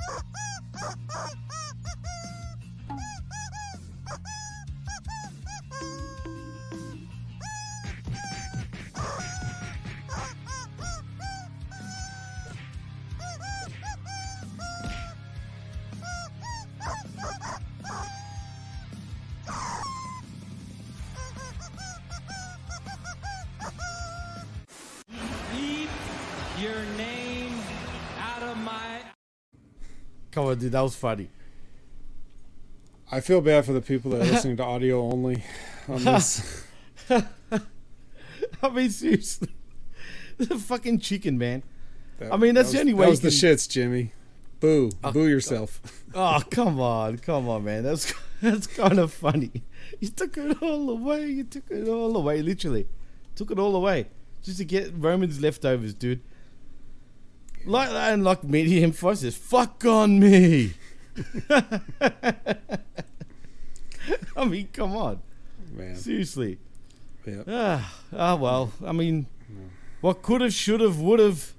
ha 0.00 0.16
ha 0.74 0.94
ha! 1.10 1.45
Come 30.36 30.48
on, 30.48 30.58
dude, 30.58 30.72
that 30.72 30.82
was 30.82 30.94
funny. 30.94 31.30
I 33.10 33.20
feel 33.20 33.40
bad 33.40 33.64
for 33.64 33.72
the 33.72 33.80
people 33.80 34.10
that 34.10 34.20
are 34.20 34.30
listening 34.30 34.58
to 34.58 34.64
audio 34.64 35.00
only 35.10 35.42
on 35.88 36.04
this. 36.04 36.62
I 37.08 38.68
mean, 38.70 38.90
seriously, 38.90 39.48
the 40.36 40.58
fucking 40.58 41.00
chicken, 41.00 41.38
man. 41.38 41.62
That- 42.18 42.34
I 42.34 42.36
mean, 42.36 42.54
that's 42.54 42.68
that 42.72 42.74
the 42.74 42.80
only 42.80 42.92
way. 42.92 43.06
That 43.06 43.10
was 43.12 43.24
you 43.24 43.30
the 43.30 43.34
shits, 43.54 43.66
Jimmy. 43.66 44.12
Boo, 44.60 44.90
oh, 45.02 45.10
boo 45.10 45.26
yourself. 45.26 45.80
Oh, 46.14 46.36
oh, 46.36 46.42
come 46.50 46.80
on, 46.80 47.16
come 47.16 47.48
on, 47.48 47.64
man. 47.64 47.82
That's 47.82 48.12
that's 48.42 48.66
kind 48.66 48.98
of 48.98 49.14
funny. 49.14 49.62
You 50.00 50.08
took 50.08 50.36
it 50.36 50.62
all 50.62 50.90
away. 50.90 51.28
You 51.28 51.44
took 51.44 51.70
it 51.70 51.88
all 51.88 52.14
away, 52.14 52.42
literally. 52.42 52.86
Took 53.36 53.52
it 53.52 53.58
all 53.58 53.74
away 53.74 54.08
just 54.42 54.58
to 54.58 54.66
get 54.66 54.92
Roman's 54.98 55.40
leftovers, 55.40 55.94
dude. 55.94 56.20
Like 57.66 57.90
and 57.90 58.22
like 58.24 58.44
medium 58.44 58.92
Fox 58.92 59.20
says, 59.20 59.36
"Fuck 59.36 59.84
on 59.84 60.18
me." 60.20 60.72
I 64.36 64.44
mean, 64.44 64.68
come 64.72 64.94
on, 64.96 65.20
Man. 65.72 65.96
Seriously. 65.96 66.58
Yeah. 67.26 67.42
Ah, 67.48 67.94
ah, 68.16 68.36
well. 68.36 68.72
I 68.84 68.92
mean, 68.92 69.26
what 70.00 70.22
could 70.22 70.42
have, 70.42 70.52
should 70.52 70.80
have, 70.80 71.00
would 71.00 71.18
have, 71.18 71.54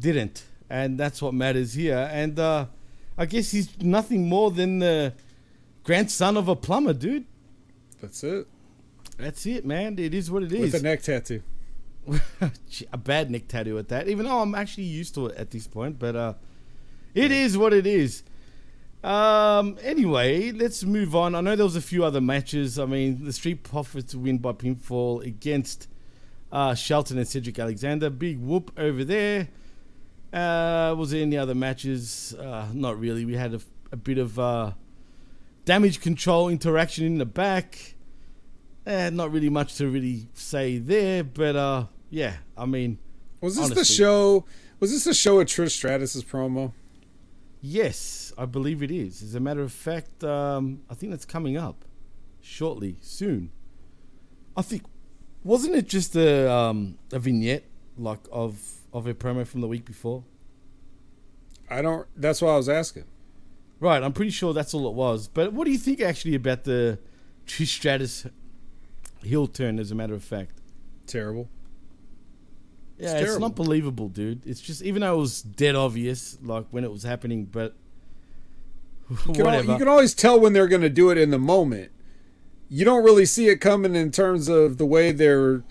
didn't, 0.00 0.44
and 0.70 0.98
that's 0.98 1.20
what 1.20 1.34
matters 1.34 1.74
here. 1.74 2.08
And 2.10 2.38
uh, 2.38 2.66
I 3.18 3.26
guess 3.26 3.50
he's 3.50 3.78
nothing 3.82 4.28
more 4.28 4.50
than 4.50 4.78
the 4.78 5.12
grandson 5.84 6.36
of 6.38 6.48
a 6.48 6.56
plumber, 6.56 6.94
dude. 6.94 7.26
That's 8.00 8.24
it. 8.24 8.46
That's 9.18 9.44
it, 9.46 9.66
man. 9.66 9.98
It 9.98 10.14
is 10.14 10.30
what 10.30 10.44
it 10.44 10.50
With 10.52 10.74
is. 10.74 10.80
a 10.80 10.82
neck 10.82 11.02
tattoo. 11.02 11.42
a 12.92 12.98
bad 12.98 13.30
neck 13.30 13.48
tattoo 13.48 13.78
at 13.78 13.88
that. 13.88 14.08
Even 14.08 14.26
though 14.26 14.40
I'm 14.40 14.54
actually 14.54 14.84
used 14.84 15.14
to 15.14 15.26
it 15.26 15.36
at 15.36 15.50
this 15.50 15.66
point, 15.66 15.98
but 15.98 16.16
uh, 16.16 16.34
it 17.14 17.30
is 17.30 17.56
what 17.56 17.72
it 17.72 17.86
is. 17.86 18.22
Um. 19.04 19.78
Anyway, 19.82 20.50
let's 20.52 20.82
move 20.84 21.14
on. 21.14 21.34
I 21.34 21.40
know 21.40 21.54
there 21.54 21.64
was 21.64 21.76
a 21.76 21.80
few 21.80 22.04
other 22.04 22.20
matches. 22.20 22.78
I 22.78 22.86
mean, 22.86 23.24
the 23.24 23.32
Street 23.32 23.62
Profits 23.62 24.14
win 24.14 24.38
by 24.38 24.52
pinfall 24.52 25.24
against 25.24 25.88
uh, 26.50 26.74
Shelton 26.74 27.18
and 27.18 27.28
Cedric 27.28 27.58
Alexander. 27.58 28.10
Big 28.10 28.40
whoop 28.40 28.72
over 28.76 29.04
there. 29.04 29.48
Uh, 30.32 30.94
was 30.96 31.10
there 31.10 31.22
any 31.22 31.36
other 31.36 31.54
matches? 31.54 32.34
Uh, 32.34 32.68
not 32.72 32.98
really. 32.98 33.24
We 33.24 33.34
had 33.34 33.54
a, 33.54 33.60
a 33.92 33.96
bit 33.96 34.18
of 34.18 34.38
uh, 34.38 34.72
damage 35.64 36.00
control 36.00 36.48
interaction 36.48 37.04
in 37.04 37.18
the 37.18 37.26
back. 37.26 37.94
Eh, 38.86 39.10
not 39.10 39.32
really 39.32 39.50
much 39.50 39.74
to 39.76 39.88
really 39.88 40.28
say 40.34 40.78
there, 40.78 41.24
but 41.24 41.56
uh, 41.56 41.86
yeah. 42.10 42.36
I 42.56 42.66
mean, 42.66 42.98
Was 43.40 43.56
this 43.56 43.70
the 43.70 43.84
show? 43.84 44.44
Was 44.80 44.92
this 44.92 45.04
the 45.04 45.14
show 45.14 45.40
of 45.40 45.46
Trish 45.46 45.70
Stratus's 45.70 46.24
promo? 46.24 46.72
Yes, 47.60 48.32
I 48.36 48.44
believe 48.44 48.82
it 48.82 48.90
is. 48.90 49.22
As 49.22 49.34
a 49.34 49.40
matter 49.40 49.62
of 49.62 49.72
fact, 49.72 50.22
um, 50.22 50.82
I 50.90 50.94
think 50.94 51.10
that's 51.10 51.24
coming 51.24 51.56
up 51.56 51.84
shortly, 52.40 52.96
soon. 53.00 53.50
I 54.56 54.62
think 54.62 54.84
wasn't 55.44 55.74
it 55.76 55.86
just 55.86 56.16
a 56.16 56.50
um, 56.50 56.98
a 57.12 57.18
vignette 57.18 57.64
like 57.96 58.20
of 58.30 58.60
of 58.92 59.06
a 59.06 59.14
promo 59.14 59.46
from 59.46 59.60
the 59.60 59.68
week 59.68 59.84
before? 59.84 60.24
I 61.70 61.82
don't. 61.82 62.06
That's 62.16 62.40
why 62.42 62.52
I 62.52 62.56
was 62.56 62.68
asking. 62.68 63.04
Right, 63.78 64.02
I'm 64.02 64.12
pretty 64.12 64.30
sure 64.30 64.54
that's 64.54 64.72
all 64.72 64.88
it 64.88 64.94
was. 64.94 65.28
But 65.28 65.52
what 65.52 65.66
do 65.66 65.70
you 65.70 65.78
think 65.78 66.00
actually 66.00 66.34
about 66.34 66.64
the 66.64 66.98
Trish 67.46 67.68
Stratus 67.68 68.26
heel 69.22 69.46
turn? 69.46 69.78
As 69.78 69.90
a 69.90 69.94
matter 69.94 70.14
of 70.14 70.24
fact, 70.24 70.60
terrible. 71.06 71.48
Yeah, 72.98 73.18
It's 73.18 73.32
it's, 73.32 73.38
not 73.40 73.54
believable, 73.54 74.08
dude. 74.08 74.46
It's 74.46 74.60
just 74.60 74.82
even 74.82 75.02
though 75.02 75.14
it 75.14 75.18
was 75.18 75.42
dead 75.42 75.74
obvious, 75.74 76.38
like 76.42 76.66
when 76.70 76.82
it 76.84 76.90
was 76.90 77.02
happening, 77.02 77.44
but 77.44 77.74
You 79.10 79.34
can, 79.34 79.46
al- 79.46 79.64
you 79.64 79.76
can 79.78 79.88
always 79.88 80.14
tell 80.14 80.40
when 80.40 80.52
they're 80.52 80.66
going 80.68 80.82
to 80.82 80.88
do 80.90 81.10
it 81.10 81.18
in 81.18 81.30
the 81.30 81.38
moment. 81.38 81.92
You 82.68 82.84
don't 82.84 83.04
really 83.04 83.26
see 83.26 83.48
it 83.48 83.60
coming 83.60 83.94
in 83.94 84.10
terms 84.10 84.48
of 84.48 84.78
the 84.78 84.86
way 84.86 85.12
they're, 85.12 85.62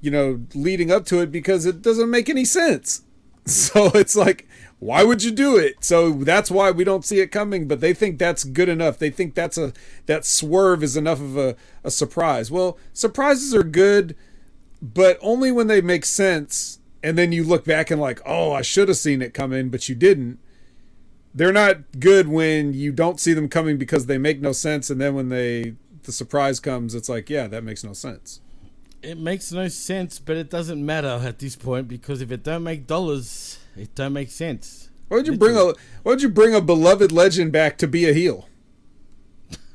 you 0.00 0.10
know, 0.10 0.42
leading 0.54 0.92
up 0.92 1.04
to 1.06 1.20
it 1.20 1.32
because 1.32 1.66
it 1.66 1.82
doesn't 1.82 2.10
make 2.10 2.28
any 2.28 2.44
sense. 2.44 3.02
So 3.46 3.90
it's 3.94 4.16
like, 4.16 4.48
why 4.78 5.04
would 5.04 5.22
you 5.22 5.30
do 5.30 5.58
it? 5.58 5.84
So 5.84 6.12
that's 6.12 6.50
why 6.50 6.70
we 6.70 6.82
don't 6.82 7.04
see 7.04 7.20
it 7.20 7.26
coming. 7.26 7.68
But 7.68 7.82
they 7.82 7.92
think 7.92 8.18
that's 8.18 8.42
good 8.42 8.70
enough. 8.70 8.98
They 8.98 9.10
think 9.10 9.34
that's 9.34 9.58
a 9.58 9.74
that 10.06 10.24
swerve 10.24 10.82
is 10.82 10.96
enough 10.96 11.20
of 11.20 11.36
a, 11.36 11.54
a 11.82 11.90
surprise. 11.90 12.50
Well, 12.50 12.78
surprises 12.94 13.54
are 13.54 13.62
good, 13.62 14.16
but 14.80 15.18
only 15.20 15.50
when 15.52 15.66
they 15.66 15.80
make 15.80 16.04
sense. 16.04 16.78
And 17.02 17.18
then 17.18 17.32
you 17.32 17.44
look 17.44 17.66
back 17.66 17.90
and 17.90 18.00
like, 18.00 18.22
oh, 18.24 18.52
I 18.52 18.62
should 18.62 18.88
have 18.88 18.96
seen 18.96 19.20
it 19.20 19.34
coming, 19.34 19.68
but 19.68 19.88
you 19.88 19.94
didn't 19.94 20.38
they're 21.36 21.52
not 21.52 21.78
good 21.98 22.28
when 22.28 22.72
you 22.72 22.92
don't 22.92 23.18
see 23.18 23.32
them 23.32 23.48
coming 23.48 23.76
because 23.76 24.06
they 24.06 24.16
make 24.16 24.40
no 24.40 24.52
sense 24.52 24.88
and 24.88 25.00
then 25.00 25.16
when 25.16 25.30
they 25.30 25.74
the 26.04 26.12
surprise 26.12 26.60
comes 26.60 26.94
it's 26.94 27.08
like 27.08 27.28
yeah 27.28 27.48
that 27.48 27.64
makes 27.64 27.82
no 27.82 27.92
sense 27.92 28.40
it 29.04 29.18
makes 29.18 29.52
no 29.52 29.68
sense, 29.68 30.18
but 30.18 30.36
it 30.36 30.50
doesn't 30.50 30.84
matter 30.84 31.20
at 31.22 31.38
this 31.38 31.56
point 31.56 31.88
because 31.88 32.22
if 32.22 32.32
it 32.32 32.42
don't 32.42 32.62
make 32.62 32.86
dollars, 32.86 33.58
it 33.76 33.94
don't 33.94 34.14
make 34.14 34.30
sense. 34.30 34.88
why 35.08 35.18
would 35.18 35.26
you 35.26 35.36
bring 35.36 35.56
a 35.56 35.66
why 35.66 35.74
would 36.04 36.22
you 36.22 36.30
bring 36.30 36.54
a 36.54 36.60
beloved 36.60 37.12
legend 37.12 37.52
back 37.52 37.76
to 37.78 37.86
be 37.86 38.08
a 38.08 38.14
heel 38.14 38.48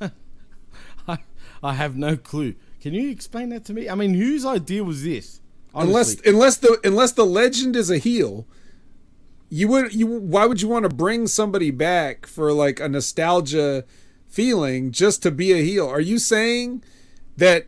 I, 0.00 1.18
I 1.62 1.74
have 1.74 1.96
no 1.96 2.16
clue. 2.16 2.56
Can 2.80 2.94
you 2.94 3.10
explain 3.10 3.50
that 3.50 3.64
to 3.66 3.74
me? 3.74 3.88
I 3.88 3.94
mean, 3.94 4.14
whose 4.14 4.44
idea 4.46 4.82
was 4.82 5.04
this? 5.04 5.40
unless 5.74 6.14
Honestly. 6.14 6.32
unless 6.32 6.56
the 6.56 6.80
unless 6.84 7.12
the 7.12 7.26
legend 7.26 7.76
is 7.76 7.90
a 7.90 7.98
heel 7.98 8.46
you 9.48 9.68
would 9.68 9.94
you 9.94 10.06
why 10.06 10.46
would 10.46 10.60
you 10.60 10.68
want 10.68 10.84
to 10.84 10.94
bring 10.94 11.26
somebody 11.26 11.70
back 11.70 12.26
for 12.26 12.52
like 12.52 12.80
a 12.80 12.88
nostalgia 12.88 13.84
feeling 14.28 14.90
just 14.90 15.22
to 15.22 15.30
be 15.30 15.52
a 15.52 15.62
heel 15.62 15.88
are 15.88 16.00
you 16.00 16.18
saying 16.18 16.82
that 17.36 17.66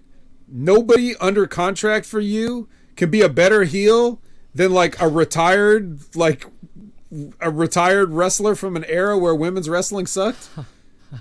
nobody 0.49 1.15
under 1.17 1.47
contract 1.47 2.07
for 2.07 2.21
you 2.21 2.69
can 2.97 3.11
be 3.11 3.21
a 3.21 3.29
better 3.29 3.65
heel 3.65 4.21
than 4.55 4.73
like 4.73 5.01
a 5.01 5.09
retired 5.09 6.01
like 6.17 6.47
a 7.41 7.51
retired 7.51 8.11
wrestler 8.11 8.55
from 8.55 8.77
an 8.77 8.85
era 8.85 9.19
where 9.19 9.35
women's 9.35 9.69
wrestling 9.69 10.07
sucked 10.07 10.49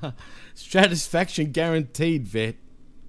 Satisfaction 0.53 1.51
guaranteed, 1.51 2.27
vet. 2.27 2.55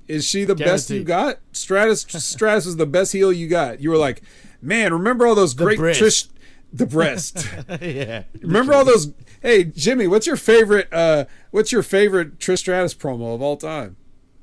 Is 0.08 0.26
she 0.26 0.44
the 0.44 0.54
best 0.54 0.90
you 0.90 1.04
got? 1.04 1.38
Stratus 1.52 2.00
Stratus 2.08 2.66
is 2.66 2.76
the 2.76 2.86
best 2.86 3.12
heel 3.12 3.32
you 3.32 3.48
got. 3.48 3.80
You 3.80 3.90
were 3.90 3.96
like, 3.96 4.22
man, 4.60 4.92
remember 4.92 5.26
all 5.26 5.34
those 5.34 5.54
The 5.54 5.64
great 5.64 5.78
breast. 5.78 6.00
Trish 6.00 6.28
the 6.72 6.86
breast. 6.86 7.48
yeah. 7.80 8.24
remember 8.40 8.72
all 8.74 8.84
those 8.84 9.12
Hey, 9.42 9.64
Jimmy, 9.64 10.06
what's 10.06 10.26
your 10.26 10.36
favorite 10.36 10.88
uh 10.92 11.26
what's 11.50 11.72
your 11.72 11.82
favorite 11.82 12.38
Trish 12.38 12.58
Stratus 12.58 12.94
promo 12.94 13.34
of 13.34 13.42
all 13.42 13.56
time? 13.56 13.96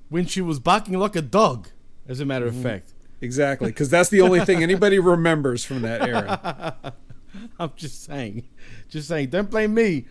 When 0.09 0.25
she 0.25 0.41
was 0.41 0.59
barking 0.59 0.97
like 0.97 1.15
a 1.15 1.21
dog, 1.21 1.69
as 2.07 2.19
a 2.19 2.25
matter 2.25 2.47
of 2.47 2.55
fact. 2.55 2.93
Exactly, 3.21 3.67
because 3.67 3.89
that's 3.89 4.09
the 4.09 4.21
only 4.21 4.43
thing 4.45 4.63
anybody 4.63 4.97
remembers 4.99 5.63
from 5.65 5.81
that 5.83 6.07
era. 6.07 6.93
I'm 7.59 7.71
just 7.75 8.03
saying. 8.03 8.47
Just 8.89 9.07
saying. 9.07 9.29
Don't 9.29 9.49
blame 9.49 9.73
me. 9.73 10.05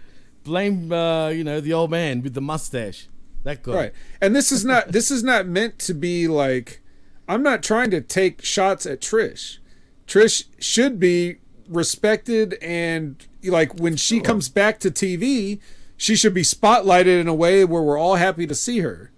Blame, 0.45 0.93
uh, 0.93 1.29
you 1.29 1.43
know, 1.43 1.61
the 1.61 1.73
old 1.73 1.91
man 1.91 2.23
with 2.23 2.35
the 2.35 2.41
mustache. 2.41 3.09
That 3.45 3.63
guy. 3.63 3.73
Right. 3.73 3.93
And 4.21 4.35
this 4.35 4.53
is 4.53 4.65
not 4.65 4.89
this 4.89 5.11
is 5.11 5.23
not 5.23 5.47
meant 5.47 5.79
to 5.81 5.95
be 5.95 6.29
like 6.29 6.81
I'm 7.29 7.43
not 7.43 7.63
trying 7.63 7.91
to 7.91 8.01
take 8.01 8.45
shots 8.45 8.87
at 8.87 9.01
Trish. 9.01 9.59
Trish 10.07 10.45
should 10.59 10.99
be 10.99 11.37
respected 11.69 12.55
and 12.63 13.27
like 13.45 13.79
when 13.79 13.97
she 13.97 14.21
comes 14.21 14.49
back 14.49 14.81
to 14.81 14.91
TV, 14.91 15.61
she 15.97 16.17
should 16.17 16.35
be 16.35 16.43
spotlighted 16.43 17.21
in 17.21 17.29
a 17.29 17.35
way 17.35 17.65
where 17.65 17.83
we're 17.83 17.99
all 17.99 18.17
happy 18.17 18.47
to 18.47 18.55
see 18.55 18.81
her. 18.81 19.13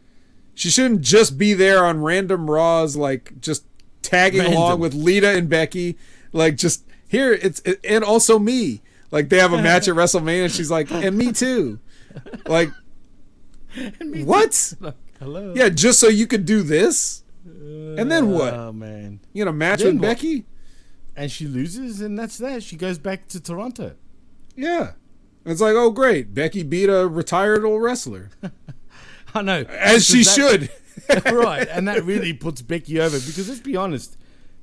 She 0.55 0.69
shouldn't 0.69 1.03
just 1.03 1.39
be 1.39 1.55
there 1.55 1.85
on 1.85 2.03
random 2.03 2.51
Raws 2.51 2.97
like 2.97 3.41
just 3.41 3.65
tagging 4.03 4.41
Random. 4.41 4.59
along 4.59 4.81
with 4.81 4.95
Lita 4.95 5.31
and 5.31 5.49
Becky 5.49 5.97
like 6.33 6.57
just 6.57 6.85
here 7.09 7.33
it's 7.33 7.61
and 7.85 8.05
also 8.05 8.39
me. 8.39 8.83
Like 9.11 9.29
they 9.29 9.39
have 9.39 9.53
a 9.53 9.63
match 9.63 9.89
at 9.89 9.95
WrestleMania 9.97 10.45
and 10.45 10.53
she's 10.53 10.71
like 10.71 10.91
and 10.91 11.17
me 11.17 11.33
too. 11.33 11.79
Like 12.47 12.71
what? 14.25 14.75
Hello. 15.19 15.53
Yeah, 15.57 15.69
just 15.69 16.01
so 16.01 16.09
you 16.09 16.27
could 16.27 16.45
do 16.45 16.63
this? 16.63 17.23
And 17.45 18.11
then 18.11 18.31
what? 18.31 18.55
Oh, 18.55 18.73
man. 18.73 19.21
You 19.33 19.45
know, 19.45 19.53
match 19.53 19.81
Then 19.81 19.95
with 19.95 20.03
what? 20.03 20.09
Becky? 20.09 20.47
And 21.17 21.31
she 21.31 21.47
loses, 21.47 22.01
and 22.01 22.19
that's 22.19 22.39
that. 22.39 22.63
She 22.63 22.77
goes 22.77 22.99
back 22.99 23.29
to 23.29 23.41
Toronto. 23.41 23.97
Yeah. 24.57 24.93
It's 25.45 25.61
like, 25.61 25.75
oh, 25.75 25.91
great. 25.91 26.35
Becky 26.35 26.63
beat 26.63 26.89
a 26.89 27.07
retired 27.09 27.65
old 27.65 27.83
wrestler. 27.83 28.31
I 29.35 29.43
know. 29.43 29.65
As 29.69 30.07
she 30.07 30.19
Because 30.19 30.35
should. 30.35 30.71
right. 31.33 31.69
And 31.69 31.89
that 31.89 32.05
really 32.05 32.33
puts 32.33 32.63
Becky 32.63 33.01
over 33.01 33.19
because 33.19 33.49
let's 33.49 33.61
be 33.61 33.77
honest, 33.77 34.17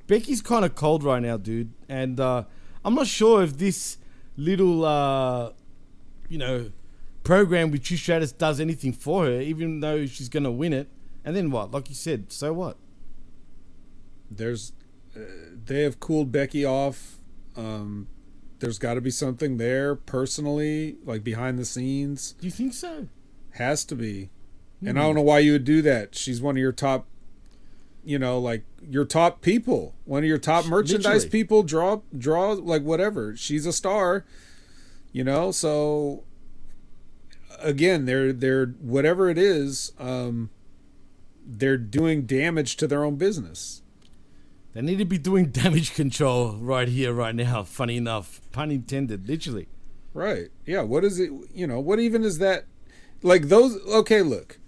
Becky's 0.08 0.42
kind 0.42 0.66
of 0.66 0.76
cold 0.76 1.04
right 1.04 1.22
now, 1.22 1.38
dude. 1.38 1.74
And 1.90 2.20
uh, 2.20 2.44
I'm 2.84 2.96
not 2.96 3.08
sure 3.08 3.44
if 3.44 3.58
this 3.58 3.98
little, 4.36 4.86
uh, 4.86 5.52
you 6.30 6.38
know, 6.38 6.72
program 7.28 7.72
with 7.72 7.84
Trish 7.84 7.98
Stratus 8.00 8.32
does 8.32 8.60
anything 8.60 8.94
for 8.94 9.26
her, 9.26 9.42
even 9.42 9.82
though 9.82 10.06
she's 10.06 10.30
going 10.30 10.44
to 10.44 10.52
win 10.52 10.72
it. 10.74 10.88
And 11.26 11.36
then 11.36 11.52
what? 11.52 11.72
Like 11.72 11.90
you 11.90 11.96
said, 11.96 12.32
so 12.32 12.54
what? 12.54 12.78
There's, 14.32 14.72
uh, 15.16 15.20
they 15.66 15.82
have 15.84 16.00
cooled 16.00 16.32
Becky 16.32 16.66
off. 16.66 17.18
Um, 17.56 18.08
there's 18.60 18.80
got 18.80 18.94
to 18.96 19.02
be 19.02 19.12
something 19.12 19.58
there 19.58 19.94
personally, 19.96 20.98
like 21.04 21.24
behind 21.24 21.60
the 21.60 21.66
scenes. 21.66 22.34
Do 22.40 22.48
you 22.48 22.52
think 22.52 22.74
so? 22.74 23.08
Has 23.52 23.84
to 23.86 23.96
be. 23.96 24.30
And 24.82 24.92
Hmm. 24.92 24.98
I 24.98 25.02
don't 25.02 25.16
know 25.16 25.22
why 25.22 25.40
you 25.40 25.52
would 25.54 25.66
do 25.66 25.82
that. 25.82 26.16
She's 26.16 26.42
one 26.42 26.56
of 26.56 26.62
your 26.62 26.72
top, 26.72 27.08
you 28.06 28.18
know, 28.20 28.40
like 28.40 28.64
your 28.82 29.06
top 29.06 29.42
people, 29.42 29.96
one 30.06 30.24
of 30.24 30.30
your 30.30 30.38
top 30.38 30.66
merchandise 30.66 31.06
Literally. 31.26 31.30
people. 31.30 31.64
Draw, 31.64 32.02
draw, 32.18 32.52
like 32.54 32.84
whatever. 32.84 33.36
She's 33.36 33.66
a 33.66 33.74
star, 33.74 34.24
you 35.12 35.24
know. 35.24 35.52
So 35.52 36.24
again, 37.62 38.06
they're 38.06 38.34
they're 38.34 38.68
whatever 38.68 39.30
it 39.30 39.38
is. 39.38 39.92
Um, 40.00 40.50
they're 41.46 41.78
doing 41.78 42.26
damage 42.26 42.76
to 42.78 42.88
their 42.88 43.04
own 43.04 43.16
business. 43.16 43.82
They 44.74 44.82
need 44.82 44.98
to 44.98 45.06
be 45.06 45.18
doing 45.18 45.46
damage 45.52 45.94
control 45.94 46.58
right 46.58 46.88
here, 46.88 47.14
right 47.14 47.34
now. 47.34 47.64
Funny 47.64 47.98
enough, 47.98 48.42
pun 48.52 48.72
intended, 48.72 49.28
literally. 49.28 49.68
Right. 50.14 50.50
Yeah. 50.66 50.82
What 50.82 51.04
is 51.04 51.20
it? 51.20 51.32
You 51.54 51.68
know, 51.68 51.80
what 51.80 52.00
even 52.00 52.24
is 52.24 52.40
that? 52.40 52.66
Like 53.24 53.50
those. 53.50 53.78
Okay, 53.88 54.22
look. 54.22 54.60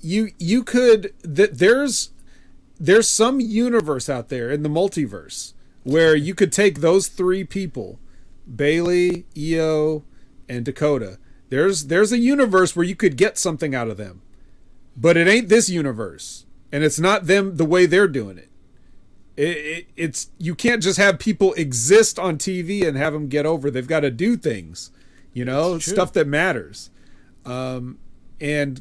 You 0.00 0.30
you 0.38 0.64
could 0.64 1.14
that 1.22 1.58
there's 1.58 2.10
there's 2.80 3.08
some 3.08 3.38
universe 3.40 4.08
out 4.08 4.28
there 4.28 4.50
in 4.50 4.64
the 4.64 4.68
multiverse 4.68 5.52
where 5.84 6.16
you 6.16 6.34
could 6.34 6.52
take 6.52 6.80
those 6.80 7.08
three 7.08 7.44
people, 7.44 8.00
Bayley, 8.52 9.24
Io, 9.36 10.04
and 10.48 10.64
Dakota. 10.64 11.18
There's 11.52 11.88
there's 11.88 12.12
a 12.12 12.18
universe 12.18 12.74
where 12.74 12.82
you 12.82 12.96
could 12.96 13.18
get 13.18 13.36
something 13.36 13.74
out 13.74 13.88
of 13.88 13.98
them, 13.98 14.22
but 14.96 15.18
it 15.18 15.28
ain't 15.28 15.50
this 15.50 15.68
universe, 15.68 16.46
and 16.72 16.82
it's 16.82 16.98
not 16.98 17.26
them 17.26 17.58
the 17.58 17.66
way 17.66 17.84
they're 17.84 18.08
doing 18.08 18.38
it. 18.38 18.48
It, 19.36 19.58
it, 19.58 19.86
it's 19.94 20.30
you 20.38 20.54
can't 20.54 20.82
just 20.82 20.96
have 20.96 21.18
people 21.18 21.52
exist 21.52 22.18
on 22.18 22.38
TV 22.38 22.88
and 22.88 22.96
have 22.96 23.12
them 23.12 23.28
get 23.28 23.44
over. 23.44 23.70
They've 23.70 23.86
got 23.86 24.00
to 24.00 24.10
do 24.10 24.38
things, 24.38 24.92
you 25.34 25.44
know, 25.44 25.78
stuff 25.78 26.14
that 26.14 26.26
matters, 26.26 26.88
um, 27.44 27.98
and 28.40 28.80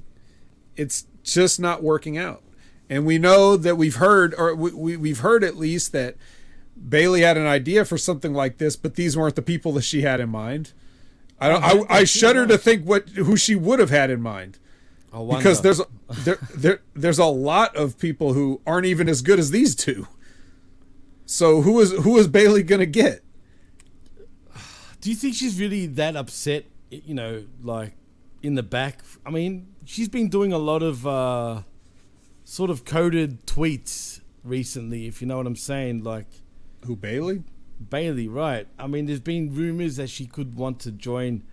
it's 0.78 1.08
just 1.24 1.60
not 1.60 1.84
working 1.84 2.18
out. 2.18 2.42
And 2.90 3.06
we 3.06 3.18
know 3.18 3.58
that 3.58 3.76
we've 3.76 3.98
heard, 3.98 4.34
or 4.38 4.56
we, 4.56 4.72
we, 4.72 4.96
we've 4.96 5.20
heard 5.20 5.44
at 5.44 5.58
least 5.58 5.92
that 5.92 6.16
Bayley 6.88 7.20
had 7.20 7.36
an 7.36 7.48
idea 7.48 7.84
for 7.84 7.98
something 7.98 8.34
like 8.34 8.60
this, 8.60 8.78
but 8.78 8.96
these 8.96 9.18
weren't 9.18 9.36
the 9.36 9.42
people 9.42 9.74
that 9.74 9.82
she 9.82 10.04
had 10.04 10.22
in 10.22 10.30
mind. 10.30 10.72
I 11.42 11.50
don't. 11.50 11.64
I, 11.92 11.98
I 11.98 12.04
shudder 12.06 12.46
to 12.48 12.58
think 12.58 12.86
what 12.86 13.10
who 13.10 13.36
she 13.36 13.56
would 13.56 13.80
have 13.80 13.90
had 13.90 14.10
in 14.10 14.22
mind, 14.22 14.60
I 15.12 15.26
because 15.38 15.62
there's 15.62 15.80
a- 15.80 15.88
there 16.24 16.38
there 16.56 16.82
there's 16.94 17.20
a 17.20 17.26
lot 17.26 17.76
of 17.76 17.98
people 17.98 18.34
who 18.34 18.62
aren't 18.66 18.86
even 18.86 19.10
as 19.10 19.22
good 19.22 19.40
as 19.40 19.52
these 19.52 19.76
two. 19.76 20.08
So 21.26 21.62
who 21.62 21.80
is 21.80 21.92
who 21.92 22.18
is 22.18 22.28
Bayley 22.28 22.64
gonna 22.64 22.86
get? 22.86 23.24
Do 25.02 25.10
you 25.10 25.16
think 25.16 25.34
she's 25.34 25.60
really 25.60 25.88
that 25.88 26.16
upset 26.16 26.66
you 26.92 27.14
know, 27.14 27.46
like 27.64 27.94
in 28.44 28.56
the 28.56 28.64
back. 28.64 29.02
I 29.26 29.32
mean, 29.32 29.68
she's 29.86 30.10
been 30.10 30.30
doing 30.30 30.52
a 30.52 30.58
lot 30.58 30.84
of 30.84 31.08
uh, 31.08 31.62
sort 32.44 32.70
of 32.70 32.86
coded 32.86 33.46
tweets 33.46 34.22
recently, 34.44 35.08
if 35.08 35.22
you 35.22 35.28
know 35.28 35.38
what 35.38 35.48
I'm 35.48 35.56
saying. 35.56 36.04
Like, 36.04 36.28
who 36.86 36.96
Bayley? 36.96 37.44
Bayley, 37.90 38.28
right? 38.28 38.68
I 38.80 38.88
mean, 38.88 39.06
there's 39.06 39.20
been 39.20 39.54
rumors 39.54 39.96
that 39.98 40.10
she 40.10 40.26
could 40.26 40.56
want 40.56 40.80
to 40.82 40.92
join, 40.92 41.44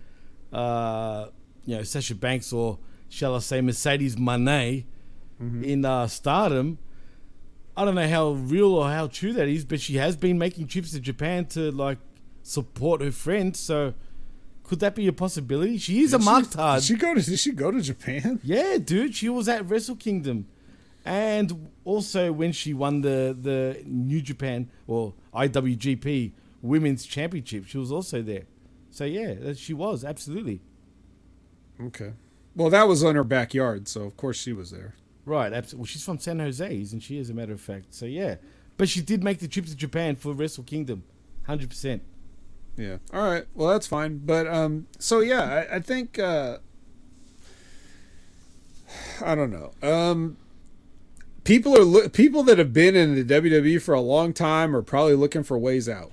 uh, 0.53 1.27
you 1.65 1.75
know, 1.77 1.83
Sasha 1.83 2.15
Banks 2.15 2.53
or 2.53 2.79
shall 3.09 3.35
I 3.35 3.39
say 3.39 3.61
Mercedes 3.61 4.15
Moné 4.15 4.85
Mm-hmm. 5.41 5.63
in 5.63 5.85
uh, 5.85 6.05
Stardom. 6.07 6.79
I 7.77 7.85
don't 7.85 7.95
know 7.95 8.09
how 8.09 8.31
real 8.31 8.73
or 8.75 8.89
how 8.89 9.07
true 9.07 9.31
that 9.31 9.47
is, 9.47 9.63
but 9.63 9.79
she 9.79 9.95
has 9.95 10.17
been 10.17 10.37
making 10.37 10.67
trips 10.67 10.91
to 10.91 10.99
Japan 10.99 11.45
to 11.55 11.71
like 11.71 11.97
support 12.43 12.99
her 12.99 13.11
friend. 13.13 13.55
So, 13.55 13.93
could 14.63 14.81
that 14.81 14.95
be 14.95 15.07
a 15.07 15.13
possibility? 15.13 15.77
She 15.77 16.01
is 16.01 16.11
Did 16.11 16.19
a 16.19 16.23
marktard. 16.25 16.75
Did 16.79 16.83
she 16.83 16.95
go 16.95 17.13
to? 17.13 17.21
Did 17.21 17.39
she 17.39 17.53
go 17.53 17.71
to 17.71 17.81
Japan? 17.81 18.41
Yeah, 18.43 18.79
dude, 18.79 19.15
she 19.15 19.29
was 19.29 19.47
at 19.47 19.69
Wrestle 19.69 19.95
Kingdom, 19.95 20.45
and 21.05 21.69
also 21.85 22.33
when 22.33 22.51
she 22.51 22.73
won 22.73 22.99
the 22.99 23.33
the 23.41 23.81
New 23.85 24.19
Japan 24.21 24.69
or 24.87 25.13
IWGP 25.33 26.31
Women's 26.61 27.05
Championship, 27.05 27.65
she 27.65 27.77
was 27.77 27.91
also 27.91 28.21
there. 28.21 28.43
So 28.91 29.05
yeah, 29.05 29.53
she 29.53 29.73
was 29.73 30.03
absolutely 30.03 30.61
Okay. 31.81 32.13
Well, 32.55 32.69
that 32.71 32.87
was 32.87 33.03
on 33.03 33.15
her 33.15 33.23
backyard, 33.23 33.87
so 33.87 34.01
of 34.03 34.17
course 34.17 34.37
she 34.37 34.51
was 34.51 34.71
there. 34.71 34.95
right. 35.25 35.53
Absolutely, 35.53 35.79
well, 35.79 35.85
she's 35.85 36.03
from 36.03 36.19
San 36.19 36.39
Jose, 36.39 36.81
isn't 36.81 36.99
she? 37.01 37.19
As 37.19 37.29
a 37.29 37.33
matter 37.33 37.53
of 37.53 37.61
fact, 37.61 37.93
so 37.93 38.05
yeah, 38.05 38.35
but 38.77 38.89
she 38.89 39.01
did 39.01 39.23
make 39.23 39.39
the 39.39 39.47
trip 39.47 39.65
to 39.67 39.75
Japan 39.75 40.15
for 40.15 40.33
Wrestle 40.33 40.63
Kingdom, 40.65 41.03
hundred 41.45 41.69
percent. 41.69 42.01
Yeah. 42.75 42.97
All 43.13 43.29
right. 43.29 43.45
Well, 43.53 43.69
that's 43.69 43.87
fine. 43.87 44.17
But 44.25 44.47
um, 44.47 44.87
so 44.97 45.19
yeah, 45.19 45.65
I, 45.71 45.75
I 45.75 45.79
think 45.79 46.17
uh, 46.19 46.57
I 49.23 49.35
don't 49.35 49.51
know. 49.51 49.71
Um, 49.87 50.37
people 51.49 51.75
are 51.75 51.83
lo- 51.83 52.09
people 52.09 52.43
that 52.43 52.59
have 52.59 52.71
been 52.71 52.95
in 52.95 53.15
the 53.15 53.23
WWE 53.23 53.81
for 53.81 53.93
a 53.93 54.01
long 54.01 54.33
time 54.33 54.75
are 54.75 54.83
probably 54.83 55.15
looking 55.15 55.43
for 55.43 55.57
ways 55.57 55.89
out 55.89 56.11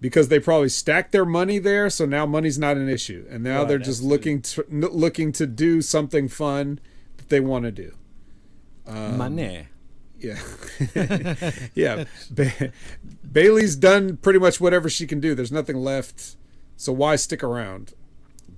because 0.00 0.28
they 0.28 0.38
probably 0.38 0.68
stacked 0.68 1.10
their 1.12 1.24
money 1.24 1.58
there, 1.58 1.90
so 1.90 2.06
now 2.06 2.24
money's 2.24 2.58
not 2.58 2.76
an 2.76 2.88
issue, 2.88 3.26
and 3.28 3.42
now 3.42 3.60
Right, 3.60 3.68
they're 3.68 3.78
just 3.78 4.02
looking 4.02 4.42
to 4.42 4.64
looking 4.70 5.32
to 5.32 5.46
do 5.46 5.82
something 5.82 6.28
fun 6.28 6.78
that 7.16 7.28
they 7.30 7.40
want 7.40 7.64
to 7.64 7.72
do. 7.72 7.94
Um, 8.86 9.18
Money. 9.18 9.66
Yeah. 10.18 10.38
yeah. 11.74 12.04
Ba- 12.30 12.72
Bayley's 13.30 13.76
done 13.76 14.18
pretty 14.18 14.38
much 14.38 14.60
whatever 14.60 14.88
she 14.88 15.06
can 15.06 15.20
do. 15.20 15.34
There's 15.34 15.52
nothing 15.52 15.76
left. 15.76 16.36
So 16.76 16.92
why 16.92 17.16
stick 17.16 17.42
around? 17.42 17.94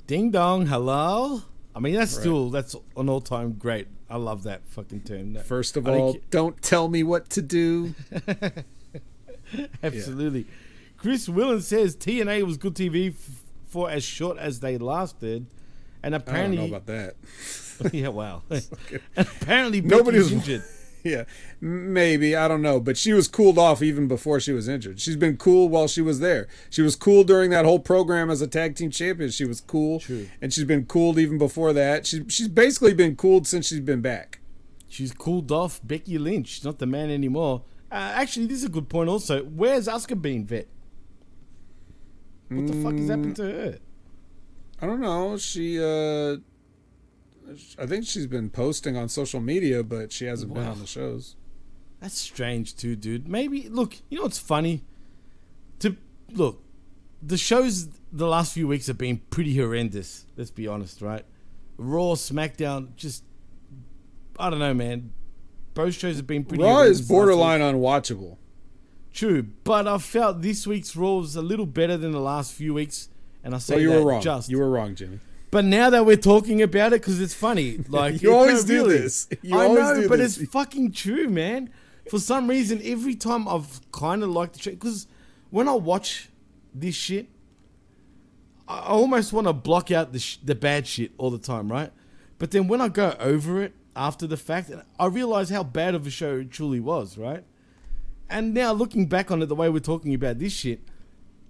Ding 0.07 0.31
dong, 0.31 0.67
hello. 0.67 1.43
I 1.77 1.79
mean, 1.79 1.95
that's 1.95 2.15
Right. 2.15 2.21
still 2.23 2.49
that's 2.51 2.75
an 2.97 3.09
all 3.11 3.21
time 3.21 3.53
great. 3.53 3.87
I 4.09 4.17
love 4.17 4.45
that 4.45 4.67
fucking 4.69 5.03
term. 5.03 5.37
First 5.45 5.77
of 5.77 5.87
I 5.87 5.91
all, 5.99 6.17
don't 6.31 6.61
tell 6.63 6.89
me 6.89 7.03
what 7.03 7.29
to 7.31 7.43
do. 7.43 7.95
Absolutely. 9.83 10.47
Chris 10.97 11.29
Willen 11.29 11.61
says 11.61 11.95
TNA 11.97 12.43
was 12.45 12.57
good 12.57 12.75
TV 12.75 13.11
f- 13.11 13.43
for 13.69 13.91
as 13.91 14.03
short 14.03 14.39
as 14.39 14.61
they 14.61 14.79
lasted, 14.79 15.47
and 16.03 16.15
I 16.15 16.19
don't 16.19 16.29
apparently 16.29 16.57
know 16.59 16.65
about 16.77 16.87
that. 16.87 17.15
yeah, 17.93 18.09
wow. 18.09 18.43
and 18.51 18.65
apparently, 19.17 19.83
Nobody 19.83 20.19
Becky's 20.19 20.33
was 20.33 20.33
injured. 20.33 20.63
Yeah, 21.07 21.25
maybe 21.61 22.35
I 22.35 22.49
don't 22.49 22.63
know, 22.63 22.81
but 22.81 22.97
she 22.97 23.13
was 23.13 23.29
cooled 23.29 23.59
off 23.59 23.81
even 23.81 24.09
before 24.09 24.41
she 24.41 24.53
was 24.53 24.67
injured. 24.67 24.99
She's 25.01 25.15
been 25.17 25.37
cool 25.37 25.69
while 25.69 25.87
she 25.87 26.03
was 26.03 26.19
there. 26.19 26.49
She 26.69 26.83
was 26.83 26.97
cool 26.97 27.23
during 27.23 27.51
that 27.51 27.65
whole 27.65 27.79
program 27.79 28.29
as 28.29 28.43
a 28.43 28.49
tag 28.49 28.75
team 28.75 28.91
champion. 28.91 29.31
She 29.31 29.45
was 29.45 29.61
cool, 29.61 30.01
True. 30.01 30.27
and 30.43 30.53
she's 30.53 30.65
been 30.65 30.85
cooled 30.87 31.19
even 31.19 31.39
before 31.39 31.73
that. 31.75 32.07
She's 32.07 32.23
she's 32.29 32.49
basically 32.49 32.93
been 32.93 33.15
cooled 33.15 33.47
since 33.47 33.69
she's 33.69 33.81
been 33.81 34.01
back. 34.01 34.41
She's 34.89 35.13
cooled 35.13 35.53
off 35.53 35.81
Becky 35.85 36.19
Lynch. 36.19 36.49
She's 36.49 36.65
not 36.65 36.79
the 36.79 36.87
man 36.87 37.11
anymore. 37.11 37.63
Uh, 37.91 37.95
actually, 38.15 38.47
this 38.47 38.59
is 38.59 38.65
a 38.65 38.69
good 38.69 38.89
point. 38.89 39.09
Also, 39.09 39.45
where's 39.45 39.87
Asuka 39.87 40.21
been, 40.21 40.45
Vet? 40.45 40.67
What 42.49 42.67
the 42.67 42.73
fuck 42.83 42.95
has 42.97 43.09
happened 43.09 43.37
to 43.37 43.43
her? 43.43 43.79
I 44.81 44.87
don't 44.87 45.01
know. 45.01 45.37
She, 45.37 45.79
uh, 45.81 46.37
I 47.79 47.87
think 47.87 48.07
she's 48.07 48.27
been 48.27 48.51
posting 48.51 48.97
on 48.97 49.09
social 49.09 49.41
media, 49.41 49.83
but 49.83 50.13
she 50.13 50.25
hasn't 50.27 50.53
been 50.53 50.65
on 50.65 50.81
the 50.81 50.87
shows. 50.87 51.37
That's 52.01 52.19
strange 52.19 52.77
too, 52.77 52.97
dude. 52.97 53.29
Maybe 53.29 53.69
look, 53.69 53.97
you 54.09 54.19
know 54.19 54.25
what's 54.25 54.39
funny? 54.39 54.85
To 55.81 55.97
look, 56.33 56.63
the 57.23 57.37
shows 57.37 57.89
the 58.13 58.27
last 58.27 58.53
few 58.55 58.67
weeks 58.69 58.87
have 58.89 58.99
been 58.99 59.19
pretty 59.31 59.57
horrendous. 59.57 60.27
Let's 60.37 60.51
be 60.51 60.67
honest, 60.67 61.01
right? 61.01 61.25
Raw, 61.79 62.15
SmackDown, 62.15 62.95
just 62.97 63.25
I 64.39 64.51
don't 64.51 64.59
know, 64.59 64.75
man. 64.75 65.13
Both 65.75 65.95
shows 65.95 66.17
have 66.17 66.27
been 66.27 66.45
pretty. 66.45 66.63
Raw 66.65 66.81
is 66.83 67.01
borderline 67.07 67.61
unwatchable. 67.61 68.37
True, 69.13 69.43
but 69.65 69.87
I 69.89 69.97
felt 69.99 70.43
this 70.43 70.67
week's 70.67 70.95
Raw 70.97 71.15
was 71.17 71.37
a 71.37 71.43
little 71.43 71.67
better 71.67 71.97
than 71.97 72.13
the 72.13 72.21
last 72.21 72.53
few 72.53 72.75
weeks, 72.75 73.09
and 73.43 73.55
I 73.55 73.59
say 73.59 73.75
Well, 73.77 73.83
you 73.83 73.89
that 73.91 74.03
were 74.03 74.11
wrong. 74.11 74.21
just. 74.23 74.51
You 74.51 74.59
were 74.59 74.69
wrong, 74.69 74.95
Jimmy. 74.95 75.21
But 75.51 75.65
now 75.65 75.91
that 75.91 76.05
we're 76.05 76.17
talking 76.17 76.61
about 76.61 76.93
it, 76.93 77.01
because 77.01 77.21
it's 77.21 77.35
funny, 77.35 77.79
like 77.89 78.21
You 78.23 78.35
always 78.35 78.65
no, 78.65 78.69
do 78.69 78.87
really. 78.87 78.99
this. 78.99 79.29
You 79.43 79.59
I 79.59 79.69
know, 79.69 80.09
but 80.09 80.19
this. 80.19 80.39
it's 80.39 80.51
fucking 80.51 80.93
true, 80.93 81.29
man. 81.29 81.71
For 82.11 82.19
some 82.19 82.49
reason, 82.49 82.81
every 82.85 83.15
time 83.15 83.49
I've 83.49 83.81
kind 83.93 84.23
of 84.23 84.31
liked 84.31 84.55
the 84.55 84.61
show, 84.61 84.71
because 84.73 85.07
when 85.51 85.69
I 85.69 85.73
watch 85.75 86.29
this 86.75 86.95
shit, 86.95 87.29
I 88.69 88.79
I 88.79 88.87
almost 88.89 89.33
want 89.33 89.47
to 89.47 89.53
block 89.53 89.91
out 89.91 90.13
the 90.13 90.19
sh- 90.19 90.39
the 90.43 90.55
bad 90.55 90.87
shit 90.87 91.13
all 91.19 91.31
the 91.31 91.39
time, 91.39 91.71
right? 91.71 91.93
But 92.39 92.51
then 92.51 92.69
when 92.69 92.81
I 92.81 92.89
go 92.89 93.17
over 93.19 93.63
it 93.63 93.73
after 93.95 94.27
the 94.27 94.37
fact, 94.37 94.71
I 94.99 95.07
realize 95.07 95.49
how 95.51 95.63
bad 95.63 95.95
of 95.95 96.07
a 96.07 96.11
show 96.11 96.39
it 96.39 96.51
truly 96.51 96.81
was, 96.81 97.17
right? 97.17 97.45
And 98.29 98.53
now 98.53 98.73
looking 98.73 99.07
back 99.07 99.31
on 99.31 99.41
it, 99.43 99.47
the 99.47 99.55
way 99.55 99.69
we're 99.69 99.79
talking 99.79 100.13
about 100.15 100.39
this 100.39 100.53
shit, 100.53 100.81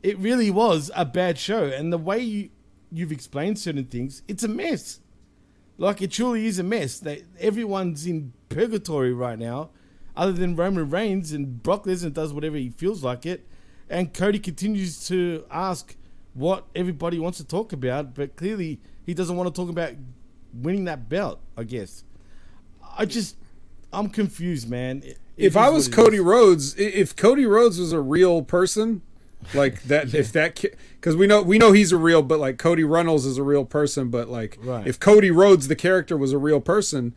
it 0.02 0.18
really 0.18 0.50
was 0.50 0.90
a 0.94 1.04
bad 1.04 1.38
show. 1.38 1.64
And 1.64 1.92
the 1.92 1.98
way 1.98 2.20
you 2.20 2.50
you've 2.92 3.12
explained 3.12 3.58
certain 3.58 3.84
things, 3.84 4.22
it's 4.28 4.42
a 4.42 4.48
mess. 4.48 5.00
Like 5.78 6.00
it 6.00 6.10
truly 6.10 6.46
is 6.46 6.58
a 6.58 6.62
mess. 6.62 6.98
They, 6.98 7.24
everyone's 7.38 8.06
in 8.06 8.32
purgatory 8.48 9.12
right 9.12 9.38
now, 9.38 9.70
other 10.16 10.32
than 10.32 10.56
Roman 10.56 10.88
Reigns 10.90 11.32
and 11.32 11.62
Brock 11.62 11.84
Lesnar 11.84 12.12
does 12.12 12.32
whatever 12.32 12.56
he 12.56 12.70
feels 12.70 13.02
like 13.04 13.26
it, 13.26 13.46
and 13.90 14.12
Cody 14.14 14.38
continues 14.38 15.06
to 15.08 15.44
ask 15.50 15.94
what 16.34 16.64
everybody 16.74 17.18
wants 17.18 17.38
to 17.38 17.44
talk 17.44 17.72
about, 17.72 18.14
but 18.14 18.36
clearly 18.36 18.80
he 19.04 19.14
doesn't 19.14 19.36
want 19.36 19.52
to 19.54 19.58
talk 19.60 19.70
about 19.70 19.92
winning 20.54 20.84
that 20.84 21.08
belt. 21.08 21.40
I 21.56 21.64
guess. 21.64 22.04
I 22.98 23.04
just, 23.04 23.36
I'm 23.92 24.08
confused, 24.08 24.68
man. 24.70 25.02
It- 25.04 25.18
it 25.36 25.44
if 25.48 25.56
I 25.58 25.68
was 25.68 25.86
Cody 25.86 26.16
is. 26.16 26.22
Rhodes, 26.22 26.74
if 26.78 27.14
Cody 27.14 27.44
Rhodes 27.44 27.78
was 27.78 27.92
a 27.92 28.00
real 28.00 28.40
person, 28.40 29.02
like 29.54 29.82
that, 29.84 30.14
if 30.14 30.32
that, 30.32 30.62
because 31.00 31.14
we 31.16 31.26
know 31.26 31.42
we 31.42 31.58
know 31.58 31.72
he's 31.72 31.92
a 31.92 31.96
real, 31.96 32.22
but 32.22 32.38
like 32.40 32.58
Cody 32.58 32.84
Runnels 32.84 33.24
is 33.26 33.38
a 33.38 33.42
real 33.42 33.64
person, 33.64 34.08
but 34.08 34.28
like 34.28 34.58
Right. 34.60 34.86
if 34.86 34.98
Cody 34.98 35.30
Rhodes, 35.30 35.68
the 35.68 35.76
character, 35.76 36.16
was 36.16 36.32
a 36.32 36.38
real 36.38 36.60
person, 36.60 37.14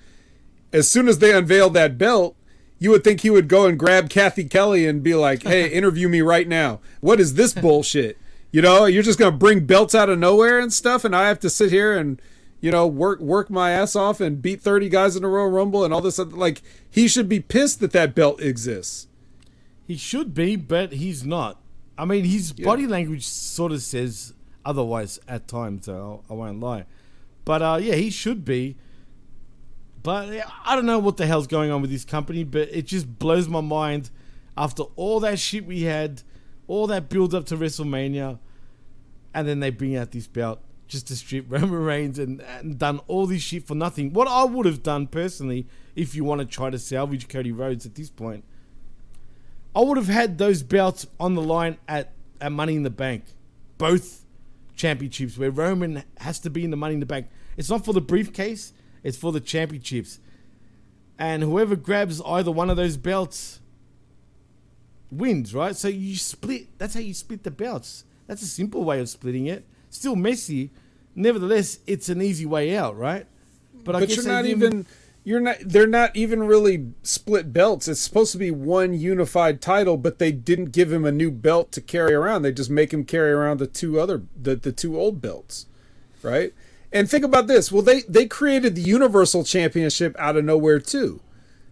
as 0.71 0.87
soon 0.87 1.07
as 1.07 1.19
they 1.19 1.33
unveiled 1.35 1.73
that 1.73 1.97
belt, 1.97 2.35
you 2.77 2.91
would 2.91 3.03
think 3.03 3.21
he 3.21 3.29
would 3.29 3.47
go 3.47 3.65
and 3.65 3.77
grab 3.79 4.09
Cathy 4.09 4.43
Kelley 4.45 4.85
and 4.85 5.01
be 5.01 5.15
like, 5.15 5.43
"Hey, 5.43 5.67
interview 5.71 6.07
me 6.07 6.21
right 6.21 6.47
now. 6.47 6.79
What 7.01 7.19
is 7.19 7.33
this 7.33 7.53
bullshit? 7.53 8.17
You 8.51 8.61
know, 8.61 8.85
you're 8.85 9.03
just 9.03 9.19
gonna 9.19 9.35
bring 9.35 9.65
belts 9.65 9.93
out 9.95 10.09
of 10.09 10.19
nowhere 10.19 10.59
and 10.59 10.71
stuff, 10.71 11.03
and 11.03 11.15
I 11.15 11.27
have 11.27 11.39
to 11.41 11.49
sit 11.49 11.71
here 11.71 11.97
and." 11.97 12.21
You 12.61 12.71
know, 12.71 12.85
work 12.87 13.21
work 13.21 13.49
my 13.49 13.71
ass 13.71 13.95
off 13.95 14.19
and 14.19 14.41
beat 14.41 14.59
thirty 14.61 14.89
guys 14.89 15.15
in 15.15 15.23
a 15.23 15.29
Royal 15.29 15.49
Rumble 15.49 15.85
and 15.85 15.93
all 15.93 16.01
this. 16.01 16.19
Other, 16.19 16.35
like 16.35 16.61
he 16.91 17.07
should 17.07 17.29
be 17.29 17.39
pissed 17.39 17.79
that 17.79 17.91
that 17.93 18.13
belt 18.13 18.41
exists. 18.41 19.07
He 19.87 19.95
should 19.95 20.33
be, 20.33 20.57
but 20.57 20.91
he's 20.91 21.25
not. 21.25 21.57
I 21.99 22.05
mean, 22.05 22.23
his 22.23 22.53
body 22.53 22.87
language 22.87 23.25
sort 23.25 23.73
of 23.73 23.81
says 23.81 24.33
otherwise 24.63 25.19
at 25.27 25.47
times, 25.47 25.85
so 25.85 26.23
I 26.29 26.33
won't 26.33 26.61
lie. 26.61 26.85
But 27.43 27.61
uh, 27.61 27.79
yeah, 27.81 27.95
he 27.95 28.09
should 28.09 28.45
be. 28.45 28.77
But 30.01 30.29
I 30.65 30.75
don't 30.75 30.85
know 30.85 30.99
what 30.99 31.17
the 31.17 31.25
hell's 31.25 31.47
going 31.47 31.71
on 31.71 31.81
with 31.81 31.91
this 31.91 32.05
company, 32.05 32.45
but 32.45 32.69
it 32.71 32.85
just 32.85 33.19
blows 33.19 33.49
my 33.49 33.59
mind 33.59 34.11
after 34.57 34.83
all 34.95 35.19
that 35.21 35.39
shit 35.39 35.65
we 35.65 35.81
had, 35.81 36.23
all 36.67 36.87
that 36.87 37.09
build 37.09 37.35
up 37.35 37.45
to 37.47 37.57
WrestleMania, 37.57 38.39
and 39.33 39.47
then 39.47 39.59
they 39.59 39.69
bring 39.69 39.97
out 39.97 40.11
this 40.11 40.27
belt 40.27 40.61
just 40.87 41.07
to 41.07 41.17
strip 41.17 41.45
Roman 41.49 41.71
Reigns 41.71 42.17
and, 42.17 42.41
and 42.41 42.79
done 42.79 42.99
all 43.07 43.25
this 43.25 43.41
shit 43.41 43.67
for 43.67 43.75
nothing. 43.75 44.13
What 44.13 44.29
I 44.29 44.45
would 44.45 44.65
have 44.65 44.83
done 44.83 45.07
personally, 45.07 45.67
if 45.95 46.15
you 46.15 46.23
want 46.23 46.39
to 46.39 46.45
try 46.45 46.69
to 46.69 46.79
salvage 46.79 47.27
Cody 47.27 47.51
Rhodes 47.51 47.85
at 47.85 47.95
this 47.95 48.09
point, 48.09 48.45
I 49.75 49.81
would 49.81 49.97
have 49.97 50.07
had 50.07 50.37
those 50.37 50.63
belts 50.63 51.05
on 51.19 51.35
the 51.35 51.41
line 51.41 51.77
at, 51.87 52.11
at 52.41 52.51
Money 52.51 52.75
in 52.75 52.83
the 52.83 52.89
Bank. 52.89 53.23
Both 53.77 54.25
championships 54.75 55.37
where 55.37 55.51
Roman 55.51 56.03
has 56.17 56.39
to 56.39 56.49
be 56.49 56.63
in 56.63 56.71
the 56.71 56.77
Money 56.77 56.95
in 56.95 56.99
the 56.99 57.05
Bank. 57.05 57.27
It's 57.57 57.69
not 57.69 57.85
for 57.85 57.93
the 57.93 58.01
briefcase, 58.01 58.73
it's 59.03 59.17
for 59.17 59.31
the 59.31 59.39
championships. 59.39 60.19
And 61.17 61.43
whoever 61.43 61.75
grabs 61.75 62.21
either 62.21 62.51
one 62.51 62.69
of 62.69 62.77
those 62.77 62.97
belts 62.97 63.59
wins, 65.11 65.53
right? 65.53 65.75
So 65.75 65.87
you 65.87 66.15
split. 66.15 66.77
That's 66.77 66.93
how 66.93 67.01
you 67.01 67.13
split 67.13 67.43
the 67.43 67.51
belts. 67.51 68.05
That's 68.27 68.41
a 68.41 68.47
simple 68.47 68.83
way 68.83 68.99
of 68.99 69.09
splitting 69.09 69.47
it. 69.47 69.65
Still 69.89 70.15
messy, 70.15 70.71
Nevertheless, 71.15 71.79
it's 71.85 72.07
an 72.07 72.21
easy 72.21 72.45
way 72.45 72.77
out, 72.77 72.97
right? 72.97 73.25
But, 73.83 73.95
I 73.95 74.05
guess 74.05 74.15
you're 74.15 74.25
not 74.25 74.45
even 74.45 74.85
you're 75.23 75.39
not 75.39 75.57
they're 75.61 75.87
not 75.87 76.15
even 76.15 76.43
really 76.43 76.91
split 77.03 77.53
belts. 77.53 77.87
It's 77.87 78.01
supposed 78.01 78.31
to 78.31 78.37
be 78.37 78.51
one 78.51 78.93
unified 78.93 79.61
title, 79.61 79.97
but 79.97 80.19
they 80.19 80.31
didn't 80.31 80.71
give 80.71 80.91
him 80.91 81.05
a 81.05 81.11
new 81.11 81.31
belt 81.31 81.71
to 81.73 81.81
carry 81.81 82.13
around. 82.13 82.41
They 82.41 82.51
just 82.51 82.69
make 82.69 82.93
him 82.93 83.03
carry 83.03 83.31
around 83.31 83.59
the 83.59 83.67
two 83.67 83.99
other 83.99 84.23
the, 84.39 84.55
the 84.55 84.71
two 84.71 84.99
old 84.99 85.21
belts. 85.21 85.65
Right? 86.21 86.53
And 86.91 87.09
think 87.09 87.23
about 87.23 87.47
this. 87.47 87.71
Well, 87.71 87.83
they 87.83 88.01
they 88.01 88.25
created 88.25 88.75
the 88.75 88.81
Universal 88.81 89.43
Championship 89.43 90.15
out 90.17 90.35
of 90.35 90.45
nowhere 90.45 90.79
too. 90.79 91.21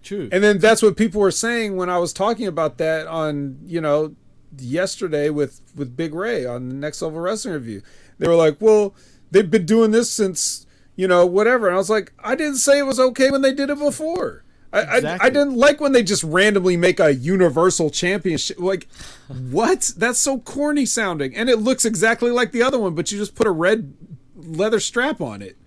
True. 0.04 0.30
And 0.32 0.44
then 0.44 0.60
that's 0.60 0.82
what 0.82 0.96
people 0.96 1.20
were 1.20 1.32
saying 1.32 1.76
when 1.76 1.90
I 1.90 1.98
was 1.98 2.14
talking 2.14 2.48
about 2.48 2.78
that 2.78 3.08
on, 3.08 3.58
you 3.66 3.82
know, 3.82 4.16
yesterday 4.58 5.30
with 5.30 5.62
with 5.76 5.98
Big 5.98 6.14
Ray 6.14 6.46
on 6.46 6.70
the 6.70 6.76
Next 6.76 7.02
Level 7.02 7.20
Wrestling 7.20 7.56
Review. 7.56 7.82
They 8.20 8.28
were 8.28 8.36
like, 8.36 8.58
"Well, 8.62 8.94
they've 9.32 9.50
been 9.50 9.66
doing 9.66 9.92
this 9.92 10.10
since, 10.10 10.66
you 10.98 11.08
know, 11.08 11.26
whatever." 11.26 11.68
And 11.68 11.76
I 11.76 11.78
was 11.78 11.90
like, 11.90 12.12
"I 12.20 12.36
didn't 12.36 12.58
say 12.58 12.78
it 12.80 12.86
was 12.86 13.00
okay 13.00 13.32
when 13.32 13.42
they 13.42 13.54
did 13.54 13.70
it 13.70 13.80
before." 13.80 14.44
I, 14.74 14.82
I, 14.82 15.18
I 15.22 15.30
didn't 15.30 15.56
like 15.56 15.80
when 15.80 15.94
they 15.94 16.04
just 16.04 16.24
randomly 16.24 16.76
make 16.76 17.00
a 17.00 17.14
universal 17.14 17.90
championship. 17.90 18.60
Like, 18.60 18.86
what? 19.30 19.94
That's 19.96 20.20
so 20.20 20.40
corny 20.40 20.86
sounding. 20.86 21.34
And 21.38 21.50
it 21.50 21.60
looks 21.60 21.86
exactly 21.86 22.32
like 22.32 22.52
the 22.52 22.64
other 22.64 22.78
one, 22.78 22.94
but 22.94 23.10
you 23.10 23.18
just 23.18 23.34
put 23.34 23.48
a 23.48 23.52
red 23.52 23.94
leather 24.36 24.82
strap 24.82 25.22
on 25.22 25.42
it. 25.42 25.58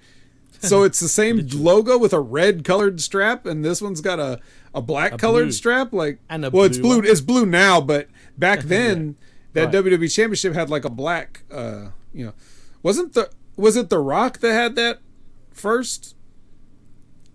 So 0.61 0.83
it's 0.85 1.01
the 1.01 1.09
same 1.09 1.49
logo 1.55 1.97
with 1.97 2.13
a 2.13 2.21
red 2.21 2.63
colored 2.63 3.01
strap, 3.01 3.47
and 3.47 3.65
this 3.65 3.81
one's 3.81 4.03
got 4.03 4.21
a, 4.21 4.39
a 4.75 4.83
black 4.83 5.15
A 5.15 5.17
colored 5.17 5.45
blue. 5.45 5.53
strap. 5.53 5.95
Like, 5.95 6.19
And 6.29 6.43
well, 6.53 6.65
it's 6.65 6.77
blue 6.77 6.89
blue. 6.89 6.97
one. 6.99 7.07
It's 7.07 7.23
blue 7.23 7.47
now, 7.47 7.81
but 7.81 8.09
back 8.37 8.61
then, 8.65 9.17
that 9.55 9.73
Right. 9.75 9.85
WWE 9.85 10.15
Championship 10.15 10.53
had 10.53 10.69
like 10.69 10.85
a 10.85 10.91
black. 10.91 11.43
Uh, 11.51 11.87
you 12.13 12.27
know, 12.27 12.35
wasn't 12.83 13.15
the 13.15 13.31
was 13.57 13.77
it 13.77 13.89
the 13.89 13.99
Rock 13.99 14.39
that 14.41 14.53
had 14.53 14.77
that 14.77 14.99
first? 15.53 16.15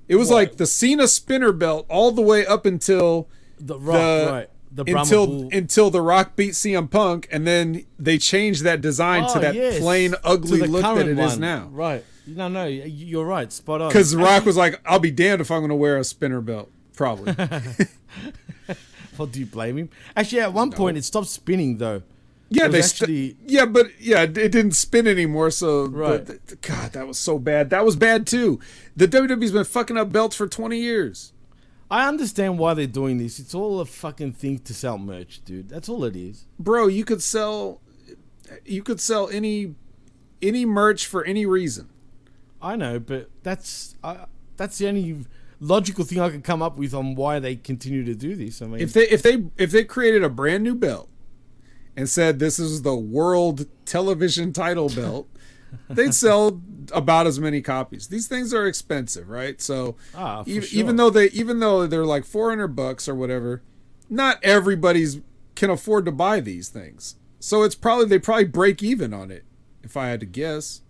It 0.08 0.16
was 0.18 0.30
like 0.30 0.58
the 0.58 0.68
Cena 0.68 1.08
spinner 1.08 1.52
belt 1.52 1.86
all 1.90 2.12
the 2.12 2.22
way 2.22 2.46
up 2.46 2.66
until 2.66 3.28
The 3.60 3.80
Rock, 3.80 4.32
right. 4.32 4.50
The 4.72 4.84
until 4.96 5.26
Bull. 5.26 5.50
until 5.52 5.90
the 5.90 6.02
Rock 6.02 6.36
beat 6.36 6.52
CM 6.52 6.92
Punk, 6.92 7.28
and 7.32 7.48
then 7.48 7.86
they 7.98 8.18
changed 8.18 8.64
that 8.64 8.82
design 8.82 9.24
to 9.30 9.38
Oh, 9.38 9.40
that 9.40 9.56
yes. 9.56 9.80
plain 9.80 10.14
ugly 10.24 10.62
look 10.62 10.82
that 10.84 11.08
it 11.08 11.18
is 11.18 11.32
one. 11.32 11.40
now. 11.40 11.70
Right. 11.72 12.04
No, 12.28 12.48
no, 12.48 12.66
you're 12.66 13.26
right. 13.26 13.52
Spot 13.52 13.82
on. 13.82 13.90
Because 13.90 14.16
Rock 14.16 14.46
was 14.46 14.58
like, 14.58 14.80
"I'll 14.86 15.00
be 15.00 15.12
damned 15.12 15.42
if 15.42 15.50
I'm 15.52 15.60
going 15.62 15.70
to 15.70 15.76
wear 15.76 15.98
a 15.98 16.04
spinner 16.04 16.42
belt." 16.42 16.70
Probably. 16.94 17.34
Well, 19.18 19.28
do 19.28 19.40
you 19.40 19.46
blame 19.46 19.78
him? 19.78 19.90
Actually, 20.18 20.42
at 20.42 20.52
one 20.52 20.72
point, 20.72 20.98
it 20.98 21.06
stopped 21.06 21.28
spinning 21.28 21.78
though. 21.78 22.04
Yeah, 22.56 22.68
they 22.68 22.82
st- 22.82 23.38
yeah, 23.46 23.66
but 23.66 23.88
yeah, 24.00 24.24
it 24.24 24.34
didn't 24.34 24.72
spin 24.74 25.08
anymore. 25.08 25.52
So 25.52 25.86
Right. 25.88 26.26
the- 26.26 26.40
the- 26.46 26.56
God, 26.58 26.94
that 26.94 27.08
was 27.08 27.18
so 27.20 27.38
bad. 27.40 27.70
That 27.70 27.86
was 27.86 27.96
bad 27.96 28.26
too. 28.28 28.60
The 28.96 29.08
WWE's 29.08 29.52
been 29.52 29.64
fucking 29.64 29.98
up 29.98 30.12
belts 30.12 30.36
for 30.36 30.48
twenty 30.48 30.80
years. 30.80 31.34
I 31.92 32.08
understand 32.08 32.58
why 32.58 32.74
they're 32.74 32.88
doing 32.88 33.20
this. 33.20 33.38
It's 33.40 33.54
all 33.54 33.80
a 33.80 33.86
fucking 33.86 34.34
thing 34.34 34.58
to 34.60 34.74
sell 34.74 34.98
merch, 34.98 35.42
dude. 35.46 35.70
That's 35.70 35.88
all 35.88 36.04
it 36.04 36.16
is. 36.16 36.48
Bro, 36.58 36.88
you 36.88 37.06
could 37.06 37.22
sell, 37.22 37.80
you 38.66 38.82
could 38.82 39.00
sell 39.00 39.30
any, 39.30 39.76
any 40.42 40.66
merch 40.66 41.06
for 41.06 41.24
any 41.24 41.46
reason. 41.46 41.90
I 42.62 42.76
know, 42.76 43.00
but 43.00 43.30
that's 43.44 43.96
I, 44.04 44.26
that's 44.58 44.80
the 44.80 44.88
only 44.88 45.26
logical 45.60 46.04
thing 46.06 46.20
I 46.20 46.30
can 46.32 46.42
come 46.42 46.64
up 46.64 46.76
with 46.78 46.94
on 46.96 47.14
why 47.14 47.38
they 47.40 47.56
continue 47.56 48.04
to 48.04 48.16
do 48.16 48.36
this. 48.36 48.62
I 48.64 48.66
mean, 48.66 48.80
If 48.82 48.94
they 48.94 49.08
if 49.08 49.22
they 49.22 49.46
if 49.58 49.70
they 49.72 49.84
created 49.84 50.24
a 50.24 50.30
brand 50.30 50.64
new 50.64 50.74
belt 50.74 51.08
and 51.98 52.10
said 52.10 52.40
this 52.40 52.60
is 52.60 52.82
the 52.82 52.96
world 52.96 53.66
television 53.86 54.52
title 54.54 54.90
belt, 54.90 55.28
they'd 55.90 56.14
sell 56.26 56.62
about 56.92 57.26
as 57.28 57.40
many 57.40 57.62
copies. 57.62 58.08
These 58.08 58.28
things 58.28 58.54
are 58.54 58.68
expensive, 58.68 59.30
right? 59.30 59.60
So 59.62 59.96
Ah, 60.14 60.44
even, 60.46 60.62
sure. 60.68 60.80
even 60.80 60.96
though 60.98 61.10
they 61.10 61.30
even 61.30 61.60
though 61.60 61.88
they're 61.88 62.06
like 62.06 62.26
400 62.26 62.70
bucks 62.70 63.08
or 63.08 63.16
whatever, 63.16 63.62
not 64.10 64.38
everybody's 64.44 65.20
can 65.56 65.70
afford 65.70 66.06
to 66.06 66.12
buy 66.12 66.40
these 66.42 66.70
things. 66.70 67.16
So 67.40 67.64
it's 67.64 67.76
probably 67.76 68.06
they 68.06 68.20
probably 68.20 68.46
break 68.46 68.84
even 68.84 69.14
on 69.14 69.32
it 69.32 69.46
if 69.84 69.96
I 69.96 70.08
had 70.10 70.20
to 70.20 70.26
guess. 70.26 70.82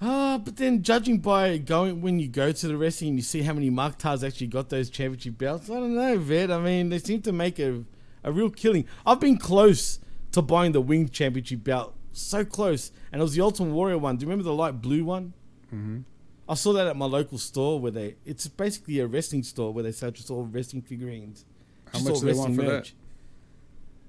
Ah, 0.00 0.38
but 0.38 0.56
then 0.56 0.82
judging 0.84 1.18
by 1.18 1.58
going 1.58 2.00
when 2.00 2.20
you 2.20 2.28
go 2.28 2.52
to 2.52 2.68
the 2.68 2.76
wrestling 2.76 3.08
and 3.10 3.18
you 3.18 3.22
see 3.22 3.42
how 3.42 3.52
many 3.52 3.68
Marktars 3.68 4.24
actually 4.24 4.46
got 4.46 4.68
those 4.68 4.88
championship 4.90 5.36
belts, 5.36 5.68
I 5.68 5.74
don't 5.74 5.96
know, 5.96 6.16
Vet. 6.18 6.52
I 6.52 6.58
mean, 6.60 6.88
they 6.90 7.00
seem 7.00 7.20
to 7.22 7.32
make 7.32 7.58
a 7.58 7.84
a 8.22 8.30
real 8.32 8.50
killing. 8.50 8.84
I've 9.04 9.18
been 9.20 9.38
close 9.38 9.98
to 10.32 10.42
buying 10.42 10.72
the 10.72 10.80
Wing 10.80 11.08
Championship 11.08 11.64
belt, 11.64 11.94
so 12.12 12.44
close, 12.44 12.90
and 13.12 13.20
it 13.20 13.22
was 13.22 13.34
the 13.34 13.40
Ultimate 13.42 13.72
Warrior 13.72 13.98
one. 13.98 14.16
Do 14.16 14.24
you 14.24 14.28
remember 14.28 14.44
the 14.44 14.54
light 14.54 14.80
blue 14.82 15.04
one? 15.04 15.32
Mm-hmm. 15.74 15.98
I 16.48 16.54
saw 16.54 16.72
that 16.72 16.86
at 16.86 16.96
my 16.96 17.04
local 17.06 17.36
store 17.38 17.78
where 17.78 17.90
they. 17.92 18.16
It's 18.24 18.46
basically 18.48 18.98
a 19.00 19.06
wrestling 19.06 19.42
store 19.42 19.72
where 19.72 19.84
they 19.84 19.92
sell 19.92 20.10
just 20.10 20.30
all 20.30 20.44
wrestling 20.44 20.82
figurines. 20.82 21.44
How 21.92 22.00
much 22.00 22.20
do 22.20 22.26
they 22.26 22.32
want 22.34 22.56
for 22.56 22.62
that? 22.62 22.92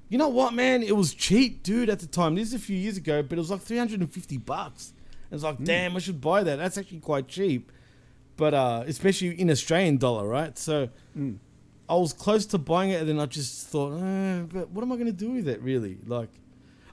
You 0.09 0.17
know 0.17 0.29
what, 0.29 0.53
man? 0.53 0.81
It 0.81 0.95
was 0.95 1.13
cheap, 1.13 1.61
dude, 1.63 1.89
at 1.89 1.99
the 1.99 2.07
time. 2.07 2.35
This 2.35 2.47
is 2.47 2.53
a 2.55 2.59
few 2.59 2.75
years 2.75 2.97
ago, 2.97 3.21
but 3.21 3.37
it 3.37 3.41
was 3.41 3.51
like 3.51 3.61
350 3.61 4.37
bucks. 4.37 4.93
And 5.29 5.35
it's 5.37 5.43
like, 5.43 5.57
Hmm. 5.57 5.63
damn, 5.65 5.95
I 5.95 5.99
should 5.99 6.19
buy 6.19 6.43
that. 6.43 6.55
That's 6.55 6.77
actually 6.77 6.99
quite 6.99 7.27
cheap. 7.27 7.71
But 8.35 8.53
uh, 8.53 8.83
especially 8.87 9.39
in 9.39 9.51
Australian 9.51 9.97
dollar, 9.97 10.27
right? 10.27 10.57
So 10.57 10.89
Hmm. 11.13 11.33
I 11.89 11.95
was 11.95 12.13
close 12.13 12.45
to 12.47 12.57
buying 12.57 12.91
it, 12.91 12.99
and 13.01 13.09
then 13.09 13.19
I 13.19 13.25
just 13.25 13.67
thought, 13.67 13.93
eh, 14.01 14.41
but 14.43 14.69
what 14.69 14.83
am 14.83 14.91
I 14.91 14.95
going 14.95 15.07
to 15.07 15.11
do 15.11 15.31
with 15.31 15.47
it, 15.47 15.61
really? 15.61 15.97
Like, 16.05 16.29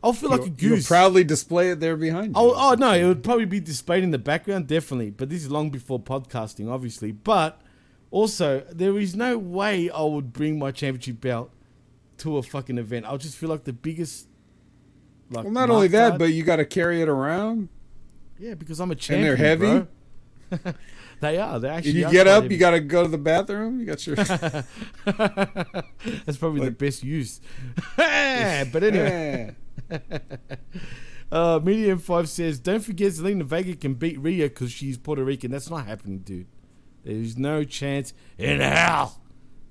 I'll 0.03 0.13
feel 0.13 0.31
like 0.31 0.47
a 0.47 0.51
goose. 0.51 0.87
proudly 0.89 1.23
display 1.25 1.71
it 1.71 1.81
there 1.81 1.97
behind 1.97 2.29
you. 2.29 2.33
Oh, 2.37 2.55
oh 2.57 2.75
no, 2.75 2.93
it 2.93 3.05
would 3.05 3.23
probably 3.25 3.45
be 3.45 3.61
displayed 3.61 4.05
in 4.05 4.11
the 4.11 4.19
background, 4.19 4.67
definitely. 4.69 5.11
But 5.11 5.29
this 5.31 5.43
is 5.43 5.51
long 5.51 5.71
before 5.71 6.01
podcasting, 6.01 6.71
obviously. 6.71 7.13
But 7.13 7.61
also, 8.11 8.61
there 8.73 8.99
is 8.99 9.15
no 9.17 9.37
way 9.37 9.91
I 9.91 10.03
would 10.03 10.33
bring 10.33 10.59
my 10.59 10.71
championship 10.71 11.21
belt 11.21 11.51
to 12.19 12.39
a 12.39 12.43
fucking 12.43 12.79
event. 12.79 13.05
I'll 13.07 13.19
just 13.19 13.37
feel 13.37 13.49
like 13.51 13.65
the 13.65 13.73
biggest. 13.73 14.29
Like, 15.31 15.45
well, 15.45 15.53
not 15.53 15.71
only 15.71 15.89
that, 15.89 16.19
but 16.19 16.27
you 16.33 16.43
got 16.45 16.57
to 16.57 16.65
carry 16.65 17.03
it 17.03 17.09
around. 17.09 17.69
yeah, 18.39 18.55
because 18.55 18.79
I'm 18.81 18.91
a 18.91 18.93
And 18.93 19.01
champion. 19.01 19.27
they're 19.27 19.37
heavy. 19.37 19.87
they 21.21 21.39
are. 21.39 21.59
They 21.59 21.69
actually. 21.69 21.93
you 21.93 22.11
get 22.11 22.27
up, 22.27 22.51
you 22.51 22.59
got 22.59 22.73
to 22.73 22.81
go 22.81 23.03
to 23.03 23.09
the 23.09 23.19
bathroom. 23.19 23.81
You 23.81 23.87
got 23.87 24.07
your. 24.07 24.17
That's 26.27 26.39
probably 26.39 26.65
the 26.65 26.75
best 26.77 27.03
use. 27.03 27.41
but 27.97 28.83
anyway. 28.83 29.55
uh, 31.33 31.61
Medium 31.63 31.99
5 31.99 32.29
says, 32.29 32.59
Don't 32.59 32.81
forget 32.81 33.13
Zelina 33.13 33.45
Vega 33.45 33.77
can 33.77 33.95
beat 33.95 34.19
Rhea 34.21 34.49
because 34.49 34.73
she's 34.73 34.99
Puerto 34.99 35.25
Rican. 35.25 35.51
That's 35.51 35.71
not 35.71 35.87
happening, 35.87 36.19
dude. 36.19 36.47
There's 37.05 37.37
no 37.37 37.65
chance 37.65 38.13
in 38.37 38.61
hell 38.61 39.21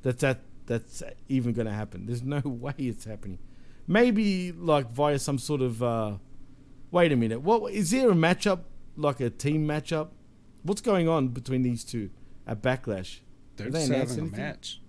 that, 0.03 0.19
that 0.19 0.39
that's 0.65 1.03
even 1.27 1.53
going 1.53 1.67
to 1.67 1.73
happen. 1.73 2.05
There's 2.05 2.23
no 2.23 2.41
way 2.45 2.73
it's 2.77 3.05
happening. 3.05 3.39
Maybe 3.87 4.51
like 4.51 4.89
via 4.91 5.19
some 5.19 5.37
sort 5.37 5.61
of. 5.61 5.83
Uh, 5.83 6.13
wait 6.91 7.11
a 7.11 7.15
minute. 7.15 7.41
What 7.41 7.71
is 7.71 7.91
there 7.91 8.09
a 8.09 8.13
matchup 8.13 8.61
like 8.95 9.19
a 9.19 9.29
team 9.29 9.67
matchup? 9.67 10.09
What's 10.65 10.81
going 10.81 11.07
on 11.07 11.27
between 11.29 11.61
these 11.61 11.83
two 11.83 12.09
at 12.47 12.61
Backlash? 12.61 13.19
They're 13.55 13.69
they 13.69 13.85
having 13.87 14.19
a 14.19 14.23
match. 14.23 14.81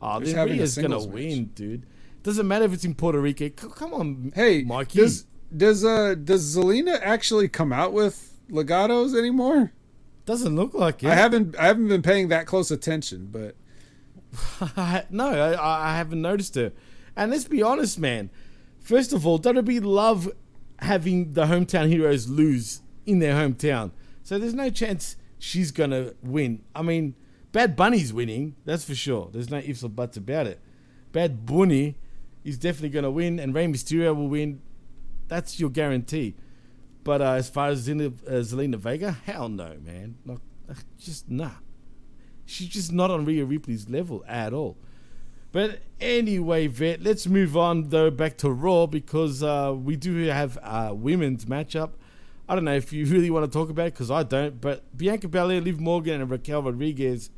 Oh, 0.00 0.18
They're 0.18 0.34
then 0.34 0.58
Rhea's 0.58 0.76
gonna 0.76 0.98
match. 0.98 1.06
win, 1.08 1.44
dude. 1.54 1.86
Doesn't 2.24 2.46
matter 2.46 2.64
if 2.64 2.72
it's 2.72 2.84
in 2.84 2.94
Puerto 2.94 3.20
Rico. 3.20 3.48
Come 3.50 3.94
on, 3.94 4.32
Hey, 4.34 4.64
Mikey. 4.64 4.98
does 4.98 5.26
does 5.56 5.84
uh 5.84 6.16
does 6.16 6.56
Zelina 6.56 6.98
actually 7.00 7.48
come 7.48 7.72
out 7.72 7.92
with 7.92 8.36
legatos 8.50 9.16
anymore? 9.16 9.72
Doesn't 10.26 10.54
look 10.56 10.74
like 10.74 11.04
it. 11.04 11.08
I 11.10 11.14
haven't 11.14 11.56
I 11.56 11.66
haven't 11.66 11.88
been 11.88 12.02
paying 12.02 12.28
that 12.28 12.46
close 12.46 12.70
attention, 12.72 13.28
but 13.30 13.54
no, 15.10 15.28
I, 15.30 15.92
I 15.92 15.96
haven't 15.96 16.20
noticed 16.22 16.54
her. 16.56 16.72
And 17.14 17.30
let's 17.30 17.44
be 17.44 17.62
honest, 17.62 17.98
man. 17.98 18.30
First 18.80 19.12
of 19.12 19.26
all, 19.26 19.38
WWE 19.38 19.84
love 19.84 20.30
having 20.80 21.32
the 21.34 21.44
hometown 21.44 21.88
heroes 21.88 22.28
lose 22.28 22.80
in 23.06 23.18
their 23.20 23.34
hometown. 23.34 23.92
So 24.32 24.38
there's 24.38 24.54
no 24.54 24.70
chance 24.70 25.16
she's 25.38 25.72
gonna 25.72 26.14
win. 26.22 26.62
I 26.74 26.80
mean, 26.80 27.16
Bad 27.52 27.76
Bunny's 27.76 28.14
winning, 28.14 28.56
that's 28.64 28.82
for 28.82 28.94
sure. 28.94 29.28
There's 29.30 29.50
no 29.50 29.58
ifs 29.58 29.84
or 29.84 29.90
buts 29.90 30.16
about 30.16 30.46
it. 30.46 30.58
Bad 31.12 31.44
Bunny 31.44 31.96
is 32.42 32.56
definitely 32.56 32.88
gonna 32.88 33.10
win, 33.10 33.38
and 33.38 33.54
Rey 33.54 33.66
Mysterio 33.66 34.16
will 34.16 34.28
win. 34.28 34.62
That's 35.28 35.60
your 35.60 35.68
guarantee. 35.68 36.34
But 37.04 37.20
uh, 37.20 37.32
as 37.32 37.50
far 37.50 37.68
as 37.68 37.86
Zelina, 37.86 38.14
uh, 38.26 38.30
Zelina 38.40 38.76
Vega, 38.76 39.12
hell 39.12 39.50
no, 39.50 39.76
man. 39.84 40.16
Not, 40.24 40.40
just 40.98 41.28
nah. 41.28 41.50
She's 42.46 42.68
just 42.68 42.90
not 42.90 43.10
on 43.10 43.26
Rhea 43.26 43.44
Ripley's 43.44 43.90
level 43.90 44.24
at 44.26 44.54
all. 44.54 44.78
But 45.52 45.80
anyway, 46.00 46.68
Vet, 46.68 47.02
let's 47.02 47.26
move 47.26 47.54
on 47.54 47.90
though 47.90 48.10
back 48.10 48.38
to 48.38 48.50
Raw 48.50 48.86
because 48.86 49.42
uh, 49.42 49.74
we 49.76 49.96
do 49.96 50.24
have 50.28 50.58
a 50.62 50.94
women's 50.94 51.44
matchup. 51.44 51.90
I 52.52 52.54
don't 52.54 52.64
know 52.64 52.74
if 52.74 52.92
you 52.92 53.06
really 53.06 53.30
want 53.30 53.50
to 53.50 53.58
talk 53.58 53.70
about 53.70 53.86
it 53.86 53.94
because 53.94 54.10
I 54.10 54.24
don't. 54.24 54.60
But 54.60 54.84
Bianca 54.94 55.26
Belair, 55.26 55.62
Liv 55.62 55.80
Morgan, 55.80 56.20
and 56.20 56.30
Raquel 56.30 56.62
Rodriguez 56.62 57.30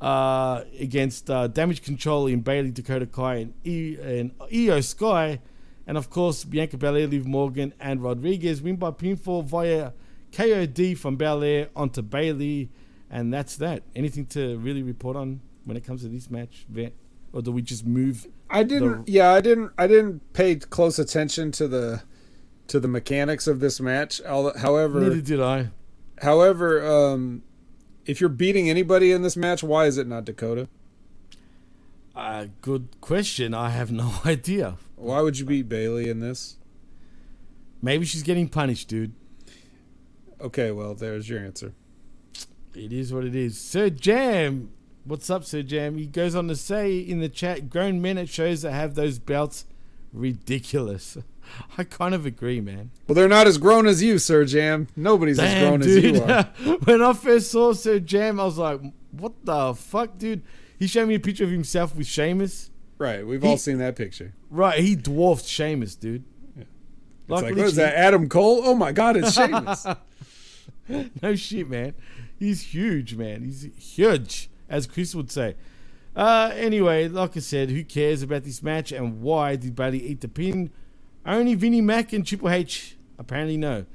uh, 0.00 0.62
against 0.80 1.28
uh, 1.28 1.46
Damage 1.46 1.82
Control 1.82 2.26
in 2.26 2.40
Bayley, 2.40 2.70
Dakota 2.70 3.04
Kai, 3.04 3.34
and, 3.34 3.54
e- 3.66 3.98
and 4.00 4.36
Iyo 4.50 4.82
Sky. 4.82 5.40
And 5.86 5.98
of 5.98 6.08
course, 6.08 6.42
Bianca 6.42 6.78
Belair, 6.78 7.06
Liv 7.06 7.26
Morgan, 7.26 7.74
and 7.78 8.02
Rodriguez 8.02 8.62
win 8.62 8.76
by 8.76 8.92
pinfall 8.92 9.44
via 9.44 9.92
KOD 10.32 10.96
from 10.96 11.16
Belair 11.16 11.68
onto 11.76 12.00
Bayley, 12.00 12.70
and 13.10 13.30
that's 13.30 13.56
that. 13.56 13.82
Anything 13.94 14.24
to 14.28 14.56
really 14.56 14.82
report 14.82 15.18
on 15.18 15.42
when 15.66 15.76
it 15.76 15.84
comes 15.84 16.00
to 16.00 16.08
this 16.08 16.30
match, 16.30 16.64
Vet? 16.70 16.94
Or 17.34 17.42
do 17.42 17.52
we 17.52 17.60
just 17.60 17.84
move? 17.84 18.26
I 18.48 18.62
didn't. 18.62 19.06
yeah, 19.06 19.32
I 19.32 19.42
didn't. 19.42 19.72
I 19.76 19.86
didn't 19.86 20.32
pay 20.32 20.56
close 20.56 20.98
attention 20.98 21.52
to 21.52 21.68
the 21.68 22.02
to 22.68 22.80
the 22.80 22.88
mechanics 22.88 23.46
of 23.46 23.60
this 23.60 23.80
match. 23.80 24.22
However, 24.24 25.00
Neither 25.00 25.20
did 25.20 25.40
I. 25.40 25.70
However, 26.22 26.84
um, 26.86 27.42
if 28.06 28.20
you're 28.20 28.30
beating 28.30 28.70
anybody 28.70 29.12
in 29.12 29.22
this 29.22 29.36
match, 29.36 29.62
why 29.62 29.86
is 29.86 29.98
it 29.98 30.06
not 30.06 30.24
Dakota? 30.24 30.68
Uh, 32.14 32.46
good 32.60 32.88
question. 33.00 33.54
I 33.54 33.70
have 33.70 33.90
no 33.90 34.14
idea. 34.24 34.76
Why 34.96 35.20
would 35.20 35.38
you 35.38 35.44
beat 35.44 35.68
Bayley 35.68 36.08
in 36.08 36.20
this? 36.20 36.56
Maybe 37.82 38.06
she's 38.06 38.22
getting 38.22 38.48
punished, 38.48 38.88
dude. 38.88 39.12
Okay, 40.40 40.70
well, 40.70 40.94
there's 40.94 41.28
your 41.28 41.40
answer. 41.40 41.74
It 42.74 42.92
is 42.92 43.12
what 43.12 43.24
it 43.24 43.34
is. 43.34 43.58
Sir 43.60 43.90
Jam, 43.90 44.70
what's 45.04 45.30
up, 45.30 45.44
Sir 45.44 45.62
Jam? 45.62 45.96
He 45.96 46.06
goes 46.06 46.34
on 46.34 46.48
to 46.48 46.56
say 46.56 46.98
in 46.98 47.20
the 47.20 47.28
chat, 47.28 47.68
grown 47.68 48.00
men 48.00 48.18
at 48.18 48.28
shows 48.28 48.62
that 48.62 48.72
have 48.72 48.94
those 48.94 49.18
belts, 49.18 49.66
ridiculous. 50.12 51.18
I 51.78 51.84
kind 51.84 52.14
of 52.14 52.26
agree, 52.26 52.60
man. 52.60 52.90
Well, 53.06 53.14
they're 53.14 53.28
not 53.28 53.46
as 53.46 53.58
grown 53.58 53.86
as 53.86 54.02
you, 54.02 54.18
Sir 54.18 54.44
Jam. 54.44 54.88
Nobody's 54.96 55.38
as 55.38 55.60
grown 55.62 55.80
dude. 55.80 56.16
as 56.16 56.20
you 56.20 56.24
are. 56.24 56.76
when 56.84 57.02
I 57.02 57.12
first 57.12 57.50
saw 57.50 57.72
Sir 57.72 57.98
Jam, 58.00 58.38
I 58.40 58.44
was 58.44 58.58
like, 58.58 58.80
what 59.12 59.32
the 59.44 59.74
fuck, 59.74 60.18
dude? 60.18 60.42
He 60.78 60.86
showed 60.86 61.08
me 61.08 61.14
a 61.14 61.20
picture 61.20 61.44
of 61.44 61.50
himself 61.50 61.94
with 61.94 62.06
Sheamus. 62.06 62.70
Right, 62.98 63.26
we've 63.26 63.42
He- 63.42 63.48
all 63.48 63.56
seen 63.56 63.78
that 63.78 63.96
picture. 63.96 64.34
Right, 64.50 64.78
he 64.80 64.94
dwarfed 64.96 65.46
Sheamus, 65.46 65.96
dude. 65.96 66.24
It's 66.56 66.66
Like, 67.30 67.44
like, 67.44 67.56
what 67.56 67.66
is 67.66 67.76
that, 67.76 67.94
Adam 67.94 68.28
Cole? 68.28 68.60
Oh 68.64 68.74
my 68.74 68.92
God, 68.92 69.16
it's 69.16 69.32
Sheamus. 69.32 69.86
no 71.22 71.34
shit, 71.34 71.68
man. 71.68 71.94
He's 72.38 72.60
huge, 72.74 73.14
man. 73.14 73.42
He's 73.42 73.68
huge, 73.78 74.50
as 74.68 74.86
Chris 74.86 75.14
would 75.14 75.30
say. 75.30 75.56
Uh, 76.14 76.52
anyway, 76.54 77.08
like 77.08 77.36
I 77.36 77.40
said, 77.40 77.70
who 77.70 77.82
cares 77.82 78.22
about 78.22 78.44
this 78.44 78.62
match 78.62 78.92
and 78.92 79.20
why 79.20 79.56
did 79.56 79.74
Bayley 79.74 80.02
eat 80.06 80.20
the 80.20 80.28
pin? 80.28 80.70
Only 81.26 81.54
Vinnie 81.54 81.80
Mac 81.80 82.12
and 82.12 82.26
Triple 82.26 82.50
H 82.50 82.96
apparently 83.18 83.56
know. 83.56 83.86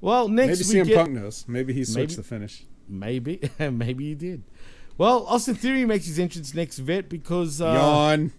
Well, 0.00 0.28
next 0.28 0.68
Maybe 0.68 0.80
we 0.80 0.84
CM 0.84 0.88
get 0.88 0.96
Punk 0.96 1.10
knows. 1.12 1.44
Maybe 1.48 1.72
he 1.72 1.84
switched 1.84 2.12
Maybe. 2.12 2.14
the 2.16 2.22
finish. 2.22 2.62
maybe 2.88 3.50
maybe 3.58 4.04
he 4.08 4.14
did. 4.14 4.42
Well, 4.98 5.26
Austin 5.26 5.54
Theory 5.56 5.84
makes 5.84 6.06
his 6.06 6.18
entrance 6.18 6.54
next 6.54 6.78
vet 6.78 7.08
because 7.08 7.60
uh, 7.60 7.66
Yawn. 7.72 8.32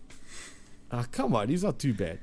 Ah, 0.91 1.05
come 1.11 1.35
on, 1.35 1.49
he's 1.49 1.63
not 1.63 1.79
too 1.79 1.93
bad. 1.93 2.19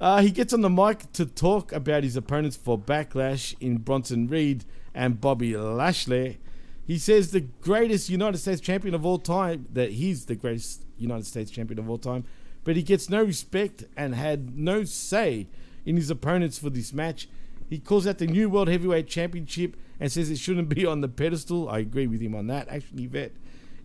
Uh, 0.00 0.22
he 0.22 0.30
gets 0.30 0.52
on 0.52 0.60
the 0.62 0.70
mic 0.70 1.12
to 1.12 1.26
talk 1.26 1.72
about 1.72 2.04
his 2.04 2.16
opponents 2.16 2.56
for 2.56 2.78
Backlash 2.78 3.54
in 3.60 3.78
Bronson 3.78 4.28
Reed 4.28 4.64
and 4.94 5.20
Bobby 5.20 5.56
Lashley. 5.56 6.38
He 6.86 6.98
says 6.98 7.32
the 7.32 7.40
greatest 7.40 8.08
United 8.08 8.38
States 8.38 8.60
champion 8.60 8.94
of 8.94 9.04
all 9.04 9.18
time, 9.18 9.66
that 9.72 9.92
he's 9.92 10.24
the 10.26 10.36
greatest 10.36 10.84
United 10.96 11.26
States 11.26 11.50
champion 11.50 11.78
of 11.78 11.90
all 11.90 11.98
time, 11.98 12.24
but 12.68 12.76
he 12.76 12.82
gets 12.82 13.08
no 13.08 13.22
respect 13.22 13.84
and 13.96 14.14
had 14.14 14.58
no 14.58 14.84
say 14.84 15.46
in 15.86 15.96
his 15.96 16.10
opponents 16.10 16.58
for 16.58 16.68
this 16.68 16.92
match. 16.92 17.26
He 17.70 17.78
calls 17.78 18.06
out 18.06 18.18
the 18.18 18.26
new 18.26 18.50
World 18.50 18.68
Heavyweight 18.68 19.08
Championship 19.08 19.74
and 19.98 20.12
says 20.12 20.28
it 20.28 20.36
shouldn't 20.36 20.68
be 20.68 20.84
on 20.92 21.00
the 21.00 21.08
pedestal. 21.08 21.70
I 21.70 21.78
agree 21.78 22.06
with 22.06 22.20
him 22.20 22.34
on 22.34 22.46
that, 22.48 22.68
actually, 22.68 23.06
Vet. 23.06 23.32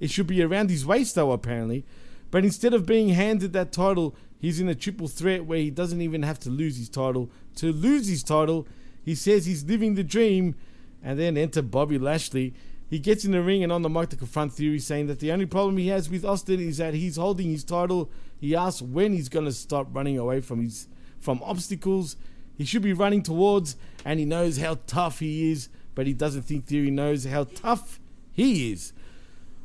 It 0.02 0.12
should 0.12 0.28
be 0.28 0.44
around 0.44 0.70
his 0.70 0.86
waist, 0.86 1.16
though, 1.16 1.32
apparently. 1.32 1.86
But 2.30 2.44
instead 2.44 2.74
of 2.74 2.86
being 2.86 3.08
handed 3.08 3.54
that 3.54 3.72
title, 3.72 4.18
he's 4.38 4.60
in 4.60 4.68
a 4.68 4.76
triple 4.76 5.08
threat 5.08 5.46
where 5.46 5.60
he 5.60 5.70
doesn't 5.70 6.02
even 6.02 6.24
have 6.24 6.40
to 6.40 6.50
lose 6.50 6.76
his 6.76 6.90
title. 6.90 7.30
To 7.56 7.72
lose 7.72 8.10
his 8.10 8.22
title, 8.22 8.68
he 9.02 9.16
says 9.16 9.46
he's 9.46 9.64
living 9.64 9.96
the 9.96 10.04
dream, 10.04 10.56
and 11.02 11.18
then 11.18 11.38
enter 11.38 11.62
Bobby 11.62 11.98
Lashley. 11.98 12.54
He 12.90 13.00
gets 13.00 13.24
in 13.24 13.32
the 13.32 13.42
ring 13.42 13.64
and 13.64 13.72
on 13.72 13.82
the 13.82 13.90
mic 13.90 14.10
to 14.10 14.18
confront 14.18 14.52
Theory, 14.52 14.80
saying 14.80 15.08
that 15.08 15.22
the 15.22 15.32
only 15.32 15.46
problem 15.46 15.78
he 15.78 15.88
has 15.88 16.10
with 16.10 16.26
Austin 16.26 16.60
is 16.60 16.80
that 16.80 16.94
he's 16.94 17.16
holding 17.16 17.48
his 17.48 17.64
title. 17.64 18.12
He 18.44 18.58
asks 18.58 18.82
when 18.82 19.14
he's 19.14 19.30
going 19.30 19.46
to 19.46 19.54
stop 19.54 19.88
running 19.96 20.18
away 20.18 20.42
from 20.42 20.62
his 20.62 20.90
from 21.18 21.42
obstacles. 21.44 22.18
He 22.58 22.66
should 22.66 22.82
be 22.82 22.92
running 22.92 23.24
towards, 23.24 23.78
and 24.04 24.20
he 24.20 24.26
knows 24.26 24.58
how 24.58 24.80
tough 24.86 25.20
he 25.20 25.50
is, 25.50 25.70
but 25.96 26.08
he 26.08 26.14
doesn't 26.14 26.42
think 26.42 26.66
Theory 26.66 26.92
knows 26.92 27.24
how 27.24 27.46
tough 27.46 28.02
he 28.34 28.74
is. 28.74 28.92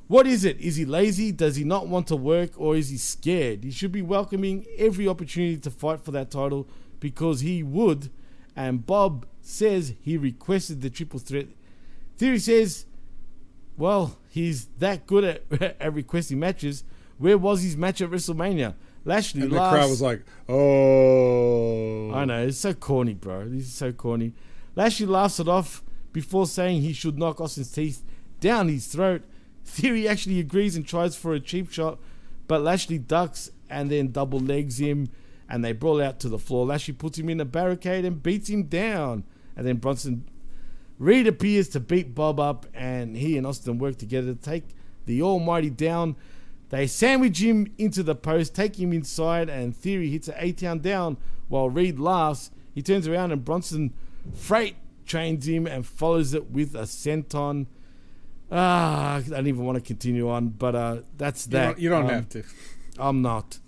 What 0.06 0.28
is 0.28 0.44
it? 0.44 0.60
Is 0.60 0.76
he 0.76 0.84
lazy? 0.84 1.32
Does 1.32 1.56
he 1.56 1.64
not 1.64 1.88
want 1.88 2.06
to 2.06 2.14
work? 2.14 2.52
Or 2.56 2.76
is 2.76 2.90
he 2.90 2.98
scared? 2.98 3.64
He 3.64 3.72
should 3.72 3.90
be 3.90 4.00
welcoming 4.00 4.64
every 4.76 5.08
opportunity 5.08 5.56
to 5.56 5.72
fight 5.72 6.00
for 6.00 6.12
that 6.12 6.30
title 6.30 6.68
because 7.00 7.40
he 7.40 7.64
would. 7.64 8.12
And 8.54 8.86
Bob 8.86 9.26
says 9.42 9.94
he 10.02 10.16
requested 10.16 10.82
the 10.82 10.90
triple 10.90 11.18
threat. 11.18 11.48
Theory 12.16 12.38
says, 12.38 12.86
well, 13.76 14.18
he's 14.30 14.66
that 14.78 15.08
good 15.08 15.24
at, 15.24 15.42
at 15.80 15.92
requesting 15.92 16.38
matches. 16.38 16.84
Where 17.18 17.36
was 17.36 17.62
his 17.62 17.76
match 17.76 18.00
at 18.00 18.10
WrestleMania? 18.10 18.74
Lashley 19.04 19.42
And 19.42 19.52
the 19.52 19.56
crowd 19.56 19.90
was 19.90 20.02
like, 20.02 20.22
oh. 20.48 22.12
I 22.12 22.24
know, 22.24 22.46
it's 22.46 22.58
so 22.58 22.74
corny, 22.74 23.14
bro. 23.14 23.48
This 23.48 23.64
is 23.64 23.74
so 23.74 23.92
corny. 23.92 24.34
Lashley 24.76 25.06
laughs 25.06 25.40
it 25.40 25.48
off 25.48 25.82
before 26.12 26.46
saying 26.46 26.82
he 26.82 26.92
should 26.92 27.18
knock 27.18 27.40
Austin's 27.40 27.72
teeth 27.72 28.02
down 28.40 28.68
his 28.68 28.86
throat. 28.86 29.22
Theory 29.64 30.08
actually 30.08 30.40
agrees 30.40 30.76
and 30.76 30.86
tries 30.86 31.16
for 31.16 31.34
a 31.34 31.40
cheap 31.40 31.70
shot, 31.70 31.98
but 32.46 32.62
Lashley 32.62 32.98
ducks 32.98 33.50
and 33.68 33.90
then 33.90 34.12
double 34.12 34.40
legs 34.40 34.78
him, 34.78 35.08
and 35.48 35.64
they 35.64 35.72
brawl 35.72 36.00
out 36.00 36.20
to 36.20 36.28
the 36.28 36.38
floor. 36.38 36.66
Lashley 36.66 36.94
puts 36.94 37.18
him 37.18 37.28
in 37.28 37.40
a 37.40 37.44
barricade 37.44 38.04
and 38.04 38.22
beats 38.22 38.48
him 38.48 38.64
down. 38.64 39.24
And 39.56 39.66
then 39.66 39.76
Bronson 39.76 40.28
Reed 40.98 41.26
appears 41.26 41.68
to 41.70 41.80
beat 41.80 42.14
Bob 42.14 42.40
up, 42.40 42.66
and 42.74 43.16
he 43.16 43.36
and 43.36 43.46
Austin 43.46 43.78
work 43.78 43.96
together 43.96 44.34
to 44.34 44.40
take 44.40 44.64
the 45.06 45.22
Almighty 45.22 45.70
down. 45.70 46.16
They 46.70 46.86
sandwich 46.86 47.40
him 47.40 47.72
into 47.78 48.02
the 48.02 48.14
post, 48.14 48.54
take 48.54 48.78
him 48.78 48.92
inside, 48.92 49.48
and 49.48 49.74
Theory 49.74 50.10
hits 50.10 50.28
an 50.28 50.34
A 50.38 50.52
town 50.52 50.80
down 50.80 51.16
while 51.48 51.70
Reed 51.70 51.98
laughs. 51.98 52.50
He 52.74 52.82
turns 52.82 53.08
around 53.08 53.32
and 53.32 53.44
Bronson 53.44 53.94
freight 54.34 54.76
trains 55.06 55.48
him 55.48 55.66
and 55.66 55.86
follows 55.86 56.34
it 56.34 56.50
with 56.50 56.74
a 56.74 56.82
senton. 56.82 57.66
Ah, 58.50 59.16
I 59.16 59.20
don't 59.22 59.46
even 59.46 59.64
want 59.64 59.76
to 59.76 59.82
continue 59.82 60.28
on, 60.28 60.48
but 60.48 60.74
uh, 60.74 60.98
that's 61.16 61.46
You 61.46 61.50
that. 61.52 61.64
don't- 61.64 61.78
you 61.80 61.88
don't 61.88 62.04
Um, 62.04 62.10
have 62.10 62.28
to. 62.30 62.42
I'm 62.98 63.22
not. 63.22 63.58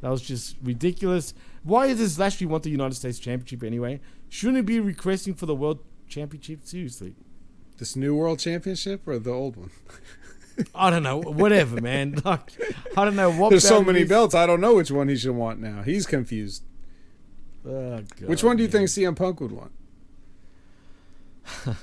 That 0.00 0.10
was 0.10 0.22
just 0.22 0.56
ridiculous. 0.62 1.34
Why 1.62 1.92
does 1.94 2.18
Lashley 2.18 2.46
want 2.46 2.62
the 2.64 2.70
United 2.70 2.94
States 2.94 3.18
Championship 3.18 3.62
anyway? 3.62 4.00
Shouldn't 4.28 4.56
he 4.56 4.62
be 4.62 4.80
requesting 4.80 5.34
for 5.34 5.46
the 5.46 5.54
World 5.54 5.80
Championship? 6.08 6.60
Seriously. 6.64 7.14
This 7.78 7.96
new 7.96 8.14
world 8.14 8.38
championship 8.38 9.06
or 9.08 9.18
the 9.18 9.30
old 9.30 9.56
one? 9.56 9.70
I 10.74 10.90
don't 10.90 11.02
know. 11.02 11.18
Whatever, 11.20 11.80
man. 11.80 12.20
Like, 12.24 12.50
I 12.96 13.04
don't 13.04 13.16
know 13.16 13.30
what. 13.32 13.50
There's 13.50 13.66
so 13.66 13.82
many 13.82 14.04
belts. 14.04 14.34
I 14.34 14.46
don't 14.46 14.60
know 14.60 14.74
which 14.74 14.90
one 14.90 15.08
he 15.08 15.16
should 15.16 15.34
want 15.34 15.60
now. 15.60 15.82
He's 15.82 16.06
confused. 16.06 16.62
Oh, 17.66 18.02
which 18.26 18.42
God, 18.42 18.46
one 18.48 18.56
do 18.56 18.62
you 18.62 18.68
man. 18.68 18.86
think 18.86 18.88
CM 18.88 19.16
Punk 19.16 19.40
would 19.40 19.52
want? 19.52 19.72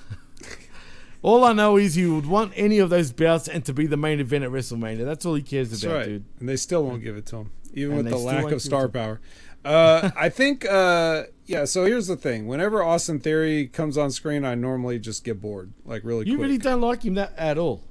All 1.24 1.44
I 1.44 1.52
know 1.54 1.78
is 1.78 1.96
he 1.96 2.06
would 2.06 2.26
want 2.28 2.54
any 2.56 2.80
of 2.80 2.90
those 2.90 3.12
belts 3.12 3.48
and 3.48 3.66
to 3.66 3.74
be 3.74 3.88
the 3.88 3.98
main 3.98 4.20
event 4.20 4.44
at 4.44 4.52
WrestleMania. 4.52 5.04
That's 5.04 5.26
all 5.26 5.34
he 5.34 5.42
cares 5.42 5.72
That's 5.72 5.84
about, 5.84 5.96
right. 5.96 6.06
dude. 6.06 6.26
And 6.40 6.48
they 6.48 6.56
still 6.56 6.86
won't 6.86 7.04
give 7.04 7.18
it 7.18 7.26
to 7.28 7.38
him, 7.38 7.52
even 7.74 7.98
And 7.98 8.06
with 8.06 8.14
the 8.14 8.20
lack 8.20 8.52
of 8.52 8.62
star 8.62 8.88
power. 8.88 9.20
Uh, 9.66 10.12
I 10.16 10.30
think, 10.30 10.64
uh, 10.70 11.24
yeah. 11.46 11.66
So 11.66 11.86
here's 11.86 12.08
the 12.08 12.16
thing: 12.16 12.48
whenever 12.48 12.84
Austin 12.84 13.20
Theory 13.20 13.68
comes 13.68 13.98
on 13.98 14.12
screen, 14.12 14.46
I 14.46 14.56
normally 14.56 15.00
just 15.00 15.24
get 15.24 15.42
bored, 15.42 15.74
like 15.84 16.04
really 16.06 16.28
You 16.28 16.36
quick. 16.38 16.46
really 16.46 16.58
don't 16.60 16.82
like 16.82 17.04
him 17.04 17.16
that 17.16 17.34
at 17.38 17.58
all. 17.58 17.84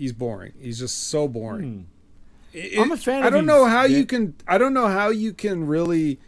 He's 0.00 0.14
boring. 0.14 0.52
He's 0.58 0.78
just 0.78 1.08
so 1.08 1.28
boring. 1.28 1.86
It- 2.54 2.74
Hmm. 2.74 2.80
I'm 2.80 2.92
a 2.92 2.96
fan 2.96 3.22
I 3.22 3.28
don't 3.30 3.40
his- 3.44 3.46
know 3.48 3.66
how 3.66 3.82
yeah. 3.84 3.98
you 3.98 4.06
can. 4.06 4.34
I 4.48 4.56
don't 4.56 4.72
know 4.72 4.88
how 4.88 5.10
you 5.10 5.32
can 5.34 5.66
really 5.66 6.18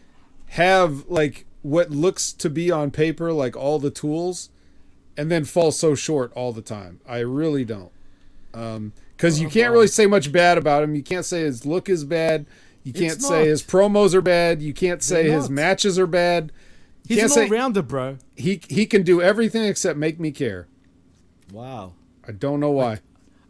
have 0.51 1.07
like 1.09 1.47
what 1.62 1.90
looks 1.90 2.32
to 2.35 2.51
be 2.51 2.70
on 2.70 2.90
paper 2.90 3.32
like 3.32 3.57
all 3.57 3.78
the 3.78 3.90
tools, 3.90 4.51
and 5.16 5.31
then 5.31 5.44
fall 5.44 5.73
so 5.73 5.94
short 5.94 6.31
all 6.35 6.53
the 6.53 6.61
time. 6.62 7.01
I 7.09 7.20
really 7.20 7.65
don't. 7.65 7.90
Um, 8.53 8.93
because 9.16 9.40
you 9.40 9.49
can't 9.49 9.73
really 9.73 9.86
say 9.89 10.07
much 10.07 10.31
bad 10.32 10.59
about 10.59 10.82
him. 10.82 10.94
You 10.94 11.03
can't 11.03 11.24
say 11.24 11.40
his 11.44 11.65
look 11.65 11.89
is 11.89 12.05
bad. 12.05 12.44
You 12.85 12.93
can't 12.93 13.15
It's 13.15 13.27
say 13.27 13.39
not. 13.39 13.47
his 13.47 13.62
promos 13.62 14.12
are 14.12 14.20
bad. 14.20 14.61
You 14.61 14.74
can't 14.74 15.03
say 15.03 15.31
his 15.31 15.49
matches 15.49 15.99
are 15.99 16.07
bad. 16.09 16.53
You 17.07 17.15
He's 17.16 17.19
can't 17.20 17.31
an 17.32 17.35
say 17.35 17.44
all-rounder, 17.44 17.82
bro. 17.82 18.19
he 18.36 18.61
he 18.69 18.85
can 18.86 19.03
do 19.03 19.23
everything 19.23 19.65
except 19.65 19.99
make 19.99 20.20
me 20.20 20.31
care. 20.31 20.66
Wow. 21.53 21.94
I 22.28 22.32
don't 22.32 22.61
know 22.61 22.70
why. 22.70 23.01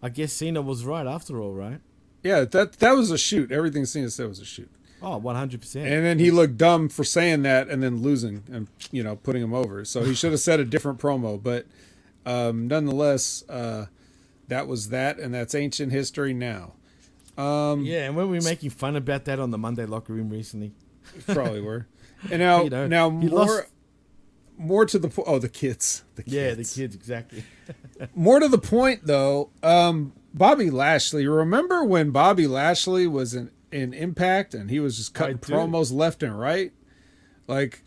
I 0.02 0.08
guess 0.08 0.32
Cena 0.32 0.60
was 0.62 0.84
right 0.84 1.06
after 1.06 1.40
all, 1.40 1.52
right? 1.52 1.80
Yeah, 2.22 2.44
that 2.44 2.74
that 2.74 2.92
was 2.92 3.10
a 3.10 3.18
shoot. 3.18 3.50
Everything 3.52 3.84
Cena 3.84 4.10
said 4.10 4.28
was 4.28 4.40
a 4.40 4.44
shoot. 4.44 4.70
Oh, 5.04 5.20
100%. 5.20 5.76
And 5.76 6.04
then 6.04 6.20
he 6.20 6.30
looked 6.30 6.56
dumb 6.56 6.88
for 6.88 7.02
saying 7.02 7.42
that 7.42 7.68
and 7.68 7.82
then 7.82 8.02
losing 8.02 8.44
and 8.52 8.68
you 8.92 9.02
know 9.02 9.16
putting 9.16 9.42
him 9.42 9.52
over. 9.52 9.84
So 9.84 10.04
he 10.04 10.14
should 10.14 10.30
have 10.30 10.40
said 10.40 10.60
a 10.60 10.64
different 10.64 11.00
promo. 11.00 11.42
But 11.42 11.66
um, 12.24 12.68
nonetheless, 12.68 13.42
uh, 13.48 13.86
that 14.48 14.68
was 14.68 14.90
that, 14.90 15.18
and 15.18 15.34
that's 15.34 15.54
ancient 15.56 15.90
history 15.92 16.32
now. 16.34 16.74
Um, 17.36 17.84
yeah, 17.84 18.04
and 18.06 18.14
when 18.16 18.28
we 18.28 18.38
were 18.38 18.44
making 18.44 18.70
fun 18.70 18.94
about 18.94 19.24
that 19.24 19.40
on 19.40 19.50
the 19.50 19.58
Monday 19.58 19.86
locker 19.86 20.12
room 20.12 20.28
recently. 20.30 20.72
probably 21.26 21.60
were. 21.60 21.86
And 22.30 22.38
now, 22.40 22.62
You 22.62 22.70
know, 22.70 22.86
now 22.86 23.10
more 23.10 23.30
lost- 23.30 23.64
more 24.62 24.86
to 24.86 24.98
the 24.98 25.08
point. 25.08 25.28
Oh, 25.28 25.38
the 25.38 25.48
kids. 25.48 26.04
The 26.14 26.22
kids. 26.22 26.34
Yeah, 26.34 26.50
the 26.50 26.64
kids 26.64 26.94
exactly. 26.94 27.44
more 28.14 28.40
to 28.40 28.48
the 28.48 28.58
point 28.58 29.06
though. 29.06 29.50
Um, 29.62 30.12
Bobby 30.34 30.70
Lashley. 30.70 31.26
Remember 31.26 31.84
when 31.84 32.10
Bobby 32.10 32.46
Lashley 32.46 33.06
was 33.06 33.34
in 33.34 33.50
in 33.70 33.94
Impact 33.94 34.54
and 34.54 34.70
he 34.70 34.80
was 34.80 34.96
just 34.96 35.14
cutting 35.14 35.38
promos 35.38 35.92
left 35.92 36.22
and 36.22 36.38
right? 36.38 36.72
Like, 37.48 37.82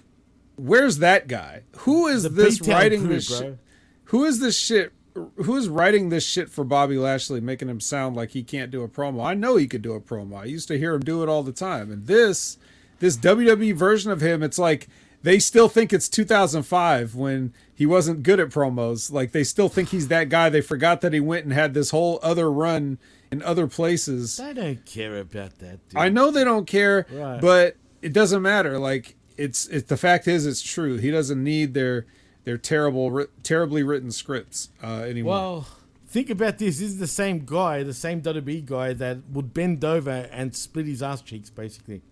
where's 0.56 0.98
that 0.98 1.28
guy? 1.28 1.64
Who 1.80 2.08
is 2.08 2.24
The 2.24 2.30
this 2.30 2.62
writing 2.62 3.02
crew, 3.02 3.16
this 3.16 3.38
shit? 3.38 3.58
Who 4.06 4.26
is 4.26 4.40
this 4.40 4.58
shit? 4.58 4.94
Who 5.14 5.56
is 5.56 5.70
writing 5.70 6.10
this 6.10 6.26
shit 6.26 6.50
for 6.50 6.66
Bobby 6.66 6.98
Lashley, 6.98 7.40
making 7.40 7.70
him 7.70 7.80
sound 7.80 8.16
like 8.18 8.32
he 8.32 8.44
can't 8.44 8.70
do 8.70 8.84
a 8.84 8.90
promo? 8.90 9.26
I 9.26 9.34
know 9.34 9.56
he 9.56 9.68
could 9.68 9.82
do 9.82 9.94
a 9.94 10.02
promo. 10.02 10.42
I 10.42 10.46
used 10.46 10.68
to 10.68 10.78
hear 10.78 10.94
him 10.94 11.02
do 11.02 11.24
it 11.24 11.30
all 11.30 11.42
the 11.42 11.54
time. 11.54 11.90
And 11.90 12.06
this, 12.06 12.58
this 13.00 13.16
WWE 13.16 13.76
version 13.76 14.12
of 14.12 14.20
him, 14.20 14.44
it's 14.44 14.60
like 14.60 14.88
they 15.26 15.40
still 15.40 15.68
think 15.68 15.92
it's 15.92 16.08
2005 16.08 17.16
when 17.16 17.52
he 17.74 17.86
wasn't 17.86 18.22
good 18.24 18.40
at 18.40 18.50
promos. 18.50 19.12
Like 19.12 19.32
they 19.32 19.44
still 19.44 19.70
think 19.70 19.90
he's 19.90 20.08
that 20.10 20.30
guy. 20.30 20.50
They 20.50 20.62
forgot 20.62 21.02
that 21.02 21.14
he 21.14 21.20
went 21.20 21.46
and 21.46 21.54
had 21.54 21.74
this 21.74 21.90
whole 21.90 22.20
other 22.22 22.52
run 22.52 23.00
in 23.32 23.42
other 23.42 23.66
places. 23.68 24.40
I 24.40 24.54
don't 24.54 24.86
care 24.86 25.18
about 25.20 25.58
that. 25.60 25.80
Dude. 25.90 25.98
I 26.00 26.10
know 26.10 26.30
they 26.32 26.44
don't 26.44 26.68
care, 26.68 27.08
Right. 27.12 27.42
but 27.42 27.76
it 28.04 28.14
doesn't 28.14 28.42
matter. 28.44 28.78
Like 28.78 29.16
it's 29.36 29.66
it, 29.68 29.88
the 29.88 29.98
fact 29.98 30.28
is 30.28 30.46
it's 30.46 30.62
true. 30.62 30.98
He 30.98 31.10
doesn't 31.12 31.44
need 31.44 31.74
their 31.74 32.06
their 32.44 32.58
terrible 32.60 33.10
writ- 33.10 33.44
terribly 33.44 33.82
written 33.82 34.12
scripts 34.12 34.70
uh, 34.84 35.02
anymore. 35.02 35.34
Well, 35.34 35.68
think 36.08 36.30
about 36.30 36.60
this. 36.60 36.78
This 36.78 36.90
is 36.90 37.00
the 37.00 37.08
same 37.08 37.44
guy, 37.46 37.82
the 37.82 37.96
same 37.96 38.22
WWE 38.22 38.64
guy 38.64 38.94
that 38.94 39.28
would 39.32 39.56
bend 39.56 39.84
over 39.84 40.30
and 40.32 40.56
split 40.56 40.86
his 40.86 41.02
ass 41.02 41.22
cheeks, 41.24 41.50
basically. 41.50 42.04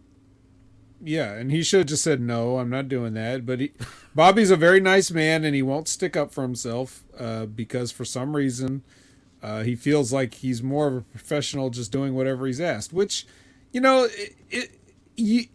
Yeah, 1.04 1.34
and 1.34 1.52
he 1.52 1.64
should 1.64 1.80
have 1.80 1.88
just 1.88 2.04
said 2.04 2.22
no. 2.22 2.58
I'm 2.58 2.70
not 2.70 2.88
doing 2.88 3.14
that. 3.14 3.46
But 3.46 3.60
he, 3.60 3.72
Bobby's 4.16 4.52
a 4.52 4.56
very 4.56 4.80
nice 4.80 5.12
man, 5.12 5.44
and 5.44 5.54
he 5.56 5.62
won't 5.62 5.88
stick 5.88 6.16
up 6.16 6.32
for 6.32 6.42
himself 6.42 7.04
uh, 7.20 7.46
because 7.46 7.92
for 7.92 8.06
some 8.06 8.36
reason 8.36 8.84
uh, 9.42 9.64
he 9.64 9.76
feels 9.76 10.14
like 10.14 10.36
he's 10.36 10.64
more 10.64 10.88
of 10.88 10.96
a 10.96 11.02
professional, 11.02 11.70
just 11.70 11.92
doing 11.92 12.16
whatever 12.16 12.48
he's 12.48 12.62
asked. 12.62 12.94
Which, 12.94 13.28
you 13.72 13.82
know, 13.82 14.06
it, 14.06 14.36
it 14.50 14.80
you, 15.18 15.46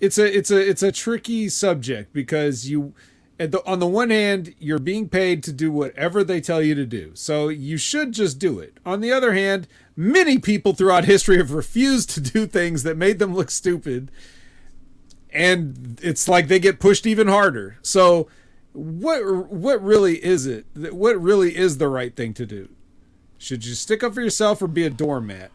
it's 0.00 0.18
a 0.18 0.36
it's 0.36 0.50
a 0.50 0.68
it's 0.68 0.82
a 0.82 0.92
tricky 0.92 1.48
subject 1.48 2.12
because 2.12 2.70
you 2.70 2.94
the, 3.38 3.62
on 3.64 3.78
the 3.78 3.86
one 3.86 4.10
hand 4.10 4.54
you're 4.58 4.78
being 4.78 5.08
paid 5.08 5.42
to 5.44 5.52
do 5.52 5.70
whatever 5.70 6.24
they 6.24 6.40
tell 6.40 6.60
you 6.60 6.74
to 6.74 6.84
do. 6.84 7.12
So 7.14 7.48
you 7.48 7.76
should 7.76 8.12
just 8.12 8.38
do 8.38 8.58
it. 8.58 8.78
On 8.84 9.00
the 9.00 9.12
other 9.12 9.32
hand 9.32 9.68
many 9.96 10.38
people 10.38 10.74
throughout 10.74 11.06
history 11.06 11.38
have 11.38 11.52
refused 11.52 12.10
to 12.10 12.20
do 12.20 12.46
things 12.46 12.84
that 12.84 12.96
made 12.96 13.18
them 13.18 13.34
look 13.34 13.50
stupid. 13.50 14.10
And 15.32 15.98
it's 16.02 16.28
like 16.28 16.48
they 16.48 16.58
get 16.58 16.80
pushed 16.80 17.06
even 17.06 17.28
harder. 17.28 17.78
So 17.82 18.28
what 18.72 19.50
what 19.50 19.82
really 19.82 20.24
is 20.24 20.46
it 20.46 20.66
what 20.74 21.20
really 21.20 21.56
is 21.56 21.78
the 21.78 21.88
right 21.88 22.14
thing 22.14 22.32
to 22.34 22.46
do? 22.46 22.68
Should 23.38 23.64
you 23.66 23.74
stick 23.74 24.02
up 24.02 24.14
for 24.14 24.20
yourself 24.20 24.62
or 24.62 24.68
be 24.68 24.84
a 24.84 24.90
doormat? 24.90 25.50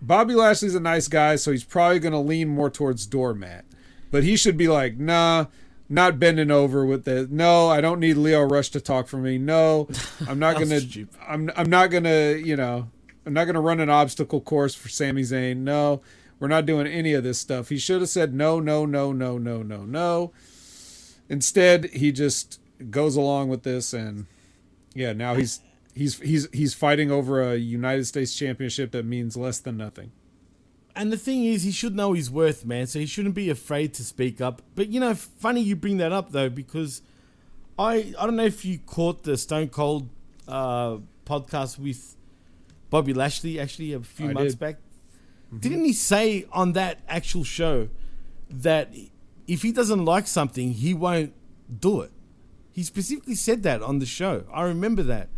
Bobby 0.00 0.34
Lashley's 0.34 0.74
a 0.74 0.80
nice 0.80 1.08
guy, 1.08 1.36
so 1.36 1.50
he's 1.50 1.64
probably 1.64 1.98
going 1.98 2.12
to 2.12 2.18
lean 2.18 2.48
more 2.48 2.70
towards 2.70 3.06
doormat. 3.06 3.64
But 4.10 4.24
he 4.24 4.36
should 4.36 4.56
be 4.56 4.68
like, 4.68 4.98
nah, 4.98 5.46
not 5.88 6.18
bending 6.18 6.50
over 6.50 6.84
with 6.84 7.04
the. 7.04 7.26
No, 7.30 7.68
I 7.68 7.80
don't 7.80 8.00
need 8.00 8.14
Lio 8.14 8.42
Rush 8.42 8.68
to 8.70 8.80
talk 8.80 9.08
for 9.08 9.16
me. 9.16 9.38
No, 9.38 9.88
I'm 10.26 10.38
not 10.38 10.54
gonna. 10.58 10.80
stupid. 10.80 11.16
I'm 11.26 11.50
I'm 11.56 11.70
not 11.70 11.90
gonna. 11.90 12.32
You 12.32 12.56
know, 12.56 12.88
I'm 13.24 13.32
not 13.32 13.46
gonna 13.46 13.60
run 13.60 13.80
an 13.80 13.90
obstacle 13.90 14.40
course 14.40 14.74
for 14.74 14.88
Sami 14.88 15.22
Zayn. 15.22 15.58
No, 15.58 16.02
we're 16.38 16.48
not 16.48 16.66
doing 16.66 16.86
any 16.86 17.14
of 17.14 17.24
this 17.24 17.38
stuff. 17.38 17.68
He 17.68 17.78
should 17.78 18.00
have 18.00 18.10
said 18.10 18.34
no, 18.34 18.60
no, 18.60 18.84
no, 18.86 19.12
no, 19.12 19.38
no, 19.38 19.62
no, 19.62 19.84
no. 19.84 20.32
Instead, 21.28 21.86
he 21.86 22.12
just 22.12 22.60
goes 22.90 23.16
along 23.16 23.48
with 23.48 23.62
this, 23.62 23.92
and 23.92 24.26
yeah, 24.94 25.12
now 25.12 25.34
he's 25.34 25.60
he's 25.94 26.18
he's 26.20 26.48
he's 26.52 26.74
fighting 26.74 27.10
over 27.10 27.42
a 27.42 27.56
United 27.56 28.06
States 28.06 28.34
championship 28.34 28.92
that 28.92 29.04
means 29.04 29.36
less 29.36 29.58
than 29.58 29.76
nothing. 29.76 30.12
And 30.98 31.12
the 31.12 31.16
thing 31.16 31.44
is, 31.44 31.62
he 31.62 31.70
should 31.70 31.94
know 31.94 32.12
his 32.12 32.28
worth, 32.28 32.64
man. 32.64 32.88
So 32.88 32.98
he 32.98 33.06
shouldn't 33.06 33.36
be 33.36 33.50
afraid 33.50 33.94
to 33.94 34.04
speak 34.04 34.40
up. 34.40 34.62
But 34.74 34.88
you 34.88 34.98
know, 34.98 35.14
funny 35.14 35.60
you 35.60 35.76
bring 35.76 35.98
that 35.98 36.10
up 36.10 36.32
though, 36.32 36.48
because 36.48 37.02
I 37.78 38.12
I 38.18 38.26
don't 38.26 38.34
know 38.34 38.44
if 38.44 38.64
you 38.64 38.80
caught 38.80 39.22
the 39.22 39.36
Stone 39.36 39.68
Cold 39.68 40.08
uh, 40.48 40.96
podcast 41.24 41.78
with 41.78 42.16
Bobby 42.90 43.14
Lashley 43.14 43.60
actually 43.60 43.92
a 43.92 44.00
few 44.00 44.30
I 44.30 44.32
months 44.32 44.54
did. 44.54 44.58
back. 44.58 44.76
Didn't 45.56 45.84
he 45.84 45.92
say 45.92 46.46
on 46.52 46.72
that 46.72 46.98
actual 47.08 47.44
show 47.44 47.88
that 48.50 48.92
if 49.46 49.62
he 49.62 49.70
doesn't 49.70 50.04
like 50.04 50.26
something, 50.26 50.72
he 50.72 50.94
won't 50.94 51.32
do 51.80 52.00
it? 52.00 52.10
He 52.72 52.82
specifically 52.82 53.36
said 53.36 53.62
that 53.62 53.82
on 53.82 54.00
the 54.00 54.06
show. 54.06 54.46
I 54.52 54.62
remember 54.64 55.04
that. 55.04 55.28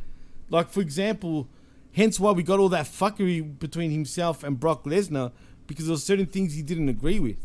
Like 0.49 0.70
for 0.70 0.81
example, 0.81 1.49
hence 1.93 2.19
why 2.19 2.32
we 2.32 2.43
got 2.43 2.59
all 2.59 2.70
that 2.70 2.87
fuckery 2.87 3.59
between 3.59 3.91
himself 3.91 4.43
and 4.43 4.59
Brock 4.59 4.85
Lesnar 4.85 5.32
because 5.71 5.87
there 5.87 5.95
were 5.95 6.01
certain 6.01 6.27
things 6.27 6.55
he 6.55 6.63
didn't 6.63 6.89
agree 6.89 7.21
with. 7.21 7.39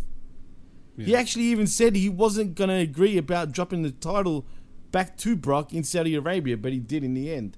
He 0.98 1.16
actually 1.16 1.44
even 1.44 1.68
said 1.68 1.96
he 1.96 2.10
wasn't 2.10 2.56
going 2.56 2.70
to 2.70 2.78
agree 2.78 3.18
about 3.18 3.52
dropping 3.52 3.84
the 3.84 3.92
title 3.92 4.46
back 4.92 5.16
to 5.18 5.36
Brock 5.36 5.74
in 5.74 5.84
Saudi 5.84 6.16
Arabia, 6.16 6.58
but 6.58 6.72
he 6.72 6.80
did 6.80 7.04
in 7.04 7.14
the 7.14 7.32
end. 7.32 7.56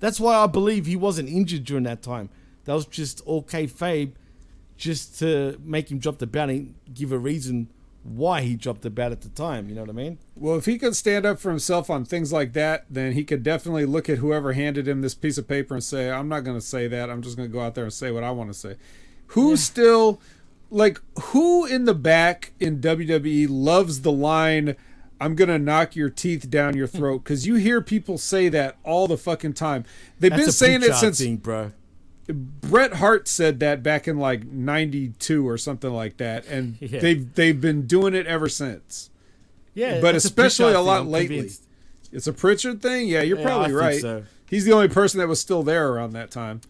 That's 0.00 0.18
why 0.18 0.34
I 0.34 0.48
believe 0.48 0.86
he 0.86 0.96
wasn't 0.96 1.28
injured 1.28 1.64
during 1.64 1.84
that 1.84 2.02
time. 2.02 2.28
That 2.64 2.74
was 2.74 2.86
just 2.86 3.20
all 3.20 3.44
kayfabe, 3.44 4.14
just 4.76 5.16
to 5.20 5.60
make 5.62 5.92
him 5.92 5.98
drop 5.98 6.18
the 6.18 6.26
belt 6.26 6.50
and 6.50 6.74
give 6.92 7.12
a 7.12 7.18
reason 7.18 7.68
why 8.02 8.40
he 8.40 8.56
dropped 8.56 8.80
the 8.80 8.90
belt 8.90 9.12
at 9.12 9.20
the 9.20 9.28
time. 9.28 9.68
You 9.68 9.74
know 9.74 9.82
what 9.82 9.90
I 9.90 9.92
mean? 9.92 10.18
Well, 10.34 10.56
if 10.56 10.64
he 10.64 10.78
could 10.78 10.96
stand 10.96 11.26
up 11.26 11.38
for 11.38 11.50
himself 11.50 11.90
on 11.90 12.04
things 12.04 12.32
like 12.32 12.54
that, 12.54 12.86
then 12.90 13.12
he 13.12 13.24
could 13.24 13.42
definitely 13.42 13.84
look 13.84 14.08
at 14.08 14.18
whoever 14.18 14.54
handed 14.54 14.88
him 14.88 15.02
this 15.02 15.14
piece 15.14 15.36
of 15.38 15.46
paper 15.46 15.74
and 15.74 15.84
say, 15.84 16.10
"I'm 16.10 16.28
not 16.28 16.40
going 16.40 16.56
to 16.56 16.64
say 16.64 16.88
that. 16.88 17.10
I'm 17.10 17.20
just 17.20 17.36
going 17.36 17.48
to 17.48 17.52
go 17.52 17.60
out 17.60 17.74
there 17.74 17.84
and 17.84 17.92
say 17.92 18.10
what 18.10 18.24
I 18.24 18.30
want 18.30 18.50
to 18.50 18.58
say." 18.58 18.76
Who 19.34 19.56
still 19.56 20.20
like 20.70 21.00
who 21.20 21.66
in 21.66 21.84
the 21.84 21.94
back 21.94 22.52
in 22.60 22.80
WWE 22.80 23.46
loves 23.50 24.02
the 24.02 24.12
line 24.12 24.76
I'm 25.20 25.34
going 25.34 25.48
to 25.48 25.58
knock 25.58 25.94
your 25.96 26.08
teeth 26.08 26.48
down 26.48 26.76
your 26.76 26.86
throat 26.86 27.24
cuz 27.24 27.46
you 27.46 27.56
hear 27.56 27.80
people 27.82 28.16
say 28.18 28.48
that 28.48 28.76
all 28.84 29.06
the 29.06 29.18
fucking 29.18 29.52
time. 29.52 29.84
They've 30.18 30.30
That's 30.30 30.44
been 30.44 30.52
saying 30.52 30.82
it 30.82 30.94
since 30.94 31.18
thing, 31.18 31.36
bro. 31.36 31.72
Bret 32.28 32.94
Hart 32.94 33.26
said 33.28 33.58
that 33.60 33.82
back 33.82 34.06
in 34.06 34.18
like 34.18 34.46
92 34.46 35.46
or 35.48 35.58
something 35.58 35.90
like 35.92 36.16
that 36.18 36.46
and 36.46 36.76
Yeah. 36.80 37.00
they've 37.00 37.34
they've 37.34 37.60
been 37.60 37.86
doing 37.86 38.14
it 38.14 38.26
ever 38.26 38.48
since 38.48 39.10
Yeah, 39.74 40.00
but 40.00 40.12
that's 40.12 40.24
a 40.24 40.28
especially 40.28 40.72
a 40.74 40.80
lot 40.80 41.06
lately. 41.06 41.36
convinced. 41.38 41.64
It's 42.12 42.26
a 42.26 42.32
Pritchard 42.32 42.80
thing. 42.82 43.06
Yeah, 43.08 43.22
you're 43.22 43.38
Yeah, 43.38 43.44
probably 43.46 43.72
right. 43.72 44.00
so. 44.00 44.24
He's 44.48 44.64
the 44.64 44.72
only 44.72 44.88
person 44.88 45.18
that 45.20 45.28
was 45.28 45.40
still 45.40 45.62
there 45.62 45.88
around 45.92 46.12
that 46.14 46.30
time. 46.32 46.60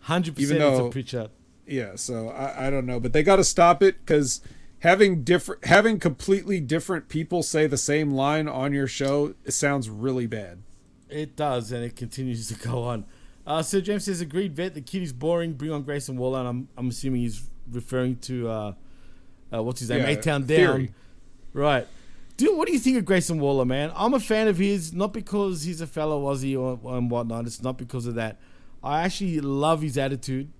Hundred 0.00 0.38
Even 0.38 0.56
percent, 0.58 0.70
it's 0.72 0.78
though- 0.78 0.86
a 0.86 0.90
Pritchard. 0.90 1.30
Yeah, 1.70 1.92
so 1.94 2.30
I, 2.30 2.66
I 2.66 2.70
don't 2.70 2.84
know, 2.84 2.98
but 2.98 3.12
they 3.12 3.22
got 3.22 3.36
to 3.36 3.44
stop 3.44 3.80
it 3.80 4.00
because 4.00 4.40
having 4.80 5.22
different, 5.22 5.64
having 5.66 6.00
completely 6.00 6.58
different 6.60 7.08
people 7.08 7.44
say 7.44 7.68
the 7.68 7.78
same 7.78 8.10
line 8.10 8.48
on 8.48 8.72
your 8.72 8.88
show, 8.88 9.34
sounds 9.48 9.88
really 9.88 10.26
bad. 10.26 10.62
It 11.08 11.36
does, 11.36 11.70
and 11.70 11.84
it 11.84 11.94
continues 11.94 12.48
to 12.48 12.54
go 12.54 12.82
on. 12.82 13.04
Uh, 13.46 13.62
Sir 13.62 13.80
James 13.80 14.04
says, 14.04 14.20
agreed, 14.20 14.54
vet. 14.54 14.74
The 14.74 14.80
kid 14.80 15.02
is 15.02 15.12
boring. 15.12 15.54
Bring 15.54 15.72
on 15.72 15.82
Grayson 15.82 16.16
Waller. 16.16 16.40
And 16.40 16.48
I'm, 16.48 16.68
I'm 16.76 16.88
assuming 16.88 17.22
he's 17.22 17.48
referring 17.70 18.16
to, 18.18 18.48
uh, 18.48 18.72
uh, 19.52 19.62
what's 19.62 19.80
his 19.80 19.90
name? 19.90 20.00
Yeah, 20.00 20.08
A-Town 20.08 20.46
Down. 20.46 20.94
Right. 21.52 21.86
Dude, 22.36 22.56
what 22.56 22.66
do 22.66 22.72
you 22.72 22.78
think 22.78 22.96
of 22.96 23.04
Grayson 23.04 23.40
Waller, 23.40 23.64
man? 23.64 23.92
I'm 23.94 24.14
a 24.14 24.20
fan 24.20 24.48
of 24.48 24.58
his, 24.58 24.92
not 24.92 25.12
because 25.12 25.62
he's 25.62 25.80
a 25.80 25.86
fellow 25.86 26.32
Aussie 26.32 26.58
or 26.58 26.78
and 26.96 27.10
whatnot. 27.10 27.46
It's 27.46 27.62
not 27.62 27.76
because 27.76 28.06
of 28.06 28.14
that. 28.16 28.38
I 28.82 29.02
actually 29.02 29.40
love 29.40 29.82
his 29.82 29.98
attitude. 29.98 30.52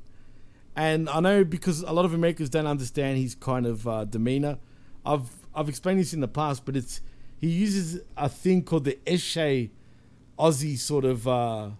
And 0.77 1.09
I 1.09 1.21
know 1.21 1.45
because 1.45 1.83
a 1.83 1.93
lot 1.93 2.05
of 2.05 2.15
Americans 2.15 2.49
don't 2.49 2.67
understand 2.67 3.19
his 3.19 3.35
kind 3.35 3.67
of 3.67 3.87
uh, 3.87 4.05
demeanor. 4.05 4.59
I've 5.05 5.29
I've 5.55 5.69
explained 5.69 6.01
this 6.01 6.15
in 6.15 6.21
the 6.21 6.29
past, 6.29 6.65
but 6.65 6.77
it's 6.77 7.01
he 7.41 7.49
uses 7.49 8.03
a 8.17 8.29
thing 8.29 8.63
called 8.63 8.85
the 8.85 8.99
Eshay 9.07 9.71
Aussie 10.39 10.79
sort 10.79 11.05
of 11.05 11.27
uh, 11.27 11.71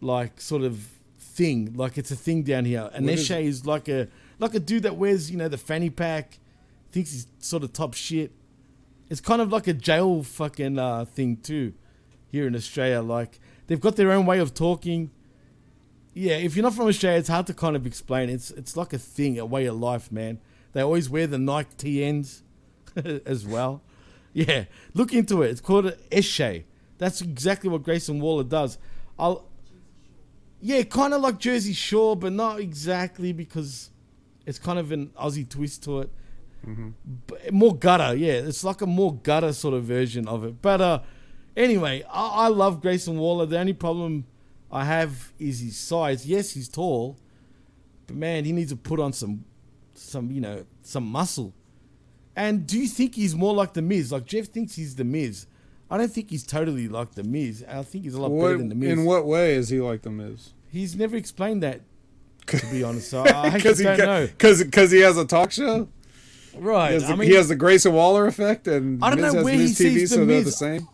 like 0.00 0.40
sort 0.40 0.62
of 0.62 0.88
thing. 1.18 1.74
Like 1.74 1.98
it's 1.98 2.10
a 2.10 2.16
thing 2.16 2.42
down 2.42 2.64
here. 2.64 2.90
What 2.92 3.02
is 3.04 3.28
Eshay 3.28 3.40
it? 3.40 3.46
is 3.46 3.66
like 3.66 3.88
a 3.88 4.08
like 4.38 4.54
a 4.54 4.60
dude 4.60 4.82
that 4.82 4.96
wears 4.96 5.30
you 5.30 5.36
know 5.36 5.48
the 5.48 5.58
fanny 5.58 5.90
pack, 5.90 6.38
thinks 6.90 7.12
he's 7.12 7.26
sort 7.38 7.62
of 7.62 7.72
top 7.72 7.94
shit. 7.94 8.32
It's 9.08 9.20
kind 9.20 9.42
of 9.42 9.50
like 9.52 9.66
a 9.66 9.72
jail 9.72 10.22
fucking 10.22 10.78
uh, 10.78 11.04
thing 11.04 11.36
too, 11.36 11.74
here 12.30 12.46
in 12.46 12.54
Australia. 12.54 13.02
Like 13.02 13.38
they've 13.66 13.80
got 13.80 13.96
their 13.96 14.10
own 14.12 14.26
way 14.26 14.38
of 14.38 14.54
talking. 14.54 15.10
Yeah, 16.12 16.34
if 16.34 16.56
you're 16.56 16.62
not 16.64 16.74
from 16.74 16.88
Australia, 16.88 17.18
it's 17.18 17.28
hard 17.28 17.46
to 17.46 17.54
kind 17.54 17.76
of 17.76 17.86
explain. 17.86 18.28
It's 18.30 18.50
it's 18.50 18.76
like 18.76 18.92
a 18.92 18.98
thing, 18.98 19.38
a 19.38 19.46
way 19.46 19.66
of 19.66 19.76
life, 19.76 20.10
man. 20.10 20.40
They 20.72 20.80
always 20.80 21.08
wear 21.08 21.26
the 21.26 21.38
Nike 21.38 22.00
TNs 22.00 22.42
as 23.26 23.46
well. 23.46 23.82
Yeah, 24.32 24.64
look 24.94 25.12
into 25.12 25.42
it. 25.42 25.50
It's 25.50 25.60
called 25.60 25.86
an 25.86 25.94
Eshay. 26.10 26.64
That's 26.98 27.20
exactly 27.20 27.70
what 27.70 27.82
Grayson 27.82 28.20
Waller 28.20 28.44
does. 28.44 28.78
I'll, 29.18 29.46
yeah, 30.60 30.82
kind 30.82 31.14
of 31.14 31.20
like 31.20 31.38
Jersey 31.38 31.72
Shore, 31.72 32.16
but 32.16 32.32
not 32.32 32.60
exactly 32.60 33.32
because 33.32 33.90
it's 34.46 34.58
kind 34.58 34.78
of 34.78 34.92
an 34.92 35.08
Aussie 35.18 35.48
twist 35.48 35.82
to 35.84 36.00
it. 36.00 36.10
But 37.26 37.52
more 37.52 37.74
gutter, 37.74 38.14
yeah. 38.14 38.32
It's 38.34 38.62
like 38.62 38.82
a 38.82 38.86
more 38.86 39.14
gutter 39.14 39.52
sort 39.52 39.74
of 39.74 39.84
version 39.84 40.28
of 40.28 40.44
it. 40.44 40.60
But 40.60 40.80
uh, 40.80 41.00
anyway, 41.56 42.04
I, 42.10 42.28
I 42.28 42.48
love 42.48 42.82
Grayson 42.82 43.18
Waller. 43.18 43.46
The 43.46 43.58
only 43.58 43.72
problem 43.72 44.26
I 44.72 44.84
have 44.84 45.32
is 45.38 45.60
his 45.60 45.76
size. 45.76 46.26
Yes, 46.26 46.52
he's 46.52 46.68
tall, 46.68 47.16
but 48.06 48.16
man, 48.16 48.44
he 48.44 48.52
needs 48.52 48.70
to 48.70 48.76
put 48.76 49.00
on 49.00 49.12
some, 49.12 49.44
some 49.94 50.30
you 50.30 50.40
know, 50.40 50.64
some 50.82 51.04
muscle. 51.04 51.52
And 52.36 52.66
do 52.66 52.78
you 52.78 52.86
think 52.86 53.14
he's 53.16 53.34
more 53.34 53.52
like 53.54 53.74
the 53.74 53.82
Miz? 53.82 54.12
Like 54.12 54.24
Jeff 54.26 54.46
thinks 54.46 54.74
he's 54.76 54.94
the 54.94 55.04
Miz. 55.04 55.46
I 55.90 55.98
don't 55.98 56.10
think 56.12 56.30
he's 56.30 56.44
totally 56.44 56.86
like 56.88 57.14
the 57.16 57.24
Miz. 57.24 57.64
I 57.68 57.82
think 57.82 58.04
he's 58.04 58.14
a 58.14 58.20
lot 58.20 58.30
What- 58.30 58.46
better 58.46 58.58
than 58.58 58.68
the 58.68 58.74
Miz. 58.76 58.90
in 58.90 59.04
what 59.04 59.26
way 59.26 59.54
is 59.56 59.68
he 59.70 59.80
like 59.80 60.02
the 60.02 60.10
Miz? 60.10 60.50
He's 60.68 60.94
never 60.94 61.16
explained 61.16 61.62
that. 61.64 61.80
To 62.46 62.66
be 62.70 62.82
honest, 62.82 63.10
so 63.10 63.20
I 63.26 63.50
Because 63.50 63.80
actually 63.80 63.90
he, 63.92 63.96
don't 63.96 64.06
know. 64.06 64.28
Because 64.64 64.90
he 64.90 65.00
has 65.00 65.16
a 65.18 65.24
talk 65.24 65.50
show. 65.52 65.88
Right. 66.56 66.88
He 66.88 66.94
has, 66.94 67.06
the, 67.06 67.12
I 67.12 67.16
mean, 67.16 67.28
he 67.28 67.34
has 67.36 67.48
the 67.48 67.54
Grayson 67.56 67.92
Waller 67.92 68.26
effect, 68.26 68.66
and 68.66 69.04
I 69.04 69.10
don't 69.10 69.20
Miz 69.20 69.32
know 69.32 69.38
has 69.38 69.44
where 69.44 69.54
he 69.54 69.60
Miz 69.62 69.72
TV, 69.72 69.76
sees 69.76 70.00
the 70.02 70.06
so 70.08 70.16
they're 70.16 70.26
Miz. 70.26 70.44
the 70.46 70.50
same. 70.52 70.88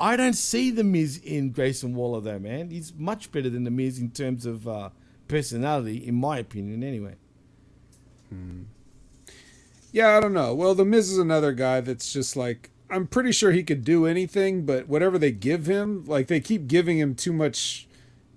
I 0.00 0.16
don't 0.16 0.32
see 0.34 0.70
the 0.70 0.82
Miz 0.84 1.18
in 1.18 1.50
Grayson 1.52 1.94
Waller 1.94 2.20
though, 2.20 2.38
man. 2.38 2.70
He's 2.70 2.94
much 2.94 3.30
better 3.30 3.50
than 3.50 3.64
the 3.64 3.70
Miz 3.70 3.98
in 3.98 4.10
terms 4.10 4.46
of 4.46 4.66
uh, 4.66 4.90
personality, 5.28 5.98
in 6.06 6.14
my 6.14 6.38
opinion, 6.38 6.82
anyway. 6.82 7.16
Yeah, 9.92 10.16
I 10.16 10.20
don't 10.20 10.32
know. 10.32 10.54
Well, 10.54 10.74
the 10.74 10.84
Miz 10.84 11.10
is 11.10 11.18
another 11.18 11.52
guy 11.52 11.80
that's 11.80 12.12
just 12.12 12.36
like 12.36 12.70
I'm 12.88 13.06
pretty 13.06 13.32
sure 13.32 13.52
he 13.52 13.62
could 13.62 13.84
do 13.84 14.06
anything, 14.06 14.64
but 14.64 14.88
whatever 14.88 15.18
they 15.18 15.30
give 15.32 15.66
him, 15.66 16.04
like 16.06 16.26
they 16.28 16.40
keep 16.40 16.66
giving 16.66 16.98
him 16.98 17.14
too 17.14 17.32
much, 17.32 17.86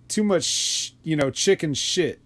too 0.07 0.23
much, 0.23 0.93
you 1.03 1.15
know, 1.15 1.29
chicken 1.31 1.73
shit. 1.73 2.19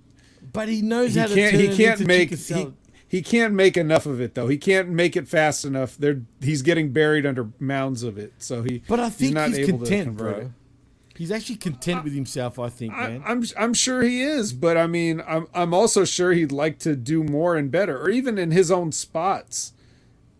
But 0.53 0.67
he 0.69 0.81
knows 0.81 1.13
he 1.13 1.19
how 1.19 1.27
to 1.27 1.35
turn 1.35 1.55
He 1.59 1.67
it 1.67 1.77
can't 1.77 1.99
into 1.99 2.05
make. 2.07 2.29
chicken 2.29 2.37
He. 2.37 2.86
He 3.07 3.21
can't 3.21 3.53
make 3.53 3.77
enough 3.77 4.05
of 4.05 4.19
it 4.19 4.35
though. 4.35 4.47
He 4.47 4.57
can't 4.57 4.89
make 4.89 5.15
it 5.15 5.27
fast 5.27 5.63
enough. 5.63 5.97
They're 5.97 6.21
he's 6.41 6.61
getting 6.61 6.91
buried 6.91 7.25
under 7.25 7.49
mounds 7.59 8.03
of 8.03 8.17
it. 8.17 8.33
So 8.37 8.63
he. 8.63 8.83
But 8.87 8.99
I 8.99 9.09
think 9.09 9.19
he's, 9.19 9.31
not 9.33 9.49
he's, 9.49 9.59
able 9.59 9.79
to 9.79 9.85
content, 9.85 10.07
convert 10.07 10.35
bro. 10.35 10.45
it. 10.45 10.51
He's 11.15 11.31
actually 11.31 11.55
content 11.55 12.03
with 12.03 12.13
himself. 12.13 12.59
I 12.59 12.69
think, 12.69 12.93
man. 12.93 13.23
I'm 13.25 13.43
I'm 13.57 13.73
sure 13.73 14.03
he 14.03 14.21
is, 14.21 14.53
but 14.53 14.77
I 14.77 14.87
mean, 14.87 15.23
I'm 15.25 15.47
I'm 15.53 15.73
also 15.73 16.05
sure 16.05 16.33
he'd 16.33 16.51
like 16.51 16.79
to 16.79 16.95
do 16.95 17.23
more 17.23 17.55
and 17.55 17.71
better, 17.71 17.99
or 17.99 18.09
even 18.09 18.37
in 18.37 18.51
his 18.51 18.69
own 18.69 18.91
spots. 18.91 19.73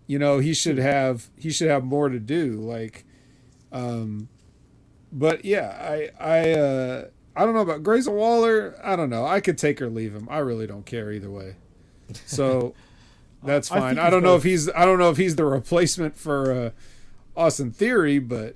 You 0.06 0.19
know, 0.19 0.39
he 0.39 0.53
should 0.53 0.77
have 0.77 1.30
he 1.38 1.49
should 1.49 1.69
have 1.69 1.84
more 1.84 2.10
to 2.10 2.19
do. 2.19 2.53
Like, 2.53 3.06
um, 3.72 4.27
but 5.11 5.45
yeah, 5.45 5.77
I 5.80 6.10
I 6.19 6.52
uh 6.52 7.06
I 7.35 7.45
don't 7.45 7.56
know 7.56 7.61
about 7.61 7.81
Grayson 7.81 8.14
Waller. 8.14 8.80
I 8.84 8.95
don't 8.95 9.10
know. 9.10 9.26
I 9.26 9.39
could 9.39 9.57
take 9.57 9.81
or 9.81 9.89
leave 9.89 10.14
him. 10.14 10.27
I 10.30 10.39
really 10.39 10.68
don't 10.68 10.85
care 10.85 11.11
either 11.11 11.31
way. 11.31 11.56
So 12.25 12.73
that's 13.43 13.67
fine. 13.79 13.95
think 13.95 13.99
I, 13.99 14.09
don't 14.09 14.23
know 14.23 14.29
got 14.34 14.38
if 14.38 14.43
he's 14.43 14.69
I 14.69 14.85
don't 14.85 14.99
know 14.99 15.09
if 15.09 15.17
he's 15.17 15.35
the 15.35 15.45
replacement 15.45 16.15
for 16.17 16.51
uh, 16.51 16.69
Austin 17.39 17.71
Theory, 17.71 18.19
but 18.19 18.55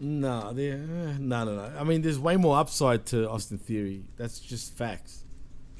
No, 0.00 0.52
there- 0.52 0.78
no, 0.78 1.44
no, 1.44 1.56
no. 1.56 1.72
I 1.78 1.84
mean, 1.84 2.02
there's 2.02 2.18
way 2.18 2.36
more 2.36 2.58
upside 2.58 3.06
to 3.06 3.28
Austin 3.28 3.58
Theory. 3.58 4.04
That's 4.16 4.38
just 4.40 4.76
facts. 4.76 5.24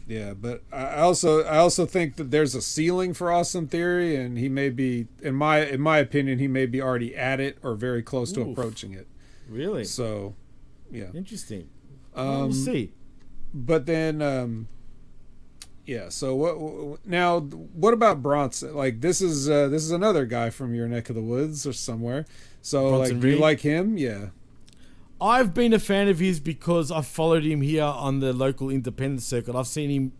Yeah, 0.08 0.34
but 0.34 0.62
I 0.72 0.96
also 0.98 1.44
I 1.44 1.58
also 1.58 1.86
think 1.86 2.16
that 2.16 2.30
there's 2.32 2.54
a 2.56 2.60
ceiling 2.60 3.14
for 3.14 3.30
Austin 3.30 3.68
Theory, 3.68 4.16
and 4.16 4.36
he 4.36 4.48
may 4.48 4.68
be 4.68 5.06
in 5.22 5.34
my 5.36 5.64
in 5.64 5.80
my 5.80 5.98
opinion 5.98 6.40
he 6.40 6.48
may 6.48 6.66
be 6.66 6.82
already 6.82 7.14
at 7.16 7.38
it 7.38 7.56
or 7.62 7.74
very 7.76 8.02
close 8.02 8.32
to 8.32 8.40
Oof. 8.40 8.48
approaching 8.48 8.92
it. 8.94 9.06
Really? 9.48 9.84
So, 9.84 10.34
yeah, 10.90 11.06
Interesting. 11.14 11.68
Um, 12.16 12.26
Well, 12.28 12.40
we'll 12.48 12.52
see. 12.52 12.92
But 13.54 13.86
then, 13.86 14.20
um, 14.22 14.66
yeah. 15.86 16.08
So 16.08 16.34
what 16.34 17.06
now? 17.06 17.40
What 17.40 17.94
about 17.94 18.22
Bronson? 18.22 18.74
Like 18.74 19.00
this 19.00 19.20
is 19.20 19.48
uh, 19.48 19.68
this 19.68 19.82
is 19.82 19.90
another 19.90 20.26
guy 20.26 20.50
from 20.50 20.74
your 20.74 20.88
neck 20.88 21.08
of 21.08 21.16
the 21.16 21.22
woods 21.22 21.66
or 21.66 21.72
somewhere. 21.72 22.24
So 22.60 22.90
Bronson 22.90 23.16
like, 23.16 23.22
do 23.22 23.28
you 23.28 23.38
like 23.38 23.60
him? 23.60 23.98
Yeah. 23.98 24.26
I've 25.20 25.54
been 25.54 25.72
a 25.72 25.78
fan 25.78 26.08
of 26.08 26.18
his 26.18 26.40
because 26.40 26.90
I've 26.90 27.06
followed 27.06 27.44
him 27.44 27.60
here 27.60 27.84
on 27.84 28.18
the 28.18 28.32
local 28.32 28.70
independent 28.70 29.22
circuit. 29.22 29.54
I've 29.54 29.68
seen 29.68 29.88
him 29.88 30.12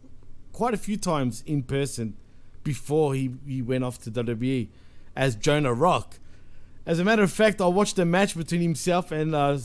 quite 0.53 0.75
a 0.75 0.77
few 0.77 0.97
times 0.97 1.43
in 1.45 1.65
person 1.65 2.17
before 2.63 3.15
he, 3.15 3.33
he 3.45 3.63
went 3.63 3.83
off 3.83 3.99
to 4.03 4.13
WWE 4.13 4.69
as 5.17 5.35
Jonah 5.35 5.75
Rock. 5.75 6.21
As 6.87 7.01
a 7.01 7.05
matter 7.05 7.25
of 7.25 7.33
fact, 7.33 7.61
I 7.61 7.67
watched 7.67 7.99
a 7.99 8.05
match 8.05 8.37
between 8.37 8.61
himself 8.61 9.11
and 9.11 9.35
uh, 9.35 9.59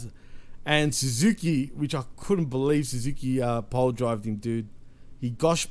and 0.65 0.93
Suzuki, 0.93 1.71
which 1.75 1.95
I 1.95 2.03
couldn't 2.17 2.45
believe 2.45 2.87
Suzuki 2.87 3.41
uh, 3.41 3.61
pole 3.61 3.91
drived 3.91 4.25
him, 4.25 4.35
dude. 4.35 4.67
He 5.19 5.29
gosh 5.29 5.67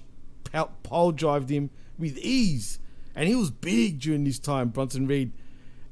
pole 0.82 1.12
drived 1.12 1.50
him 1.50 1.70
with 1.98 2.18
ease, 2.18 2.78
and 3.14 3.28
he 3.28 3.34
was 3.34 3.50
big 3.50 4.00
during 4.00 4.24
this 4.24 4.38
time, 4.38 4.68
Bronson 4.68 5.06
Reed, 5.06 5.32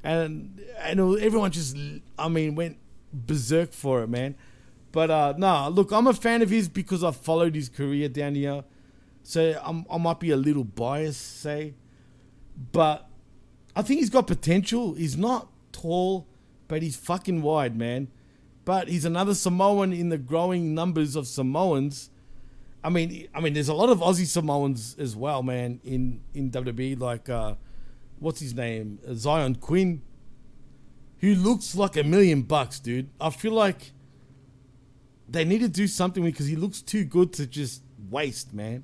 and 0.03 0.61
and 0.79 1.07
was- 1.07 1.21
everyone 1.21 1.51
just, 1.51 1.77
I 2.17 2.27
mean, 2.29 2.55
went 2.55 2.77
berserk 3.13 3.73
for 3.73 4.03
it, 4.03 4.07
man. 4.09 4.35
But 4.91 5.11
uh, 5.11 5.33
no, 5.37 5.69
look, 5.69 5.91
I'm 5.91 6.07
a 6.07 6.13
fan 6.13 6.41
of 6.41 6.49
his 6.49 6.69
because 6.69 7.03
I 7.03 7.11
followed 7.11 7.55
his 7.55 7.69
career 7.69 8.07
down 8.09 8.35
here, 8.35 8.63
so 9.23 9.59
I'm, 9.63 9.85
I 9.89 9.97
might 9.97 10.19
be 10.19 10.31
a 10.31 10.37
little 10.37 10.63
biased, 10.63 11.41
say, 11.41 11.73
but 12.71 13.09
I 13.75 13.81
think 13.81 13.99
he's 13.99 14.09
got 14.09 14.27
potential. 14.27 14.93
He's 14.93 15.17
not 15.17 15.49
tall, 15.73 16.27
but 16.67 16.81
he's 16.81 16.95
fucking 16.95 17.41
wide, 17.41 17.75
man. 17.75 18.07
But 18.63 18.87
he's 18.87 19.05
another 19.05 19.35
Samoan 19.35 19.91
in 19.93 20.09
the 20.09 20.17
growing 20.17 20.73
numbers 20.73 21.15
of 21.15 21.27
Samoans. 21.27 22.09
I 22.85 22.89
mean, 22.89 23.27
I 23.33 23.39
mean, 23.41 23.53
there's 23.53 23.67
a 23.67 23.73
lot 23.73 23.89
of 23.89 23.97
Aussie 23.97 24.27
Samoans 24.27 24.95
as 24.99 25.15
well, 25.15 25.41
man, 25.41 25.79
in 25.83 26.21
in 26.35 26.51
WWE. 26.51 26.99
Like, 26.99 27.27
uh, 27.29 27.55
what's 28.19 28.39
his 28.39 28.53
name, 28.53 28.99
Xyon 29.07 29.59
Quinn, 29.59 30.03
who 31.17 31.33
looks 31.33 31.75
like 31.75 31.97
a 31.97 32.03
million 32.03 32.43
bucks, 32.43 32.79
dude. 32.79 33.09
I 33.19 33.31
feel 33.31 33.53
like 33.53 33.91
they 35.27 35.43
need 35.43 35.61
to 35.61 35.67
do 35.67 35.87
something 35.87 36.23
because 36.23 36.45
he 36.45 36.55
looks 36.55 36.83
too 36.83 37.05
good 37.05 37.33
to 37.33 37.47
just 37.47 37.81
waste, 38.11 38.53
man. 38.53 38.83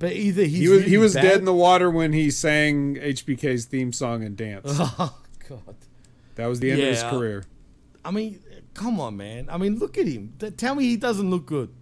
But 0.00 0.12
either 0.12 0.42
he's 0.42 0.58
he 0.58 0.68
was 0.68 0.84
he 0.84 0.98
was 0.98 1.12
dead 1.14 1.38
in 1.38 1.44
the 1.44 1.54
water 1.54 1.88
when 1.88 2.12
he 2.12 2.32
sang 2.32 2.96
HBK's 2.96 3.66
theme 3.66 3.92
song 3.92 4.24
and 4.24 4.36
danced. 4.36 4.80
Oh 4.98 5.16
God. 5.48 5.76
That 6.34 6.48
was 6.48 6.58
the 6.58 6.72
end 6.72 6.82
of 6.82 6.88
his 6.88 7.04
career. 7.04 7.44
I 8.04 8.10
mean, 8.10 8.40
come 8.74 8.98
on, 8.98 9.16
man. 9.16 9.46
I 9.48 9.58
mean, 9.58 9.78
look 9.78 9.96
at 9.96 10.08
him. 10.08 10.34
Tell 10.56 10.74
me 10.74 10.84
he 10.84 10.96
doesn't 10.96 11.30
look 11.30 11.46
good. 11.46 11.72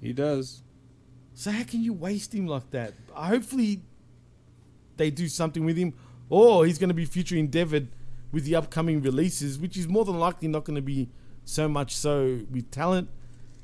He 0.00 0.12
does. 0.12 0.62
So 1.38 1.52
how 1.52 1.62
can 1.62 1.84
you 1.84 1.92
waste 1.92 2.34
him 2.34 2.48
like 2.48 2.68
that? 2.72 2.94
Hopefully, 3.12 3.80
they 4.96 5.08
do 5.08 5.28
something 5.28 5.64
with 5.64 5.76
him, 5.76 5.94
or 6.28 6.66
he's 6.66 6.78
going 6.78 6.88
to 6.88 6.94
be 6.94 7.04
future 7.04 7.36
endeavored 7.36 7.86
with 8.32 8.44
the 8.44 8.56
upcoming 8.56 9.00
releases, 9.02 9.56
which 9.56 9.76
is 9.76 9.86
more 9.86 10.04
than 10.04 10.18
likely 10.18 10.48
not 10.48 10.64
going 10.64 10.74
to 10.74 10.82
be 10.82 11.10
so 11.44 11.68
much 11.68 11.94
so 11.94 12.40
with 12.50 12.68
talent, 12.72 13.08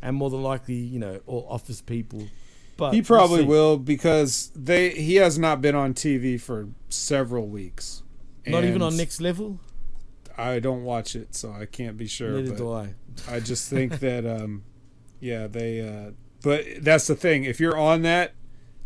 and 0.01 0.14
more 0.14 0.30
than 0.30 0.40
likely, 0.40 0.76
you 0.76 1.01
know, 1.01 1.18
or 1.26 1.48
office 1.51 1.80
people. 1.80 2.28
But 2.76 2.92
he 2.94 3.01
we'll 3.01 3.06
probably 3.06 3.42
will 3.42 3.76
because 3.76 4.52
they 4.55 4.90
he 4.90 5.16
has 5.16 5.36
not 5.36 5.60
been 5.60 5.74
on 5.74 5.94
TV 5.94 6.40
for 6.40 6.68
several 6.90 7.48
weeks. 7.48 8.05
Not 8.46 8.62
even 8.62 8.82
on 8.82 8.96
next 8.96 9.20
level. 9.20 9.59
I 10.38 10.60
don't 10.60 10.84
watch 10.84 11.16
it, 11.16 11.34
so 11.34 11.51
I 11.51 11.66
can't 11.66 11.96
be 11.96 12.06
sure. 12.06 12.40
Neither 12.40 12.51
but 12.51 12.56
do 12.56 12.72
I. 12.72 12.94
I 13.28 13.40
just 13.40 13.68
think 13.68 13.98
that, 13.98 14.24
um, 14.24 14.62
yeah, 15.18 15.48
they. 15.48 15.80
Uh, 15.80 16.12
but 16.45 16.65
that's 16.81 17.07
the 17.07 17.16
thing. 17.16 17.45
If 17.45 17.59
you're 17.59 17.77
on 17.77 18.03
that, 18.03 18.35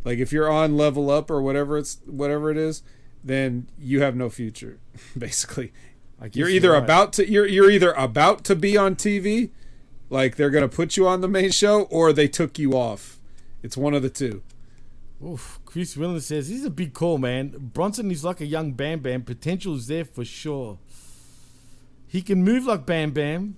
like 0.05 0.19
if 0.19 0.33
you're 0.33 0.51
on 0.51 0.77
Level 0.77 1.11
Up 1.11 1.31
or 1.31 1.43
whatever 1.43 1.77
it's 1.77 1.99
whatever 2.07 2.51
it 2.51 2.57
is, 2.57 2.83
then 3.23 3.69
you 3.79 4.01
have 4.01 4.17
no 4.17 4.31
future. 4.31 4.79
Basically, 5.19 5.73
you're 6.21 6.31
you're 6.33 6.49
either 6.49 6.73
right. 6.73 6.83
about 6.83 7.13
to 7.15 7.29
you're 7.29 7.47
you're 7.47 7.71
either 7.71 7.93
about 7.93 8.45
to 8.45 8.55
be 8.55 8.77
on 8.77 8.95
TV, 8.95 9.51
like 10.09 10.37
they're 10.37 10.51
gonna 10.51 10.69
put 10.69 10.97
you 10.97 11.07
on 11.07 11.21
the 11.21 11.29
main 11.29 11.51
show, 11.51 11.83
or 11.83 12.13
they 12.13 12.29
took 12.29 12.59
you 12.59 12.73
off. 12.73 13.19
It's 13.63 13.77
one 13.77 13.93
of 13.93 14.03
the 14.03 14.11
two. 14.11 14.43
Oof. 15.25 15.59
Chris 15.65 15.97
Willen 15.97 16.21
says 16.21 16.47
he's 16.47 16.65
a 16.65 16.71
big 16.71 16.95
call, 16.95 17.19
man. 17.19 17.53
Bronson 17.59 18.11
is 18.13 18.25
like 18.25 18.41
a 18.41 18.47
young 18.47 18.73
Bam 18.73 19.01
Bam. 19.01 19.23
Potential 19.23 19.75
is 19.75 19.89
there 19.89 20.05
for 20.05 20.25
sure. 20.25 20.79
He 22.07 22.23
can 22.23 22.45
move 22.45 22.67
like 22.67 22.87
Bam 22.87 23.11
Bam. 23.11 23.57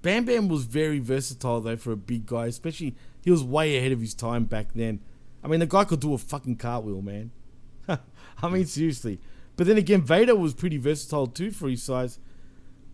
Bam 0.00 0.24
Bam 0.24 0.48
was 0.48 0.64
very 0.64 0.98
versatile 0.98 1.60
though 1.60 1.76
for 1.76 1.92
a 1.92 1.96
big 1.96 2.26
guy, 2.26 2.46
especially 2.46 2.94
he 3.24 3.30
was 3.30 3.42
way 3.42 3.76
ahead 3.78 3.90
of 3.92 4.00
his 4.00 4.14
time 4.14 4.44
back 4.44 4.74
then. 4.74 5.00
I 5.42 5.48
mean, 5.48 5.60
the 5.60 5.66
guy 5.66 5.84
could 5.84 6.00
do 6.00 6.12
a 6.14 6.18
fucking 6.18 6.56
cartwheel, 6.56 7.02
man. 7.02 7.30
I 7.88 8.48
mean, 8.48 8.66
seriously. 8.66 9.18
But 9.56 9.66
then 9.66 9.78
again, 9.78 10.02
Vader 10.02 10.36
was 10.36 10.52
pretty 10.52 10.76
versatile 10.76 11.26
too 11.26 11.50
for 11.50 11.68
his 11.68 11.82
size. 11.82 12.18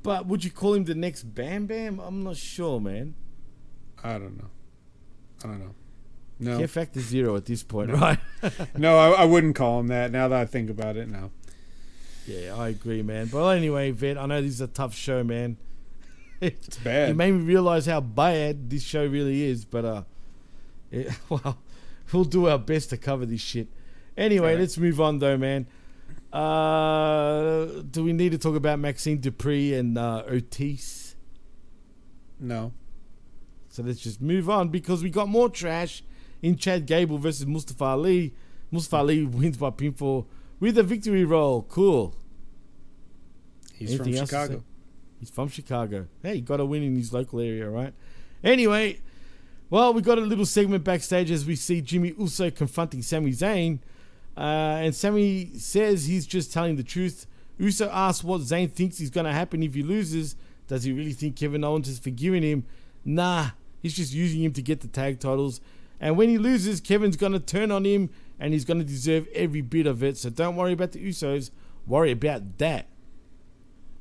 But 0.03 0.27
would 0.27 0.45
you 0.45 0.51
call 0.51 0.75
him 0.75 0.85
the 0.85 0.95
next 0.95 1.25
Bam 1.25 1.67
Bam? 1.67 1.99
I'm 1.99 2.23
not 2.23 2.37
sure, 2.37 2.81
man. 2.81 3.15
I 4.03 4.13
don't 4.13 4.39
know. 4.39 4.51
I 5.45 5.47
don't 5.49 5.59
know. 5.61 5.75
No. 6.39 6.59
Care 6.59 6.69
factor 6.69 7.01
zero 7.01 7.37
at 7.37 7.45
this 7.45 7.63
point, 7.63 7.91
No. 7.91 7.97
right? 7.97 8.19
no, 8.77 8.97
I, 8.99 9.23
I 9.23 9.25
wouldn't 9.25 9.57
call 9.57 9.81
him 9.81 9.89
that. 9.89 10.11
Now 10.11 10.29
that 10.29 10.41
I 10.41 10.47
think 10.47 10.71
about 10.71 10.97
it, 10.97 11.09
now. 11.09 11.31
Yeah, 12.27 12.55
I 12.57 12.69
agree, 12.69 13.03
man. 13.03 13.27
But 13.27 13.49
anyway, 13.57 13.91
Vet, 13.91 14.17
I 14.17 14.27
know 14.27 14.41
this 14.41 14.53
is 14.53 14.61
a 14.61 14.67
tough 14.67 14.95
show, 14.95 15.23
man. 15.25 15.57
it's 16.41 16.79
bad. 16.79 17.11
It 17.11 17.17
made 17.17 17.33
me 17.33 17.43
realize 17.43 17.87
how 17.87 18.01
bad 18.01 18.71
this 18.71 18.83
show 18.83 19.05
really 19.05 19.43
is. 19.43 19.65
But 19.65 19.85
uh, 19.85 20.03
it, 20.91 21.11
well, 21.29 21.59
we'll 22.13 22.25
do 22.25 22.49
our 22.49 22.59
best 22.59 22.91
to 22.91 22.97
cover 22.97 23.27
this 23.27 23.41
shit. 23.41 23.69
Anyway, 24.17 24.49
Alright. 24.49 24.61
let's 24.61 24.79
move 24.79 25.01
on 25.01 25.19
though, 25.19 25.37
man. 25.37 25.67
Uh, 26.33 27.83
do 27.91 28.05
we 28.05 28.13
need 28.13 28.33
to 28.33 28.39
talk 28.39 28.55
about 28.55 28.79
Maxxine 28.79 29.21
Dupri 29.21 29.77
and 29.77 29.99
uh, 29.99 30.23
Otis? 30.29 31.17
No. 32.39 32.73
So 33.69 33.83
let's 33.83 34.01
just 34.01 34.21
move 34.21 34.51
on 34.51 34.69
because 34.69 35.03
we 35.03 35.11
got 35.11 35.29
more 35.29 35.49
trash 35.49 36.03
in 36.43 36.57
Chad 36.57 36.87
Gable 36.87 37.19
versus 37.19 37.47
Mustafa 37.47 37.85
Ali. 37.85 38.35
Mustafa 38.71 38.97
Ali 38.97 39.25
wins 39.25 39.57
by 39.57 39.71
pinfall 39.71 40.27
with 40.59 40.79
a 40.79 40.83
victory 40.83 41.25
roll. 41.25 41.63
Cool. 41.63 42.15
He's 43.75 43.91
Anything 43.91 44.13
from 44.13 44.21
else 44.21 44.31
to 44.31 44.37
say? 44.37 44.43
Chicago. 44.43 44.65
He's 45.19 45.31
from 45.31 45.49
Chicago. 45.49 46.07
Hey, 46.23 46.37
he 46.37 46.41
got 46.41 46.61
a 46.61 46.65
win 46.65 46.83
in 46.83 46.97
his 46.97 47.13
local 47.13 47.41
area, 47.41 47.69
right? 47.69 47.93
Anyway, 48.43 49.01
well, 49.71 49.95
we 49.95 50.03
got 50.03 50.19
a 50.19 50.23
little 50.23 50.45
segment 50.45 50.83
backstage 50.83 51.31
as 51.31 51.47
we 51.47 51.55
see 51.55 51.81
Jimmy 51.81 52.13
Uso 52.19 52.51
confronting 52.51 53.03
Sami 53.03 53.31
Zayn. 53.31 53.79
Uh, 54.37 54.81
and 54.83 54.95
Sami 54.95 55.53
says 55.57 56.07
he's 56.07 56.27
just 56.27 56.53
telling 56.53 56.77
the 56.77 56.83
truth. 56.83 57.27
Uso 57.57 57.89
asks 57.91 58.25
what 58.25 58.41
Zayn 58.41 58.73
thinks 58.73 59.01
is 59.01 59.11
going 59.11 59.27
to 59.27 59.33
happen 59.33 59.63
if 59.63 59.75
he 59.75 59.83
loses. 59.83 60.35
Does 60.67 60.85
he 60.85 60.93
really 60.93 61.13
think 61.13 61.37
Kevin 61.37 61.63
Owens 61.63 61.87
has 61.87 61.99
forgiving 61.99 62.43
him? 62.43 62.65
Nah, 63.05 63.51
he's 63.81 63.95
just 63.95 64.13
using 64.13 64.43
him 64.43 64.53
to 64.55 64.63
get 64.63 64.81
the 64.81 64.89
tag 64.89 65.21
titles. 65.21 65.61
And 66.01 66.17
when 66.17 66.29
he 66.29 66.39
loses, 66.39 66.81
Kevin's 66.81 67.17
going 67.17 67.33
to 67.33 67.41
turn 67.41 67.71
on 67.71 67.85
him 67.85 68.11
and 68.41 68.53
he's 68.53 68.65
going 68.65 68.79
to 68.79 68.85
deserve 68.85 69.29
every 69.35 69.61
bit 69.61 69.87
of 69.87 70.03
it. 70.03 70.17
So 70.17 70.31
don't 70.31 70.57
worry 70.57 70.73
about 70.73 70.93
the 70.93 71.07
Usos. 71.07 71.51
Worry 71.87 72.11
about 72.11 72.59
that. 72.59 72.87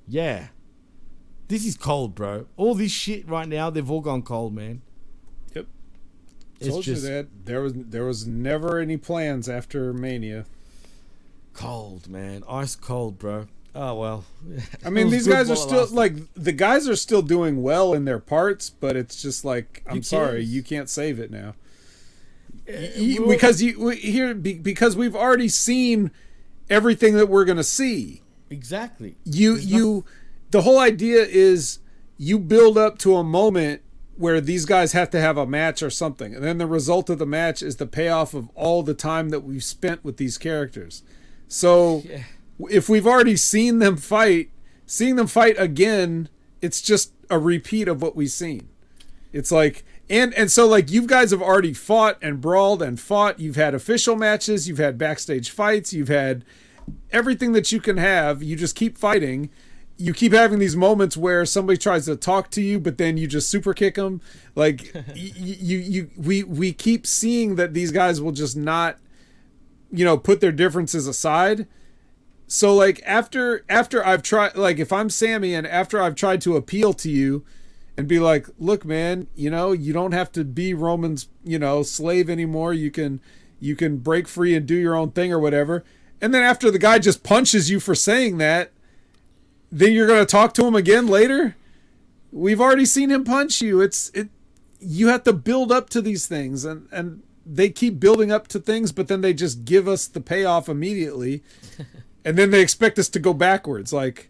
Yeah. 0.08 0.48
This 1.48 1.66
is 1.66 1.76
cold, 1.76 2.16
bro. 2.16 2.48
All 2.56 2.76
this 2.76 2.92
shit 2.92 3.28
right 3.28 3.48
now, 3.48 3.70
they've 3.70 3.90
all 3.90 4.02
gone 4.02 4.22
cold, 4.22 4.54
man. 4.54 4.82
It's 6.60 6.68
Told 6.70 6.84
just 6.84 7.04
you 7.04 7.10
that 7.10 7.28
there 7.46 7.62
was 7.62 7.74
there 7.76 8.04
was 8.06 8.28
never 8.28 8.80
any 8.80 8.98
plans 8.98 9.48
after 9.48 9.94
Mania. 9.94 10.46
cold, 11.54 12.08
man. 12.10 12.44
Ice 12.50 12.76
cold, 12.76 13.18
bro. 13.20 13.48
Oh 13.76 13.96
well. 13.96 14.26
I 14.86 14.90
mean, 14.90 15.10
these 15.10 15.28
guys 15.28 15.50
are 15.50 15.56
still 15.56 15.88
like 15.88 16.14
the 16.34 16.52
guys 16.52 16.88
are 16.90 16.96
still 16.96 17.22
doing 17.22 17.62
well 17.62 17.94
in 17.94 18.06
their 18.06 18.20
parts, 18.20 18.70
but 18.70 18.96
it's 18.96 19.22
just 19.22 19.46
like 19.46 19.84
I'm 19.88 19.98
Who 19.98 20.04
sorry, 20.04 20.44
you 20.44 20.64
can't 20.64 20.90
save 20.90 21.20
it 21.20 21.32
now. 21.32 21.54
Eh, 22.68 22.90
you- 22.96 23.26
because 23.28 23.62
you 23.62 23.80
we- 23.80 23.96
here 23.98 24.34
because 24.34 24.96
we've 24.96 25.16
already 25.16 25.48
seen 25.50 26.12
everything 26.70 27.16
that 27.16 27.30
we're 27.30 27.46
gonna 27.46 27.64
see. 27.64 28.22
Exactly. 28.50 29.16
You 29.24 29.56
you 29.56 30.06
the 30.52 30.62
whole 30.64 30.80
idea 30.80 31.24
is 31.24 31.80
you 32.18 32.38
build 32.40 32.78
up 32.78 32.98
to 33.00 33.16
a 33.16 33.24
moment 33.24 33.82
where 34.20 34.42
these 34.42 34.66
guys 34.66 34.92
have 34.92 35.10
to 35.12 35.20
have 35.22 35.38
a 35.38 35.46
match 35.48 35.82
or 35.82 35.90
something, 35.90 36.36
and 36.36 36.44
then 36.44 36.58
the 36.58 36.68
result 36.68 37.10
of 37.10 37.18
the 37.20 37.26
match 37.26 37.64
is 37.64 37.78
the 37.78 37.88
payoff 37.88 38.34
of 38.34 38.50
all 38.54 38.84
the 38.84 38.94
time 38.94 39.30
that 39.30 39.40
we've 39.42 39.64
spent 39.64 40.04
with 40.04 40.18
these 40.18 40.38
characters. 40.38 41.04
So 41.48 42.04
Yeah. 42.06 42.24
if 42.70 42.90
we've 42.90 43.08
already 43.08 43.38
seen 43.38 43.80
them 43.80 43.96
fight, 43.98 44.50
seeing 44.86 45.16
them 45.16 45.28
fight 45.28 45.56
again, 45.58 46.28
it's 46.62 46.82
just 46.82 47.14
a 47.30 47.40
repeat 47.40 47.88
of 47.88 48.02
what 48.02 48.16
we've 48.16 48.30
seen. 48.30 48.68
It's 49.32 49.52
like 49.52 49.84
and 50.10 50.34
and 50.34 50.52
so 50.52 50.68
like 50.68 50.90
you 50.92 51.06
guys 51.08 51.32
have 51.32 51.42
already 51.42 51.72
fought 51.74 52.18
and 52.22 52.42
brawled 52.42 52.82
and 52.82 53.00
fought. 53.00 53.40
You've 53.40 53.56
had 53.56 53.74
official 53.76 54.16
matches, 54.16 54.68
you've 54.68 54.80
had 54.80 54.98
backstage 54.98 55.50
fights, 55.52 55.94
you've 55.94 56.08
had 56.10 56.44
everything 57.12 57.54
that 57.54 57.72
you 57.72 57.80
can 57.80 57.98
have. 57.98 58.42
You 58.44 58.56
just 58.56 58.76
keep 58.76 58.98
fighting. 58.98 59.50
You 60.00 60.14
keep 60.14 60.34
having 60.34 60.60
these 60.60 60.76
moments 60.76 61.18
where 61.18 61.46
somebody 61.46 61.78
tries 61.78 62.06
to 62.06 62.16
talk 62.16 62.50
to 62.52 62.62
you, 62.62 62.80
but 62.80 62.98
then 62.98 63.18
you 63.18 63.28
just 63.28 63.50
super 63.50 63.74
kick 63.74 63.96
them. 63.96 64.22
Like 64.56 64.92
y- 64.96 65.04
you, 65.14 65.78
you, 65.78 66.10
we, 66.16 66.44
we 66.44 66.72
keep 66.74 67.06
seeing 67.06 67.56
that 67.56 67.74
these 67.74 67.92
guys 67.92 68.22
will 68.22 68.32
just 68.32 68.56
not, 68.56 68.98
you 69.92 70.06
know, 70.06 70.18
put 70.18 70.40
their 70.40 70.52
differences 70.54 71.06
aside. 71.06 71.68
So 72.48 72.74
like 72.74 73.02
after 73.06 73.64
after 73.70 74.04
I've 74.04 74.24
tried, 74.24 74.56
like 74.56 74.80
if 74.80 74.92
I'm 74.92 75.10
Sami 75.10 75.54
and 75.54 75.68
after 75.68 76.02
I've 76.02 76.16
tried 76.16 76.42
to 76.42 76.56
appeal 76.56 76.94
to 76.94 77.10
you, 77.10 77.46
and 78.00 78.08
be 78.08 78.18
like, 78.18 78.48
look, 78.58 78.86
man, 78.86 79.28
you 79.36 79.50
know, 79.50 79.74
you 79.74 79.92
don't 79.92 80.14
have 80.14 80.32
to 80.32 80.46
be 80.46 80.74
Roman's, 80.74 81.28
you 81.44 81.60
know, 81.60 81.84
slave 81.84 82.30
anymore. 82.30 82.74
You 82.74 82.92
can 82.92 83.20
you 83.60 83.76
can 83.76 83.98
break 83.98 84.26
free 84.26 84.56
and 84.56 84.66
do 84.66 84.76
your 84.76 84.96
own 84.96 85.12
thing 85.12 85.34
or 85.34 85.40
whatever. 85.40 85.84
And 86.22 86.34
then 86.34 86.42
after 86.42 86.72
the 86.72 86.80
guy 86.80 87.00
just 87.00 87.24
punches 87.24 87.70
you 87.70 87.82
for 87.82 87.94
saying 87.94 88.38
that, 88.38 88.72
then 89.72 89.94
you're 89.94 90.08
gonna 90.08 90.26
talk 90.26 90.54
to 90.56 90.66
him 90.66 90.76
again 90.76 91.08
later. 91.08 91.56
We've 92.32 92.62
already 92.62 92.86
seen 92.86 93.10
him 93.10 93.24
punch 93.24 93.62
you. 93.62 93.82
It's 93.82 94.10
it 94.10 94.30
you 94.80 95.08
have 95.08 95.24
to 95.24 95.34
build 95.34 95.72
up 95.72 95.90
to 95.92 96.02
these 96.02 96.26
things 96.28 96.66
and 96.66 96.88
and 96.92 97.22
they 97.46 97.70
keep 97.70 98.00
building 98.00 98.32
up 98.32 98.48
to 98.50 98.60
things, 98.60 98.92
but 98.92 99.08
then 99.08 99.22
they 99.22 99.34
just 99.34 99.66
give 99.66 99.88
us 99.88 100.08
the 100.08 100.22
payoff 100.22 100.70
immediately. 100.70 101.44
and 102.26 102.38
then 102.38 102.52
they 102.52 102.62
expect 102.62 103.00
us 103.00 103.10
to 103.10 103.20
go 103.20 103.34
backwards, 103.34 103.92
like 103.92 104.30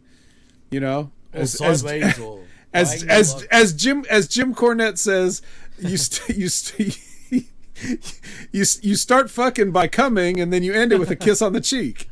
you 0.72 0.80
know, 0.80 1.12
Or 1.34 1.46
sideways 1.46 2.20
or 2.20 2.40
as 2.74 3.02
diagonal 3.02 3.20
as 3.20 3.48
as 3.52 3.74
Jim 3.74 4.06
as 4.10 4.28
Jim 4.28 4.54
Cornette 4.54 4.98
says, 4.98 5.42
you 5.80 5.98
st- 5.98 6.38
you 6.38 6.48
st- 6.50 7.00
you 7.32 8.64
you 8.82 8.96
start 8.96 9.30
fucking 9.30 9.72
by 9.72 9.88
coming, 9.88 10.40
and 10.40 10.52
then 10.54 10.64
you 10.64 10.74
end 10.74 10.92
it 10.92 11.00
with 11.00 11.10
a 11.12 11.16
kiss 11.16 11.42
on 11.42 11.54
the 11.54 11.62
cheek. 11.62 12.10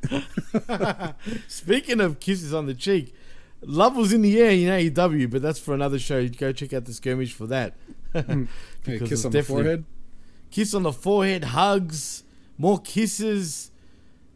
Speaking 1.48 2.00
of 2.00 2.20
kisses 2.20 2.54
on 2.54 2.66
the 2.66 2.74
cheek, 2.74 3.14
love 3.68 3.96
was 3.96 4.14
in 4.14 4.22
the 4.22 4.40
air 4.40 4.52
in 4.52 4.92
AEW, 4.92 5.30
but 5.30 5.42
that's 5.42 5.60
for 5.60 5.74
another 5.74 6.00
show. 6.00 6.18
You 6.18 6.30
go 6.30 6.52
check 6.52 6.74
out 6.74 6.86
the 6.86 6.94
skirmish 6.94 7.34
for 7.34 7.46
that. 7.48 7.76
Hey, 8.14 8.48
Because 8.84 9.10
kiss 9.10 9.26
on 9.26 9.32
the 9.32 9.44
forehead. 9.44 9.86
Kiss 10.50 10.74
on 10.74 10.84
the 10.84 10.94
forehead, 10.94 11.44
hugs, 11.44 12.24
more 12.58 12.80
kisses. 12.80 13.70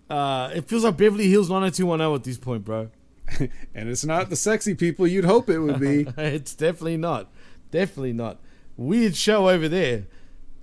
Uh, 0.09 0.51
it 0.53 0.67
feels 0.67 0.83
like 0.83 0.97
Beverly 0.97 1.29
Hills 1.29 1.49
90210 1.49 2.13
at 2.13 2.23
this 2.25 2.37
point, 2.37 2.65
bro. 2.65 2.89
and 3.39 3.89
it's 3.89 4.03
not 4.03 4.29
the 4.29 4.35
sexy 4.35 4.75
people 4.75 5.07
you'd 5.07 5.23
hope 5.23 5.49
it 5.49 5.59
would 5.59 5.79
be. 5.79 6.05
it's 6.17 6.53
definitely 6.53 6.97
not. 6.97 7.31
Definitely 7.71 8.13
not. 8.13 8.39
Weird 8.75 9.15
show 9.15 9.49
over 9.49 9.69
there. 9.69 10.07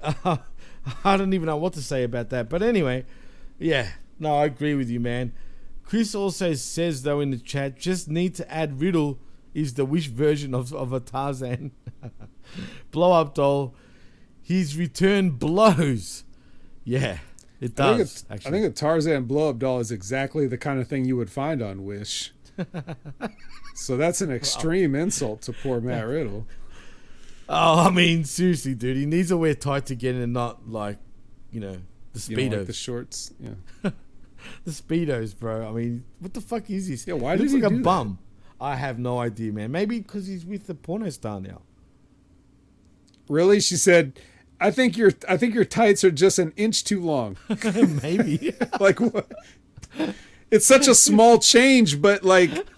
I 0.02 1.16
don't 1.16 1.32
even 1.32 1.46
know 1.46 1.56
what 1.56 1.72
to 1.74 1.82
say 1.82 2.04
about 2.04 2.28
that. 2.28 2.50
But 2.50 2.62
anyway, 2.62 3.06
yeah, 3.58 3.92
no, 4.18 4.36
I 4.36 4.44
agree 4.44 4.74
with 4.74 4.90
you, 4.90 5.00
man. 5.00 5.32
Chris 5.88 6.14
also 6.14 6.52
says, 6.52 7.02
though, 7.02 7.20
in 7.20 7.30
the 7.30 7.38
chat, 7.38 7.78
just 7.78 8.10
need 8.10 8.34
to 8.34 8.52
add 8.52 8.78
Riddle 8.78 9.18
is 9.54 9.72
the 9.72 9.86
wish 9.86 10.08
version 10.08 10.54
of, 10.54 10.70
of 10.74 10.92
a 10.92 11.00
Tarzan. 11.00 11.72
Blow 12.90 13.12
up 13.12 13.34
doll. 13.34 13.74
His 14.42 14.76
return 14.76 15.30
blows. 15.30 16.24
Yeah, 16.84 17.20
it 17.58 17.80
I 17.80 17.96
think, 17.96 17.98
does. 18.00 18.24
a, 18.28 18.32
I 18.32 18.34
actually. 18.34 18.50
think 18.52 18.66
a 18.66 18.70
Tarzan 18.70 19.24
blow 19.24 19.48
up 19.48 19.58
doll 19.58 19.80
is 19.80 19.90
exactly 19.90 20.46
the 20.46 20.58
kind 20.58 20.78
of 20.78 20.88
thing 20.88 21.06
you 21.06 21.16
would 21.16 21.30
find 21.30 21.62
on 21.62 21.84
Wish. 21.84 22.32
so 23.74 23.96
that's 23.96 24.20
an 24.20 24.30
extreme 24.30 24.94
insult 24.94 25.42
to 25.42 25.54
poor 25.54 25.80
Matt 25.80 26.06
Riddle. 26.06 26.46
Oh, 27.48 27.86
I 27.86 27.90
mean, 27.90 28.24
seriously, 28.24 28.74
dude, 28.74 28.96
he 28.98 29.06
needs 29.06 29.28
to 29.28 29.38
wear 29.38 29.54
tights 29.54 29.90
again 29.90 30.16
and 30.16 30.34
not 30.34 30.68
like, 30.68 30.98
you 31.50 31.60
know, 31.60 31.78
the 32.12 32.30
You 32.30 32.36
don't 32.36 32.58
like 32.58 32.66
the 32.66 32.72
shorts. 32.74 33.32
Yeah. 33.40 33.90
the 34.64 34.70
speedos, 34.70 35.38
bro. 35.38 35.68
I 35.68 35.72
mean, 35.72 36.04
what 36.20 36.34
the 36.34 36.40
fuck 36.40 36.68
is 36.70 36.88
this? 36.88 37.06
Yeah, 37.06 37.14
why 37.14 37.34
he 37.36 37.40
looks 37.40 37.52
he 37.52 37.60
like 37.60 37.66
a 37.66 37.70
do 37.70 37.76
that? 37.78 37.84
bum? 37.84 38.18
I 38.60 38.76
have 38.76 38.98
no 38.98 39.18
idea, 39.20 39.52
man. 39.52 39.70
Maybe 39.70 40.00
because 40.00 40.26
he's 40.26 40.44
with 40.44 40.66
the 40.66 40.74
porno 40.74 41.10
star 41.10 41.40
now. 41.40 41.62
Really? 43.28 43.60
She 43.60 43.76
said, 43.76 44.18
I 44.60 44.70
think 44.70 44.96
your 44.96 45.12
I 45.28 45.36
think 45.36 45.54
your 45.54 45.64
tights 45.64 46.02
are 46.04 46.10
just 46.10 46.38
an 46.38 46.52
inch 46.56 46.84
too 46.84 47.00
long. 47.02 47.36
Maybe. 48.02 48.54
like 48.80 49.00
what? 49.00 49.30
It's 50.50 50.66
such 50.66 50.88
a 50.88 50.94
small 50.94 51.38
change, 51.38 52.00
but 52.00 52.24
like 52.24 52.50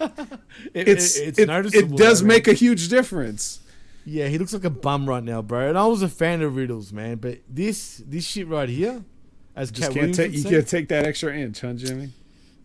It- 0.73 0.87
it's 0.87 1.15
it- 1.17 1.27
it's 1.29 1.39
it, 1.39 1.47
noticeable, 1.47 1.95
it 1.95 1.97
does 1.97 2.21
make 2.21 2.47
a 2.47 2.53
huge 2.53 2.89
difference. 2.89 3.59
Yeah, 4.03 4.27
he 4.27 4.37
looks 4.39 4.51
like 4.51 4.63
a 4.65 4.69
bum 4.71 5.07
right 5.07 5.23
now, 5.23 5.41
bro. 5.43 5.69
And 5.69 5.77
I 5.77 5.85
was 5.85 6.01
a 6.01 6.09
fan 6.09 6.41
of 6.41 6.55
Riddles, 6.55 6.91
man. 6.91 7.17
But 7.17 7.39
this 7.47 8.01
this 8.05 8.25
shit 8.25 8.47
right 8.47 8.67
here, 8.67 9.03
as 9.55 9.71
Just 9.71 9.91
Cat 9.91 9.99
can't 9.99 10.15
take 10.15 10.33
you 10.33 10.43
can't 10.43 10.67
take 10.67 10.87
that 10.89 11.05
extra 11.05 11.35
inch, 11.35 11.61
huh, 11.61 11.73
Jimmy? 11.73 12.09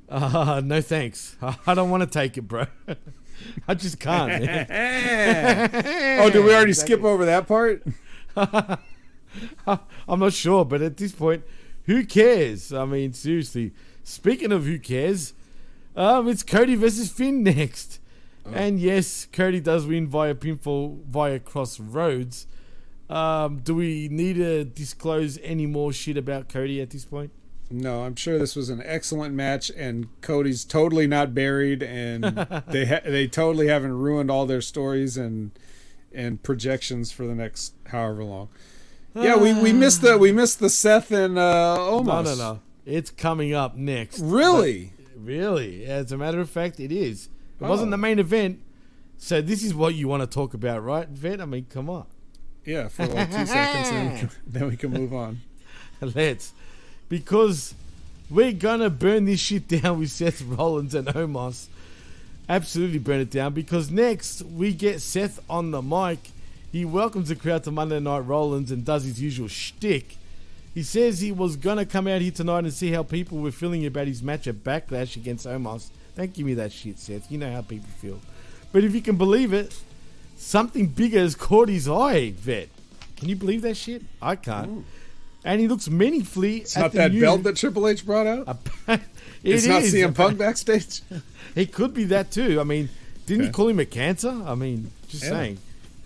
Uh, 0.09 0.61
no 0.65 0.81
thanks. 0.81 1.37
I 1.67 1.75
don't 1.75 1.91
want 1.91 2.03
to 2.03 2.09
take 2.09 2.39
it, 2.39 2.43
bro. 2.43 2.67
I 3.69 3.75
just 3.75 4.01
can't. 4.01 4.43
oh, 6.21 6.31
did 6.31 6.45
we 6.45 6.55
already 6.55 6.73
skip 6.73 7.03
over 7.03 7.25
that 7.27 7.47
part? 7.47 7.83
I'm 8.37 10.21
not 10.21 10.33
sure, 10.33 10.65
but 10.65 10.83
at 10.83 10.97
this 10.97 11.13
point, 11.13 11.45
who 11.85 12.05
cares? 12.05 12.73
I 12.73 12.85
mean, 12.85 13.13
seriously. 13.13 13.73
Speaking 14.03 14.53
of 14.53 14.65
who 14.65 14.79
cares, 14.79 15.35
um, 15.97 16.29
it's 16.29 16.43
Cody 16.43 16.77
versus 16.77 17.11
Finn 17.11 17.43
next. 17.43 18.01
And 18.53 18.79
yes, 18.79 19.27
Cody 19.33 19.61
does 19.61 19.87
win 19.87 20.07
via 20.07 20.35
pinfall 20.35 21.03
via 21.05 21.41
Crossroads. 21.41 22.47
Um, 23.09 23.59
do 23.59 23.75
we 23.75 24.09
need 24.11 24.35
to 24.37 24.65
disclose 24.65 25.39
any 25.43 25.67
more 25.67 25.93
shit 25.93 26.17
about 26.17 26.49
Cody 26.49 26.81
at 26.81 26.91
this 26.91 27.05
point? 27.05 27.31
No, 27.71 28.03
I'm 28.05 28.15
sure 28.17 28.39
this 28.39 28.55
was 28.57 28.69
an 28.69 28.81
excellent 28.85 29.35
match, 29.35 29.71
and 29.77 30.09
Cody's 30.21 30.65
totally 30.65 31.07
not 31.07 31.35
buried, 31.35 31.83
and 31.83 32.25
they 32.69 32.87
ha- 32.87 33.01
they 33.05 33.27
totally 33.27 33.69
haven't 33.69 33.93
ruined 33.99 34.31
all 34.31 34.47
their 34.47 34.61
stories 34.61 35.17
and 35.17 35.51
and 36.13 36.43
projections 36.43 37.13
for 37.13 37.27
the 37.27 37.35
next 37.35 37.75
however 37.89 38.25
long. 38.25 38.49
Yeah, 39.15 39.37
we, 39.37 39.53
we 39.53 39.73
missed 39.85 40.03
the 40.03 40.17
we 40.19 40.31
missed 40.33 40.61
the 40.61 40.71
Seth 40.71 41.11
and 41.11 41.39
uh, 41.39 41.77
Omos. 41.79 42.05
No, 42.07 42.23
no, 42.23 42.35
no. 42.37 42.61
It's 42.85 43.11
coming 43.11 43.53
up 43.53 43.77
next. 43.77 44.21
Really? 44.21 44.93
Really? 45.17 45.85
As 45.87 46.13
a 46.13 46.17
matter 46.17 46.41
of 46.41 46.49
fact, 46.49 46.79
it 46.79 46.93
is. 46.93 47.27
It 47.61 47.65
Oh. 47.65 47.69
wasn't 47.69 47.91
the 47.91 47.97
main 47.97 48.19
event. 48.21 48.61
So 49.19 49.41
this 49.41 49.65
is 49.65 49.75
what 49.75 49.95
you 49.95 50.07
want 50.09 50.23
to 50.23 50.27
talk 50.29 50.55
about, 50.55 50.85
right, 50.85 51.09
Vet? 51.09 51.41
I 51.41 51.47
mean, 51.47 51.67
come 51.71 51.89
on. 51.91 52.05
Yeah, 52.67 52.89
for 52.89 53.07
like 53.07 53.31
two 53.31 53.47
seconds, 53.47 53.89
and 53.89 53.97
then 53.97 54.13
we, 54.13 54.19
can, 54.19 54.31
then 54.47 54.69
we 54.69 54.77
can 54.77 54.91
move 54.91 55.15
on. 55.15 55.41
Let's. 56.01 56.53
Because 57.09 57.75
we're 58.29 58.53
going 58.53 58.81
to 58.81 58.91
burn 58.91 59.25
this 59.25 59.39
shit 59.39 59.69
down 59.69 60.01
with 60.01 60.11
Seth 60.11 60.43
Rollins 60.43 60.95
and 60.95 61.07
Omos. 61.07 61.69
Absolutely 62.49 62.99
burn 62.99 63.21
it 63.21 63.31
down. 63.31 63.55
Because 63.55 63.91
next, 63.91 64.43
we 64.43 64.73
get 64.73 65.01
Seth 65.01 65.41
on 65.49 65.71
the 65.71 65.81
mic. 65.81 66.19
He 66.73 66.85
welcomes 66.85 67.29
the 67.29 67.37
crowd 67.37 67.63
to 67.65 67.71
Monday 67.71 68.01
Night 68.01 68.21
Rollins 68.21 68.73
and 68.73 68.85
does 68.85 69.05
his 69.05 69.23
usual 69.23 69.49
shtick. 69.49 70.17
He 70.75 70.83
says 70.83 71.21
he 71.21 71.33
was 71.33 71.57
going 71.57 71.79
to 71.79 71.87
come 71.87 72.09
out 72.09 72.21
here 72.21 72.33
tonight 72.33 72.65
and 72.65 72.73
see 72.73 72.91
how 72.91 73.05
people 73.05 73.39
were 73.39 73.53
feeling 73.53 73.87
about 73.87 74.09
his 74.09 74.23
match 74.23 74.49
at 74.49 74.57
Backlash 74.57 75.17
against 75.17 75.47
Omos. 75.47 75.91
Don't 76.17 76.33
give 76.33 76.45
me 76.45 76.55
that 76.55 76.73
shit, 76.73 76.99
Seth. 76.99 77.31
You 77.31 77.39
know 77.39 77.51
how 77.51 77.63
people 77.63 77.89
feel. 77.99 78.21
But 78.73 78.83
if 78.85 78.95
you 78.95 79.01
can 79.01 79.17
believe 79.17 79.53
it, 79.53 79.79
something 80.37 80.87
bigger 80.89 81.19
has 81.19 81.35
caught 81.35 81.69
his 81.69 81.89
eye, 81.89 82.31
Vet. 82.33 82.69
Can 83.17 83.29
you 83.29 83.37
believe 83.37 83.63
that 83.63 83.77
shit? 83.77 84.03
I 84.21 84.37
can't. 84.37 84.85
And 85.45 85.61
he 85.61 85.69
looks 85.69 85.89
meaningfully. 85.89 86.59
It's 86.59 86.77
at 86.77 86.81
not 86.81 86.93
the 86.93 86.99
that 86.99 87.13
new- 87.13 87.21
belt 87.21 87.43
that 87.45 87.57
Triple 87.57 87.87
H 87.89 88.05
brought 88.05 88.27
out. 88.27 88.59
It 89.45 89.55
it's 89.55 89.67
not 89.67 89.83
is. 89.83 89.95
CM 89.95 90.13
Punk 90.13 90.39
backstage. 90.45 91.03
It 91.55 91.73
could 91.73 91.95
be 91.95 92.05
that 92.05 92.33
too. 92.33 92.59
I 92.61 92.65
mean, 92.65 92.89
didn't 93.27 93.45
he 93.45 93.51
call 93.53 93.69
him 93.69 93.79
a 93.79 93.85
cancer? 93.85 94.43
I 94.45 94.57
mean, 94.57 94.91
just 95.09 95.23
Yeah. 95.23 95.29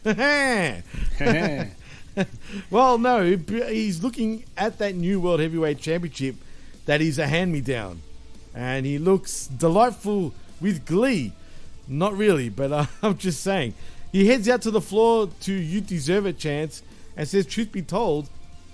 saying. 0.04 1.70
well, 2.70 2.98
no, 2.98 3.24
he's 3.36 4.02
looking 4.02 4.44
at 4.58 4.78
that 4.78 4.94
new 4.94 5.20
World 5.20 5.40
Heavyweight 5.40 5.78
Championship 5.80 6.36
that 6.84 7.00
is 7.00 7.18
a 7.18 7.26
hand 7.26 7.52
me 7.52 7.60
down. 7.62 8.02
And 8.54 8.84
he 8.84 8.98
looks 8.98 9.46
delightful 9.46 10.34
with 10.60 10.84
glee. 10.84 11.32
Not 11.88 12.14
really, 12.16 12.48
but 12.50 12.72
uh, 12.72 12.86
I'm 13.02 13.16
just 13.16 13.42
saying. 13.42 13.74
He 14.12 14.26
heads 14.26 14.48
out 14.48 14.62
to 14.62 14.70
the 14.70 14.80
floor 14.80 15.28
to 15.42 15.52
You 15.52 15.80
Deserve 15.80 16.26
It 16.26 16.38
chance 16.38 16.82
and 17.16 17.28
says, 17.28 17.46
Truth 17.46 17.72
be 17.72 17.82
told, 17.82 18.28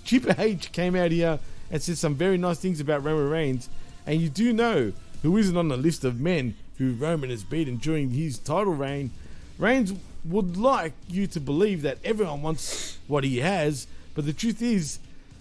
Triple 0.05 0.35
H 0.39 0.73
came 0.73 0.97
out 0.97 1.11
here 1.11 1.39
and 1.71 1.83
said 1.83 1.99
some 1.99 2.15
very 2.15 2.39
nice 2.39 2.59
things 2.59 2.81
about 2.81 3.05
Roman 3.05 3.29
Reigns. 3.29 3.69
And 4.07 4.21
you 4.21 4.29
do 4.29 4.53
know 4.53 4.93
who 5.23 5.37
isn't 5.37 5.57
on 5.57 5.69
the 5.69 5.77
list 5.77 6.05
of 6.05 6.21
men 6.21 6.55
who 6.79 6.93
Roman 6.93 7.31
has 7.31 7.43
beaten 7.45 7.77
during 7.77 8.11
his 8.11 8.39
title 8.39 8.75
reign. 8.75 9.11
Reigns 9.59 9.93
would 10.25 10.57
like 10.57 10.93
you 11.09 11.27
to 11.29 11.41
believe 11.41 11.83
that 11.83 11.99
everyone 12.05 12.43
wants 12.43 12.99
what 13.07 13.25
he 13.25 13.39
has, 13.39 13.87
but 14.15 14.27
the 14.27 14.33
truth 14.33 14.63
is, 14.63 14.99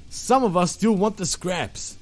some 0.10 0.44
of 0.44 0.56
us 0.56 0.72
still 0.72 0.96
want 0.96 1.18
the 1.18 1.26
scraps. 1.26 1.98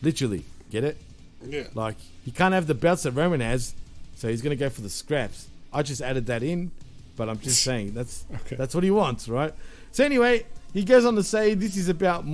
Literally, 0.00 0.44
get 0.70 0.84
it? 0.84 0.96
Yeah. 1.44 1.64
Like 1.74 1.96
he 2.24 2.30
can't 2.30 2.54
have 2.54 2.66
the 2.66 2.74
belts 2.74 3.02
that 3.02 3.12
Roman 3.12 3.40
has, 3.40 3.74
so 4.16 4.28
he's 4.28 4.42
gonna 4.42 4.56
go 4.56 4.68
for 4.70 4.80
the 4.80 4.90
scraps. 4.90 5.48
I 5.72 5.82
just 5.82 6.02
added 6.02 6.26
that 6.26 6.42
in, 6.42 6.70
but 7.16 7.28
I'm 7.28 7.38
just 7.38 7.62
saying 7.64 7.94
that's 7.94 8.24
okay. 8.34 8.56
that's 8.56 8.74
what 8.74 8.84
he 8.84 8.90
wants, 8.90 9.28
right? 9.28 9.54
So 9.92 10.04
anyway, 10.04 10.46
he 10.72 10.84
goes 10.84 11.04
on 11.04 11.16
to 11.16 11.22
say 11.22 11.54
this 11.54 11.76
is 11.76 11.88
about 11.88 12.24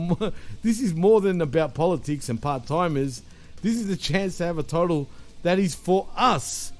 this 0.62 0.80
is 0.80 0.94
more 0.94 1.20
than 1.20 1.40
about 1.40 1.74
politics 1.74 2.28
and 2.28 2.40
part 2.40 2.66
timers. 2.66 3.22
This 3.62 3.76
is 3.76 3.88
the 3.88 3.96
chance 3.96 4.38
to 4.38 4.44
have 4.44 4.58
a 4.58 4.62
total 4.62 5.08
that 5.42 5.58
is 5.58 5.74
for 5.74 6.08
us, 6.16 6.72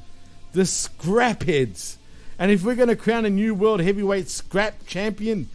the 0.52 0.64
scrap 0.64 1.42
heads. 1.44 1.98
And 2.38 2.52
if 2.52 2.64
we're 2.64 2.76
going 2.76 2.88
to 2.88 2.96
crown 2.96 3.24
a 3.24 3.30
new 3.30 3.52
world 3.52 3.80
heavyweight 3.80 4.28
scrap 4.28 4.86
champion, 4.86 5.48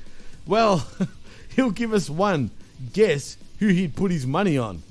well, 0.46 0.86
he'll 1.56 1.72
give 1.72 1.94
us 1.94 2.10
one. 2.10 2.52
Guess 2.92 3.38
who 3.60 3.68
he'd 3.68 3.96
put 3.96 4.12
his 4.12 4.28
money 4.28 4.58
on? 4.58 4.84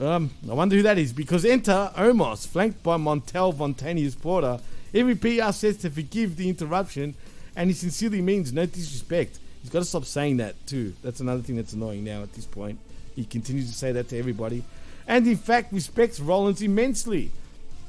Um, 0.00 0.30
I 0.50 0.54
wonder 0.54 0.76
who 0.76 0.82
that 0.82 0.98
is 0.98 1.12
because 1.12 1.44
enter 1.44 1.92
Omos, 1.94 2.48
flanked 2.48 2.82
by 2.82 2.96
Montel 2.96 3.54
Vontavious 3.54 4.20
Porter. 4.20 4.58
PR 4.94 5.52
says 5.52 5.76
to 5.78 5.90
forgive 5.90 6.36
the 6.36 6.48
interruption, 6.48 7.14
and 7.56 7.68
he 7.68 7.74
sincerely 7.74 8.22
means 8.22 8.52
no 8.52 8.66
disrespect. 8.66 9.38
He's 9.60 9.70
got 9.70 9.80
to 9.80 9.84
stop 9.84 10.04
saying 10.04 10.36
that 10.38 10.66
too. 10.66 10.94
That's 11.02 11.20
another 11.20 11.42
thing 11.42 11.56
that's 11.56 11.72
annoying 11.72 12.04
now 12.04 12.22
at 12.22 12.32
this 12.34 12.46
point. 12.46 12.78
He 13.16 13.24
continues 13.24 13.70
to 13.70 13.76
say 13.76 13.92
that 13.92 14.08
to 14.10 14.18
everybody, 14.18 14.62
and 15.06 15.26
in 15.26 15.36
fact 15.36 15.72
respects 15.72 16.20
Rollins 16.20 16.62
immensely, 16.62 17.30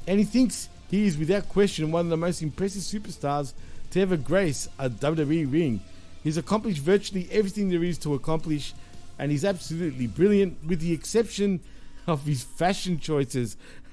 and 0.06 0.18
he 0.18 0.24
thinks 0.24 0.68
he 0.90 1.06
is 1.06 1.18
without 1.18 1.48
question 1.48 1.92
one 1.92 2.06
of 2.06 2.10
the 2.10 2.16
most 2.16 2.42
impressive 2.42 2.82
superstars 2.82 3.52
to 3.90 4.00
ever 4.00 4.16
grace 4.16 4.68
a 4.78 4.88
WWE 4.88 5.52
ring. 5.52 5.80
He's 6.22 6.36
accomplished 6.36 6.80
virtually 6.80 7.28
everything 7.30 7.70
there 7.70 7.84
is 7.84 7.98
to 7.98 8.14
accomplish, 8.14 8.74
and 9.18 9.30
he's 9.30 9.44
absolutely 9.44 10.06
brilliant, 10.06 10.58
with 10.66 10.80
the 10.80 10.92
exception 10.92 11.60
of 12.06 12.24
his 12.24 12.42
fashion 12.42 12.98
choices. 12.98 13.56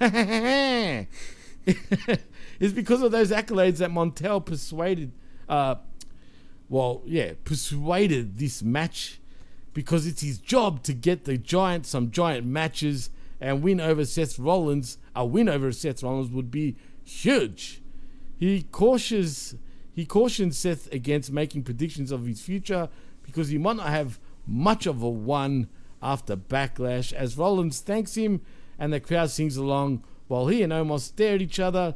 it's 2.60 2.72
because 2.72 3.02
of 3.02 3.12
those 3.12 3.30
accolades 3.30 3.78
that 3.78 3.90
Montel 3.90 4.44
persuaded, 4.44 5.12
uh, 5.48 5.76
well, 6.68 7.02
yeah, 7.04 7.32
persuaded 7.44 8.38
this 8.38 8.62
match 8.62 9.20
because 9.72 10.06
it's 10.06 10.22
his 10.22 10.38
job 10.38 10.82
to 10.84 10.92
get 10.92 11.24
the 11.24 11.36
giant 11.36 11.86
some 11.86 12.10
giant 12.10 12.46
matches 12.46 13.10
and 13.40 13.62
win 13.62 13.80
over 13.80 14.04
Seth 14.04 14.38
Rollins. 14.38 14.98
A 15.14 15.26
win 15.26 15.48
over 15.48 15.72
Seth 15.72 16.02
Rollins 16.02 16.30
would 16.30 16.50
be 16.50 16.76
huge. 17.04 17.82
He 18.38 18.62
cautious 18.62 19.54
he 19.94 20.04
cautions 20.04 20.58
Seth 20.58 20.92
against 20.92 21.30
making 21.30 21.62
predictions 21.62 22.10
of 22.10 22.26
his 22.26 22.40
future 22.40 22.88
because 23.22 23.48
he 23.48 23.58
might 23.58 23.76
not 23.76 23.88
have 23.88 24.18
much 24.46 24.86
of 24.86 25.02
a 25.02 25.08
one 25.08 25.68
after 26.02 26.36
backlash 26.36 27.12
as 27.12 27.38
Rollins 27.38 27.80
thanks 27.80 28.14
him 28.16 28.40
and 28.78 28.92
the 28.92 29.00
crowd 29.00 29.30
sings 29.30 29.56
along 29.56 30.04
while 30.26 30.48
he 30.48 30.62
and 30.62 30.72
Omos 30.72 31.00
stare 31.00 31.36
at 31.36 31.42
each 31.42 31.60
other 31.60 31.94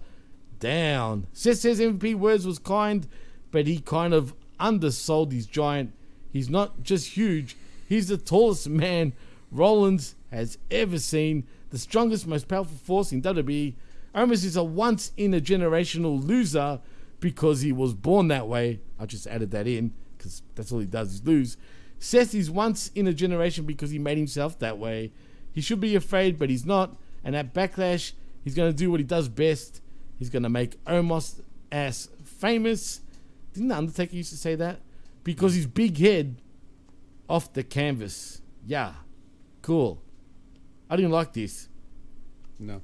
down. 0.59 1.27
Seth 1.33 1.59
says 1.59 1.81
MVP 1.81 2.15
words 2.15 2.47
was 2.47 2.59
kind, 2.59 3.07
but 3.51 3.67
he 3.67 3.81
kind 3.81 4.15
of 4.15 4.35
undersold 4.59 5.33
his 5.33 5.47
giant. 5.47 5.93
He's 6.33 6.51
not 6.51 6.83
just 6.83 7.17
huge, 7.17 7.57
he's 7.89 8.09
the 8.09 8.19
tallest 8.19 8.69
man 8.69 9.13
Rollins 9.51 10.15
has 10.31 10.59
ever 10.71 10.99
seen, 10.99 11.47
the 11.71 11.79
strongest, 11.79 12.27
most 12.27 12.49
powerful 12.49 12.77
force 12.77 13.13
in 13.13 13.23
WWE. 13.23 13.75
Omos 14.15 14.45
is 14.45 14.57
a 14.57 14.65
once 14.65 15.13
in 15.17 15.35
a 15.35 15.41
generational 15.41 16.23
loser 16.23 16.81
because 17.21 17.61
he 17.63 17.73
was 17.73 17.95
born 17.95 18.29
that 18.29 18.47
way. 18.47 18.81
I 18.99 19.07
just 19.07 19.27
added 19.27 19.51
that 19.53 19.67
in 19.67 19.93
because 20.17 20.43
that's 20.55 20.73
all 20.73 20.81
he 20.81 20.87
does 20.87 21.15
is 21.15 21.27
lose. 21.27 21.57
Seth 21.99 22.35
is 22.35 22.51
once 22.51 22.91
in 22.95 23.07
a 23.07 23.13
generation 23.13 23.65
because 23.65 23.91
he 23.91 23.99
made 23.99 24.19
himself 24.19 24.59
that 24.59 24.79
way. 24.79 25.13
He 25.53 25.61
should 25.61 25.81
be 25.81 25.95
afraid, 25.97 26.39
but 26.39 26.51
he's 26.51 26.67
not. 26.67 26.97
And 27.25 27.35
at 27.35 27.53
Backlash, 27.53 28.13
he's 28.45 28.55
going 28.55 28.71
to 28.71 28.77
do 28.77 28.91
what 28.91 29.01
he 29.01 29.05
does 29.05 29.29
best. 29.29 29.81
He's 30.19 30.31
going 30.31 30.43
to 30.43 30.49
make 30.49 30.83
Omos 30.85 31.41
ass 31.71 32.09
famous. 32.25 33.01
Didn't 33.55 33.69
the 33.69 33.77
Undertaker 33.77 34.17
used 34.17 34.31
to 34.31 34.37
say 34.37 34.55
that? 34.57 34.81
Because 35.25 35.55
his 35.55 35.67
big 35.67 35.97
head 35.99 36.41
off 37.29 37.53
the 37.53 37.63
canvas. 37.63 38.41
Yeah, 38.67 38.95
cool. 39.63 40.03
I 40.91 40.97
didn't 40.97 41.11
like 41.13 41.33
this 41.35 41.69
No. 42.59 42.81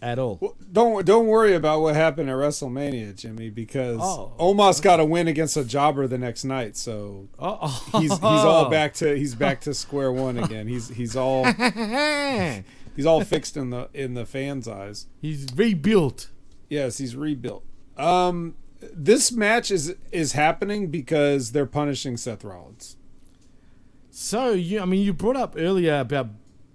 at 0.00 0.18
all. 0.18 0.38
Well, 0.40 0.56
don't 0.72 1.04
don't 1.04 1.26
worry 1.26 1.54
about 1.54 1.80
what 1.82 1.94
happened 1.94 2.30
at 2.30 2.36
WrestleMania, 2.36 3.14
Jimmy, 3.16 3.50
because 3.50 3.98
Oh. 4.00 4.32
Omos 4.38 4.80
got 4.80 4.98
a 5.00 5.04
win 5.04 5.28
against 5.28 5.56
a 5.58 5.64
jobber 5.64 6.06
the 6.06 6.16
next 6.18 6.44
night, 6.44 6.76
so 6.76 7.28
Oh. 7.38 7.86
he's 8.00 8.10
he's 8.12 8.20
all 8.22 8.70
back 8.70 8.94
to 8.94 9.14
he's 9.18 9.34
back 9.34 9.60
to 9.62 9.74
square 9.74 10.10
one 10.12 10.38
again. 10.38 10.66
He's 10.68 10.88
he's 10.88 11.14
all 11.16 11.44
he's 12.96 13.06
all 13.06 13.22
fixed 13.24 13.56
in 13.56 13.70
the 13.70 13.88
in 13.92 14.14
the 14.14 14.24
fans' 14.26 14.66
eyes. 14.68 15.06
He's 15.20 15.46
rebuilt. 15.54 16.28
Yes, 16.68 16.98
he's 16.98 17.14
rebuilt. 17.16 17.64
Um, 17.96 18.56
this 18.92 19.30
match 19.32 19.70
is 19.70 19.94
is 20.12 20.32
happening 20.32 20.88
because 20.90 21.52
they're 21.52 21.66
punishing 21.66 22.16
Seth 22.16 22.44
Rollins. 22.44 22.96
So 24.10 24.52
you, 24.52 24.80
I 24.80 24.84
mean, 24.84 25.02
you 25.02 25.12
brought 25.12 25.36
up 25.36 25.54
earlier 25.56 25.98
about 26.00 26.28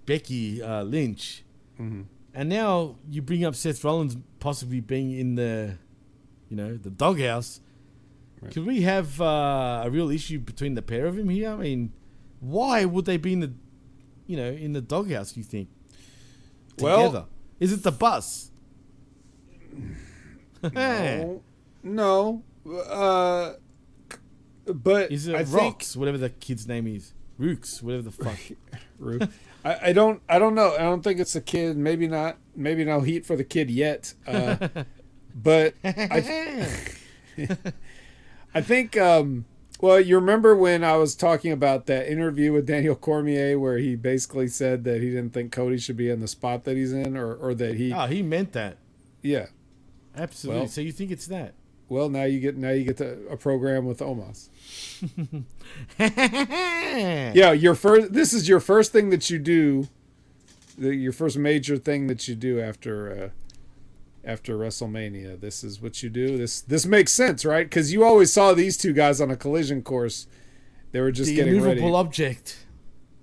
Becky 0.06 0.62
uh, 0.62 0.82
Lynch, 0.82 1.44
Mhm. 1.78 2.04
and 2.34 2.48
now 2.48 2.96
you 3.08 3.22
bring 3.22 3.44
up 3.44 3.54
Seth 3.54 3.82
Rollins 3.84 4.16
possibly 4.40 4.80
being 4.80 5.12
in 5.12 5.34
the, 5.36 5.78
you 6.48 6.56
know, 6.56 6.76
the 6.76 6.90
doghouse. 6.90 7.60
Could 8.50 8.64
we 8.66 8.80
have 8.82 9.20
uh, 9.20 9.82
a 9.84 9.90
real 9.90 10.10
issue 10.10 10.38
between 10.38 10.74
the 10.74 10.80
pair 10.82 11.04
of 11.06 11.16
them 11.16 11.28
here? 11.28 11.50
I 11.50 11.56
mean, 11.56 11.92
why 12.40 12.86
would 12.86 13.04
they 13.04 13.18
be 13.18 13.34
in 13.34 13.40
the, 13.40 13.52
you 14.26 14.36
know, 14.36 14.50
in 14.50 14.72
the 14.72 14.80
doghouse? 14.80 15.36
You 15.36 15.42
think? 15.44 15.68
Well- 16.78 17.28
is 17.58 17.72
it 17.72 17.82
the 17.82 17.92
bus? 17.92 18.49
No, 20.74 21.42
no, 21.82 22.42
uh, 22.66 23.54
but 24.66 25.10
Is 25.10 25.26
it 25.26 25.34
I 25.34 25.44
think 25.44 25.84
whatever 25.94 26.18
the 26.18 26.28
kid's 26.30 26.68
name 26.68 26.86
is? 26.86 27.14
Rooks, 27.38 27.82
whatever 27.82 28.02
the 28.02 28.10
fuck. 28.10 28.38
Roo. 28.98 29.20
I, 29.64 29.88
I 29.88 29.92
don't 29.94 30.20
I 30.28 30.38
don't 30.38 30.54
know. 30.54 30.74
I 30.74 30.80
don't 30.82 31.02
think 31.02 31.18
it's 31.18 31.34
a 31.34 31.40
kid. 31.40 31.76
Maybe 31.76 32.06
not. 32.06 32.36
Maybe 32.54 32.84
no 32.84 33.00
heat 33.00 33.24
for 33.24 33.36
the 33.36 33.44
kid 33.44 33.70
yet. 33.70 34.12
Uh, 34.26 34.68
but 35.34 35.74
I, 35.82 36.68
I 38.54 38.60
think 38.60 38.96
um, 38.98 39.46
Well, 39.80 39.98
you 40.00 40.16
remember 40.16 40.54
when 40.54 40.84
I 40.84 40.96
was 40.96 41.14
talking 41.14 41.52
about 41.52 41.86
that 41.86 42.10
interview 42.10 42.52
with 42.52 42.66
Daniel 42.66 42.94
Cormier 42.94 43.58
where 43.58 43.78
he 43.78 43.96
basically 43.96 44.48
said 44.48 44.84
that 44.84 45.00
he 45.00 45.08
didn't 45.08 45.30
think 45.30 45.52
Cody 45.52 45.78
should 45.78 45.96
be 45.96 46.10
in 46.10 46.20
the 46.20 46.28
spot 46.28 46.64
that 46.64 46.76
he's 46.76 46.92
in 46.92 47.16
or, 47.16 47.34
or 47.34 47.54
that 47.54 47.76
he 47.76 47.92
Oh, 47.94 48.06
he 48.06 48.20
meant 48.22 48.52
that. 48.52 48.76
Yeah. 49.22 49.46
Absolutely. 50.16 50.60
Well- 50.62 50.68
so 50.68 50.80
you 50.80 50.92
think 50.92 51.10
it's 51.10 51.26
that? 51.26 51.54
Well, 51.88 52.08
now 52.08 52.22
you 52.22 52.38
get 52.38 52.56
now 52.56 52.70
you 52.70 52.84
get 52.84 52.98
to, 52.98 53.26
a 53.28 53.36
program 53.36 53.84
with 53.84 53.98
Omos. 53.98 54.48
yeah, 55.98 57.52
your 57.52 57.74
first 57.74 58.12
this 58.12 58.32
is 58.32 58.48
your 58.48 58.60
first 58.60 58.92
thing 58.92 59.10
that 59.10 59.28
you 59.30 59.38
do 59.38 59.88
the, 60.78 60.94
your 60.94 61.12
first 61.12 61.36
major 61.36 61.76
thing 61.76 62.06
that 62.06 62.28
you 62.28 62.34
do 62.34 62.60
after 62.60 63.10
uh 63.24 63.28
after 64.24 64.56
WrestleMania. 64.56 65.40
This 65.40 65.64
is 65.64 65.80
what 65.80 66.02
you 66.02 66.10
do. 66.10 66.36
This 66.36 66.60
this 66.60 66.86
makes 66.86 67.12
sense, 67.12 67.44
right? 67.44 67.70
Cuz 67.70 67.92
you 67.92 68.04
always 68.04 68.32
saw 68.32 68.52
these 68.54 68.76
two 68.76 68.92
guys 68.92 69.20
on 69.20 69.30
a 69.30 69.36
collision 69.36 69.82
course. 69.82 70.26
They 70.92 71.00
were 71.00 71.10
just 71.12 71.30
the 71.30 71.36
getting 71.36 71.54
immovable 71.56 71.92
ready. 71.92 71.94
object 72.06 72.56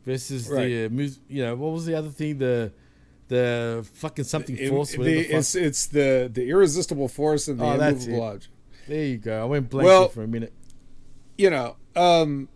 versus 0.06 0.50
Right. 0.50 0.68
the 0.68 0.86
uh, 0.86 1.10
you 1.30 1.44
know 1.44 1.56
what 1.56 1.72
was 1.74 1.86
the 1.86 1.96
other 1.96 2.10
thing 2.10 2.38
the 2.40 2.72
the 3.30 3.86
fucking 3.94 4.26
something 4.26 4.58
It- 4.58 4.70
force 4.70 4.92
the- 4.92 5.04
the 5.04 5.20
it's 5.38 5.56
it's 5.56 5.86
the 5.88 6.30
the 6.34 6.48
irresistible 6.50 7.08
force 7.08 7.48
and 7.48 7.60
the 7.60 7.66
Oh, 7.66 7.74
immovable 7.74 8.22
object. 8.24 8.48
There 8.88 9.04
you 9.06 9.18
go. 9.18 9.42
I 9.42 9.46
went 9.46 9.70
blank 9.70 9.86
Well- 9.88 10.10
for 10.10 10.24
a 10.24 10.28
minute. 10.28 10.54
you 11.38 11.50
know, 11.50 11.76
um, 11.96 12.48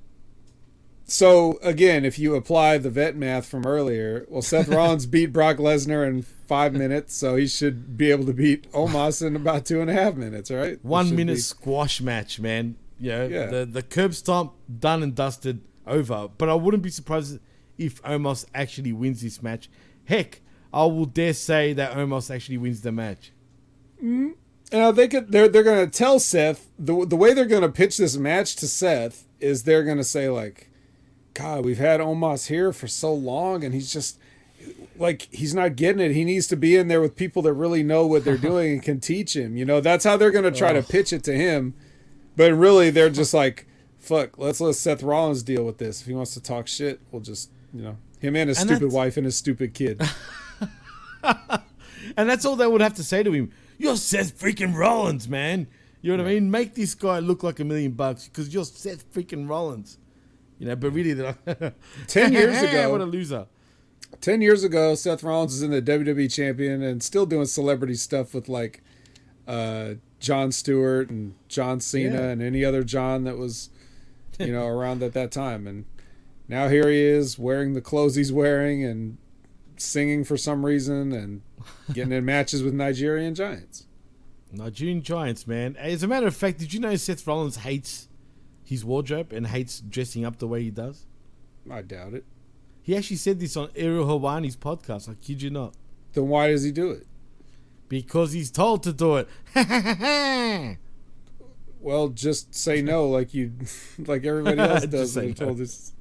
so 1.06 1.60
again, 1.62 2.06
if 2.06 2.18
you 2.18 2.36
apply 2.36 2.78
the 2.78 2.90
vet 2.90 3.16
math 3.18 3.46
from 3.46 3.66
earlier, 3.66 4.26
well, 4.30 4.42
Seth 4.42 4.68
Rollins 4.70 5.06
beat 5.06 5.28
Brock 5.34 5.58
Lesnar 5.58 6.08
in 6.08 6.22
five 6.22 6.74
minutes, 6.74 7.14
so 7.16 7.36
he 7.36 7.48
should 7.48 7.98
be 7.98 8.12
able 8.12 8.26
to 8.26 8.34
beat 8.34 8.72
Omos 8.72 9.26
in 9.26 9.36
about 9.36 9.66
two 9.66 9.82
and 9.82 9.90
a 9.90 9.94
half 9.94 10.16
minutes, 10.16 10.50
right? 10.50 10.80
One 10.84 11.14
minute 11.16 11.36
be- 11.36 11.40
squash 11.42 12.00
match, 12.02 12.40
man. 12.40 12.76
You 13.00 13.10
know, 13.12 13.28
Yeah. 13.28 13.46
the 13.48 13.66
the 13.66 13.82
curb 13.82 14.14
stomp 14.14 14.54
done 14.80 15.04
and 15.04 15.14
dusted 15.16 15.60
over. 15.86 16.30
But 16.38 16.48
I 16.50 16.54
wouldn't 16.54 16.84
be 16.84 16.90
surprised 16.92 17.40
if 17.78 18.02
Omos 18.04 18.46
actually 18.54 18.94
wins 18.94 19.22
this 19.22 19.42
match. 19.44 19.70
Heck, 20.06 20.40
I 20.74 20.86
will 20.86 21.06
dare 21.06 21.34
say 21.34 21.74
that 21.74 21.94
Omos 21.94 22.34
actually 22.34 22.58
wins 22.58 22.82
the 22.82 22.92
match. 22.92 23.32
Mm. 24.02 24.34
You 24.72 24.80
know, 24.80 24.92
they 24.92 25.08
could. 25.08 25.32
They're 25.32 25.50
they're 25.50 25.64
gonna 25.64 25.88
tell 25.88 26.20
Seth 26.20 26.70
the 26.80 27.06
the 27.06 27.18
way 27.18 27.34
they're 27.34 27.46
gonna 27.46 27.70
pitch 27.70 27.98
this 27.98 28.16
match 28.16 28.56
to 28.58 28.68
Seth 28.68 29.28
is 29.40 29.64
they're 29.64 29.84
gonna 29.84 30.04
say 30.04 30.30
like, 30.30 30.70
God, 31.34 31.66
we've 31.66 31.78
had 31.78 32.00
Omos 32.00 32.48
here 32.48 32.72
for 32.72 32.88
so 32.88 33.14
long, 33.14 33.66
and 33.66 33.74
he's 33.74 33.92
just 33.92 34.18
like 34.98 35.28
he's 35.32 35.54
not 35.54 35.76
getting 35.76 36.00
it. 36.00 36.14
He 36.14 36.24
needs 36.24 36.48
to 36.48 36.56
be 36.56 36.78
in 36.78 36.88
there 36.88 37.02
with 37.02 37.18
people 37.18 37.42
that 37.42 37.54
really 37.54 37.84
know 37.84 38.08
what 38.08 38.24
they're 38.24 38.38
doing 38.38 38.74
and 38.74 38.84
can 38.84 39.02
teach 39.02 39.36
him. 39.36 39.58
You 39.58 39.66
know, 39.66 39.82
that's 39.82 40.06
how 40.06 40.16
they're 40.16 40.32
gonna 40.32 40.52
try 40.52 40.72
to 40.72 40.84
pitch 40.84 41.12
it 41.12 41.24
to 41.26 41.34
him. 41.34 41.74
But 42.38 42.54
really, 42.54 42.92
they're 42.92 43.10
just 43.10 43.34
like, 43.34 43.68
fuck, 44.00 44.38
let's 44.38 44.62
let 44.62 44.76
Seth 44.76 45.04
Rollins 45.04 45.44
deal 45.44 45.66
with 45.66 45.80
this. 45.80 46.00
If 46.00 46.08
he 46.08 46.14
wants 46.14 46.34
to 46.36 46.42
talk 46.42 46.68
shit, 46.68 47.02
we'll 47.12 47.22
just 47.22 47.52
you 47.74 47.82
know 47.82 47.98
him 48.20 48.38
and 48.38 48.48
his 48.48 48.60
And 48.62 48.70
stupid 48.70 48.94
wife 48.94 49.18
and 49.18 49.26
his 49.26 49.36
stupid 49.36 49.74
kid. 49.74 50.02
And 52.18 52.28
that's 52.28 52.46
all 52.46 52.56
they 52.56 52.68
would 52.68 52.82
have 52.82 52.96
to 52.96 53.04
say 53.04 53.22
to 53.24 53.32
him. 53.32 53.52
You're 53.78 53.96
Seth 53.96 54.38
freaking 54.38 54.76
Rollins, 54.76 55.30
man. 55.30 55.68
You 56.02 56.12
know 56.18 56.24
what 56.24 56.30
I 56.32 56.34
mean? 56.34 56.50
Make 56.52 56.74
this 56.74 56.96
guy 56.96 57.20
look 57.20 57.44
like 57.44 57.60
a 57.60 57.64
million 57.64 57.92
bucks 57.92 58.28
because 58.28 58.54
you're 58.54 58.66
Seth 58.66 59.10
freaking 59.14 59.48
Rollins. 59.48 59.98
You 60.60 60.68
know, 60.68 60.76
but 60.76 60.90
really, 60.92 61.14
Ten 62.08 62.34
years 62.34 62.62
ago, 62.62 62.92
what 62.92 63.02
a 63.02 63.06
loser. 63.06 63.46
10 64.20 64.42
years 64.42 64.64
ago, 64.64 64.94
Seth 64.96 65.24
Rollins 65.24 65.54
is 65.56 65.62
in 65.64 65.72
the 65.72 65.82
WWE 65.82 66.32
champion 66.34 66.82
and 66.84 67.02
still 67.02 67.26
doing 67.26 67.46
celebrity 67.46 67.96
stuff 67.96 68.34
with 68.34 68.50
like 68.50 68.82
uh, 69.48 69.94
Jon 70.20 70.52
Stewart 70.52 71.10
and 71.10 71.36
John 71.48 71.80
Cena 71.80 72.16
Yeah. 72.16 72.22
and 72.30 72.42
any 72.42 72.66
other 72.66 72.84
John 72.84 73.24
that 73.24 73.38
was, 73.38 73.70
you 74.40 74.52
know, 74.52 74.68
around 74.68 75.02
at 75.02 75.14
that 75.14 75.32
time. 75.32 75.66
And 75.66 75.86
now 76.48 76.68
here 76.68 76.90
he 76.90 77.00
is 77.00 77.40
wearing 77.40 77.74
the 77.74 77.82
clothes 77.82 78.16
he's 78.16 78.34
wearing 78.34 78.84
and 78.84 79.18
singing 79.82 80.24
for 80.24 80.38
some 80.38 80.66
reason 80.66 81.12
and 81.12 81.42
getting 81.94 82.12
in 82.14 82.26
matches 82.26 82.64
with 82.64 82.74
Nigerian 82.74 83.36
giants. 83.36 83.86
Nigerian 84.54 85.02
Giants, 85.02 85.48
man. 85.48 85.78
As 85.78 86.04
a 86.04 86.08
matter 86.08 86.28
of 86.28 86.36
fact, 86.36 86.60
did 86.60 86.74
you 86.74 86.80
know 86.82 86.96
Seth 86.98 87.26
Rollins 87.26 87.58
hates 87.58 88.10
his 88.66 88.84
wardrobe 88.84 89.32
and 89.32 89.48
hates 89.48 89.80
dressing 89.80 90.26
up 90.26 90.40
the 90.40 90.48
way 90.48 90.62
he 90.64 90.70
does? 90.72 91.06
I 91.70 91.82
doubt 91.82 92.14
it. 92.14 92.26
He 92.82 92.98
actually 92.98 93.16
said 93.18 93.40
this 93.40 93.56
on 93.56 93.70
Ariel 93.76 94.06
Helwani's 94.06 94.58
podcast. 94.58 95.10
I 95.10 95.14
kid 95.14 95.42
you 95.42 95.52
not. 95.52 95.76
Then 96.14 96.28
why 96.28 96.50
does 96.50 96.64
he 96.64 96.72
do 96.72 96.92
it? 96.92 97.08
Because 97.88 98.34
he's 98.34 98.52
told 98.52 98.84
to 98.84 98.92
do 98.94 99.18
it. 99.18 99.30
Well, 101.80 102.10
just 102.10 102.54
say 102.54 102.82
no, 102.82 103.08
like 103.10 103.34
you, 103.34 103.54
like 103.98 104.24
everybody 104.26 104.60
else 104.60 104.86
does. 104.86 105.16
when 105.16 105.34
told 105.34 105.60
us. 105.62 105.94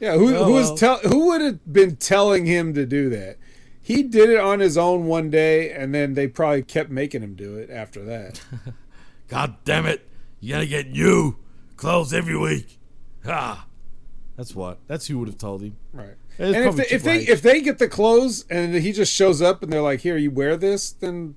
Yeah, 0.00 0.16
who 0.16 0.34
Oh, 0.34 0.44
who 0.44 0.52
was 0.52 0.78
tell 0.78 0.98
who 0.98 1.26
would 1.28 1.40
have 1.40 1.72
been 1.72 1.96
telling 1.96 2.46
him 2.46 2.74
to 2.74 2.84
do 2.84 3.08
that? 3.10 3.38
He 3.80 4.02
did 4.02 4.30
it 4.30 4.40
on 4.40 4.60
his 4.60 4.78
own 4.78 5.04
one 5.06 5.30
day, 5.30 5.70
and 5.70 5.94
then 5.94 6.14
they 6.14 6.26
probably 6.26 6.62
kept 6.62 6.90
making 6.90 7.22
him 7.22 7.34
do 7.34 7.56
it 7.56 7.70
after 7.70 8.02
that. 8.04 8.40
God 9.28 9.56
damn 9.64 9.86
it. 9.86 10.08
You 10.40 10.54
gotta 10.54 10.66
get 10.66 10.90
new 10.90 11.36
clothes 11.76 12.12
every 12.12 12.36
week. 12.36 12.78
Ha. 13.24 13.66
That's 14.36 14.54
what. 14.54 14.78
That's 14.86 15.06
who 15.06 15.18
would 15.18 15.28
have 15.28 15.38
told 15.38 15.62
him. 15.62 15.76
Right. 15.92 16.16
It's 16.38 16.56
and 16.56 16.66
if 16.66 16.76
they, 16.76 16.94
if 16.94 17.02
they 17.02 17.18
if 17.18 17.42
they 17.42 17.60
get 17.60 17.78
the 17.78 17.88
clothes 17.88 18.44
and 18.50 18.74
he 18.74 18.92
just 18.92 19.12
shows 19.12 19.40
up 19.40 19.62
and 19.62 19.72
they're 19.72 19.82
like, 19.82 20.00
"Here, 20.00 20.16
you 20.16 20.30
wear 20.30 20.56
this," 20.56 20.90
then 20.90 21.36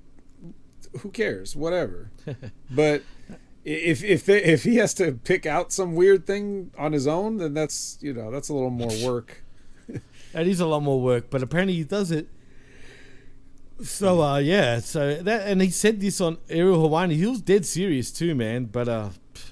who 1.00 1.10
cares? 1.10 1.54
Whatever. 1.54 2.10
but 2.70 3.02
if 3.68 4.02
if 4.02 4.24
they, 4.24 4.42
if 4.42 4.64
he 4.64 4.76
has 4.76 4.94
to 4.94 5.12
pick 5.12 5.44
out 5.44 5.72
some 5.72 5.94
weird 5.94 6.26
thing 6.26 6.70
on 6.78 6.92
his 6.92 7.06
own, 7.06 7.36
then 7.36 7.52
that's 7.52 7.98
you 8.00 8.14
know 8.14 8.30
that's 8.30 8.48
a 8.48 8.54
little 8.54 8.70
more 8.70 8.92
work. 9.04 9.42
That 10.32 10.46
is 10.46 10.60
a 10.60 10.66
lot 10.66 10.80
more 10.80 11.00
work, 11.00 11.30
but 11.30 11.42
apparently 11.42 11.74
he 11.74 11.84
does 11.84 12.10
it. 12.10 12.28
So 13.82 14.22
uh 14.22 14.38
yeah, 14.38 14.80
so 14.80 15.16
that 15.16 15.46
and 15.46 15.60
he 15.60 15.70
said 15.70 16.00
this 16.00 16.20
on 16.20 16.38
Ariel 16.48 16.88
Helwani. 16.88 17.14
He 17.16 17.26
was 17.26 17.42
dead 17.42 17.66
serious 17.66 18.10
too, 18.10 18.34
man. 18.34 18.64
But 18.64 18.88
uh 18.88 19.10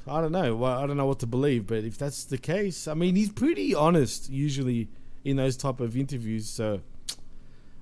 I 0.08 0.20
don't 0.20 0.32
know. 0.32 0.56
Well, 0.56 0.78
I 0.78 0.86
don't 0.86 0.96
know 0.96 1.06
what 1.06 1.20
to 1.20 1.26
believe. 1.26 1.66
But 1.66 1.84
if 1.84 1.98
that's 1.98 2.24
the 2.24 2.38
case, 2.38 2.88
I 2.88 2.94
mean, 2.94 3.16
he's 3.16 3.30
pretty 3.30 3.74
honest 3.74 4.30
usually 4.30 4.88
in 5.24 5.36
those 5.36 5.56
type 5.56 5.80
of 5.80 5.96
interviews. 5.96 6.48
So 6.48 6.80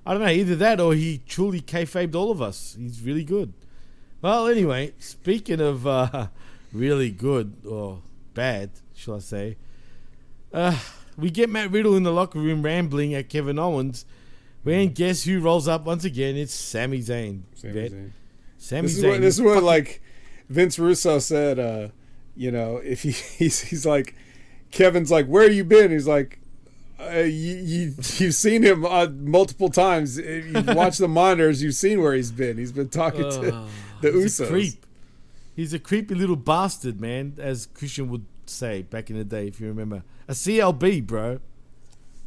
I 0.05 0.13
don't 0.13 0.21
know 0.21 0.29
either 0.29 0.55
that 0.55 0.79
or 0.79 0.93
he 0.93 1.21
truly 1.25 1.61
kayfabed 1.61 2.13
all 2.13 2.31
of 2.31 2.41
us. 2.41 2.75
He's 2.77 3.01
really 3.01 3.23
good. 3.23 3.53
Well, 4.25 4.47
anyway, 4.47 4.91
speaking 4.97 5.61
of 5.61 5.85
uh, 5.85 6.29
really 6.73 7.11
good 7.11 7.57
or 7.63 8.01
bad, 8.33 8.71
shall 8.95 9.17
I 9.17 9.19
say? 9.19 9.57
Uh, 10.51 10.79
we 11.15 11.29
get 11.29 11.47
Matt 11.47 11.69
Riddle 11.69 11.95
in 11.95 12.01
the 12.01 12.11
locker 12.11 12.39
room 12.39 12.63
rambling 12.63 13.13
at 13.13 13.29
Kevin 13.29 13.59
Owens. 13.59 14.03
When 14.63 14.93
guess 14.93 15.25
who 15.25 15.39
rolls 15.41 15.67
up 15.67 15.85
once 15.85 16.05
again? 16.05 16.37
It's 16.37 16.55
Sami 16.55 17.01
Zayn. 17.03 17.43
Sami 17.53 17.73
Vet. 17.73 17.91
Zayn. 17.91 18.11
Sami 18.57 18.81
this 18.81 18.97
is 18.97 19.05
what, 19.05 19.21
this 19.21 19.35
is 19.35 19.41
what 19.43 19.61
like 19.61 20.01
Vince 20.49 20.79
Russo 20.79 21.19
said. 21.19 21.59
uh 21.59 21.89
You 22.35 22.49
know, 22.49 22.77
if 22.77 23.03
he 23.03 23.11
he's, 23.37 23.61
he's 23.61 23.85
like 23.85 24.15
Kevin's 24.71 25.11
like, 25.11 25.27
"Where 25.27 25.47
you 25.51 25.63
been?" 25.63 25.91
He's 25.91 26.07
like. 26.07 26.39
Uh, 26.97 27.19
you, 27.19 27.55
you 27.57 27.93
you've 28.17 28.33
seen 28.33 28.63
him 28.63 28.85
uh, 28.85 29.07
multiple 29.07 29.69
times. 29.69 30.17
You've 30.17 30.67
watched 30.67 30.99
the 30.99 31.07
monitors. 31.09 31.61
You've 31.61 31.75
seen 31.75 32.01
where 32.01 32.13
he's 32.13 32.31
been. 32.31 32.57
He's 32.57 32.71
been 32.71 32.87
talking 32.87 33.29
to 33.29 33.67
the 34.11 34.21
he's 34.21 34.39
a 34.39 34.47
creep. 34.47 34.85
He's 35.55 35.73
a 35.73 35.79
creepy 35.79 36.15
little 36.15 36.35
bastard, 36.35 36.99
man, 36.99 37.35
as 37.37 37.65
Christian 37.65 38.09
would 38.09 38.25
say 38.45 38.81
back 38.81 39.09
in 39.09 39.17
the 39.17 39.23
day, 39.23 39.47
if 39.47 39.61
you 39.61 39.67
remember. 39.67 40.03
A 40.27 40.33
CLB, 40.33 41.05
bro. 41.07 41.39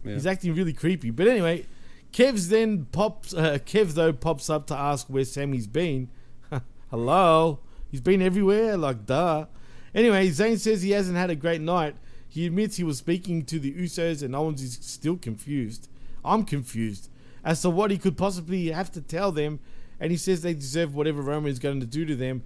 Yeah. 0.05 0.15
He's 0.15 0.27
acting 0.27 0.55
really 0.55 0.73
creepy. 0.73 1.11
But 1.11 1.29
anyway, 1.29 1.67
Kev's 2.13 2.49
then 2.49 2.87
pops. 2.87 3.35
Uh, 3.35 3.59
Kev 3.65 3.95
though 3.95 4.13
pops 4.13 4.49
up 4.49 4.67
to 4.69 4.75
ask 4.75 5.07
where 5.09 5.25
Sami's 5.25 5.67
been. 5.67 6.09
Hello, 6.91 7.61
he's 7.91 8.01
been 8.01 8.23
everywhere. 8.23 8.77
Like 8.77 9.05
duh. 9.07 9.47
Anyway, 9.95 10.29
Zayn 10.29 10.59
says 10.59 10.83
he 10.83 10.91
hasn't 10.91 11.17
had 11.17 11.31
a 11.31 11.37
great 11.37 11.61
night. 11.61 11.97
He 12.29 12.47
admits 12.47 12.77
he 12.77 12.85
was 12.85 12.99
speaking 12.99 13.45
to 13.47 13.59
the 13.59 13.73
Usos, 13.73 14.23
and 14.23 14.35
Owens 14.35 14.63
is 14.63 14.79
still 14.81 15.17
confused. 15.17 15.89
I'm 16.25 16.45
confused 16.45 17.09
as 17.45 17.63
to 17.63 17.71
what 17.71 17.91
he 17.91 17.99
could 17.99 18.17
possibly 18.17 18.67
have 18.69 18.93
to 18.93 19.01
tell 19.01 19.33
them, 19.33 19.61
and 20.01 20.11
he 20.11 20.17
says 20.17 20.43
they 20.43 20.55
deserve 20.55 20.95
whatever 20.95 21.21
Roman 21.23 21.51
is 21.51 21.59
going 21.59 21.81
to 21.81 21.87
do 21.87 22.05
to 22.05 22.15
them. 22.17 22.43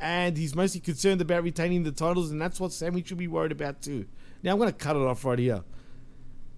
And 0.00 0.36
he's 0.38 0.54
mostly 0.54 0.80
concerned 0.80 1.20
about 1.20 1.42
retaining 1.42 1.82
the 1.82 1.92
titles, 1.92 2.30
and 2.30 2.40
that's 2.40 2.58
what 2.58 2.72
Sami 2.72 3.02
should 3.02 3.18
be 3.18 3.28
worried 3.28 3.52
about 3.52 3.82
too. 3.82 4.06
Now 4.42 4.52
I'm 4.52 4.58
going 4.58 4.70
to 4.70 4.76
cut 4.76 4.96
it 4.96 5.02
off 5.02 5.24
right 5.24 5.38
here. 5.38 5.62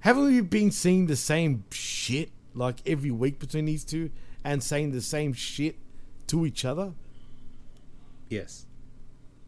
Haven't 0.00 0.24
we 0.24 0.40
been 0.40 0.70
seeing 0.70 1.06
the 1.06 1.16
same 1.16 1.64
shit 1.70 2.30
like 2.54 2.76
every 2.86 3.10
week 3.10 3.38
between 3.38 3.64
these 3.64 3.84
two 3.84 4.10
and 4.44 4.62
saying 4.62 4.92
the 4.92 5.00
same 5.00 5.32
shit 5.32 5.76
to 6.28 6.46
each 6.46 6.64
other? 6.64 6.92
Yes. 8.28 8.66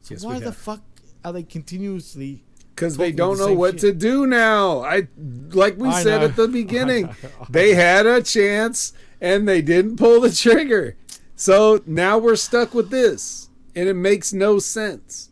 So 0.02 0.14
Yes, 0.14 0.24
why 0.24 0.38
the 0.40 0.52
fuck 0.52 0.82
are 1.24 1.32
they 1.32 1.42
continuously? 1.42 2.44
Because 2.74 2.96
they 2.96 3.12
don't 3.12 3.38
the 3.38 3.46
know 3.46 3.54
what 3.54 3.72
shit? 3.72 3.80
to 3.80 3.92
do 3.92 4.26
now. 4.26 4.80
I 4.80 5.06
like 5.52 5.76
we 5.76 5.88
I 5.88 6.02
said 6.02 6.20
know. 6.20 6.26
at 6.26 6.36
the 6.36 6.48
beginning, 6.60 7.14
they 7.48 7.74
had 7.74 8.06
a 8.06 8.20
chance 8.22 8.92
and 9.24 9.48
they 9.48 9.62
didn't 9.62 9.96
pull 9.96 10.20
the 10.20 10.30
trigger. 10.30 10.98
So 11.34 11.82
now 11.86 12.18
we're 12.18 12.36
stuck 12.36 12.74
with 12.74 12.90
this, 12.90 13.48
and 13.74 13.88
it 13.88 13.94
makes 13.94 14.34
no 14.34 14.58
sense. 14.58 15.30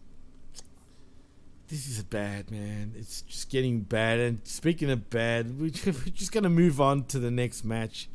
this 1.69 1.86
is 1.89 2.02
bad, 2.02 2.51
man. 2.51 2.93
It's 2.97 3.23
just 3.23 3.48
getting 3.51 3.81
bad. 3.81 4.19
And 4.19 4.40
speaking 4.44 4.90
of 4.90 5.09
bad, 5.10 5.59
we- 5.59 5.73
we're 5.86 6.12
just 6.12 6.32
going 6.32 6.44
to 6.44 6.51
move 6.51 6.81
on 6.81 7.05
to 7.05 7.19
the 7.19 7.31
next 7.31 7.64
match 7.64 8.09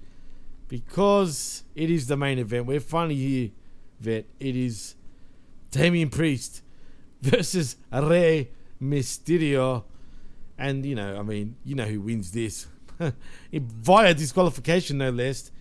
because 0.68 1.64
it 1.76 1.90
is 1.90 2.08
the 2.08 2.18
main 2.18 2.40
event. 2.40 2.66
We're 2.66 2.80
finally 2.80 3.16
here, 3.16 3.50
Vet. 4.00 4.26
It 4.40 4.56
is 4.56 4.96
Damian 5.72 6.10
Priest 6.10 6.62
versus 7.22 7.78
Rey 7.92 8.50
Mysterio. 8.82 9.84
And, 10.58 10.86
you 10.86 10.96
know, 10.96 11.18
I 11.18 11.24
mean, 11.24 11.56
you 11.64 11.76
know 11.76 11.86
who 11.86 12.02
wins 12.02 12.32
this. 12.32 12.68
Via 13.54 14.14
disqualification, 14.14 14.98
no 15.00 15.10
less. 15.12 15.52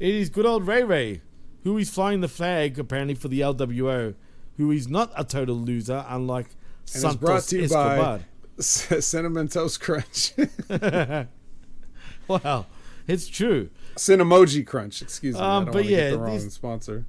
It 0.00 0.14
is 0.14 0.28
good 0.30 0.46
old 0.46 0.66
Ray 0.66 0.82
Ray, 0.82 1.20
who 1.62 1.76
is 1.78 1.90
flying 1.90 2.20
the 2.22 2.28
flag, 2.28 2.78
apparently, 2.78 3.14
for 3.14 3.28
the 3.28 3.40
LWO, 3.40 4.14
who 4.56 4.70
is 4.72 4.88
not 4.88 5.12
a 5.16 5.24
total 5.24 5.54
loser, 5.54 6.04
unlike 6.08 6.46
And 6.46 7.02
Santos 7.02 7.12
it's 7.14 7.20
brought 7.20 7.42
to 7.44 7.56
you 7.58 7.64
Escobar. 7.64 7.96
by 8.18 8.20
C- 8.62 9.00
Cinnamon 9.02 9.48
Toast 9.48 9.80
Crunch. 9.80 10.32
wow, 12.28 12.66
it's 13.06 13.28
true. 13.28 13.70
Cinemoji 13.96 14.66
Crunch, 14.66 15.02
excuse 15.02 15.34
me. 15.34 15.40
I 15.40 15.56
Um, 15.58 15.64
don't 15.66 15.72
but 15.74 15.84
yeah, 15.84 16.10
the 16.10 16.18
wrong 16.18 16.34
this- 16.34 16.54
sponsor. 16.54 17.04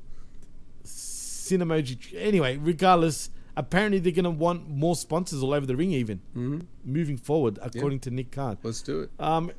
Cinemoji. 0.83 1.97
Anyway, 2.17 2.57
regardless, 2.57 3.29
apparently 3.55 3.99
they're 3.99 4.11
going 4.11 4.23
to 4.25 4.29
want 4.29 4.69
more 4.69 4.95
sponsors 4.95 5.41
all 5.43 5.53
over 5.53 5.65
the 5.65 5.75
ring, 5.75 5.91
even 5.91 6.19
Mhm. 6.35 6.65
moving 6.83 7.17
forward, 7.17 7.57
according 7.61 7.99
to 8.01 8.11
Nick 8.11 8.31
Khan. 8.31 8.57
Let's 8.63 8.81
do 8.81 9.01
it. 9.01 9.11
Um, 9.19 9.51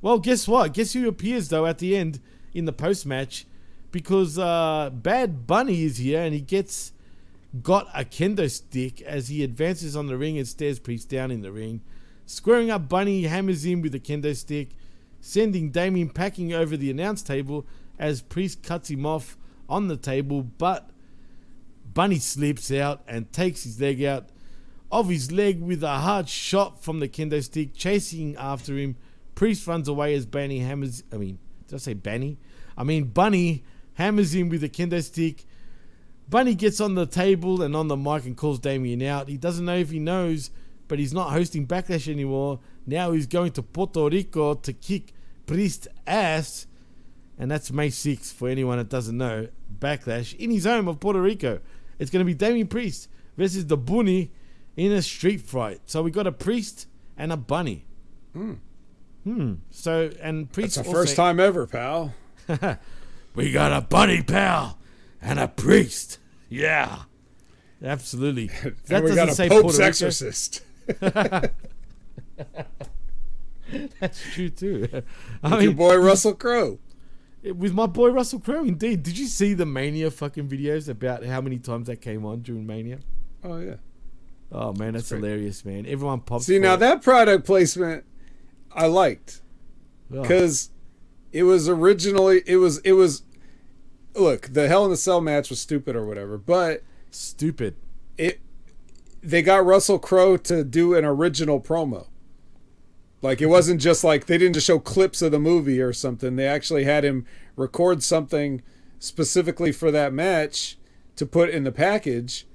well, 0.00 0.18
guess 0.18 0.46
what? 0.48 0.74
Guess 0.74 0.92
who 0.92 1.08
appears 1.08 1.48
though 1.48 1.66
at 1.66 1.78
the 1.78 1.96
end 1.96 2.20
in 2.54 2.64
the 2.64 2.72
post 2.72 3.06
match? 3.06 3.46
Because 3.90 4.38
uh, 4.38 4.90
Bad 4.92 5.46
Bunny 5.46 5.84
is 5.84 5.98
here 5.98 6.22
and 6.22 6.34
he 6.34 6.40
gets 6.40 6.92
got 7.62 7.88
a 7.94 8.04
kendo 8.04 8.50
stick 8.50 9.00
as 9.02 9.28
he 9.28 9.42
advances 9.42 9.96
on 9.96 10.06
the 10.06 10.16
ring 10.16 10.36
and 10.36 10.46
stares 10.46 10.78
Priest 10.78 11.08
down 11.08 11.30
in 11.30 11.40
the 11.40 11.52
ring. 11.52 11.80
Squaring 12.26 12.70
up, 12.70 12.88
Bunny 12.88 13.22
hammers 13.22 13.64
him 13.64 13.80
with 13.80 13.94
a 13.94 13.98
kendo 13.98 14.36
stick, 14.36 14.70
sending 15.20 15.70
Damian 15.70 16.10
packing 16.10 16.52
over 16.52 16.76
the 16.76 16.90
announce 16.90 17.22
table 17.22 17.66
as 17.98 18.20
Priest 18.20 18.62
cuts 18.62 18.90
him 18.90 19.06
off 19.06 19.38
on 19.68 19.88
the 19.88 19.96
table, 19.96 20.42
but 20.42 20.90
Bunny 21.94 22.18
slips 22.18 22.70
out 22.70 23.02
and 23.08 23.32
takes 23.32 23.64
his 23.64 23.80
leg 23.80 24.02
out 24.04 24.28
of 24.90 25.08
his 25.08 25.32
leg 25.32 25.60
with 25.60 25.82
a 25.82 25.98
hard 25.98 26.28
shot 26.28 26.82
from 26.82 27.00
the 27.00 27.08
kendo 27.08 27.42
stick, 27.42 27.74
chasing 27.74 28.36
after 28.36 28.76
him. 28.76 28.96
Priest 29.34 29.66
runs 29.66 29.88
away 29.88 30.14
as 30.14 30.26
Bunny 30.26 30.60
hammers. 30.60 31.02
I 31.12 31.16
mean, 31.16 31.38
did 31.68 31.76
I 31.76 31.78
say 31.78 31.94
Bunny? 31.94 32.38
I 32.76 32.84
mean, 32.84 33.04
Bunny 33.04 33.64
hammers 33.94 34.34
him 34.34 34.48
with 34.48 34.64
a 34.64 34.68
kendo 34.68 35.02
stick. 35.02 35.44
Bunny 36.28 36.54
gets 36.54 36.80
on 36.80 36.94
the 36.94 37.06
table 37.06 37.62
and 37.62 37.74
on 37.74 37.88
the 37.88 37.96
mic 37.96 38.24
and 38.24 38.36
calls 38.36 38.58
Damian 38.58 39.02
out. 39.02 39.28
He 39.28 39.36
doesn't 39.36 39.64
know 39.64 39.76
if 39.76 39.90
he 39.90 39.98
knows, 39.98 40.50
but 40.86 40.98
he's 40.98 41.14
not 41.14 41.30
hosting 41.30 41.66
Backlash 41.66 42.10
anymore. 42.10 42.60
Now 42.86 43.12
he's 43.12 43.26
going 43.26 43.52
to 43.52 43.62
Puerto 43.62 44.08
Rico 44.08 44.54
to 44.54 44.72
kick 44.72 45.12
Priest's 45.46 45.88
ass. 46.06 46.66
And 47.38 47.50
that's 47.50 47.70
May 47.70 47.88
6th 47.88 48.32
for 48.32 48.48
anyone 48.48 48.78
that 48.78 48.88
doesn't 48.88 49.16
know. 49.16 49.48
Backlash 49.78 50.34
in 50.36 50.50
his 50.50 50.64
home 50.64 50.88
of 50.88 51.00
Puerto 51.00 51.20
Rico. 51.20 51.60
It's 51.98 52.10
going 52.10 52.20
to 52.20 52.26
be 52.26 52.34
Damian 52.34 52.66
Priest 52.66 53.08
versus 53.36 53.66
the 53.66 53.76
Bunny 53.76 54.32
in 54.76 54.92
a 54.92 55.02
street 55.02 55.40
fight. 55.42 55.80
So 55.86 56.02
we 56.02 56.10
got 56.10 56.26
a 56.26 56.32
Priest 56.32 56.86
and 57.16 57.32
a 57.32 57.36
Bunny. 57.36 57.84
Hmm. 58.32 58.54
Hmm. 59.28 59.54
So, 59.70 60.10
and 60.22 60.50
Priest. 60.50 60.68
It's 60.68 60.74
the 60.76 60.80
also- 60.84 60.92
first 60.92 61.14
time 61.14 61.38
ever, 61.38 61.66
pal. 61.66 62.14
we 63.34 63.52
got 63.52 63.74
a 63.74 63.82
bunny 63.82 64.22
pal 64.22 64.78
and 65.20 65.38
a 65.38 65.48
priest. 65.48 66.18
Yeah. 66.48 67.00
Absolutely. 67.84 68.50
And 68.88 69.04
we 69.04 69.14
got 69.14 69.38
a 69.38 69.48
Pope's 69.50 69.78
exorcist. 69.78 70.62
That's 74.00 74.22
true 74.32 74.48
too. 74.48 74.88
With 75.42 75.62
your 75.62 75.72
boy 75.74 75.96
Russell 75.98 76.32
Crowe. 76.34 76.78
With 77.44 77.74
my 77.74 77.84
boy 77.84 78.08
Russell 78.08 78.40
Crowe, 78.40 78.64
indeed. 78.64 79.02
Did 79.02 79.18
you 79.18 79.26
see 79.26 79.52
the 79.52 79.66
Mania 79.66 80.10
fucking 80.10 80.48
videos 80.48 80.88
about 80.88 81.22
how 81.26 81.42
many 81.42 81.58
times 81.58 81.88
that 81.88 82.00
came 82.00 82.24
on 82.24 82.40
during 82.40 82.66
Mania? 82.66 83.00
Oh 83.44 83.58
yeah. 83.58 83.74
Oh 84.50 84.72
man, 84.72 84.94
that's 84.94 85.10
hilarious, 85.10 85.66
man. 85.66 85.84
Everyone 85.84 86.20
pops. 86.20 86.46
See 86.46 86.58
now 86.58 86.74
it. 86.74 86.80
that 86.80 87.02
product 87.02 87.44
placement 87.44 88.04
I 88.72 88.86
liked 88.86 89.42
because 90.10 90.70
it 91.32 91.42
was 91.44 91.68
originally 91.68 92.42
it 92.46 92.56
was 92.56 92.78
it 92.78 92.92
was 92.92 93.22
look 94.14 94.52
the 94.52 94.68
Hell 94.68 94.84
in 94.84 94.90
the 94.90 94.96
Cell 94.96 95.20
match 95.20 95.50
was 95.50 95.60
stupid 95.60 95.96
or 95.96 96.06
whatever, 96.06 96.38
but 96.38 96.82
stupid. 97.10 97.76
It 98.16 98.40
they 99.22 99.42
got 99.42 99.64
Russell 99.64 99.98
Crowe 99.98 100.36
to 100.38 100.64
do 100.64 100.94
an 100.94 101.04
original 101.04 101.60
promo. 101.60 102.08
Like 103.20 103.40
it 103.40 103.46
wasn't 103.46 103.80
just 103.80 104.04
like 104.04 104.26
they 104.26 104.38
didn't 104.38 104.54
just 104.54 104.66
show 104.66 104.78
clips 104.78 105.22
of 105.22 105.32
the 105.32 105.40
movie 105.40 105.80
or 105.80 105.92
something. 105.92 106.36
They 106.36 106.46
actually 106.46 106.84
had 106.84 107.04
him 107.04 107.26
record 107.56 108.02
something 108.02 108.62
specifically 108.98 109.72
for 109.72 109.90
that 109.90 110.12
match 110.12 110.78
to 111.16 111.26
put 111.26 111.50
in 111.50 111.64
the 111.64 111.72
package, 111.72 112.46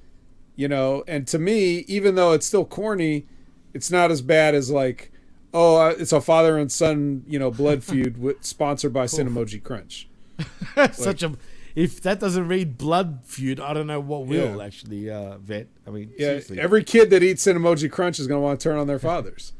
you 0.55 0.67
know. 0.67 1.03
And 1.07 1.27
to 1.27 1.39
me, 1.39 1.79
even 1.87 2.15
though 2.15 2.31
it's 2.31 2.45
still 2.45 2.65
corny, 2.65 3.27
it's 3.73 3.91
not 3.91 4.11
as 4.11 4.21
bad 4.21 4.55
as 4.55 4.71
like, 4.71 5.11
oh, 5.53 5.77
uh, 5.77 5.89
it's 5.97 6.11
a 6.11 6.21
father 6.21 6.57
and 6.57 6.71
son, 6.71 7.23
you 7.27 7.37
know, 7.39 7.51
blood 7.51 7.83
feud 7.85 8.17
with, 8.17 8.43
sponsored 8.43 8.91
by 8.93 9.05
Cinemoji 9.05 9.61
Crunch. 9.63 10.07
Such 10.93 11.23
a. 11.23 11.33
If 11.75 12.01
that 12.01 12.19
doesn't 12.19 12.47
read 12.47 12.77
blood 12.77 13.21
feud, 13.23 13.59
I 13.59 13.73
don't 13.73 13.87
know 13.87 13.99
what 13.99 14.27
will 14.27 14.57
Yeah. 14.57 14.63
actually. 14.63 15.09
Uh, 15.09 15.37
vet. 15.39 15.67
I 15.87 15.89
mean, 15.89 16.11
Yeah, 16.11 16.27
seriously. 16.27 16.59
every 16.59 16.83
kid 16.83 17.09
that 17.09 17.23
eats 17.23 17.43
Cinemoji 17.45 17.91
Crunch 17.91 18.19
is 18.19 18.27
going 18.27 18.37
to 18.39 18.43
want 18.43 18.59
to 18.59 18.63
turn 18.69 18.77
on 18.77 18.85
their 18.87 18.99
fathers. 19.09 19.53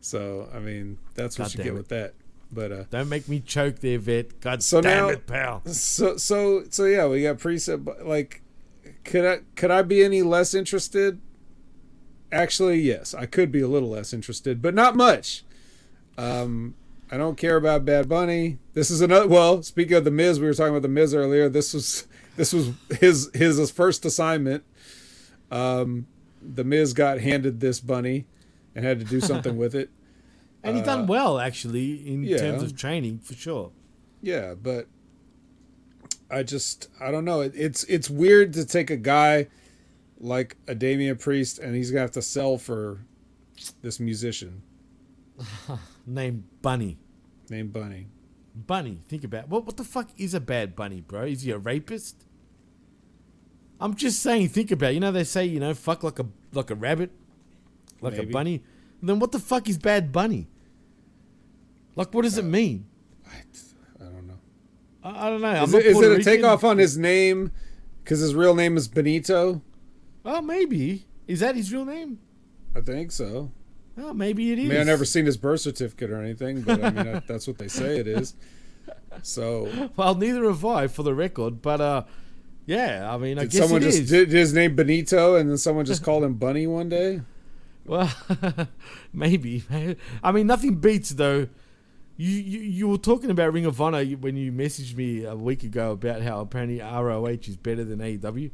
so, 0.00 0.48
I 0.54 0.58
mean, 0.58 0.98
that's 1.14 1.38
what 1.38 1.46
God 1.46 1.54
you 1.54 1.58
get 1.64 1.66
it. 1.68 1.74
with 1.74 1.88
that. 1.88 2.14
But 2.52 2.72
uh 2.72 2.84
Don't 2.90 3.08
make 3.08 3.28
me 3.28 3.38
choke 3.40 3.78
there, 3.78 3.98
vet. 3.98 4.40
God 4.40 4.60
so 4.62 4.80
damn 4.80 5.06
now, 5.06 5.08
it, 5.10 5.24
pal. 5.26 5.62
So 5.66 6.16
so 6.16 6.64
so 6.68 6.84
yeah, 6.84 7.06
we 7.06 7.22
got 7.22 7.38
preset. 7.38 8.04
Like, 8.04 8.42
could 9.04 9.24
I 9.24 9.38
could 9.54 9.70
I 9.70 9.82
be 9.82 10.02
any 10.02 10.22
less 10.22 10.52
interested? 10.52 11.20
Actually, 12.32 12.80
yes, 12.80 13.12
I 13.14 13.26
could 13.26 13.50
be 13.50 13.60
a 13.60 13.68
little 13.68 13.90
less 13.90 14.12
interested, 14.12 14.62
but 14.62 14.74
not 14.74 14.94
much. 14.96 15.44
Um, 16.16 16.74
I 17.10 17.16
don't 17.16 17.36
care 17.36 17.56
about 17.56 17.84
Bad 17.84 18.08
Bunny. 18.08 18.58
This 18.74 18.90
is 18.90 19.00
another. 19.00 19.26
Well, 19.26 19.62
speaking 19.62 19.96
of 19.96 20.04
the 20.04 20.10
Miz, 20.12 20.38
we 20.38 20.46
were 20.46 20.54
talking 20.54 20.70
about 20.72 20.82
the 20.82 20.88
Miz 20.88 21.12
earlier. 21.14 21.48
This 21.48 21.74
was 21.74 22.06
this 22.36 22.52
was 22.52 22.70
his 23.00 23.30
his 23.34 23.70
first 23.70 24.04
assignment. 24.04 24.62
Um, 25.50 26.06
the 26.40 26.62
Miz 26.62 26.92
got 26.92 27.20
handed 27.20 27.58
this 27.60 27.80
bunny 27.80 28.26
and 28.74 28.84
had 28.84 29.00
to 29.00 29.04
do 29.04 29.20
something 29.20 29.56
with 29.56 29.74
it. 29.74 29.90
And 30.62 30.76
he 30.76 30.82
done 30.82 31.00
Uh, 31.00 31.06
well 31.06 31.38
actually 31.38 32.06
in 32.06 32.22
yeah. 32.22 32.36
terms 32.36 32.62
of 32.62 32.76
training 32.76 33.20
for 33.20 33.32
sure. 33.32 33.72
Yeah, 34.20 34.52
but 34.52 34.88
I 36.30 36.42
just 36.42 36.88
I 37.00 37.10
don't 37.10 37.24
know. 37.24 37.40
It, 37.40 37.54
it's 37.56 37.82
it's 37.84 38.10
weird 38.10 38.52
to 38.52 38.66
take 38.66 38.90
a 38.90 38.98
guy 38.98 39.46
like 40.20 40.56
a 40.68 40.74
Damian 40.74 41.16
Priest 41.16 41.58
and 41.58 41.74
he's 41.74 41.90
gonna 41.90 42.02
have 42.02 42.10
to 42.12 42.22
sell 42.22 42.58
for 42.58 43.00
this 43.82 43.98
musician 43.98 44.62
Named 46.06 46.44
Bunny. 46.62 46.98
named 47.48 47.72
Bunny. 47.72 48.06
Bunny. 48.54 49.00
Think 49.08 49.24
about 49.24 49.48
what 49.48 49.64
what 49.64 49.76
the 49.76 49.84
fuck 49.84 50.08
is 50.18 50.34
a 50.34 50.40
bad 50.40 50.76
bunny, 50.76 51.00
bro? 51.00 51.22
Is 51.22 51.42
he 51.42 51.50
a 51.50 51.58
rapist? 51.58 52.24
I'm 53.80 53.94
just 53.94 54.20
saying. 54.20 54.48
Think 54.48 54.70
about. 54.70 54.90
it. 54.90 54.94
You 54.94 55.00
know 55.00 55.12
they 55.12 55.24
say 55.24 55.46
you 55.46 55.60
know 55.60 55.72
fuck 55.72 56.02
like 56.02 56.18
a 56.18 56.26
like 56.52 56.70
a 56.70 56.74
rabbit, 56.74 57.10
like 58.00 58.14
Maybe. 58.14 58.28
a 58.28 58.30
bunny. 58.30 58.62
Then 59.02 59.18
what 59.18 59.32
the 59.32 59.38
fuck 59.38 59.68
is 59.68 59.78
bad 59.78 60.12
bunny? 60.12 60.48
Like 61.96 62.12
what 62.12 62.22
does 62.22 62.36
it 62.36 62.44
uh, 62.44 62.48
mean? 62.48 62.86
I 63.26 64.04
don't 64.04 64.26
know. 64.26 64.38
I, 65.02 65.26
I 65.26 65.30
don't 65.30 65.40
know. 65.40 65.62
Is 65.62 65.74
I'm 65.74 65.80
it, 65.80 65.86
is 65.86 66.00
it 66.00 66.20
a 66.20 66.24
takeoff 66.24 66.64
on 66.64 66.78
his 66.78 66.98
name? 66.98 67.52
Because 68.02 68.20
his 68.20 68.34
real 68.34 68.54
name 68.54 68.76
is 68.76 68.88
Benito. 68.88 69.62
Oh, 70.24 70.40
maybe. 70.42 71.06
Is 71.26 71.40
that 71.40 71.56
his 71.56 71.72
real 71.72 71.84
name? 71.84 72.18
I 72.74 72.80
think 72.80 73.12
so. 73.12 73.50
Oh, 73.98 74.12
maybe 74.14 74.52
it 74.52 74.58
is. 74.58 74.66
I 74.66 74.68
mean, 74.68 74.80
I've 74.80 74.86
never 74.86 75.04
seen 75.04 75.26
his 75.26 75.36
birth 75.36 75.60
certificate 75.60 76.10
or 76.10 76.22
anything, 76.22 76.62
but 76.62 76.82
I 76.82 76.90
mean 76.90 77.06
that- 77.12 77.26
that's 77.28 77.46
what 77.46 77.58
they 77.58 77.68
say 77.68 77.98
it 77.98 78.06
is. 78.06 78.34
So 79.22 79.90
Well, 79.96 80.14
neither 80.14 80.44
have 80.44 80.64
I, 80.64 80.86
for 80.86 81.02
the 81.02 81.14
record. 81.14 81.60
But 81.62 81.80
uh, 81.80 82.04
yeah, 82.66 83.12
I 83.12 83.18
mean, 83.18 83.38
I 83.38 83.42
did 83.42 83.50
guess 83.52 83.62
someone 83.62 83.82
it 83.82 83.86
just 83.86 83.98
is. 84.02 84.10
did 84.10 84.30
his 84.30 84.54
name 84.54 84.76
Benito 84.76 85.36
and 85.36 85.50
then 85.50 85.58
someone 85.58 85.84
just 85.84 86.02
called 86.04 86.24
him 86.24 86.34
Bunny 86.34 86.66
one 86.66 86.88
day? 86.88 87.22
Well, 87.86 88.12
maybe. 89.12 89.64
I 90.22 90.30
mean, 90.32 90.46
nothing 90.46 90.76
beats 90.76 91.10
though. 91.10 91.48
You, 92.16 92.28
you 92.30 92.60
you 92.60 92.88
were 92.88 92.98
talking 92.98 93.30
about 93.30 93.52
Ring 93.52 93.64
of 93.64 93.80
Honor 93.80 94.04
when 94.04 94.36
you 94.36 94.52
messaged 94.52 94.94
me 94.94 95.24
a 95.24 95.34
week 95.34 95.64
ago 95.64 95.92
about 95.92 96.20
how 96.22 96.40
apparently 96.40 96.78
ROH 96.80 97.26
is 97.48 97.56
better 97.56 97.82
than 97.82 97.98
AEW. 97.98 98.50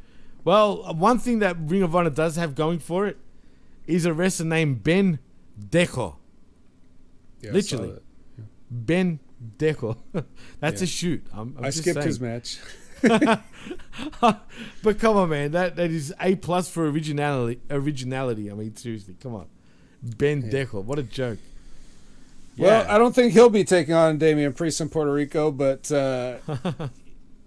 Well, 0.46 0.94
one 0.94 1.18
thing 1.18 1.40
that 1.40 1.56
Ring 1.58 1.82
of 1.82 1.96
Honor 1.96 2.08
does 2.08 2.36
have 2.36 2.54
going 2.54 2.78
for 2.78 3.08
it 3.08 3.16
is 3.88 4.06
a 4.06 4.14
wrestler 4.14 4.46
named 4.46 4.84
Ben 4.84 5.18
Dejo. 5.60 6.14
Yeah, 7.40 7.50
Literally, 7.50 7.90
that. 7.90 8.02
Ben 8.70 9.18
Dejo. 9.58 9.96
That's 10.60 10.80
Yeah. 10.80 10.84
a 10.84 10.86
shoot. 10.86 11.26
I'm, 11.32 11.56
I'm 11.58 11.64
I 11.64 11.70
just 11.70 11.78
skipped 11.78 12.04
his 12.04 12.20
match. 12.20 12.58
but 13.02 14.98
come 15.00 15.16
on, 15.16 15.30
man, 15.30 15.50
that 15.50 15.74
that 15.74 15.90
is 15.90 16.14
a 16.20 16.36
plus 16.36 16.70
for 16.70 16.88
originality. 16.88 17.60
Originality. 17.68 18.48
I 18.48 18.54
mean, 18.54 18.76
seriously, 18.76 19.16
come 19.20 19.34
on, 19.34 19.48
Ben 20.00 20.48
Deckle, 20.48 20.84
what 20.84 21.00
a 21.00 21.02
joke. 21.02 21.40
Well, 22.56 22.86
I 22.88 22.98
don't 22.98 23.12
think 23.16 23.32
he'll 23.32 23.50
be 23.50 23.64
taking 23.64 23.94
on 23.94 24.16
Damian 24.18 24.52
Priest 24.52 24.80
in 24.80 24.90
Puerto 24.90 25.12
Rico, 25.12 25.50
but 25.50 25.90
uh, 25.90 26.36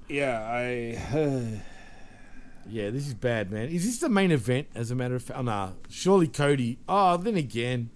yeah, 0.10 0.42
I. 0.42 1.62
Yeah, 2.72 2.90
this 2.90 3.08
is 3.08 3.14
bad, 3.14 3.52
man. 3.52 3.70
Is 3.70 3.86
this 3.86 3.98
the 4.00 4.10
main 4.10 4.32
event? 4.32 4.68
As 4.76 4.92
a 4.92 4.96
matter 4.96 5.16
of 5.16 5.24
fact, 5.24 5.40
oh, 5.40 5.44
nah. 5.44 5.72
Surely 5.90 6.28
Cody. 6.28 6.78
Oh, 6.88 7.18
then 7.18 7.36
again, 7.36 7.90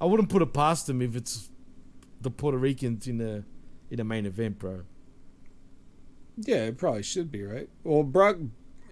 I 0.00 0.04
wouldn't 0.06 0.28
put 0.28 0.42
it 0.42 0.52
past 0.52 0.88
him 0.88 1.00
if 1.02 1.14
it's 1.16 1.50
the 2.20 2.30
Puerto 2.30 2.58
Ricans 2.58 3.06
in 3.06 3.18
the 3.18 3.44
in 3.90 3.96
the 3.98 4.04
main 4.04 4.26
event, 4.26 4.58
bro. 4.58 4.82
yeah, 6.36 6.64
it 6.66 6.76
probably 6.78 7.02
should 7.02 7.30
be 7.32 7.42
right. 7.42 7.68
Well, 7.84 8.02
Brock, 8.02 8.36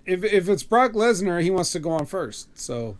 if 0.04 0.24
if 0.24 0.48
it's 0.48 0.62
Brock 0.62 0.92
Lesnar, 0.92 1.42
he 1.42 1.50
wants 1.50 1.72
to 1.72 1.78
go 1.80 1.90
on 1.90 2.06
first. 2.06 2.58
So 2.58 2.96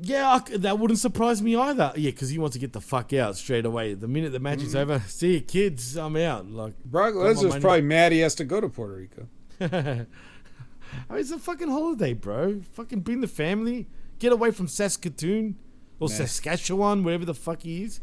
Yeah, 0.00 0.28
I 0.50 0.56
that 0.58 0.78
wouldn't 0.78 0.98
surprise 0.98 1.40
me 1.42 1.54
either. 1.54 1.92
Yeah, 1.96 2.10
because 2.10 2.30
he 2.30 2.38
wants 2.38 2.54
to 2.54 2.58
get 2.60 2.72
the 2.72 2.80
fuck 2.80 3.12
out 3.12 3.36
straight 3.36 3.64
away. 3.64 3.94
The 3.94 4.08
minute 4.08 4.32
the 4.32 4.40
match 4.40 4.62
is 4.62 4.74
Mhm. 4.74 4.80
over, 4.80 4.98
see 5.06 5.34
you 5.34 5.40
kids, 5.40 5.96
I'm 5.96 6.16
out. 6.16 6.50
Like 6.50 6.82
Brock 6.84 7.14
Lesnar's 7.14 7.60
probably 7.60 7.82
mad 7.82 8.12
he 8.12 8.18
has 8.20 8.34
to 8.36 8.44
go 8.44 8.60
to 8.60 8.68
Puerto 8.68 8.94
Rico. 8.94 9.26
I 11.08 11.12
mean, 11.12 11.20
it's 11.20 11.30
a 11.30 11.38
fucking 11.38 11.68
holiday, 11.68 12.12
bro. 12.12 12.60
Fucking 12.72 13.00
bring 13.00 13.20
the 13.20 13.28
family, 13.28 13.88
get 14.18 14.32
away 14.32 14.50
from 14.50 14.68
Saskatoon 14.68 15.56
or 15.98 16.08
Nah. 16.08 16.14
Saskatchewan, 16.14 17.04
wherever 17.04 17.24
the 17.24 17.34
fuck 17.34 17.62
he 17.62 17.84
is, 17.84 18.00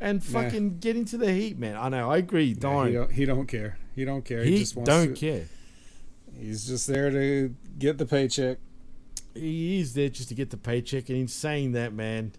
and 0.00 0.18
Nah. 0.32 0.42
fucking 0.42 0.78
get 0.78 0.96
into 0.96 1.16
the 1.16 1.32
heat, 1.32 1.58
man. 1.58 1.76
I 1.76 1.88
know, 1.88 2.10
I 2.10 2.18
agree. 2.18 2.54
Don't 2.54 2.88
he 2.88 2.92
don't. 2.92 3.12
He 3.12 3.24
don't 3.24 3.46
care. 3.46 3.78
He 3.94 4.04
don't 4.04 4.24
care. 4.24 4.44
He, 4.44 4.52
He 4.52 4.58
just 4.58 4.76
wants 4.76 4.88
don't 4.88 5.14
to- 5.14 5.20
care. 5.20 5.44
He's 6.38 6.66
just 6.66 6.86
there 6.86 7.10
to 7.10 7.54
get 7.78 7.96
the 7.96 8.04
paycheck. 8.04 8.58
He 9.34 9.80
is 9.80 9.94
there 9.94 10.08
just 10.08 10.28
to 10.28 10.34
get 10.34 10.50
the 10.50 10.56
paycheck, 10.56 11.08
and 11.08 11.18
in 11.18 11.28
saying 11.28 11.72
that, 11.72 11.92
man, 11.94 12.32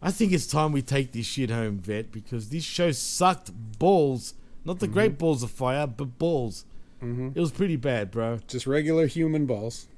I 0.00 0.10
think 0.10 0.32
it's 0.32 0.46
time 0.46 0.72
we 0.72 0.82
take 0.82 1.12
this 1.12 1.26
shit 1.26 1.50
home, 1.50 1.78
vet, 1.78 2.10
because 2.10 2.48
this 2.48 2.64
show 2.64 2.90
sucked 2.90 3.50
balls. 3.78 4.34
Not 4.64 4.80
the 4.80 4.88
great 4.88 5.12
mm-hmm. 5.12 5.18
balls 5.18 5.42
of 5.42 5.50
fire, 5.50 5.86
but 5.86 6.18
balls. 6.18 6.64
Mhm. 7.02 7.36
It 7.36 7.40
was 7.40 7.50
pretty 7.50 7.76
bad, 7.76 8.10
bro. 8.10 8.38
Just 8.46 8.66
regular 8.66 9.06
human 9.06 9.46
balls. 9.46 9.88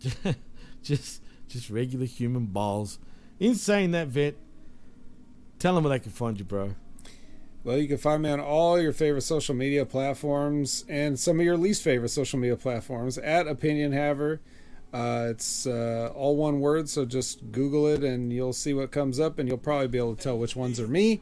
just, 0.82 1.22
just 1.48 1.70
regular 1.70 2.06
human 2.06 2.46
balls. 2.46 2.98
In 3.40 3.54
saying 3.54 3.90
that, 3.92 4.08
vet, 4.08 4.36
tell 5.58 5.74
them 5.74 5.84
where 5.84 5.90
they 5.98 6.02
can 6.02 6.12
find 6.12 6.38
you, 6.38 6.44
bro. 6.44 6.74
Well, 7.64 7.78
you 7.78 7.86
can 7.86 7.98
find 7.98 8.22
me 8.22 8.30
on 8.30 8.40
all 8.40 8.80
your 8.80 8.92
favorite 8.92 9.22
social 9.22 9.54
media 9.54 9.86
platforms 9.86 10.84
and 10.88 11.18
some 11.18 11.38
of 11.38 11.46
your 11.46 11.56
least 11.56 11.82
favorite 11.82 12.08
social 12.08 12.38
media 12.38 12.56
platforms 12.56 13.18
at 13.18 13.46
Opinion 13.46 13.92
Haver. 13.92 14.40
Uh, 14.92 15.28
it's 15.30 15.66
uh, 15.66 16.12
all 16.14 16.36
one 16.36 16.60
word, 16.60 16.88
so 16.88 17.04
just 17.04 17.50
Google 17.52 17.86
it 17.86 18.02
and 18.04 18.32
you'll 18.32 18.52
see 18.52 18.74
what 18.74 18.90
comes 18.90 19.18
up, 19.18 19.38
and 19.38 19.48
you'll 19.48 19.58
probably 19.58 19.88
be 19.88 19.98
able 19.98 20.14
to 20.14 20.22
tell 20.22 20.38
which 20.38 20.54
ones 20.56 20.78
are 20.80 20.88
me. 20.88 21.20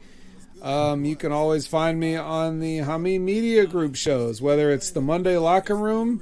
Um, 0.61 1.05
you 1.05 1.15
can 1.15 1.31
always 1.31 1.65
find 1.65 1.99
me 1.99 2.15
on 2.15 2.59
the 2.59 2.79
Hameen 2.79 3.21
Media 3.21 3.65
Group 3.65 3.95
shows, 3.95 4.41
whether 4.41 4.71
it's 4.71 4.91
the 4.91 5.01
Monday 5.01 5.37
Locker 5.37 5.75
Room 5.75 6.21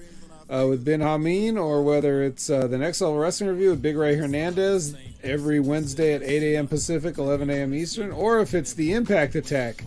uh, 0.49 0.65
with 0.67 0.85
Ben 0.85 1.01
Hameen 1.01 1.57
or 1.57 1.83
whether 1.83 2.23
it's 2.23 2.49
uh, 2.49 2.67
the 2.67 2.77
Next 2.77 3.01
Level 3.01 3.17
Wrestling 3.17 3.49
Review 3.49 3.71
with 3.71 3.81
Big 3.81 3.97
Ray 3.97 4.15
Hernandez 4.15 4.95
every 5.23 5.59
Wednesday 5.59 6.13
at 6.13 6.23
8 6.23 6.55
a.m. 6.55 6.67
Pacific, 6.67 7.17
11 7.17 7.49
a.m. 7.49 7.73
Eastern, 7.73 8.11
or 8.11 8.39
if 8.39 8.53
it's 8.53 8.73
the 8.73 8.93
Impact 8.93 9.35
Attack 9.35 9.83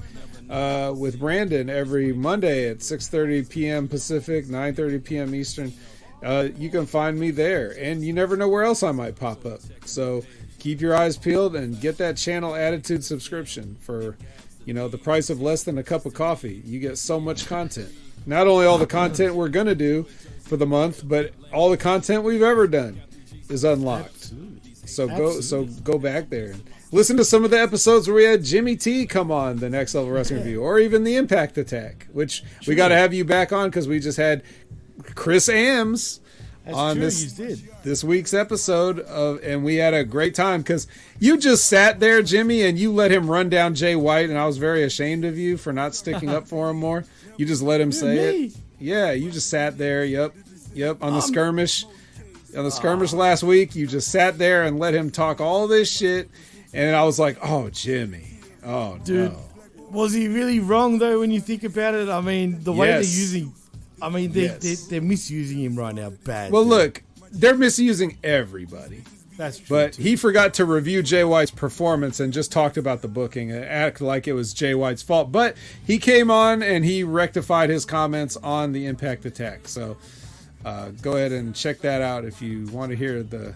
uh, 0.51 0.93
with 0.95 1.19
Brandon 1.19 1.71
every 1.71 2.13
Monday 2.13 2.69
at 2.69 2.79
6:30 2.79 3.49
p.m. 3.49 3.89
Pacific, 3.89 4.47
9:30 4.47 5.05
p.m. 5.05 5.35
Eastern. 5.35 5.73
Uh, 6.23 6.49
you 6.57 6.71
can 6.71 6.87
find 6.87 7.19
me 7.19 7.33
there, 7.33 7.75
and 7.81 8.05
you 8.05 8.13
never 8.13 8.37
know 8.37 8.49
where 8.49 8.63
else 8.63 8.85
I 8.85 8.93
might 8.93 9.17
pop 9.17 9.45
up. 9.45 9.61
So 9.87 10.23
keep 10.63 10.81
your 10.81 10.95
eyes 10.95 11.17
peeled 11.17 11.57
and 11.57 11.81
get 11.81 11.99
that 11.99 12.17
channel 12.17 12.55
attitude 12.55 13.05
subscription 13.05 13.77
for, 13.81 14.17
you 14.65 14.73
know, 14.73 14.87
the 14.87 14.97
price 14.97 15.29
of 15.29 15.43
less 15.43 15.65
than 15.65 15.77
a 15.77 15.83
cup 15.83 16.07
of 16.07 16.15
coffee. 16.15 16.63
You 16.65 16.79
get 16.79 16.99
so 16.99 17.19
much 17.19 17.47
content. 17.47 17.91
Not 18.27 18.47
only 18.47 18.65
all 18.65 18.79
the 18.79 18.87
content 18.87 19.35
we're 19.35 19.49
gonna 19.49 19.75
do 19.75 20.05
for 20.45 20.57
the 20.57 20.67
month, 20.67 21.03
but 21.05 21.33
all 21.53 21.69
the 21.69 21.77
content 21.77 22.23
we've 22.23 22.43
ever 22.43 22.69
done 22.69 23.01
is 23.49 23.65
unlocked. 23.65 24.33
So 24.87 25.09
go 25.09 25.41
so 25.41 25.65
go 25.65 25.99
back 25.99 26.31
there 26.31 26.53
and 26.53 26.63
listen 26.93 27.17
to 27.17 27.25
some 27.25 27.45
of 27.45 27.51
the 27.51 27.61
episodes 27.61 28.07
where 28.07 28.15
we 28.15 28.25
had 28.25 28.45
Jimmy 28.45 28.77
T 28.77 29.05
come 29.05 29.33
on 29.33 29.57
the 29.57 29.69
next 29.69 29.97
level 29.97 30.13
wrestling 30.13 30.41
review, 30.41 30.63
or 30.63 30.79
even 30.79 31.03
the 31.03 31.17
Impact 31.17 31.59
Attack, 31.59 32.07
which 32.13 32.45
we 32.69 32.77
got 32.77 32.89
to 32.89 32.97
have 32.97 33.13
you 33.13 33.25
back 33.25 33.53
on 33.53 33.69
because 33.69 33.89
we 33.89 33.99
just 33.99 34.19
had 34.19 34.45
Chris 35.17 35.49
Ams 35.49 36.21
That's 36.65 36.77
on 36.77 36.95
true, 36.97 37.05
this 37.05 37.39
you 37.39 37.47
did. 37.47 37.69
this 37.83 38.05
week's 38.05 38.33
episode 38.33 39.01
of, 39.01 39.43
and 39.43 39.65
we 39.65 39.77
had 39.77 39.95
a 39.95 40.05
great 40.05 40.35
time 40.35 40.63
because 40.63 40.87
you 41.19 41.37
just 41.37 41.67
sat 41.67 41.99
there, 41.99 42.23
Jimmy, 42.23 42.63
and 42.63 42.79
you 42.79 42.93
let 42.93 43.11
him 43.11 43.29
run 43.29 43.49
down 43.49 43.75
Jay 43.75 43.97
White, 43.97 44.31
and 44.31 44.39
I 44.39 44.47
was 44.47 44.59
very 44.59 44.85
ashamed 44.85 45.25
of 45.25 45.37
you 45.37 45.57
for 45.57 45.73
not 45.73 45.95
sticking 45.97 46.29
up 46.29 46.47
for 46.47 46.71
him 46.71 46.77
more. 46.77 47.05
You 47.37 47.47
just 47.47 47.63
let 47.63 47.81
him 47.81 47.91
say 47.91 48.15
me? 48.15 48.45
it. 48.47 48.53
Yeah, 48.79 49.11
you 49.13 49.31
just 49.33 49.51
sat 49.51 49.77
there. 49.77 50.05
Yep, 50.05 50.35
yep. 50.75 51.03
On 51.03 51.11
the 51.13 51.17
Um, 51.19 51.23
skirmish, 51.23 51.85
on 52.57 52.63
the 52.65 52.71
skirmish 52.71 53.13
last 53.13 53.43
week, 53.43 53.75
you 53.75 53.87
just 53.89 54.09
sat 54.13 54.39
there 54.39 54.63
and 54.63 54.79
let 54.79 54.95
him 54.95 55.11
talk 55.11 55.41
all 55.41 55.67
this 55.67 55.91
shit, 55.91 56.29
and 56.73 56.95
I 56.95 57.03
was 57.03 57.19
like, 57.19 57.39
oh, 57.43 57.71
Jimmy, 57.71 58.39
oh, 58.65 58.99
Dude, 59.05 59.33
no. 59.33 59.39
was 59.91 60.13
he 60.13 60.29
really 60.29 60.61
wrong 60.61 60.99
though 60.99 61.19
when 61.19 61.33
you 61.33 61.41
think 61.41 61.65
about 61.65 61.95
it? 61.95 62.09
I 62.09 62.21
mean, 62.21 62.63
the 62.63 62.73
way 62.73 62.87
Yes. 62.89 63.07
they're 63.11 63.21
using, 63.21 63.55
I 64.03 64.09
mean, 64.11 64.33
they, 64.33 64.43
Yes. 64.43 64.59
they, 64.59 64.75
they're 64.75 65.01
misusing 65.01 65.61
him 65.61 65.77
right 65.77 65.95
now. 65.95 66.11
Bad. 66.11 66.53
Well, 66.53 66.65
dude. 66.65 66.71
look, 66.71 67.03
they're 67.31 67.57
misusing 67.57 68.19
everybody. 68.23 69.03
That's 69.39 69.59
true. 69.59 69.67
But 69.77 69.97
he 69.97 70.15
forgot 70.17 70.55
to 70.55 70.65
review 70.67 71.03
Jay 71.03 71.25
White's 71.25 71.51
performance 71.51 72.21
and 72.21 72.33
just 72.33 72.53
talked 72.53 72.77
about 72.77 73.01
the 73.01 73.09
booking 73.09 73.51
and 73.51 73.65
act 73.65 74.01
like 74.03 74.29
it 74.29 74.35
was 74.35 74.53
Jay 74.53 74.75
White's 74.75 75.01
fault. 75.03 75.33
But 75.33 75.57
he 75.87 75.99
came 75.99 76.31
on 76.31 76.63
and 76.63 76.85
he 76.85 77.03
rectified 77.03 77.71
his 77.71 77.85
comments 77.87 78.37
on 78.37 78.73
the 78.73 78.85
Impact 78.87 79.25
Attack. 79.25 79.69
So 79.69 79.97
uh, 80.67 80.91
go 81.01 81.17
ahead 81.17 81.33
and 81.33 81.55
check 81.55 81.81
that 81.81 82.03
out 82.03 82.25
if 82.27 82.43
you 82.43 82.67
want 82.67 82.91
to 82.91 82.97
hear 82.97 83.23
the 83.23 83.55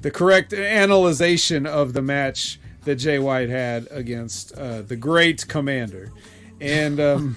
the 0.00 0.10
correct 0.10 0.52
analyzation 0.52 1.66
of 1.66 1.92
the 1.92 2.00
match 2.02 2.58
that 2.84 2.96
Jay 2.96 3.18
White 3.18 3.48
had 3.50 3.86
against 3.90 4.56
uh, 4.56 4.80
the 4.82 4.96
Great 4.96 5.46
Commander. 5.46 6.10
And 6.60 6.98
um, 7.00 7.36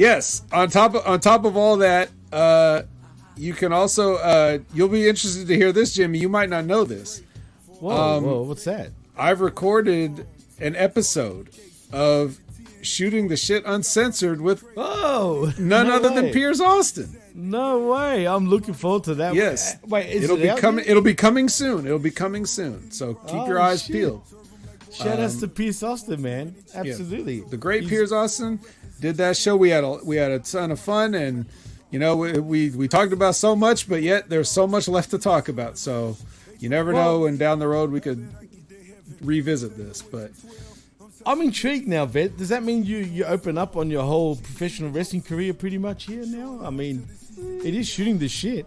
yes, 0.00 0.42
on 0.52 0.68
top 0.70 0.94
of, 0.94 1.06
on 1.06 1.20
top 1.20 1.44
of 1.44 1.56
all 1.56 1.76
that, 1.78 2.08
uh, 2.32 2.82
you 3.36 3.52
can 3.54 3.72
also 3.72 4.16
uh, 4.16 4.58
you'll 4.74 4.88
be 4.88 5.08
interested 5.08 5.46
to 5.48 5.54
hear 5.56 5.72
this, 5.72 5.94
Jimmy. 5.94 6.18
You 6.18 6.28
might 6.28 6.48
not 6.50 6.64
know 6.64 6.84
this. 6.84 7.22
Whoa, 7.78 8.16
Um, 8.18 8.24
whoa, 8.24 8.42
what's 8.42 8.64
that? 8.64 8.90
I've 9.16 9.40
recorded 9.40 10.26
an 10.58 10.76
episode 10.76 11.50
of 11.92 12.38
shooting 12.82 13.28
the 13.28 13.36
shit 13.36 13.62
uncensored 13.66 14.40
with 14.40 14.64
oh 14.76 15.52
none 15.58 15.88
no 15.88 15.96
other 15.96 16.08
than 16.10 16.24
way. 16.24 16.32
Piers 16.32 16.60
Austin. 16.60 17.16
No 17.34 17.92
way! 17.92 18.26
I'm 18.26 18.48
looking 18.48 18.74
forward 18.74 19.04
to 19.04 19.14
that. 19.16 19.34
Yes, 19.34 19.76
Wait, 19.86 20.06
it'll 20.10 20.36
it 20.38 20.54
be 20.54 20.60
coming. 20.60 20.84
It'll 20.86 21.02
be 21.02 21.14
coming 21.14 21.48
soon. 21.48 21.86
It'll 21.86 21.98
be 21.98 22.10
coming 22.10 22.44
soon. 22.44 22.90
So 22.90 23.14
keep 23.14 23.34
Oh, 23.42 23.46
your 23.46 23.60
eyes 23.60 23.82
shit. 23.84 23.92
peeled. 23.96 24.22
Shout 24.92 25.20
outs 25.20 25.34
Um, 25.34 25.40
to 25.40 25.48
Pierce 25.48 25.82
Austin, 25.84 26.20
man. 26.20 26.54
Yeah. 26.74 26.80
Absolutely. 26.80 27.40
The 27.40 27.56
great 27.56 27.82
He's- 27.82 27.90
Piers 27.90 28.12
Austin 28.12 28.58
did 29.00 29.16
that 29.16 29.36
show. 29.36 29.56
We 29.56 29.70
had 29.70 29.84
a 29.84 29.98
we 30.04 30.16
had 30.16 30.30
a 30.30 30.38
ton 30.38 30.70
of 30.70 30.78
fun, 30.80 31.14
and 31.14 31.46
you 31.90 31.98
know 31.98 32.16
we 32.16 32.38
we, 32.38 32.70
we 32.70 32.88
talked 32.88 33.12
about 33.12 33.34
so 33.34 33.56
much, 33.56 33.88
but 33.88 34.02
yet 34.02 34.28
there's 34.28 34.48
so 34.50 34.66
much 34.66 34.88
left 34.88 35.10
to 35.10 35.18
talk 35.18 35.48
about. 35.48 35.78
So 35.78 36.16
you 36.58 36.68
never 36.68 36.92
know, 36.92 37.26
and 37.26 37.38
down 37.38 37.58
the 37.58 37.68
road 37.68 37.90
we 37.90 38.00
could 38.00 38.28
revisit 39.20 39.76
this. 39.76 40.02
But 40.02 40.30
I'm 41.26 41.40
intrigued 41.42 41.88
now, 41.88 42.06
Vet. 42.06 42.36
Does 42.36 42.48
that 42.50 42.62
mean 42.62 42.84
you 42.84 42.98
you 42.98 43.24
open 43.24 43.58
up 43.58 43.76
on 43.76 43.90
your 43.90 44.04
whole 44.04 44.36
professional 44.36 44.90
wrestling 44.90 45.22
career 45.22 45.54
pretty 45.54 45.78
much 45.78 46.04
here 46.06 46.24
now? 46.26 46.60
I 46.64 46.70
mean, 46.70 47.06
it 47.64 47.74
is 47.74 47.88
shooting 47.88 48.18
the 48.18 48.28
shit. 48.28 48.66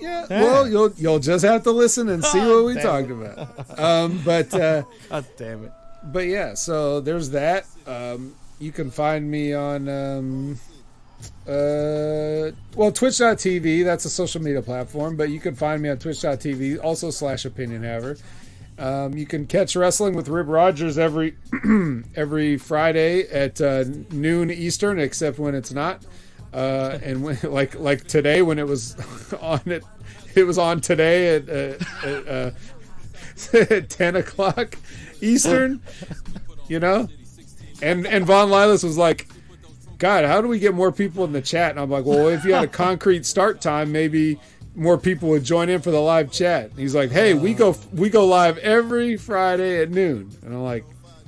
yeah, 0.00 0.26
Yeah. 0.30 0.42
well 0.42 0.68
you'll 0.68 0.92
you'll 0.96 1.18
just 1.18 1.44
have 1.44 1.62
to 1.64 1.70
listen 1.72 2.08
and 2.08 2.24
see 2.24 2.38
what 2.40 2.64
we 2.64 2.74
talked 2.80 3.10
it. 3.10 3.12
about. 3.12 3.78
Um, 3.78 4.20
but 4.24 4.52
uh, 4.54 4.82
God 5.08 5.26
damn 5.36 5.64
it. 5.64 5.72
but 6.04 6.26
yeah, 6.26 6.54
so 6.54 7.00
there's 7.00 7.30
that. 7.30 7.66
Um, 7.86 8.34
you 8.60 8.70
can 8.70 8.90
find 8.90 9.28
me 9.28 9.54
on 9.54 9.88
um, 9.88 10.60
uh, 11.48 12.52
well 12.76 12.92
Twitch.tv. 12.92 13.84
That's 13.84 14.04
a 14.04 14.10
social 14.10 14.40
media 14.40 14.62
platform, 14.62 15.16
but 15.16 15.30
you 15.30 15.40
can 15.40 15.56
find 15.56 15.82
me 15.82 15.88
on 15.88 15.98
Twitch.tv, 15.98 16.82
also 16.84 17.10
slash 17.10 17.44
Opinion 17.44 17.82
Haver. 17.82 18.16
Um, 18.78 19.14
you 19.14 19.26
can 19.26 19.46
catch 19.46 19.76
wrestling 19.76 20.14
with 20.14 20.28
Rip 20.28 20.46
Rogers 20.46 20.98
every 20.98 21.36
every 22.16 22.56
Friday 22.56 23.22
at 23.28 23.60
uh, 23.60 23.84
noon 24.10 24.50
Eastern, 24.50 24.98
except 24.98 25.38
when 25.38 25.54
it's 25.54 25.72
not. 25.72 26.02
Uh, 26.52 26.98
and 27.02 27.22
when, 27.22 27.38
like 27.42 27.78
like 27.78 28.06
today 28.06 28.42
when 28.42 28.58
it 28.58 28.66
was 28.66 28.94
on 29.40 29.60
it, 29.66 29.84
it 30.34 30.44
was 30.44 30.58
on 30.58 30.80
today 30.80 31.36
at, 31.36 31.48
uh, 31.48 32.06
at 32.06 32.28
uh, 32.28 32.50
at 33.70 33.88
ten 33.90 34.16
o'clock 34.16 34.76
Eastern. 35.20 35.80
You 36.68 36.78
know, 36.78 37.08
and 37.82 38.06
and 38.06 38.26
Von 38.26 38.48
Lilas 38.48 38.84
was 38.84 38.98
like, 38.98 39.28
God, 39.98 40.24
how 40.24 40.40
do 40.40 40.48
we 40.48 40.58
get 40.58 40.74
more 40.74 40.92
people 40.92 41.24
in 41.24 41.32
the 41.32 41.42
chat? 41.42 41.70
And 41.70 41.80
I'm 41.80 41.90
like, 41.90 42.04
well, 42.04 42.28
if 42.28 42.44
you 42.44 42.54
had 42.54 42.64
a 42.64 42.68
concrete 42.68 43.26
start 43.26 43.60
time, 43.60 43.92
maybe 43.92 44.38
more 44.74 44.96
people 44.96 45.28
would 45.30 45.44
join 45.44 45.68
in 45.68 45.80
for 45.80 45.90
the 45.90 46.00
live 46.00 46.30
chat. 46.32 46.70
And 46.70 46.78
He's 46.78 46.94
like, 46.94 47.10
hey, 47.10 47.34
we 47.34 47.54
go 47.54 47.76
we 47.92 48.08
go 48.10 48.26
live 48.26 48.58
every 48.58 49.16
Friday 49.16 49.82
at 49.82 49.90
noon, 49.90 50.30
and 50.42 50.54
I'm 50.54 50.62
like, 50.62 50.84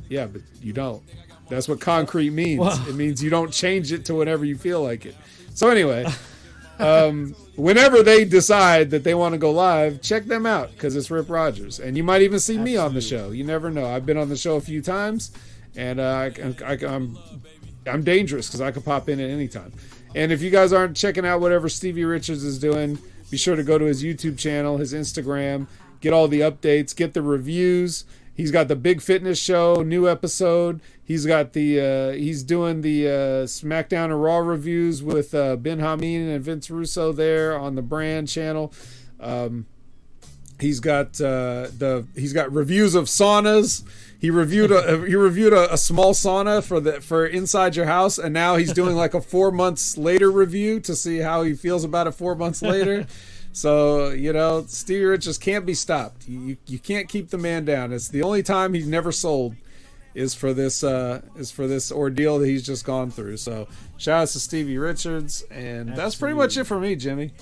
yeah, 0.08 0.26
but 0.26 0.42
you 0.60 0.72
don't. 0.72 1.02
That's 1.48 1.68
what 1.68 1.80
concrete 1.80 2.30
means. 2.30 2.60
Wow. 2.60 2.84
It 2.88 2.94
means 2.94 3.22
you 3.22 3.28
don't 3.28 3.52
change 3.52 3.92
it 3.92 4.06
to 4.06 4.14
whenever 4.14 4.44
you 4.44 4.56
feel 4.56 4.82
like 4.82 5.04
it. 5.04 5.14
So 5.54 5.68
anyway, 5.68 6.06
um, 6.78 7.34
whenever 7.56 8.02
they 8.02 8.24
decide 8.24 8.90
that 8.90 9.04
they 9.04 9.14
want 9.14 9.34
to 9.34 9.38
go 9.38 9.50
live, 9.50 10.00
check 10.00 10.24
them 10.24 10.46
out 10.46 10.70
because 10.72 10.96
it's 10.96 11.10
Rip 11.10 11.28
Rogers, 11.28 11.78
and 11.78 11.96
you 11.96 12.04
might 12.04 12.22
even 12.22 12.40
see 12.40 12.56
me 12.56 12.76
on 12.76 12.94
the 12.94 13.02
show. 13.02 13.32
You 13.32 13.44
never 13.44 13.70
know. 13.70 13.86
I've 13.86 14.06
been 14.06 14.16
on 14.16 14.30
the 14.30 14.36
show 14.36 14.56
a 14.56 14.60
few 14.62 14.80
times, 14.80 15.30
and 15.76 16.00
uh, 16.00 16.30
I, 16.38 16.54
I, 16.64 16.72
I'm 16.86 17.18
I'm 17.86 18.02
dangerous 18.02 18.48
because 18.48 18.60
I 18.60 18.70
could 18.70 18.84
pop 18.84 19.08
in 19.08 19.20
at 19.20 19.30
any 19.30 19.48
time. 19.48 19.72
And 20.14 20.30
if 20.30 20.42
you 20.42 20.50
guys 20.50 20.72
aren't 20.72 20.96
checking 20.96 21.24
out 21.24 21.40
whatever 21.40 21.68
Stevie 21.68 22.04
Richards 22.04 22.44
is 22.44 22.58
doing, 22.58 22.98
be 23.30 23.36
sure 23.36 23.56
to 23.56 23.62
go 23.62 23.78
to 23.78 23.86
his 23.86 24.02
YouTube 24.02 24.38
channel, 24.38 24.76
his 24.76 24.92
Instagram, 24.92 25.66
get 26.00 26.12
all 26.12 26.28
the 26.28 26.40
updates, 26.40 26.94
get 26.94 27.14
the 27.14 27.22
reviews. 27.22 28.04
He's 28.34 28.50
got 28.50 28.68
the 28.68 28.76
Big 28.76 29.00
Fitness 29.00 29.38
Show 29.38 29.82
new 29.82 30.08
episode. 30.08 30.80
He's 31.02 31.26
got 31.26 31.52
the 31.52 31.80
uh, 31.80 32.12
he's 32.12 32.42
doing 32.42 32.80
the 32.82 33.06
uh, 33.06 33.10
SmackDown 33.46 34.06
and 34.06 34.22
Raw 34.22 34.38
reviews 34.38 35.02
with 35.02 35.34
uh, 35.34 35.56
Ben 35.56 35.80
Hameen 35.80 36.34
and 36.34 36.42
Vince 36.44 36.70
Russo 36.70 37.12
there 37.12 37.58
on 37.58 37.74
the 37.74 37.82
brand 37.82 38.28
channel. 38.28 38.72
Um, 39.20 39.66
he's 40.60 40.80
got 40.80 41.20
uh, 41.20 41.68
the 41.76 42.06
he's 42.14 42.32
got 42.32 42.52
reviews 42.52 42.94
of 42.94 43.06
saunas. 43.06 43.84
He 44.22 44.30
reviewed 44.30 44.70
a 44.70 44.98
he 45.06 45.16
reviewed 45.16 45.52
a, 45.52 45.74
a 45.74 45.76
small 45.76 46.14
sauna 46.14 46.62
for 46.62 46.78
the 46.78 47.00
for 47.00 47.26
inside 47.26 47.74
your 47.74 47.86
house, 47.86 48.18
and 48.18 48.32
now 48.32 48.54
he's 48.54 48.72
doing 48.72 48.94
like 48.94 49.14
a 49.14 49.20
four 49.20 49.50
months 49.50 49.98
later 49.98 50.30
review 50.30 50.78
to 50.80 50.94
see 50.94 51.18
how 51.18 51.42
he 51.42 51.54
feels 51.54 51.82
about 51.82 52.06
it 52.06 52.12
four 52.12 52.34
months 52.34 52.62
later. 52.62 53.06
So 53.54 54.08
you 54.08 54.32
know, 54.32 54.64
Stevie 54.66 55.04
Richards 55.04 55.36
can't 55.36 55.66
be 55.66 55.74
stopped. 55.74 56.26
You, 56.26 56.56
you 56.66 56.78
can't 56.78 57.06
keep 57.06 57.28
the 57.28 57.36
man 57.36 57.66
down. 57.66 57.92
It's 57.92 58.08
the 58.08 58.22
only 58.22 58.42
time 58.42 58.72
he's 58.72 58.86
never 58.86 59.12
sold 59.12 59.56
is 60.14 60.34
for 60.34 60.54
this 60.54 60.82
uh 60.82 61.20
is 61.36 61.50
for 61.50 61.66
this 61.66 61.92
ordeal 61.92 62.38
that 62.38 62.46
he's 62.46 62.64
just 62.64 62.86
gone 62.86 63.10
through. 63.10 63.36
So 63.36 63.68
shout 63.98 64.22
out 64.22 64.28
to 64.28 64.40
Stevie 64.40 64.78
Richards, 64.78 65.44
and 65.50 65.94
that's 65.94 66.14
pretty 66.14 66.34
much 66.34 66.56
it 66.56 66.64
for 66.64 66.80
me, 66.80 66.96
Jimmy. 66.96 67.32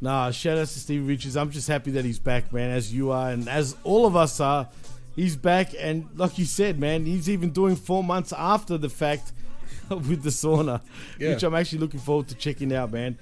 Nah, 0.00 0.30
shout 0.30 0.58
out 0.58 0.68
to 0.68 0.78
Stevie 0.78 1.04
Richards. 1.04 1.36
I'm 1.36 1.50
just 1.50 1.66
happy 1.66 1.90
that 1.90 2.04
he's 2.04 2.20
back, 2.20 2.52
man, 2.52 2.70
as 2.70 2.94
you 2.94 3.10
are, 3.10 3.30
and 3.30 3.48
as 3.48 3.76
all 3.82 4.06
of 4.06 4.14
us 4.14 4.38
are. 4.38 4.68
He's 5.16 5.34
back, 5.36 5.72
and 5.78 6.06
like 6.14 6.38
you 6.38 6.44
said, 6.44 6.78
man, 6.78 7.06
he's 7.06 7.28
even 7.28 7.50
doing 7.50 7.74
four 7.74 8.04
months 8.04 8.32
after 8.36 8.76
the 8.78 8.90
fact 8.90 9.32
with 9.88 10.22
the 10.22 10.28
sauna, 10.30 10.82
Yeah. 11.18 11.30
which 11.30 11.42
I'm 11.42 11.54
actually 11.54 11.78
looking 11.78 12.00
forward 12.00 12.28
to 12.28 12.34
checking 12.34 12.72
out, 12.74 12.92
man. 12.92 13.18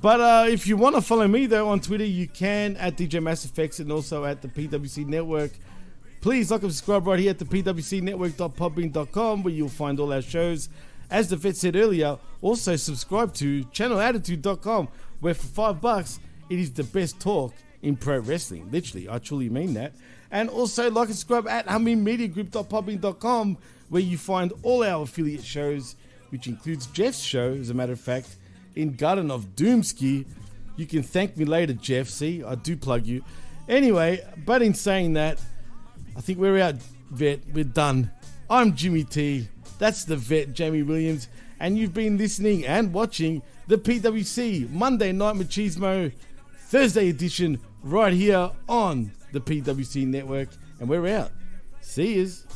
But 0.00 0.20
uh, 0.20 0.46
if 0.48 0.66
you 0.66 0.76
want 0.76 0.96
to 0.96 1.02
follow 1.02 1.28
me 1.28 1.46
though 1.46 1.68
on 1.68 1.80
Twitter, 1.80 2.04
you 2.04 2.26
can 2.26 2.76
at 2.78 2.96
DJ 2.96 3.22
Mass 3.22 3.44
Effects 3.44 3.78
and 3.78 3.92
also 3.92 4.24
at 4.24 4.42
the 4.42 4.48
PWC 4.48 5.06
Network. 5.06 5.52
Please 6.20 6.50
like 6.50 6.62
and 6.62 6.72
subscribe 6.72 7.06
right 7.06 7.18
here 7.20 7.30
at 7.30 7.38
the 7.38 7.44
PWCNetwork.podbean.com 7.44 9.42
where 9.42 9.54
you'll 9.54 9.68
find 9.68 10.00
all 10.00 10.12
our 10.12 10.22
shows. 10.22 10.68
As 11.10 11.28
the 11.28 11.36
vet 11.36 11.56
said 11.56 11.76
earlier, 11.76 12.18
also 12.40 12.76
subscribe 12.76 13.34
to 13.34 13.62
channelattitude.com 13.66 14.88
where 15.20 15.34
for 15.34 15.46
five 15.46 15.80
bucks 15.80 16.18
it 16.48 16.58
is 16.58 16.72
the 16.72 16.84
best 16.84 17.20
talk 17.20 17.52
in 17.84 17.96
pro 17.96 18.18
wrestling. 18.18 18.68
Literally, 18.72 19.08
I 19.08 19.18
truly 19.18 19.50
mean 19.50 19.74
that. 19.74 19.92
And 20.30 20.48
also 20.48 20.90
like 20.90 21.08
and 21.08 21.16
subscribe 21.16 21.46
at 21.46 21.66
HummingMediaGroup.podbean.com 21.66 23.58
where 23.90 24.02
you 24.02 24.16
find 24.18 24.52
all 24.62 24.82
our 24.82 25.02
affiliate 25.04 25.44
shows, 25.44 25.94
which 26.30 26.48
includes 26.48 26.86
Jeff's 26.86 27.20
show, 27.20 27.52
as 27.52 27.68
a 27.70 27.74
matter 27.74 27.92
of 27.92 28.00
fact, 28.00 28.36
in 28.74 28.94
Garden 28.96 29.30
of 29.30 29.54
Doomski. 29.54 30.24
You 30.76 30.86
can 30.86 31.02
thank 31.02 31.36
me 31.36 31.44
later, 31.44 31.74
Jeff. 31.74 32.08
See, 32.08 32.42
I 32.42 32.56
do 32.56 32.76
plug 32.76 33.06
you. 33.06 33.22
Anyway, 33.68 34.26
but 34.44 34.62
in 34.62 34.74
saying 34.74 35.12
that, 35.12 35.40
I 36.16 36.20
think 36.20 36.38
we're 36.38 36.58
out, 36.58 36.76
vet. 37.10 37.40
We're 37.52 37.64
done. 37.64 38.10
I'm 38.50 38.74
Jimmy 38.74 39.04
T. 39.04 39.48
That's 39.78 40.04
the 40.04 40.16
vet, 40.16 40.58
Jaime 40.58 40.82
Williams. 40.82 41.28
And 41.60 41.78
you've 41.78 41.94
been 41.94 42.18
listening 42.18 42.66
and 42.66 42.92
watching 42.92 43.42
the 43.68 43.78
PWC 43.78 44.70
Monday 44.70 45.12
Night 45.12 45.36
Machismo 45.36 46.12
Thursday 46.56 47.08
edition 47.08 47.60
right 47.84 48.12
here 48.12 48.50
on 48.68 49.12
the 49.32 49.40
PWC 49.40 50.06
Network. 50.06 50.48
And 50.80 50.88
we're 50.88 51.06
out. 51.06 51.30
See 51.80 52.14
yous. 52.14 52.46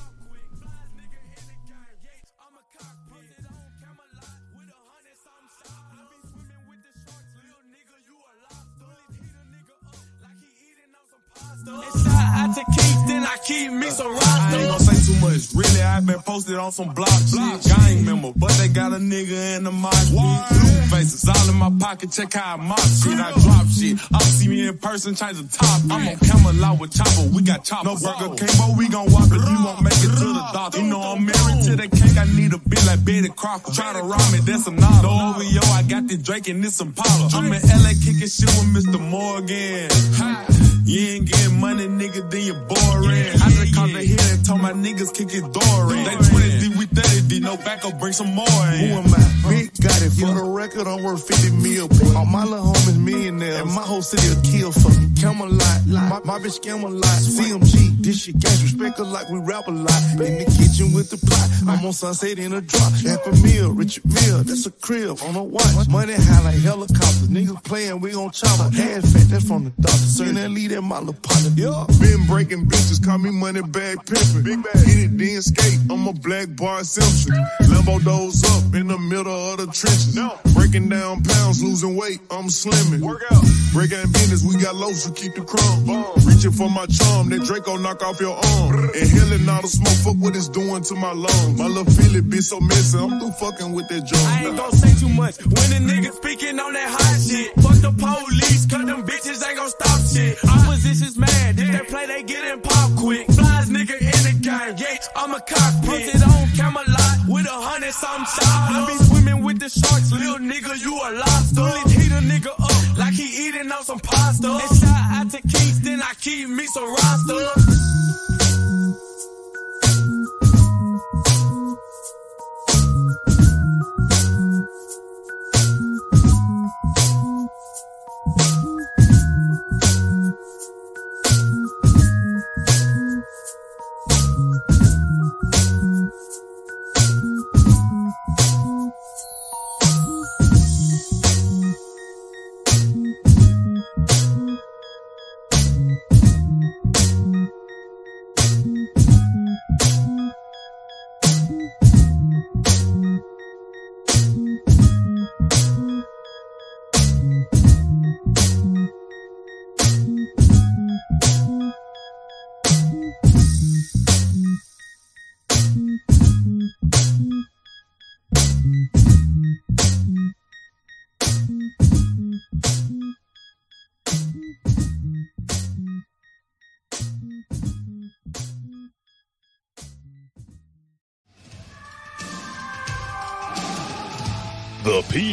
I 12.49 12.55
to 12.55 12.65
keep, 12.65 12.97
then 13.09 13.23
I 13.25 13.37
keep 13.45 13.73
me 13.73 13.91
some 13.91 14.13
roster. 14.13 14.41
I 14.41 14.57
ain't 14.57 14.69
gonna 14.69 14.81
say 14.81 15.13
too 15.13 15.21
much. 15.21 15.53
Really, 15.53 15.83
I've 15.83 16.07
been 16.07 16.21
posted 16.21 16.57
on 16.57 16.73
some 16.73 16.95
block 16.95 17.09
shit. 17.29 17.77
Gang 17.77 18.05
member, 18.05 18.33
but 18.35 18.51
they 18.53 18.69
got 18.69 18.93
a 18.93 18.97
nigga 18.97 19.57
in 19.57 19.65
the 19.65 19.73
mosh. 19.73 20.09
Blue 20.09 20.89
faces 20.89 21.29
all 21.29 21.51
in 21.51 21.57
my 21.57 21.71
pocket. 21.79 22.11
Check 22.11 22.33
how 22.33 22.55
I 22.55 22.57
mop 22.57 22.81
shit. 22.81 23.21
I 23.21 23.33
drop 23.37 23.67
shit. 23.69 23.99
I'll 24.13 24.21
see 24.21 24.49
me 24.49 24.67
in 24.67 24.79
person, 24.79 25.15
change 25.15 25.37
the 25.37 25.49
top. 25.49 25.81
I'm 25.91 26.09
on 26.09 26.17
Camelot 26.17 26.81
with 26.81 26.97
Chopper. 26.97 27.29
We 27.29 27.43
got 27.43 27.65
Chopper. 27.65 27.85
No 27.85 27.97
burger 27.97 28.35
came, 28.37 28.57
but 28.57 28.79
we 28.79 28.89
gon' 28.89 29.13
walk 29.13 29.29
it. 29.29 29.45
You 29.45 29.59
won't 29.65 29.83
make 29.83 30.01
it 30.01 30.13
to 30.17 30.29
the 30.33 30.45
doctor. 30.53 30.81
You 30.81 30.87
know 30.87 31.03
I'm 31.03 31.27
married 31.27 31.65
to 31.69 31.77
the 31.77 31.89
cake. 31.89 32.17
I 32.17 32.25
need 32.33 32.55
a 32.55 32.59
bit 32.59 32.85
like 32.87 33.05
Betty 33.05 33.29
Crawford. 33.29 33.75
Try 33.75 33.93
to 33.93 34.01
rob 34.01 34.25
me, 34.33 34.41
that's 34.41 34.65
some 34.65 34.77
novel. 34.77 35.11
No 35.11 35.37
OVO, 35.37 35.67
I 35.77 35.83
got 35.83 36.09
the 36.09 36.17
Drake 36.17 36.49
and 36.49 36.65
this 36.65 36.77
some 36.77 36.93
Paula. 36.93 37.29
I'm 37.35 37.53
in 37.53 37.61
LA 37.61 37.93
kicking 38.01 38.29
shit 38.29 38.49
with 38.57 38.73
Mr. 38.73 38.99
Morgan. 38.99 40.68
You 40.89 41.01
ain't 41.21 41.31
getting 41.31 41.61
money, 41.61 41.87
nigga, 41.87 42.31
then 42.31 42.41
you're 42.41 42.55
boring. 42.55 43.29
I 43.45 43.51
just 43.53 43.75
called 43.75 43.91
the 43.91 44.01
hit 44.01 44.33
and 44.33 44.47
told 44.47 44.63
my 44.63 44.73
niggas 44.73 45.13
kick 45.13 45.29
door 45.29 45.93
in. 45.93 46.03
They 46.03 46.17
20 46.17 46.61
D, 46.61 46.69
we 46.79 46.87
30 46.87 47.29
D, 47.29 47.41
no 47.41 47.59
backup, 47.59 48.01
bring 48.01 48.15
some 48.15 48.35
more 48.35 48.49
in. 48.73 48.89
Who 48.89 49.05
am 49.05 49.13
I? 49.13 49.29
Big 49.51 49.69
got 49.83 50.01
it 50.01 50.17
for 50.17 50.33
the 50.33 50.43
record. 50.43 50.87
I'm 50.87 51.03
worth 51.03 51.29
50 51.29 51.51
mil. 51.61 51.89
All 52.17 52.25
my 52.25 52.45
little 52.45 52.73
homies 52.73 52.99
millionaires. 52.99 53.61
And 53.61 53.71
my 53.73 53.83
whole 53.83 54.01
city 54.01 54.29
will 54.33 54.43
kill 54.43 54.73
for 54.73 54.89
me. 54.99 55.13
Camelot, 55.21 55.87
my, 55.87 56.21
my 56.25 56.39
bitch 56.39 56.63
Camelot. 56.63 57.05
CMG, 57.05 58.03
this 58.03 58.23
shit 58.23 58.39
gas 58.39 58.63
respect 58.63 58.99
like 58.99 59.29
we 59.29 59.41
rap 59.41 59.69
a 59.69 59.71
lot. 59.71 60.03
In 60.13 60.39
the 60.39 60.47
kitchen 60.57 60.95
with 60.95 61.11
the 61.11 61.19
plot. 61.21 61.49
I'm 61.69 61.85
on 61.85 61.93
sunset 61.93 62.39
in 62.39 62.55
a 62.55 62.63
drop. 62.63 62.93
Half 63.05 63.27
a 63.27 63.33
meal, 63.45 63.73
Richard 63.73 64.07
Mille. 64.07 64.43
That's 64.45 64.65
a 64.65 64.71
crib 64.71 65.19
on 65.29 65.37
a 65.37 65.45
watch. 65.45 65.89
Money 65.89 66.15
high 66.15 66.45
like 66.45 66.59
helicopters. 66.61 67.29
Niggas 67.29 67.63
playing, 67.65 68.01
we 68.01 68.13
gon' 68.13 68.31
chop. 68.31 68.59
Ass 68.73 69.13
fat, 69.13 69.29
that's 69.29 69.45
from 69.47 69.65
the 69.65 69.71
doctor. 69.81 69.99
Seen 69.99 70.35
that 70.35 70.51
lead 70.51 70.73
in 70.79 70.85
my 70.85 70.99
little 70.99 71.15
partner. 71.15 71.51
Yeah. 71.57 71.85
Been 72.01 72.27
breaking 72.27 72.67
bitches, 72.67 73.05
call 73.05 73.19
me 73.19 73.31
money 73.31 73.63
bag 73.63 73.99
pimpin'. 74.07 74.45
Big 74.45 74.63
bag. 74.63 74.87
Hit 74.87 75.11
it, 75.11 75.19
then 75.19 75.43
skate. 75.43 75.79
I'm 75.91 76.07
a 76.07 76.13
black 76.13 76.55
bar 76.57 76.85
Simpson. 76.85 77.35
Limbo 77.69 77.99
doze 77.99 78.45
up 78.45 78.75
in 78.75 78.89
the 78.89 78.99
middle 78.99 79.53
of 79.53 79.59
the 79.59 79.67
trenches. 79.67 80.19
Breaking 80.55 80.89
down 80.89 81.23
pounds, 81.23 81.63
losing 81.63 81.97
weight, 81.97 82.21
I'm 82.31 82.47
slimming. 82.47 83.01
Work 83.01 83.25
out. 83.31 83.45
Break 83.73 83.93
out 83.93 84.11
business, 84.13 84.43
we 84.43 84.61
got 84.63 84.77
lows 84.77 85.05
to 85.05 85.13
keep 85.13 85.35
the 85.35 85.43
crumb. 85.43 85.85
Reaching 86.25 86.53
for 86.53 86.71
my 86.71 86.87
charm, 86.87 87.29
that 87.31 87.43
Draco 87.45 87.77
knock 87.77 88.03
off 88.03 88.21
your 88.21 88.37
arm. 88.37 88.91
Inhaling 88.95 89.49
all 89.49 89.63
the 89.63 89.69
smoke, 89.69 89.99
fuck 90.07 90.17
what 90.17 90.37
it's 90.37 90.49
doing 90.49 90.83
to 90.83 90.95
my 90.95 91.13
lungs. 91.13 91.59
My 91.59 91.67
little 91.67 91.85
Philly 91.85 92.23
bitch 92.23 92.49
so 92.49 92.61
messy, 92.61 92.99
I'm 92.99 93.19
through 93.19 93.33
fucking 93.33 93.73
with 93.73 93.89
that 93.89 94.07
drum. 94.07 94.25
I 94.25 94.47
ain't 94.47 94.57
gon' 94.57 94.73
say 94.73 94.95
too 94.99 95.13
much 95.13 95.39
when 95.45 95.69
the 95.75 95.81
niggas 95.85 96.17
speaking 96.17 96.59
on 96.59 96.73
that 96.73 96.89
hot 96.89 97.21
shit. 97.21 97.53
Fuck 97.61 97.79
the 97.85 97.93
police, 97.93 98.67
cause 98.67 98.85
them 98.87 99.03
bitches 99.05 99.47
ain't 99.47 99.57
gon' 99.59 99.71
stop 99.71 100.01
shit. 100.09 100.39
Opposition's 100.69 101.17
mad, 101.17 101.59
if 101.59 101.73
they 101.73 101.85
play, 101.91 102.07
they 102.07 102.23
getting 102.23 102.61
pop 102.61 102.91
quick. 102.99 103.27
Flies 103.27 103.71
nigga 103.71 103.97
in 103.97 104.21
the 104.29 104.39
game, 104.43 104.77
yeah, 104.77 104.99
I'm 105.17 105.33
a 105.33 105.41
cockpit. 105.41 105.89
Posted 105.89 106.23
on 106.23 106.45
Camelot 106.53 107.17
with 107.27 107.47
a 107.47 107.59
hundred 107.69 107.95
some 107.95 108.21
shots. 108.21 108.45
I 108.45 108.85
be 108.87 109.05
swimming 109.05 109.43
with 109.43 109.61
the 109.61 109.71
sharks, 109.71 110.13
little 110.13 110.37
nigga, 110.37 110.79
you 110.85 110.93
a 110.93 111.09
lobster. 111.17 111.55
Bullet 111.55 111.91
heat 111.91 112.13
a 112.13 112.21
nigga 112.21 112.53
up 112.53 112.99
like 112.99 113.15
he 113.15 113.49
eating 113.49 113.73
on 113.73 113.83
some 113.83 113.99
pasta. 113.99 114.47
They 114.47 114.77
shot 114.77 115.09
out 115.17 115.31
to 115.31 115.41
then 115.81 116.03
I 116.03 116.13
keep 116.21 116.51
me 116.51 116.67
some 116.67 116.85
roster. 116.85 118.38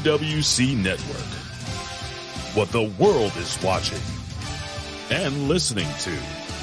PWC 0.06 0.78
Network. 0.78 1.18
What 2.56 2.70
the 2.70 2.94
world 3.04 3.36
is 3.38 3.58
watching 3.64 3.98
and 5.10 5.48
listening 5.48 5.88
to. 6.02 6.55